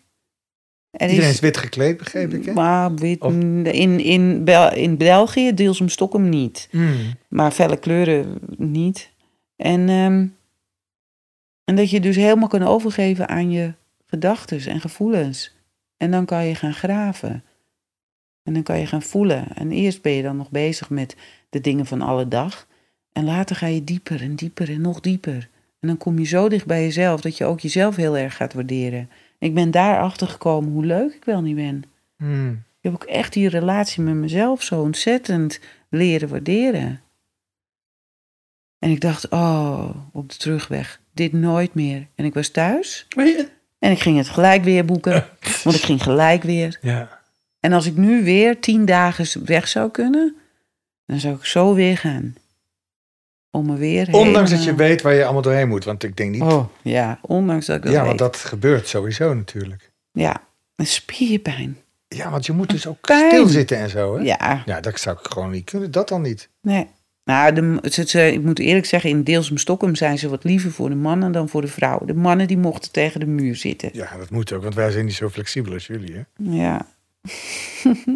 Er 0.92 1.10
Iedereen 1.10 1.30
is 1.32 1.40
wit 1.40 1.58
gekleed, 1.58 1.98
begreep 1.98 2.34
ik. 2.34 2.46
Hè? 2.46 2.54
Maar 2.54 2.96
wit, 2.96 3.22
Of- 3.22 3.34
in, 3.34 4.00
in, 4.00 4.44
Bel, 4.44 4.74
in 4.74 4.98
België, 4.98 5.54
deels 5.54 5.82
om 5.82 5.90
Stockholm 5.90 6.30
niet. 6.30 6.68
Hmm. 6.72 6.96
Maar 7.30 7.52
felle 7.52 7.78
kleuren 7.78 8.40
niet. 8.58 9.12
En, 9.56 9.90
ehm, 9.90 10.28
en 11.64 11.76
dat 11.76 11.90
je 11.90 12.00
dus 12.00 12.16
helemaal 12.16 12.48
kan 12.48 12.64
overgeven 12.64 13.28
aan 13.28 13.52
je 13.52 13.74
gedachten 14.06 14.66
en 14.66 14.82
gevoelens. 14.82 15.56
En 15.98 16.12
dan 16.12 16.26
kan 16.26 16.46
je 16.46 16.56
gaan 16.56 16.74
graven. 16.74 17.44
En 18.44 18.54
dan 18.54 18.64
kan 18.64 18.80
je 18.80 18.86
gaan 18.86 19.02
voelen. 19.02 19.48
En 19.56 19.72
eerst 19.72 20.02
ben 20.02 20.12
je 20.12 20.24
dan 20.24 20.38
nog 20.38 20.50
bezig 20.50 20.90
met 20.90 21.16
de 21.50 21.62
dingen 21.62 21.86
van 21.86 22.02
alle 22.02 22.28
dag. 22.28 22.68
En 23.14 23.24
later 23.26 23.56
ga 23.56 23.68
je 23.68 23.84
dieper 23.84 24.22
en 24.22 24.36
dieper 24.36 24.70
en 24.70 24.82
nog 24.82 25.00
dieper. 25.00 25.50
En 25.80 25.88
dan 25.88 25.98
kom 25.98 26.20
je 26.20 26.26
zo 26.26 26.50
dicht 26.50 26.66
bij 26.66 26.82
jezelf 26.84 27.22
dat 27.22 27.38
je 27.38 27.46
ook 27.46 27.60
jezelf 27.60 27.96
heel 27.96 28.18
erg 28.18 28.36
gaat 28.36 28.54
waarderen. 28.54 29.10
Ik 29.40 29.54
ben 29.54 29.72
daarachter 29.72 30.28
gekomen 30.28 30.72
hoe 30.72 30.86
leuk 30.86 31.14
ik 31.14 31.26
wel 31.26 31.42
niet 31.42 31.56
ben. 31.56 31.84
Hmm. 32.18 32.50
Ik 32.52 32.92
heb 32.92 32.94
ook 32.94 33.04
echt 33.04 33.34
die 33.34 33.50
relatie 33.50 34.04
met 34.04 34.14
mezelf 34.16 34.64
zo 34.64 34.82
ontzettend 34.82 35.60
leren 35.90 36.30
waarderen. 36.30 37.02
En 38.80 38.90
ik 38.90 39.02
dacht, 39.02 39.30
oh, 39.30 39.90
op 40.12 40.30
de 40.30 40.38
terugweg, 40.38 41.00
dit 41.14 41.34
nooit 41.34 41.74
meer. 41.74 42.08
En 42.16 42.26
ik 42.26 42.34
was 42.34 42.50
thuis 42.50 43.06
je- 43.10 43.50
en 43.80 43.92
ik 43.92 44.00
ging 44.00 44.18
het 44.18 44.30
gelijk 44.30 44.64
weer 44.64 44.86
boeken, 44.86 45.26
want 45.64 45.76
ik 45.76 45.82
ging 45.82 46.04
gelijk 46.04 46.44
weer. 46.44 46.78
Ja. 46.82 47.20
En 47.60 47.74
als 47.74 47.86
ik 47.86 47.96
nu 47.98 48.24
weer 48.24 48.60
tien 48.60 48.86
dagen 48.86 49.46
weg 49.46 49.68
zou 49.68 49.92
kunnen, 49.92 50.36
dan 51.06 51.20
zou 51.20 51.36
ik 51.36 51.46
zo 51.46 51.74
weer 51.74 51.98
gaan. 51.98 52.36
Om 53.52 53.66
me 53.66 53.76
weer 53.76 54.08
Ondanks 54.12 54.50
dat 54.50 54.60
je 54.60 54.66
helemaal- 54.66 54.88
weet 54.88 55.02
waar 55.02 55.14
je 55.14 55.24
allemaal 55.24 55.42
doorheen 55.42 55.68
moet. 55.68 55.84
Want 55.84 56.04
ik 56.04 56.18
denk 56.18 56.32
niet... 56.32 56.42
Oh, 56.42 56.66
ja, 56.82 57.20
ondanks 57.22 57.66
dat 57.66 57.76
ik 57.78 57.84
dat 57.84 57.92
ja, 57.92 57.98
weet. 58.00 58.08
want 58.08 58.20
dat 58.20 58.36
gebeurt 58.38 58.88
sowieso 58.88 59.34
natuurlijk. 59.34 59.92
Ja, 60.12 60.42
een 60.76 60.88
spierpijn. 60.88 61.78
Ja, 62.08 62.30
want 62.30 62.46
je 62.46 62.52
moet 62.52 62.70
dus 62.70 62.88
ook 62.88 63.02
Pijn. 63.02 63.30
stilzitten 63.32 63.78
en 63.78 63.90
zo. 63.90 64.18
Hè? 64.18 64.24
Ja, 64.24 64.64
Ja, 64.66 64.80
dat 64.82 65.00
zou 65.00 65.18
ik 65.22 65.32
gewoon 65.32 65.50
niet 65.52 65.66
kunnen. 65.70 65.92
Dat 65.92 66.08
dan 66.10 66.22
niet. 66.22 66.50
Nee. 66.62 66.88
Nou, 67.24 67.54
de, 67.54 67.78
het, 67.82 68.16
eh, 68.16 68.32
ik 68.32 68.44
moet 68.44 68.60
eerlijk 68.60 68.86
zeggen, 68.86 69.10
in 69.10 69.24
Deelsum 69.24 69.58
Stockholm 69.58 69.96
zijn 69.96 70.18
ze 70.18 70.30
wat 70.30 70.44
liever 70.44 70.72
voor 70.72 70.90
de 70.90 70.96
mannen 70.96 71.32
dan 71.32 71.50
voor 71.50 71.62
de 71.62 71.68
vrouwen. 71.68 72.08
De 72.08 72.14
mannen 72.14 72.48
die 72.48 72.58
mochten 72.58 72.92
tegen 72.92 73.20
de 73.20 73.26
muur 73.26 73.56
zitten. 73.56 73.90
Ja, 73.94 74.18
dat 74.18 74.30
moet 74.30 74.54
ook. 74.54 74.62
Want 74.64 74.76
wij 74.76 74.92
zijn 74.92 75.06
niet 75.06 75.14
zo 75.14 75.30
flexibel 75.30 75.74
als 75.74 75.88
jullie. 75.88 76.14
Hè? 76.16 76.22
Ja, 76.60 76.86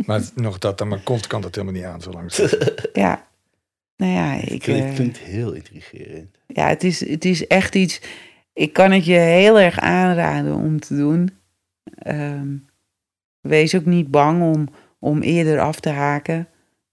Maar 0.06 0.22
nog 0.36 0.58
dat, 0.60 0.82
aan 0.82 0.88
mijn 0.88 1.04
kont 1.04 1.28
kan 1.28 1.42
dat 1.42 1.56
helemaal 1.56 1.76
niet 1.76 1.86
aan. 1.86 2.02
Zolang 2.02 2.36
het- 2.36 2.90
ja. 2.94 3.28
Nou 3.98 4.12
ja, 4.12 4.34
ik, 4.34 4.50
Ik 4.50 4.64
vind, 4.64 4.80
eh, 4.80 4.90
ik 4.90 4.96
vind 4.96 5.18
het 5.18 5.28
heel 5.28 5.52
intrigerend. 5.54 6.38
ja 6.48 6.68
het, 6.68 6.84
is, 6.84 7.08
het 7.10 7.26
is 7.26 7.48
echt 7.48 7.76
iets. 7.76 8.02
Ik 8.54 8.74
kan 8.74 8.92
het 8.92 9.06
je 9.06 9.14
heel 9.14 9.60
erg 9.60 9.80
aanraden 9.80 10.54
om 10.54 10.80
te 10.80 10.96
doen. 10.96 11.30
Ehm, 11.98 12.56
wees 13.42 13.76
ook 13.76 13.86
niet 13.86 14.12
bang 14.12 14.42
om, 14.42 14.70
om 15.00 15.22
eerder 15.22 15.60
af 15.60 15.80
te 15.80 15.90
haken. 15.90 16.48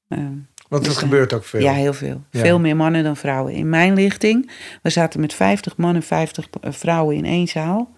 Ehm, 0.09 0.37
Want 0.69 0.85
het 0.85 0.85
Dus, 0.85 0.95
eh, 0.95 1.09
gebeurt 1.09 1.33
ook 1.33 1.45
veel. 1.45 1.61
Ja, 1.61 1.73
heel 1.73 1.93
veel. 1.93 2.23
Ja. 2.31 2.41
Veel 2.41 2.59
meer 2.61 2.77
mannen 2.77 3.05
dan 3.05 3.17
vrouwen. 3.17 3.53
In 3.53 3.69
mijn 3.69 3.95
lichting, 3.95 4.51
we 4.83 4.91
zaten 4.91 5.21
met 5.21 5.35
50 5.35 5.77
mannen, 5.77 6.03
50 6.03 6.49
vrouwen 6.61 7.17
in 7.17 7.25
één 7.25 7.49
zaal. 7.49 7.97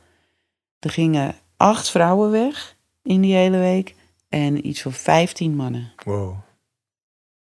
Er 0.78 0.90
gingen 0.90 1.34
acht 1.56 1.90
vrouwen 1.90 2.30
weg 2.30 2.76
in 3.02 3.20
die 3.20 3.34
hele 3.34 3.58
week 3.58 3.94
en 4.28 4.66
iets 4.66 4.82
van 4.82 4.92
15 4.92 5.54
mannen. 5.56 5.92
Wow. 6.04 6.36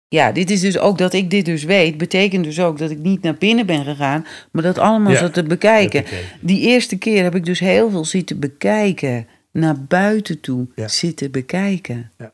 Ja, 0.10 0.32
dit 0.32 0.50
is 0.50 0.62
dus 0.62 0.78
ook 0.78 0.98
dat 0.98 1.14
ik 1.14 1.30
dit 1.30 1.46
dus 1.46 1.64
weet, 1.64 1.98
betekent 1.98 2.44
dus 2.44 2.60
ook 2.60 2.78
dat 2.78 2.90
ik 2.92 2.98
niet 2.98 3.22
naar 3.22 3.36
binnen 3.36 3.66
ben 3.66 3.84
gegaan, 3.84 4.26
maar 4.52 4.64
dat 4.64 4.78
allemaal 4.78 5.12
Ja. 5.12 5.18
zat 5.18 5.34
te 5.34 5.44
bekijken. 5.44 6.06
Die 6.42 6.62
eerste 6.62 6.98
keer 6.98 7.24
heb 7.24 7.36
ik 7.36 7.46
dus 7.46 7.60
heel 7.60 7.90
veel 7.90 8.06
zitten 8.06 8.40
bekijken, 8.40 9.28
naar 9.52 9.84
buiten 9.84 10.40
toe 10.40 10.68
Ja. 10.76 10.88
zitten 10.88 11.32
bekijken. 11.32 12.12
Ja. 12.18 12.34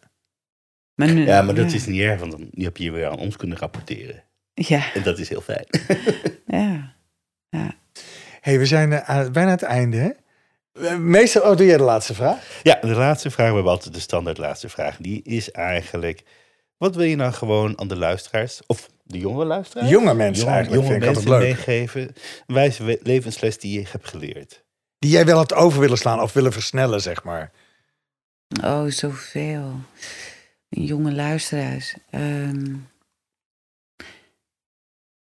Maar 0.95 1.11
nu, 1.11 1.25
Ja, 1.25 1.41
maar 1.41 1.55
dat 1.55 1.69
ja. 1.71 1.75
is 1.77 1.85
niet 1.85 2.01
erg, 2.01 2.19
want 2.19 2.31
dan 2.31 2.49
heb 2.53 2.77
je 2.77 2.91
weer 2.91 3.07
aan 3.09 3.17
ons 3.19 3.35
kunnen 3.37 3.57
rapporteren. 3.57 4.23
Ja, 4.53 4.93
En 4.93 5.03
dat 5.03 5.19
is 5.19 5.29
heel 5.29 5.41
fijn. 5.41 5.65
ja. 6.45 6.93
hey, 8.41 8.59
we 8.59 8.65
zijn 8.65 8.91
eh, 8.93 9.09
aan- 9.09 9.31
bijna 9.31 9.49
aan 9.49 9.55
het 9.55 9.63
einde. 9.63 9.97
Hè? 9.97 10.09
Meestal, 10.97 11.41
oh, 11.51 11.57
doe 11.57 11.65
jij 11.65 11.77
de 11.77 11.83
laatste 11.83 12.13
vraag? 12.13 12.59
Ja, 12.63 12.77
de 12.81 12.87
laatste 12.87 13.31
vraag, 13.31 13.47
we 13.47 13.53
hebben 13.53 13.71
altijd 13.71 13.93
de 13.93 13.99
standaard 13.99 14.37
laatste 14.37 14.69
vraag. 14.69 14.97
Die 14.97 15.21
is 15.23 15.51
eigenlijk, 15.51 16.23
wat 16.77 16.95
wil 16.95 17.05
je 17.05 17.15
nou 17.15 17.33
gewoon 17.33 17.79
aan 17.79 17.87
de 17.87 17.95
luisteraars, 17.95 18.61
of 18.65 18.89
de 19.03 19.17
jonge 19.17 19.45
luisteraars? 19.45 19.89
Jonge 19.89 20.13
mensen 20.13 20.47
eigenlijk, 20.47 20.83
jonge 20.83 20.91
vind 20.91 21.03
ik 21.03 21.13
mensen 21.13 21.31
altijd 21.31 21.47
leuk. 21.47 21.65
meegeven. 21.65 22.01
Een 22.47 22.55
wijze 22.55 22.99
levensles 23.03 23.57
die 23.57 23.79
je 23.79 23.87
hebt 23.91 24.07
geleerd. 24.07 24.63
Die 24.99 25.11
jij 25.11 25.25
wel 25.25 25.37
had 25.37 25.53
over 25.53 25.79
willen 25.79 25.97
slaan 25.97 26.21
of 26.21 26.33
willen 26.33 26.53
versnellen, 26.53 27.01
zeg 27.01 27.23
maar. 27.23 27.51
Oh, 28.63 28.85
zoveel. 28.85 29.79
Jonge 30.69 31.11
luisteraars. 31.11 31.95
Ehm, 32.09 32.75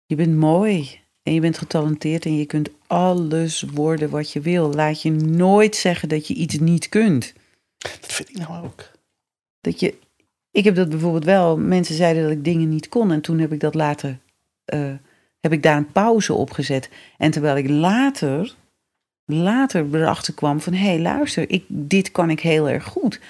je 0.06 0.14
bent 0.14 0.36
mooi 0.36 1.00
en 1.22 1.34
je 1.34 1.40
bent 1.40 1.58
getalenteerd 1.58 2.24
en 2.24 2.36
je 2.36 2.46
kunt 2.46 2.70
alles 2.86 3.62
worden 3.62 4.10
wat 4.10 4.32
je 4.32 4.40
wil. 4.40 4.72
Laat 4.72 5.02
je 5.02 5.10
nooit 5.10 5.76
zeggen 5.76 6.08
dat 6.08 6.26
je 6.26 6.34
iets 6.34 6.58
niet 6.58 6.88
kunt. 6.88 7.32
Dat 7.78 8.12
vind 8.12 8.28
ik 8.28 8.38
nou 8.38 8.64
ook. 8.64 8.90
Dat 9.60 9.80
je, 9.80 9.98
ik 10.56 10.64
heb 10.64 10.74
dat 10.74 10.88
bijvoorbeeld 10.88 11.24
wel, 11.24 11.58
mensen 11.58 11.94
zeiden 11.94 12.22
dat 12.22 12.32
ik 12.32 12.44
dingen 12.44 12.68
niet 12.68 12.88
kon. 12.88 13.12
En 13.12 13.20
toen 13.20 13.38
heb 13.38 13.52
ik 13.52 13.60
dat 13.60 13.74
later, 13.74 14.18
eh, 14.64 14.92
heb 15.40 15.52
ik 15.52 15.62
daar 15.62 15.76
een 15.76 15.92
pauze 15.92 16.32
op 16.32 16.50
gezet. 16.50 16.90
En 17.18 17.30
terwijl 17.30 17.56
ik 17.56 17.68
later, 17.68 18.54
later 19.24 19.86
erachter 19.92 20.34
kwam 20.34 20.60
van, 20.60 20.72
hé 20.72 20.86
hey, 20.86 21.00
luister, 21.00 21.50
ik, 21.50 21.64
dit 21.68 22.10
kan 22.10 22.30
ik 22.30 22.40
heel 22.40 22.68
erg 22.68 22.84
goed. 22.84 23.20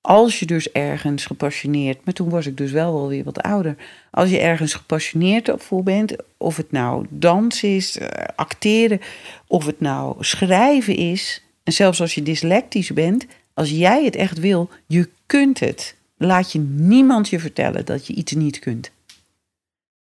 Als 0.00 0.38
je 0.38 0.46
dus 0.46 0.72
ergens 0.72 1.26
gepassioneerd, 1.26 2.04
maar 2.04 2.14
toen 2.14 2.28
was 2.28 2.46
ik 2.46 2.56
dus 2.56 2.70
wel 2.70 2.92
wel 2.92 3.08
weer 3.08 3.24
wat 3.24 3.42
ouder. 3.42 3.76
Als 4.10 4.30
je 4.30 4.38
ergens 4.38 4.74
gepassioneerd 4.74 5.50
voor 5.56 5.82
bent, 5.82 6.16
of 6.36 6.56
het 6.56 6.72
nou 6.72 7.06
dans 7.08 7.62
is, 7.62 7.98
eh, 7.98 8.24
acteren, 8.36 9.00
of 9.46 9.66
het 9.66 9.80
nou 9.80 10.16
schrijven 10.24 10.96
is, 10.96 11.44
en 11.62 11.72
zelfs 11.72 12.00
als 12.00 12.14
je 12.14 12.22
dyslectisch 12.22 12.92
bent, 12.92 13.26
als 13.54 13.70
jij 13.70 14.04
het 14.04 14.16
echt 14.16 14.38
wil, 14.38 14.70
je 14.86 15.08
kunt 15.26 15.60
het. 15.60 16.02
Laat 16.16 16.52
je 16.52 16.58
niemand 16.58 17.28
je 17.28 17.40
vertellen 17.40 17.84
dat 17.84 18.06
je 18.06 18.14
iets 18.14 18.32
niet 18.32 18.58
kunt. 18.58 18.90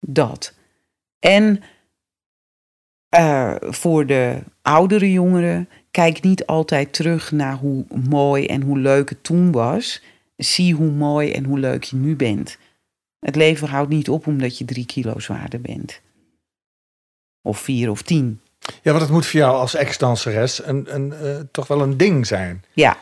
Dat. 0.00 0.54
En 1.18 1.62
uh, 3.18 3.54
voor 3.60 4.06
de 4.06 4.42
oudere 4.62 5.12
jongeren, 5.12 5.68
kijk 5.90 6.22
niet 6.22 6.46
altijd 6.46 6.92
terug 6.92 7.32
naar 7.32 7.56
hoe 7.56 7.84
mooi 8.08 8.46
en 8.46 8.62
hoe 8.62 8.78
leuk 8.78 9.08
het 9.08 9.24
toen 9.24 9.52
was. 9.52 10.02
Zie 10.36 10.74
hoe 10.74 10.90
mooi 10.90 11.32
en 11.32 11.44
hoe 11.44 11.58
leuk 11.58 11.84
je 11.84 11.96
nu 11.96 12.16
bent. 12.16 12.58
Het 13.18 13.36
leven 13.36 13.68
houdt 13.68 13.90
niet 13.90 14.08
op 14.08 14.26
omdat 14.26 14.58
je 14.58 14.64
drie 14.64 14.86
kilo 14.86 15.18
zwaarder 15.18 15.60
bent. 15.60 16.00
Of 17.42 17.58
vier 17.58 17.90
of 17.90 18.02
tien. 18.02 18.40
Ja, 18.82 18.90
want 18.90 19.00
het 19.00 19.10
moet 19.10 19.26
voor 19.26 19.40
jou 19.40 19.56
als 19.56 19.74
ex-danseres 19.74 20.64
een, 20.64 20.94
een, 20.94 21.12
uh, 21.22 21.40
toch 21.50 21.66
wel 21.66 21.82
een 21.82 21.96
ding 21.96 22.26
zijn. 22.26 22.64
Ja, 22.72 22.96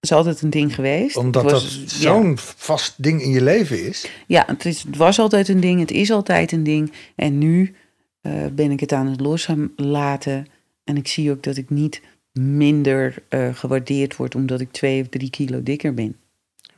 is 0.00 0.12
altijd 0.12 0.40
een 0.40 0.50
ding 0.50 0.74
geweest. 0.74 1.16
Omdat 1.16 1.42
was, 1.42 1.80
dat 1.80 1.90
zo'n 1.90 2.38
vast 2.38 2.94
ding 2.96 3.22
in 3.22 3.30
je 3.30 3.42
leven 3.42 3.86
is. 3.86 4.08
Ja, 4.26 4.44
het, 4.46 4.64
is, 4.64 4.82
het, 4.82 4.96
was 4.96 5.18
altijd 5.18 5.48
een 5.48 5.60
ding, 5.60 5.80
het 5.80 5.90
is 5.90 6.10
altijd 6.10 6.52
een 6.52 6.64
ding. 6.64 6.92
En 7.16 7.38
nu 7.38 7.74
uh, 8.22 8.32
ben 8.52 8.70
ik 8.70 8.80
het 8.80 8.92
aan 8.92 9.06
het 9.06 9.20
loslaten. 9.20 10.46
En 10.84 10.96
ik 10.96 11.08
zie 11.08 11.30
ook 11.30 11.42
dat 11.42 11.56
ik 11.56 11.70
niet 11.70 12.00
minder 12.32 13.14
uh, 13.30 13.54
gewaardeerd 13.54 14.16
word 14.16 14.34
omdat 14.34 14.60
ik 14.60 14.72
twee 14.72 15.00
of 15.00 15.08
drie 15.08 15.30
kilo 15.30 15.62
dikker 15.62 15.94
ben. 15.94 16.16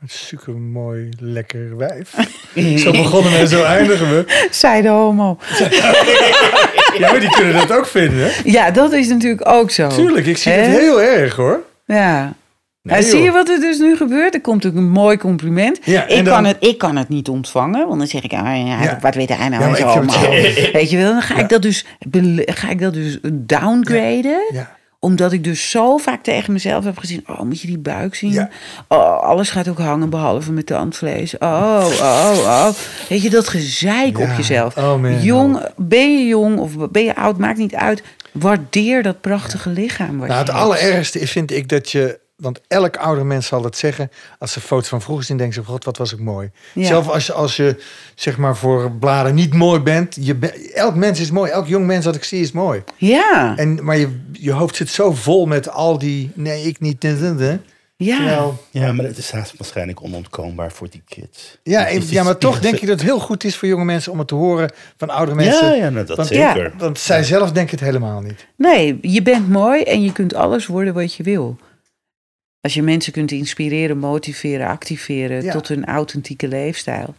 Een 0.01 0.09
super 0.09 0.55
mooi, 0.55 1.09
lekker 1.19 1.77
wijf. 1.77 2.15
zo 2.85 2.91
begonnen 2.91 3.33
en 3.33 3.49
zo 3.49 3.63
eindigen 3.63 4.09
we. 4.09 4.47
Zij 4.51 4.83
de 4.83 4.89
homo. 4.89 5.39
ja, 6.99 7.11
maar 7.11 7.21
die 7.21 7.31
kunnen 7.31 7.55
dat 7.55 7.73
ook 7.73 7.87
vinden. 7.87 8.31
Ja, 8.45 8.71
dat 8.71 8.93
is 8.93 9.09
natuurlijk 9.09 9.49
ook 9.49 9.71
zo. 9.71 9.89
Tuurlijk, 9.89 10.27
ik 10.27 10.37
zie 10.37 10.53
He? 10.53 10.59
het 10.59 10.79
heel 10.79 11.03
erg 11.03 11.37
hoor. 11.37 11.63
Ja. 11.87 12.35
Nee, 12.83 13.03
zie 13.03 13.21
je 13.21 13.31
wat 13.31 13.49
er 13.49 13.61
dus 13.61 13.79
nu 13.79 13.97
gebeurt? 13.97 14.35
Er 14.35 14.41
komt 14.41 14.63
natuurlijk 14.63 14.87
een 14.87 14.93
mooi 14.93 15.17
compliment. 15.17 15.79
Ja, 15.85 16.07
ik, 16.07 16.25
dan... 16.25 16.35
kan 16.35 16.45
het, 16.45 16.57
ik 16.61 16.79
kan 16.79 16.97
het 16.97 17.09
niet 17.09 17.29
ontvangen, 17.29 17.87
want 17.87 17.99
dan 17.99 18.07
zeg 18.07 18.23
ik, 18.23 18.33
ah, 18.33 18.39
ja, 18.39 18.83
ja. 18.83 18.99
wat 19.01 19.15
weet 19.15 19.37
hij 19.37 19.49
nou 19.49 19.77
zo 19.77 19.85
allemaal. 19.85 20.31
Weet 20.73 20.91
je 20.91 20.97
wel, 20.97 21.13
dan 21.13 21.23
ga 21.23 21.39
ik 21.39 21.49
dat 21.49 21.63
dus, 21.63 21.87
ga 22.37 22.71
ik 22.71 22.81
dat 22.81 22.95
dus 22.95 23.19
downgraden. 23.33 24.69
Omdat 24.99 25.33
ik 25.33 25.45
dus 25.45 25.71
zo 25.71 25.97
vaak 25.97 26.23
tegen 26.23 26.53
mezelf 26.53 26.85
heb 26.85 26.99
gezien. 26.99 27.25
Oh, 27.27 27.41
moet 27.41 27.61
je 27.61 27.67
die 27.67 27.79
buik 27.79 28.15
zien? 28.15 28.49
Oh, 28.89 29.23
alles 29.23 29.51
gaat 29.51 29.69
ook 29.69 29.79
hangen 29.79 30.11
behalve 30.11 30.53
met 30.53 30.67
tandvlees. 30.67 31.39
Oh, 31.39 31.87
oh, 32.01 32.39
oh. 32.39 32.69
Weet 33.09 33.23
je, 33.23 33.31
dat 33.31 33.49
gezeik 33.49 34.19
op 34.19 34.29
jezelf. 34.37 34.77
Oh, 34.77 35.23
jong, 35.23 35.67
ben 35.77 36.19
je 36.19 36.27
jong 36.27 36.59
of 36.59 36.91
ben 36.91 37.05
je 37.05 37.17
oud, 37.17 37.39
maakt 37.39 37.59
niet 37.59 37.75
uit. 37.75 38.03
Waardeer 38.33 39.03
dat 39.03 39.21
prachtige 39.21 39.71
lichaam. 39.71 40.17
nou, 40.17 40.33
het 40.33 40.51
allerergste 40.51 41.27
vind 41.27 41.51
ik, 41.51 41.69
dat 41.69 41.91
je 41.91 42.21
want 42.43 42.61
elk 42.69 42.97
oude 42.97 43.25
mens 43.25 43.47
zal 43.47 43.65
het 43.65 43.77
zeggen. 43.77 44.11
Als 44.39 44.53
ze 44.53 44.61
foto's 44.61 44.89
van 44.89 45.03
vroeger 45.03 45.25
zien, 45.25 45.37
denken 45.37 45.55
ze: 45.55 45.65
God, 45.65 45.85
wat 45.85 45.97
was 45.97 46.13
ik 46.13 46.19
mooi. 46.19 46.51
Ja. 46.75 46.87
Zelf 46.87 47.09
als 47.09 47.27
je, 47.27 47.33
als 47.33 47.57
je 47.57 47.83
zeg 48.15 48.37
maar 48.37 48.57
voor 48.57 48.91
bladen 48.91 49.35
niet 49.35 49.55
mooi 49.55 49.81
bent. 49.81 50.17
Je 50.21 50.39
elk 50.75 50.95
mens 50.95 51.21
is 51.21 51.31
mooi. 51.31 51.51
Elk 51.51 51.67
jong 51.67 51.87
mens 51.87 52.05
dat 52.05 52.15
ik 52.15 52.25
zie 52.25 52.41
is 52.41 52.53
mooi. 52.53 52.83
Ja. 52.97 53.57
En, 53.57 53.85
maar 53.85 53.99
je, 53.99 54.21
je 54.33 54.53
hoofd 54.53 54.77
zit 54.77 54.89
zo 54.89 55.13
vol 55.13 55.47
met 55.47 55.69
al 55.69 55.99
die. 55.99 56.31
Nee, 56.35 56.63
ik 56.63 56.81
niet. 56.81 57.01
Ja. 57.97 58.17
Terwijl, 58.17 58.65
ja, 58.71 58.93
maar 58.93 59.05
het 59.05 59.19
is 59.19 59.33
waarschijnlijk 59.57 60.03
onontkoombaar 60.03 60.73
voor 60.73 60.89
die 60.91 61.03
kids. 61.09 61.59
Ja, 61.63 61.87
en, 61.87 62.03
ja 62.07 62.23
maar 62.23 62.39
toch 62.39 62.61
denk 62.67 62.75
je 62.79 62.87
dat 62.87 62.99
het 62.99 63.09
heel 63.09 63.19
goed 63.19 63.45
is 63.45 63.57
voor 63.57 63.69
jonge 63.69 63.85
mensen 63.85 64.13
om 64.13 64.19
het 64.19 64.29
te 64.29 64.35
horen 64.35 64.73
van 64.97 65.11
oudere 65.11 65.37
mensen. 65.37 65.67
Ja, 65.67 65.75
ja 65.75 65.91
nou, 65.91 66.07
dat 66.07 66.17
want, 66.17 66.29
zeker. 66.29 66.63
Ja. 66.63 66.73
Want 66.79 66.99
zij 66.99 67.23
zelf 67.23 67.53
denken 67.53 67.77
het 67.77 67.85
helemaal 67.85 68.21
niet. 68.21 68.47
Nee, 68.57 68.99
je 69.01 69.23
bent 69.23 69.49
mooi 69.49 69.83
en 69.83 70.03
je 70.03 70.13
kunt 70.13 70.35
alles 70.35 70.67
worden 70.67 70.95
wat 70.95 71.15
je 71.15 71.23
wil. 71.23 71.57
Als 72.63 72.75
je 72.75 72.83
mensen 72.83 73.13
kunt 73.13 73.31
inspireren, 73.31 73.99
motiveren, 73.99 74.67
activeren 74.67 75.51
tot 75.51 75.69
hun 75.69 75.85
authentieke 75.85 76.49
leefstijl. 76.49 77.15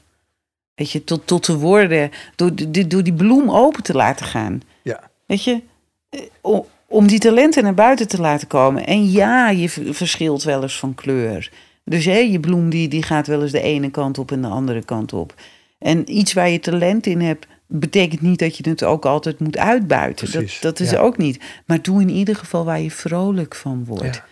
Weet 0.76 0.92
je, 0.92 1.04
tot, 1.04 1.28
tot 1.28 1.44
te 1.44 1.58
worden, 1.58 2.12
door, 2.36 2.52
door 2.88 3.04
die 3.04 3.14
bloem 3.14 3.52
open 3.52 3.84
te 3.84 3.94
laten 3.94 4.26
gaan. 4.26 4.62
Ja. 4.82 5.10
Weet 5.26 5.44
je, 5.44 5.62
eh, 6.10 6.60
om 6.88 7.08
die 7.08 7.20
talenten 7.20 7.64
naar 7.64 7.74
buiten 7.74 8.08
te 8.08 8.22
laten 8.22 8.48
komen. 8.48 8.86
En 8.86 9.12
ja, 9.12 9.50
je 9.50 9.70
verschilt 9.70 10.44
wel 10.44 10.62
eens 10.62 10.80
van 10.80 10.96
kleur. 10.96 11.52
Dus 11.86 12.06
hé, 12.06 12.18
je 12.18 12.40
bloem 12.40 12.70
die, 12.70 12.88
die 12.88 13.04
gaat 13.04 13.28
wel 13.28 13.42
eens 13.42 13.52
de 13.52 13.62
ene 13.62 13.92
kant 13.92 14.18
op 14.18 14.32
en 14.32 14.42
de 14.42 14.48
andere 14.48 14.84
kant 14.84 15.14
op. 15.14 15.34
En 15.80 16.18
iets 16.18 16.34
waar 16.34 16.50
je 16.50 16.60
talent 16.60 17.06
in 17.06 17.22
hebt, 17.22 17.48
betekent 17.68 18.22
niet 18.22 18.40
dat 18.40 18.58
je 18.58 18.70
het 18.70 18.84
ook 18.84 19.06
altijd 19.06 19.40
moet 19.40 19.58
uitbuiten. 19.58 20.30
Precies, 20.30 20.60
dat, 20.60 20.78
dat 20.78 20.88
is 20.88 20.96
ook 20.96 21.18
niet. 21.18 21.40
Maar 21.66 21.82
doe 21.82 22.02
in 22.02 22.10
ieder 22.10 22.36
geval 22.36 22.66
waar 22.66 22.82
je 22.82 22.92
vrolijk 22.92 23.56
van 23.56 23.86
wordt. 23.86 24.16
Ja. 24.16 24.26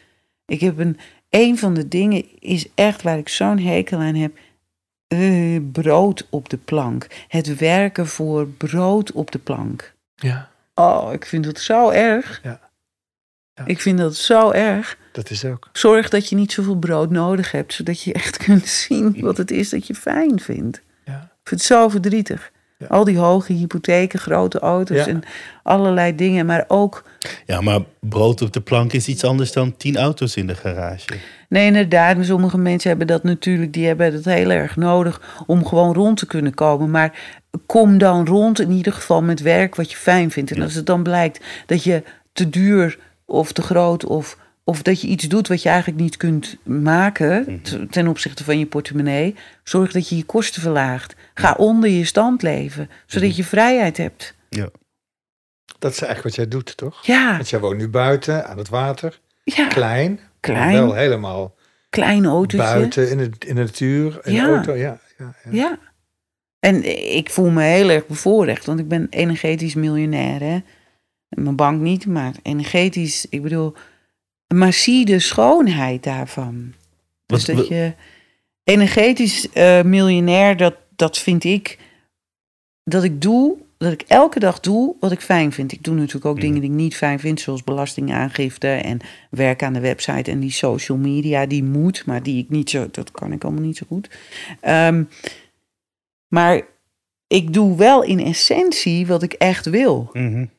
Ik 0.45 0.59
heb 0.59 0.77
een, 0.77 0.97
een 1.29 1.57
van 1.57 1.73
de 1.73 1.87
dingen 1.87 2.39
is 2.39 2.67
echt 2.75 3.01
waar 3.01 3.17
ik 3.17 3.29
zo'n 3.29 3.59
hekel 3.59 3.99
aan 3.99 4.15
heb. 4.15 4.37
Uh, 5.07 5.61
brood 5.71 6.27
op 6.29 6.49
de 6.49 6.57
plank. 6.57 7.07
Het 7.27 7.57
werken 7.57 8.07
voor 8.07 8.47
brood 8.47 9.11
op 9.11 9.31
de 9.31 9.39
plank. 9.39 9.93
Ja. 10.15 10.49
Oh, 10.75 11.13
ik 11.13 11.25
vind 11.25 11.45
het 11.45 11.59
zo 11.59 11.89
erg. 11.89 12.39
Ja. 12.43 12.59
ja. 13.53 13.65
Ik 13.65 13.81
vind 13.81 13.97
dat 13.97 14.15
zo 14.15 14.51
erg. 14.51 14.97
Dat 15.11 15.29
is 15.29 15.45
ook. 15.45 15.69
Zorg 15.73 16.09
dat 16.09 16.29
je 16.29 16.35
niet 16.35 16.51
zoveel 16.51 16.75
brood 16.75 17.09
nodig 17.09 17.51
hebt, 17.51 17.73
zodat 17.73 18.01
je 18.01 18.13
echt 18.13 18.37
kunt 18.45 18.67
zien 18.67 19.21
wat 19.21 19.37
het 19.37 19.51
is 19.51 19.69
dat 19.69 19.87
je 19.87 19.95
fijn 19.95 20.39
vindt. 20.39 20.81
Ja. 21.05 21.21
Ik 21.21 21.47
vind 21.47 21.61
het 21.61 21.69
zo 21.69 21.89
verdrietig. 21.89 22.51
Al 22.87 23.03
die 23.03 23.17
hoge 23.17 23.53
hypotheken, 23.53 24.19
grote 24.19 24.59
auto's 24.59 25.07
en 25.07 25.23
allerlei 25.63 26.15
dingen. 26.15 26.45
Maar 26.45 26.65
ook. 26.67 27.03
Ja, 27.45 27.61
maar 27.61 27.79
brood 27.99 28.41
op 28.41 28.53
de 28.53 28.61
plank 28.61 28.93
is 28.93 29.07
iets 29.07 29.23
anders 29.23 29.51
dan 29.51 29.77
tien 29.77 29.97
auto's 29.97 30.35
in 30.35 30.47
de 30.47 30.55
garage. 30.55 31.07
Nee, 31.49 31.65
inderdaad. 31.65 32.15
Maar 32.15 32.25
sommige 32.25 32.57
mensen 32.57 32.89
hebben 32.89 33.07
dat 33.07 33.23
natuurlijk. 33.23 33.73
Die 33.73 33.87
hebben 33.87 34.13
het 34.13 34.25
heel 34.25 34.49
erg 34.49 34.75
nodig 34.75 35.43
om 35.47 35.65
gewoon 35.65 35.93
rond 35.93 36.17
te 36.17 36.25
kunnen 36.25 36.53
komen. 36.53 36.91
Maar 36.91 37.19
kom 37.65 37.97
dan 37.97 38.25
rond 38.25 38.59
in 38.59 38.71
ieder 38.71 38.93
geval 38.93 39.21
met 39.21 39.41
werk 39.41 39.75
wat 39.75 39.91
je 39.91 39.97
fijn 39.97 40.31
vindt. 40.31 40.51
En 40.51 40.61
als 40.61 40.73
het 40.73 40.85
dan 40.85 41.03
blijkt 41.03 41.39
dat 41.65 41.83
je 41.83 42.03
te 42.33 42.49
duur 42.49 42.97
of 43.25 43.51
te 43.51 43.61
groot 43.61 44.05
of 44.05 44.37
of 44.63 44.81
dat 44.81 45.01
je 45.01 45.07
iets 45.07 45.27
doet 45.27 45.47
wat 45.47 45.61
je 45.61 45.69
eigenlijk 45.69 46.01
niet 46.01 46.17
kunt 46.17 46.57
maken 46.63 47.43
mhm. 47.43 47.87
ten 47.87 48.07
opzichte 48.07 48.43
van 48.43 48.59
je 48.59 48.65
portemonnee. 48.65 49.35
Zorg 49.63 49.91
dat 49.91 50.09
je 50.09 50.17
je 50.17 50.23
kosten 50.23 50.61
verlaagt. 50.61 51.15
Ga 51.41 51.53
onder 51.53 51.89
je 51.89 52.05
stand 52.05 52.41
leven, 52.41 52.89
zodat 53.05 53.29
mhm. 53.29 53.37
je 53.37 53.43
vrijheid 53.43 53.97
hebt. 53.97 54.35
Ja. 54.49 54.69
Dat 55.79 55.91
is 55.91 56.01
eigenlijk 56.01 56.23
wat 56.23 56.35
jij 56.35 56.47
doet, 56.47 56.77
toch? 56.77 57.05
Ja. 57.05 57.31
Want 57.31 57.49
jij 57.49 57.59
woont 57.59 57.77
nu 57.77 57.89
buiten, 57.89 58.47
aan 58.47 58.57
het 58.57 58.69
water. 58.69 59.19
Ja. 59.43 59.67
Klein. 59.67 60.19
Klein. 60.39 60.73
Wel 60.73 60.93
helemaal. 60.93 61.55
Klein 61.89 62.25
autootje. 62.25 62.57
Buiten, 62.57 63.09
in 63.09 63.17
de, 63.17 63.31
in 63.47 63.55
de 63.55 63.61
natuur. 63.61 64.19
In 64.23 64.33
ja. 64.33 64.45
de 64.45 64.51
auto, 64.53 64.73
ja. 64.73 64.99
Ja, 65.17 65.35
ja. 65.43 65.51
ja. 65.51 65.79
En 66.59 66.83
ik 67.15 67.29
voel 67.29 67.49
me 67.49 67.63
heel 67.63 67.89
erg 67.89 68.07
bevoorrecht, 68.07 68.65
want 68.65 68.79
ik 68.79 68.87
ben 68.87 69.07
energetisch 69.09 69.75
miljonair. 69.75 70.39
Hè? 70.39 70.59
Mijn 71.29 71.55
bank 71.55 71.81
niet, 71.81 72.05
maar 72.05 72.33
energetisch, 72.41 73.25
ik 73.29 73.41
bedoel, 73.41 73.73
maar 74.47 74.73
zie 74.73 75.05
de 75.05 75.19
schoonheid 75.19 76.03
daarvan. 76.03 76.73
Dus 77.25 77.45
dat 77.45 77.67
je 77.67 77.93
energetisch 78.63 79.47
uh, 79.53 79.81
miljonair, 79.81 80.57
dat, 80.57 80.75
dat 81.01 81.17
vind 81.17 81.43
ik, 81.43 81.79
dat 82.83 83.03
ik 83.03 83.21
doe, 83.21 83.57
dat 83.77 83.91
ik 83.91 84.01
elke 84.01 84.39
dag 84.39 84.59
doe 84.59 84.95
wat 84.99 85.11
ik 85.11 85.21
fijn 85.21 85.51
vind. 85.51 85.71
Ik 85.71 85.83
doe 85.83 85.95
natuurlijk 85.95 86.25
ook 86.25 86.41
dingen 86.41 86.61
die 86.61 86.69
ik 86.69 86.75
niet 86.75 86.95
fijn 86.95 87.19
vind, 87.19 87.39
zoals 87.39 87.63
belastingaangifte 87.63 88.67
en 88.67 88.99
werk 89.29 89.63
aan 89.63 89.73
de 89.73 89.79
website 89.79 90.31
en 90.31 90.39
die 90.39 90.51
social 90.51 90.97
media, 90.97 91.45
die 91.45 91.63
moet, 91.63 92.05
maar 92.05 92.23
die 92.23 92.43
ik 92.43 92.49
niet 92.49 92.69
zo, 92.69 92.87
dat 92.91 93.11
kan 93.11 93.31
ik 93.31 93.43
allemaal 93.43 93.63
niet 93.63 93.77
zo 93.77 93.85
goed. 93.87 94.09
Um, 94.67 95.09
maar 96.27 96.61
ik 97.27 97.53
doe 97.53 97.77
wel 97.77 98.03
in 98.03 98.19
essentie 98.19 99.07
wat 99.07 99.23
ik 99.23 99.33
echt 99.33 99.65
wil. 99.65 100.09
Mm 100.13 100.49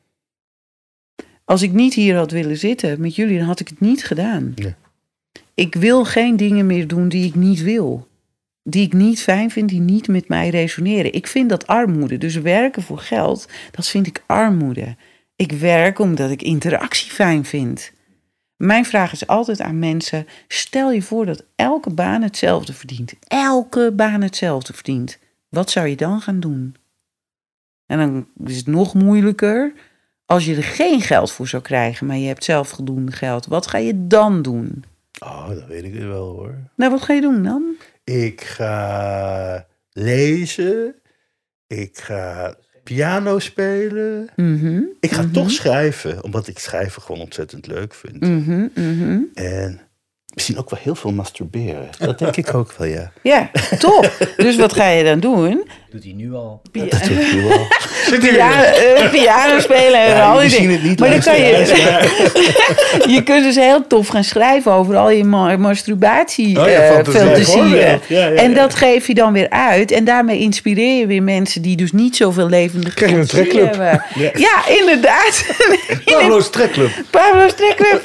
als 1.45 1.61
ik 1.61 1.71
niet 1.71 1.93
hier 1.93 2.15
had 2.15 2.31
willen 2.31 2.57
zitten 2.57 3.01
met 3.01 3.15
jullie, 3.15 3.37
dan 3.37 3.47
had 3.47 3.59
ik 3.59 3.67
het 3.67 3.79
niet 3.79 4.05
gedaan. 4.05 4.53
Ik 5.53 5.75
wil 5.75 6.05
geen 6.05 6.37
dingen 6.37 6.65
meer 6.65 6.87
doen 6.87 7.09
die 7.09 7.25
ik 7.25 7.35
niet 7.35 7.61
wil. 7.61 8.07
Die 8.63 8.85
ik 8.85 8.93
niet 8.93 9.21
fijn 9.21 9.51
vind, 9.51 9.69
die 9.69 9.79
niet 9.79 10.07
met 10.07 10.27
mij 10.27 10.49
resoneren. 10.49 11.13
Ik 11.13 11.27
vind 11.27 11.49
dat 11.49 11.67
armoede. 11.67 12.17
Dus 12.17 12.35
werken 12.35 12.81
voor 12.81 12.97
geld, 12.97 13.47
dat 13.71 13.87
vind 13.87 14.07
ik 14.07 14.23
armoede. 14.25 14.95
Ik 15.35 15.51
werk 15.51 15.99
omdat 15.99 16.31
ik 16.31 16.41
interactie 16.41 17.11
fijn 17.11 17.45
vind. 17.45 17.91
Mijn 18.55 18.85
vraag 18.85 19.11
is 19.11 19.27
altijd 19.27 19.61
aan 19.61 19.79
mensen: 19.79 20.27
stel 20.47 20.91
je 20.91 21.01
voor 21.01 21.25
dat 21.25 21.45
elke 21.55 21.89
baan 21.89 22.21
hetzelfde 22.21 22.73
verdient. 22.73 23.13
Elke 23.27 23.91
baan 23.95 24.21
hetzelfde 24.21 24.73
verdient. 24.73 25.19
Wat 25.49 25.71
zou 25.71 25.87
je 25.87 25.95
dan 25.95 26.21
gaan 26.21 26.39
doen? 26.39 26.75
En 27.85 27.97
dan 27.97 28.27
is 28.47 28.57
het 28.57 28.67
nog 28.67 28.93
moeilijker 28.93 29.73
als 30.25 30.45
je 30.45 30.55
er 30.55 30.63
geen 30.63 31.01
geld 31.01 31.31
voor 31.31 31.47
zou 31.47 31.61
krijgen, 31.61 32.07
maar 32.07 32.17
je 32.17 32.27
hebt 32.27 32.43
zelf 32.43 32.67
voldoende 32.67 33.11
geld. 33.11 33.45
Wat 33.45 33.67
ga 33.67 33.77
je 33.77 34.07
dan 34.07 34.41
doen? 34.41 34.83
Oh, 35.19 35.47
dat 35.47 35.65
weet 35.65 35.83
ik 35.83 35.93
wel 35.93 36.29
hoor. 36.29 36.55
Nou, 36.75 36.91
wat 36.91 37.01
ga 37.01 37.13
je 37.13 37.21
doen 37.21 37.43
dan? 37.43 37.63
Ik 38.03 38.41
ga 38.41 39.67
lezen. 39.91 40.95
Ik 41.67 41.97
ga 41.97 42.55
piano 42.83 43.39
spelen. 43.39 44.29
Mhm, 44.35 44.81
Ik 44.99 45.11
ga 45.11 45.21
mhm, 45.21 45.31
toch 45.31 45.51
schrijven, 45.51 46.23
omdat 46.23 46.47
ik 46.47 46.59
schrijven 46.59 47.01
gewoon 47.01 47.21
ontzettend 47.21 47.67
leuk 47.67 47.93
vind. 47.93 48.19
mhm, 48.19 48.67
mhm. 48.75 49.19
En 49.33 49.79
misschien 50.33 50.57
ook 50.57 50.69
wel 50.69 50.79
heel 50.83 50.95
veel 50.95 51.11
masturberen. 51.11 51.89
Dat 51.99 52.19
denk 52.19 52.35
ik 52.35 52.53
ook 52.53 52.73
wel, 52.77 52.87
ja. 52.87 53.11
Ja, 53.21 53.49
top. 53.79 54.11
Dus 54.37 54.55
wat 54.55 54.73
ga 54.73 54.87
je 54.87 55.03
dan 55.03 55.19
doen? 55.19 55.69
Doet 55.91 56.03
hij 56.03 56.13
nu 56.15 56.33
al. 56.33 56.61
Pia- 56.71 56.85
Dat 56.89 57.03
doe 57.03 57.17
ik 57.19 57.41
wel. 57.43 58.19
piano, 58.19 58.61
eh, 58.61 59.09
piano 59.11 59.59
spelen 59.59 59.99
en 59.99 60.09
Ja, 60.15 60.31
al 60.31 60.39
die 60.39 60.49
dingen. 60.49 60.71
het 60.71 60.83
niet, 60.83 60.99
maar 60.99 61.09
dan 61.09 61.19
kan 61.19 61.37
je, 61.39 61.45
je 63.15 63.23
kunt 63.23 63.43
dus 63.43 63.55
heel 63.55 63.87
tof 63.87 64.07
gaan 64.07 64.23
schrijven 64.23 64.71
over 64.71 64.95
al 64.95 65.09
je 65.09 65.23
ma- 65.23 65.57
masturbatie 65.57 66.59
Oh 66.61 66.69
ja, 66.69 66.91
fantasie. 66.93 67.19
fantasieën. 67.21 67.67
Ja, 67.75 67.99
ja, 68.07 68.27
ja, 68.27 68.29
en 68.31 68.53
dat 68.53 68.75
geef 68.75 69.07
je 69.07 69.13
dan 69.13 69.33
weer 69.33 69.49
uit. 69.49 69.91
En 69.91 70.03
daarmee 70.03 70.39
inspireer 70.39 70.99
je 70.99 71.07
weer 71.07 71.23
mensen 71.23 71.61
die 71.61 71.75
dus 71.75 71.91
niet 71.91 72.15
zoveel 72.15 72.49
levendige 72.49 72.95
Krijg 72.95 73.11
je 73.11 73.17
een 73.17 73.27
trekclub. 73.27 73.69
hebben. 73.69 74.03
Ja. 74.15 74.31
Ja, 74.33 74.67
inderdaad. 74.79 75.45
Pablo's 76.05 76.49
Trekclub. 76.49 76.89
Pablo's 77.09 77.53
trekclub. 77.55 78.01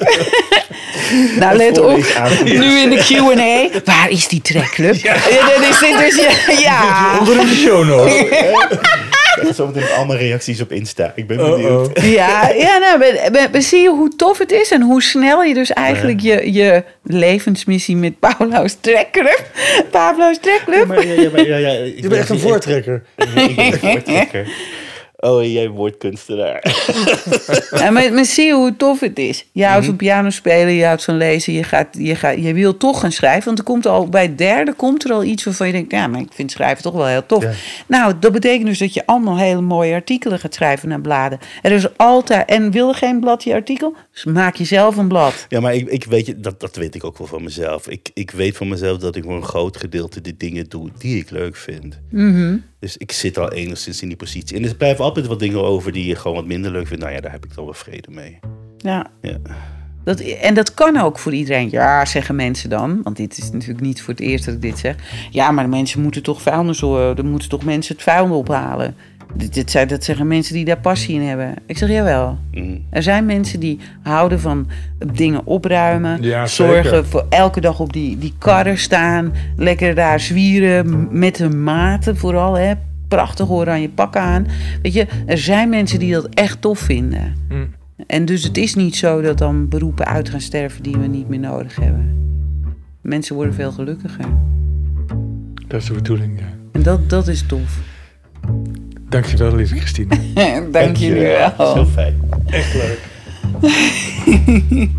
nou, 1.38 1.56
let 1.56 1.78
op. 1.80 2.04
Nu 2.44 2.78
in 2.78 2.90
de 2.90 2.96
Q&A. 2.96 3.80
Waar 3.84 4.10
is 4.10 4.28
die 4.28 4.40
trekclub? 4.40 4.94
Ja. 4.94 5.12
dat 5.14 5.68
is 5.70 5.78
dit 5.78 5.98
dus, 5.98 6.16
ja. 6.16 6.52
ja. 6.70 7.18
Onder 7.18 7.40
in 7.40 7.46
de 7.46 7.54
show 7.54 7.86
notes. 7.88 8.14
Ik 8.20 9.44
krijg 9.44 9.54
zometeen 9.56 9.88
allemaal 9.96 10.16
reacties 10.16 10.60
op 10.60 10.72
Insta. 10.72 11.12
Ik 11.14 11.26
ben 11.26 11.38
Uh-oh. 11.38 11.50
benieuwd. 11.50 12.00
Ja, 12.02 12.48
ja 12.48 12.78
nou, 12.78 12.98
maar, 12.98 13.30
maar- 13.32 13.48
maar 13.52 13.62
zie 13.62 13.80
je 13.82 13.88
hoe 13.88 14.16
tof 14.16 14.38
het 14.38 14.52
is 14.52 14.70
en 14.70 14.82
hoe 14.82 15.02
snel 15.02 15.42
je 15.42 15.54
dus 15.54 15.72
eigenlijk 15.72 16.20
je, 16.20 16.52
je 16.52 16.84
levensmissie 17.02 17.96
met 17.96 18.18
Pablo's 18.18 18.76
Trekclub, 18.80 19.44
Pablo's 19.90 20.38
Trekclub, 20.40 20.86
Maar, 20.86 21.06
ja, 21.06 21.20
ja, 21.22 21.30
maar, 21.30 21.46
ja, 21.46 21.56
ja, 21.56 21.68
ik 21.70 21.94
Je 21.96 22.08
bent 22.08 22.14
echt 22.20 22.28
een 22.28 22.38
voortrekker. 22.38 23.02
Ik 23.16 23.34
ben 23.34 23.58
een 23.58 23.78
voortrekker. 23.78 24.46
Oh, 25.20 25.52
jij 25.52 25.68
woordkunstenaar. 25.68 26.62
Ja, 27.70 27.90
maar, 27.90 28.12
maar 28.12 28.24
zie 28.24 28.46
je 28.46 28.52
hoe 28.52 28.76
tof 28.76 29.00
het 29.00 29.18
is. 29.18 29.46
Je 29.52 29.64
houdt 29.64 29.86
van 29.86 29.96
piano 29.96 30.30
spelen, 30.30 30.72
je 30.72 30.84
houdt 30.84 31.04
van 31.04 31.16
lezen, 31.16 31.52
je, 31.52 31.62
gaat, 31.62 31.88
je, 31.98 32.14
gaat, 32.14 32.36
je 32.42 32.54
wil 32.54 32.76
toch 32.76 33.00
gaan 33.00 33.12
schrijven. 33.12 33.44
Want 33.44 33.58
er 33.58 33.64
komt 33.64 33.86
al 33.86 34.08
bij 34.08 34.22
het 34.22 34.38
derde 34.38 34.72
komt 34.72 35.04
er 35.04 35.12
al 35.12 35.24
iets 35.24 35.44
waarvan 35.44 35.66
je 35.66 35.72
denkt, 35.72 35.90
ja, 35.90 36.06
maar 36.06 36.20
ik 36.20 36.32
vind 36.32 36.50
schrijven 36.50 36.82
toch 36.82 36.94
wel 36.94 37.06
heel 37.06 37.26
tof. 37.26 37.42
Ja. 37.42 37.52
Nou, 37.86 38.14
dat 38.20 38.32
betekent 38.32 38.66
dus 38.66 38.78
dat 38.78 38.94
je 38.94 39.06
allemaal 39.06 39.38
hele 39.38 39.60
mooie 39.60 39.94
artikelen 39.94 40.38
gaat 40.38 40.54
schrijven 40.54 40.88
naar 40.88 41.00
bladen. 41.00 41.38
Er 41.62 41.72
is 41.72 41.96
altijd, 41.96 42.48
en 42.48 42.70
wil 42.70 42.88
er 42.88 42.94
geen 42.94 43.20
blad 43.20 43.44
je 43.44 43.54
artikel? 43.54 43.94
Dus 44.12 44.24
maak 44.24 44.56
jezelf 44.56 44.96
een 44.96 45.08
blad. 45.08 45.46
Ja, 45.48 45.60
maar 45.60 45.74
ik, 45.74 45.88
ik 45.88 46.04
weet 46.04 46.26
je, 46.26 46.40
dat, 46.40 46.60
dat 46.60 46.76
weet 46.76 46.94
ik 46.94 47.04
ook 47.04 47.18
wel 47.18 47.26
van 47.26 47.42
mezelf. 47.42 47.88
Ik, 47.88 48.10
ik 48.14 48.30
weet 48.30 48.56
van 48.56 48.68
mezelf 48.68 48.98
dat 48.98 49.16
ik 49.16 49.24
voor 49.24 49.36
een 49.36 49.42
groot 49.42 49.76
gedeelte 49.76 50.20
de 50.20 50.36
dingen 50.36 50.68
doe 50.68 50.90
die 50.98 51.16
ik 51.16 51.30
leuk 51.30 51.56
vind. 51.56 51.98
Dus 52.78 52.96
ik 52.96 53.12
zit 53.12 53.38
al 53.38 53.52
enigszins 53.52 54.02
in 54.02 54.08
die 54.08 54.16
positie. 54.16 54.56
En 54.56 54.64
er 54.64 54.74
blijven 54.74 55.04
altijd 55.04 55.26
wat 55.26 55.38
dingen 55.38 55.64
over 55.64 55.92
die 55.92 56.06
je 56.06 56.14
gewoon 56.16 56.36
wat 56.36 56.46
minder 56.46 56.70
leuk 56.70 56.86
vindt. 56.86 57.02
Nou 57.02 57.14
ja, 57.14 57.20
daar 57.20 57.32
heb 57.32 57.44
ik 57.44 57.54
dan 57.54 57.64
wel 57.64 57.74
vrede 57.74 58.10
mee. 58.10 58.38
Ja, 58.78 59.10
Ja. 59.22 59.38
Dat, 60.04 60.20
en 60.20 60.54
dat 60.54 60.74
kan 60.74 60.96
ook 60.96 61.18
voor 61.18 61.34
iedereen. 61.34 61.68
Ja, 61.70 62.04
zeggen 62.04 62.36
mensen 62.36 62.70
dan. 62.70 63.00
Want 63.02 63.16
dit 63.16 63.38
is 63.38 63.50
natuurlijk 63.50 63.80
niet 63.80 64.02
voor 64.02 64.14
het 64.14 64.22
eerst 64.22 64.44
dat 64.44 64.54
ik 64.54 64.62
dit 64.62 64.78
zeg. 64.78 64.96
Ja, 65.30 65.50
maar 65.50 65.64
de 65.64 65.70
mensen 65.70 66.02
moeten 66.02 66.22
toch 66.22 66.42
vuilnis... 66.42 66.82
Er 66.82 67.24
moeten 67.24 67.48
toch 67.48 67.64
mensen 67.64 67.94
het 67.94 68.04
vuil 68.04 68.38
ophalen. 68.38 68.96
Dit, 69.34 69.70
zijn- 69.70 69.88
dat 69.88 70.04
zeggen 70.04 70.26
mensen 70.26 70.54
die 70.54 70.64
daar 70.64 70.78
passie 70.80 71.14
in 71.14 71.26
hebben. 71.26 71.54
Ik 71.66 71.78
zeg, 71.78 71.88
jawel. 71.88 72.38
Mm. 72.52 72.84
Er 72.90 73.02
zijn 73.02 73.26
mensen 73.26 73.60
die 73.60 73.78
houden 74.02 74.40
van 74.40 74.68
dingen 75.12 75.46
opruimen. 75.46 76.22
Ja, 76.22 76.46
zorgen 76.46 76.84
zeker. 76.84 77.04
voor 77.04 77.26
elke 77.28 77.60
dag 77.60 77.80
op 77.80 77.92
die, 77.92 78.18
die 78.18 78.34
karren 78.38 78.78
staan. 78.78 79.32
Lekker 79.56 79.94
daar 79.94 80.20
zwieren. 80.20 81.08
Met 81.18 81.38
hun 81.38 81.62
maten 81.62 82.16
vooral. 82.16 82.54
Hè. 82.58 82.72
Prachtig 83.08 83.48
oranje 83.50 83.88
pakken 83.88 84.20
aan. 84.20 84.46
Weet 84.82 84.92
je, 84.92 85.06
er 85.26 85.38
zijn 85.38 85.68
mensen 85.68 85.98
die 85.98 86.12
dat 86.12 86.28
echt 86.28 86.60
tof 86.60 86.78
vinden. 86.78 87.34
Hm. 87.48 87.54
En 88.06 88.24
dus 88.24 88.42
het 88.44 88.56
is 88.56 88.74
niet 88.74 88.96
zo 88.96 89.20
dat 89.20 89.38
dan 89.38 89.68
beroepen 89.68 90.06
uit 90.06 90.28
gaan 90.28 90.40
sterven 90.40 90.82
die 90.82 90.96
we 90.96 91.06
niet 91.06 91.28
meer 91.28 91.38
nodig 91.38 91.76
hebben. 91.76 92.16
Mensen 93.00 93.34
worden 93.34 93.54
veel 93.54 93.72
gelukkiger. 93.72 94.24
Dat 95.66 95.80
is 95.80 95.86
de 95.86 95.94
bedoeling, 95.94 96.38
ja. 96.38 96.46
En 96.72 96.82
dat, 96.82 97.10
dat 97.10 97.28
is 97.28 97.46
tof. 97.46 97.78
Dankjewel, 99.08 99.54
lieve 99.54 99.76
Christine. 99.76 100.16
Dank 100.70 100.96
jullie 100.96 101.38
Dat 101.38 101.50
is 101.50 101.56
wel. 101.56 101.74
heel 101.74 101.86
fijn. 101.86 102.20
Echt 102.46 102.74
leuk. 102.74 103.00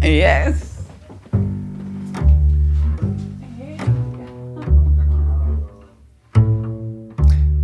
Yes. 0.00 0.54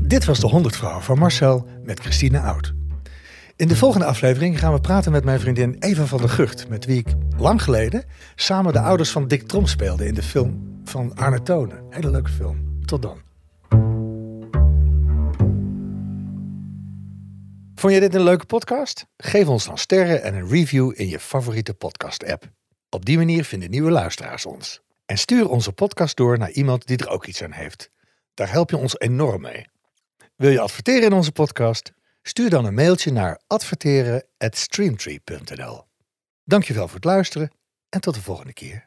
Dit 0.01 0.25
was 0.25 0.41
de 0.41 0.47
100 0.47 0.77
vrouw 0.77 1.01
van 1.01 1.19
Marcel 1.19 1.67
met 1.85 2.01
Christine 2.01 2.41
Oud. 2.41 2.75
In 3.57 3.69
de 3.69 3.77
volgende 3.77 4.07
aflevering 4.07 4.59
gaan 4.59 4.73
we 4.73 4.81
praten 4.81 5.13
met 5.13 5.25
mijn 5.25 5.41
vriendin 5.41 5.77
Eva 5.79 6.05
van 6.05 6.19
der 6.19 6.29
Gucht, 6.29 6.69
met 6.69 6.85
wie 6.85 6.99
ik 6.99 7.09
lang 7.37 7.63
geleden 7.63 8.05
samen 8.35 8.73
de 8.73 8.81
ouders 8.81 9.11
van 9.11 9.29
Dick 9.29 9.43
Trom 9.49 9.67
speelde 9.67 10.07
in 10.07 10.15
de 10.15 10.23
film 10.23 10.81
van 10.85 11.15
Arne 11.15 11.43
Tonen. 11.43 11.79
Hele 11.91 12.11
leuke 12.11 12.31
film. 12.31 12.57
Tot 12.85 13.03
dan. 13.03 13.17
Vond 17.79 17.93
je 17.93 18.01
dit 18.01 18.15
een 18.15 18.23
leuke 18.23 18.47
podcast? 18.47 19.07
Geef 19.17 19.49
ons 19.49 19.65
dan 19.65 19.79
sterren 19.79 20.23
en 20.23 20.35
een 20.35 20.49
review 20.49 20.93
in 20.95 21.09
je 21.09 21.21
favoriete 21.21 21.75
podcast-app. 21.75 22.51
Op 22.89 23.05
die 23.05 23.17
manier 23.17 23.45
vinden 23.45 23.71
nieuwe 23.71 23.91
luisteraars 23.91 24.47
ons. 24.47 24.81
En 25.07 25.19
stuur 25.19 25.49
onze 25.49 25.73
podcast 25.73 26.17
door 26.17 26.39
naar 26.39 26.51
iemand 26.51 26.87
die 26.87 26.97
er 26.97 27.09
ook 27.09 27.27
iets 27.27 27.43
aan 27.43 27.53
heeft. 27.53 27.91
Daar 28.35 28.51
help 28.51 28.71
je 28.71 28.77
ons 28.77 28.99
enorm 28.99 29.41
mee. 29.41 29.67
Wil 30.37 30.51
je 30.51 30.61
adverteren 30.61 31.03
in 31.03 31.13
onze 31.13 31.33
podcast? 31.33 31.93
Stuur 32.23 32.51
dan 32.51 32.65
een 32.65 32.75
mailtje 32.75 33.13
naar 33.13 33.41
adverteren@streamtree.nl. 33.47 35.85
Dankjewel 36.45 36.87
voor 36.87 36.97
het 36.97 37.05
luisteren 37.05 37.51
en 37.89 38.01
tot 38.01 38.15
de 38.15 38.23
volgende 38.23 38.53
keer. 38.53 38.86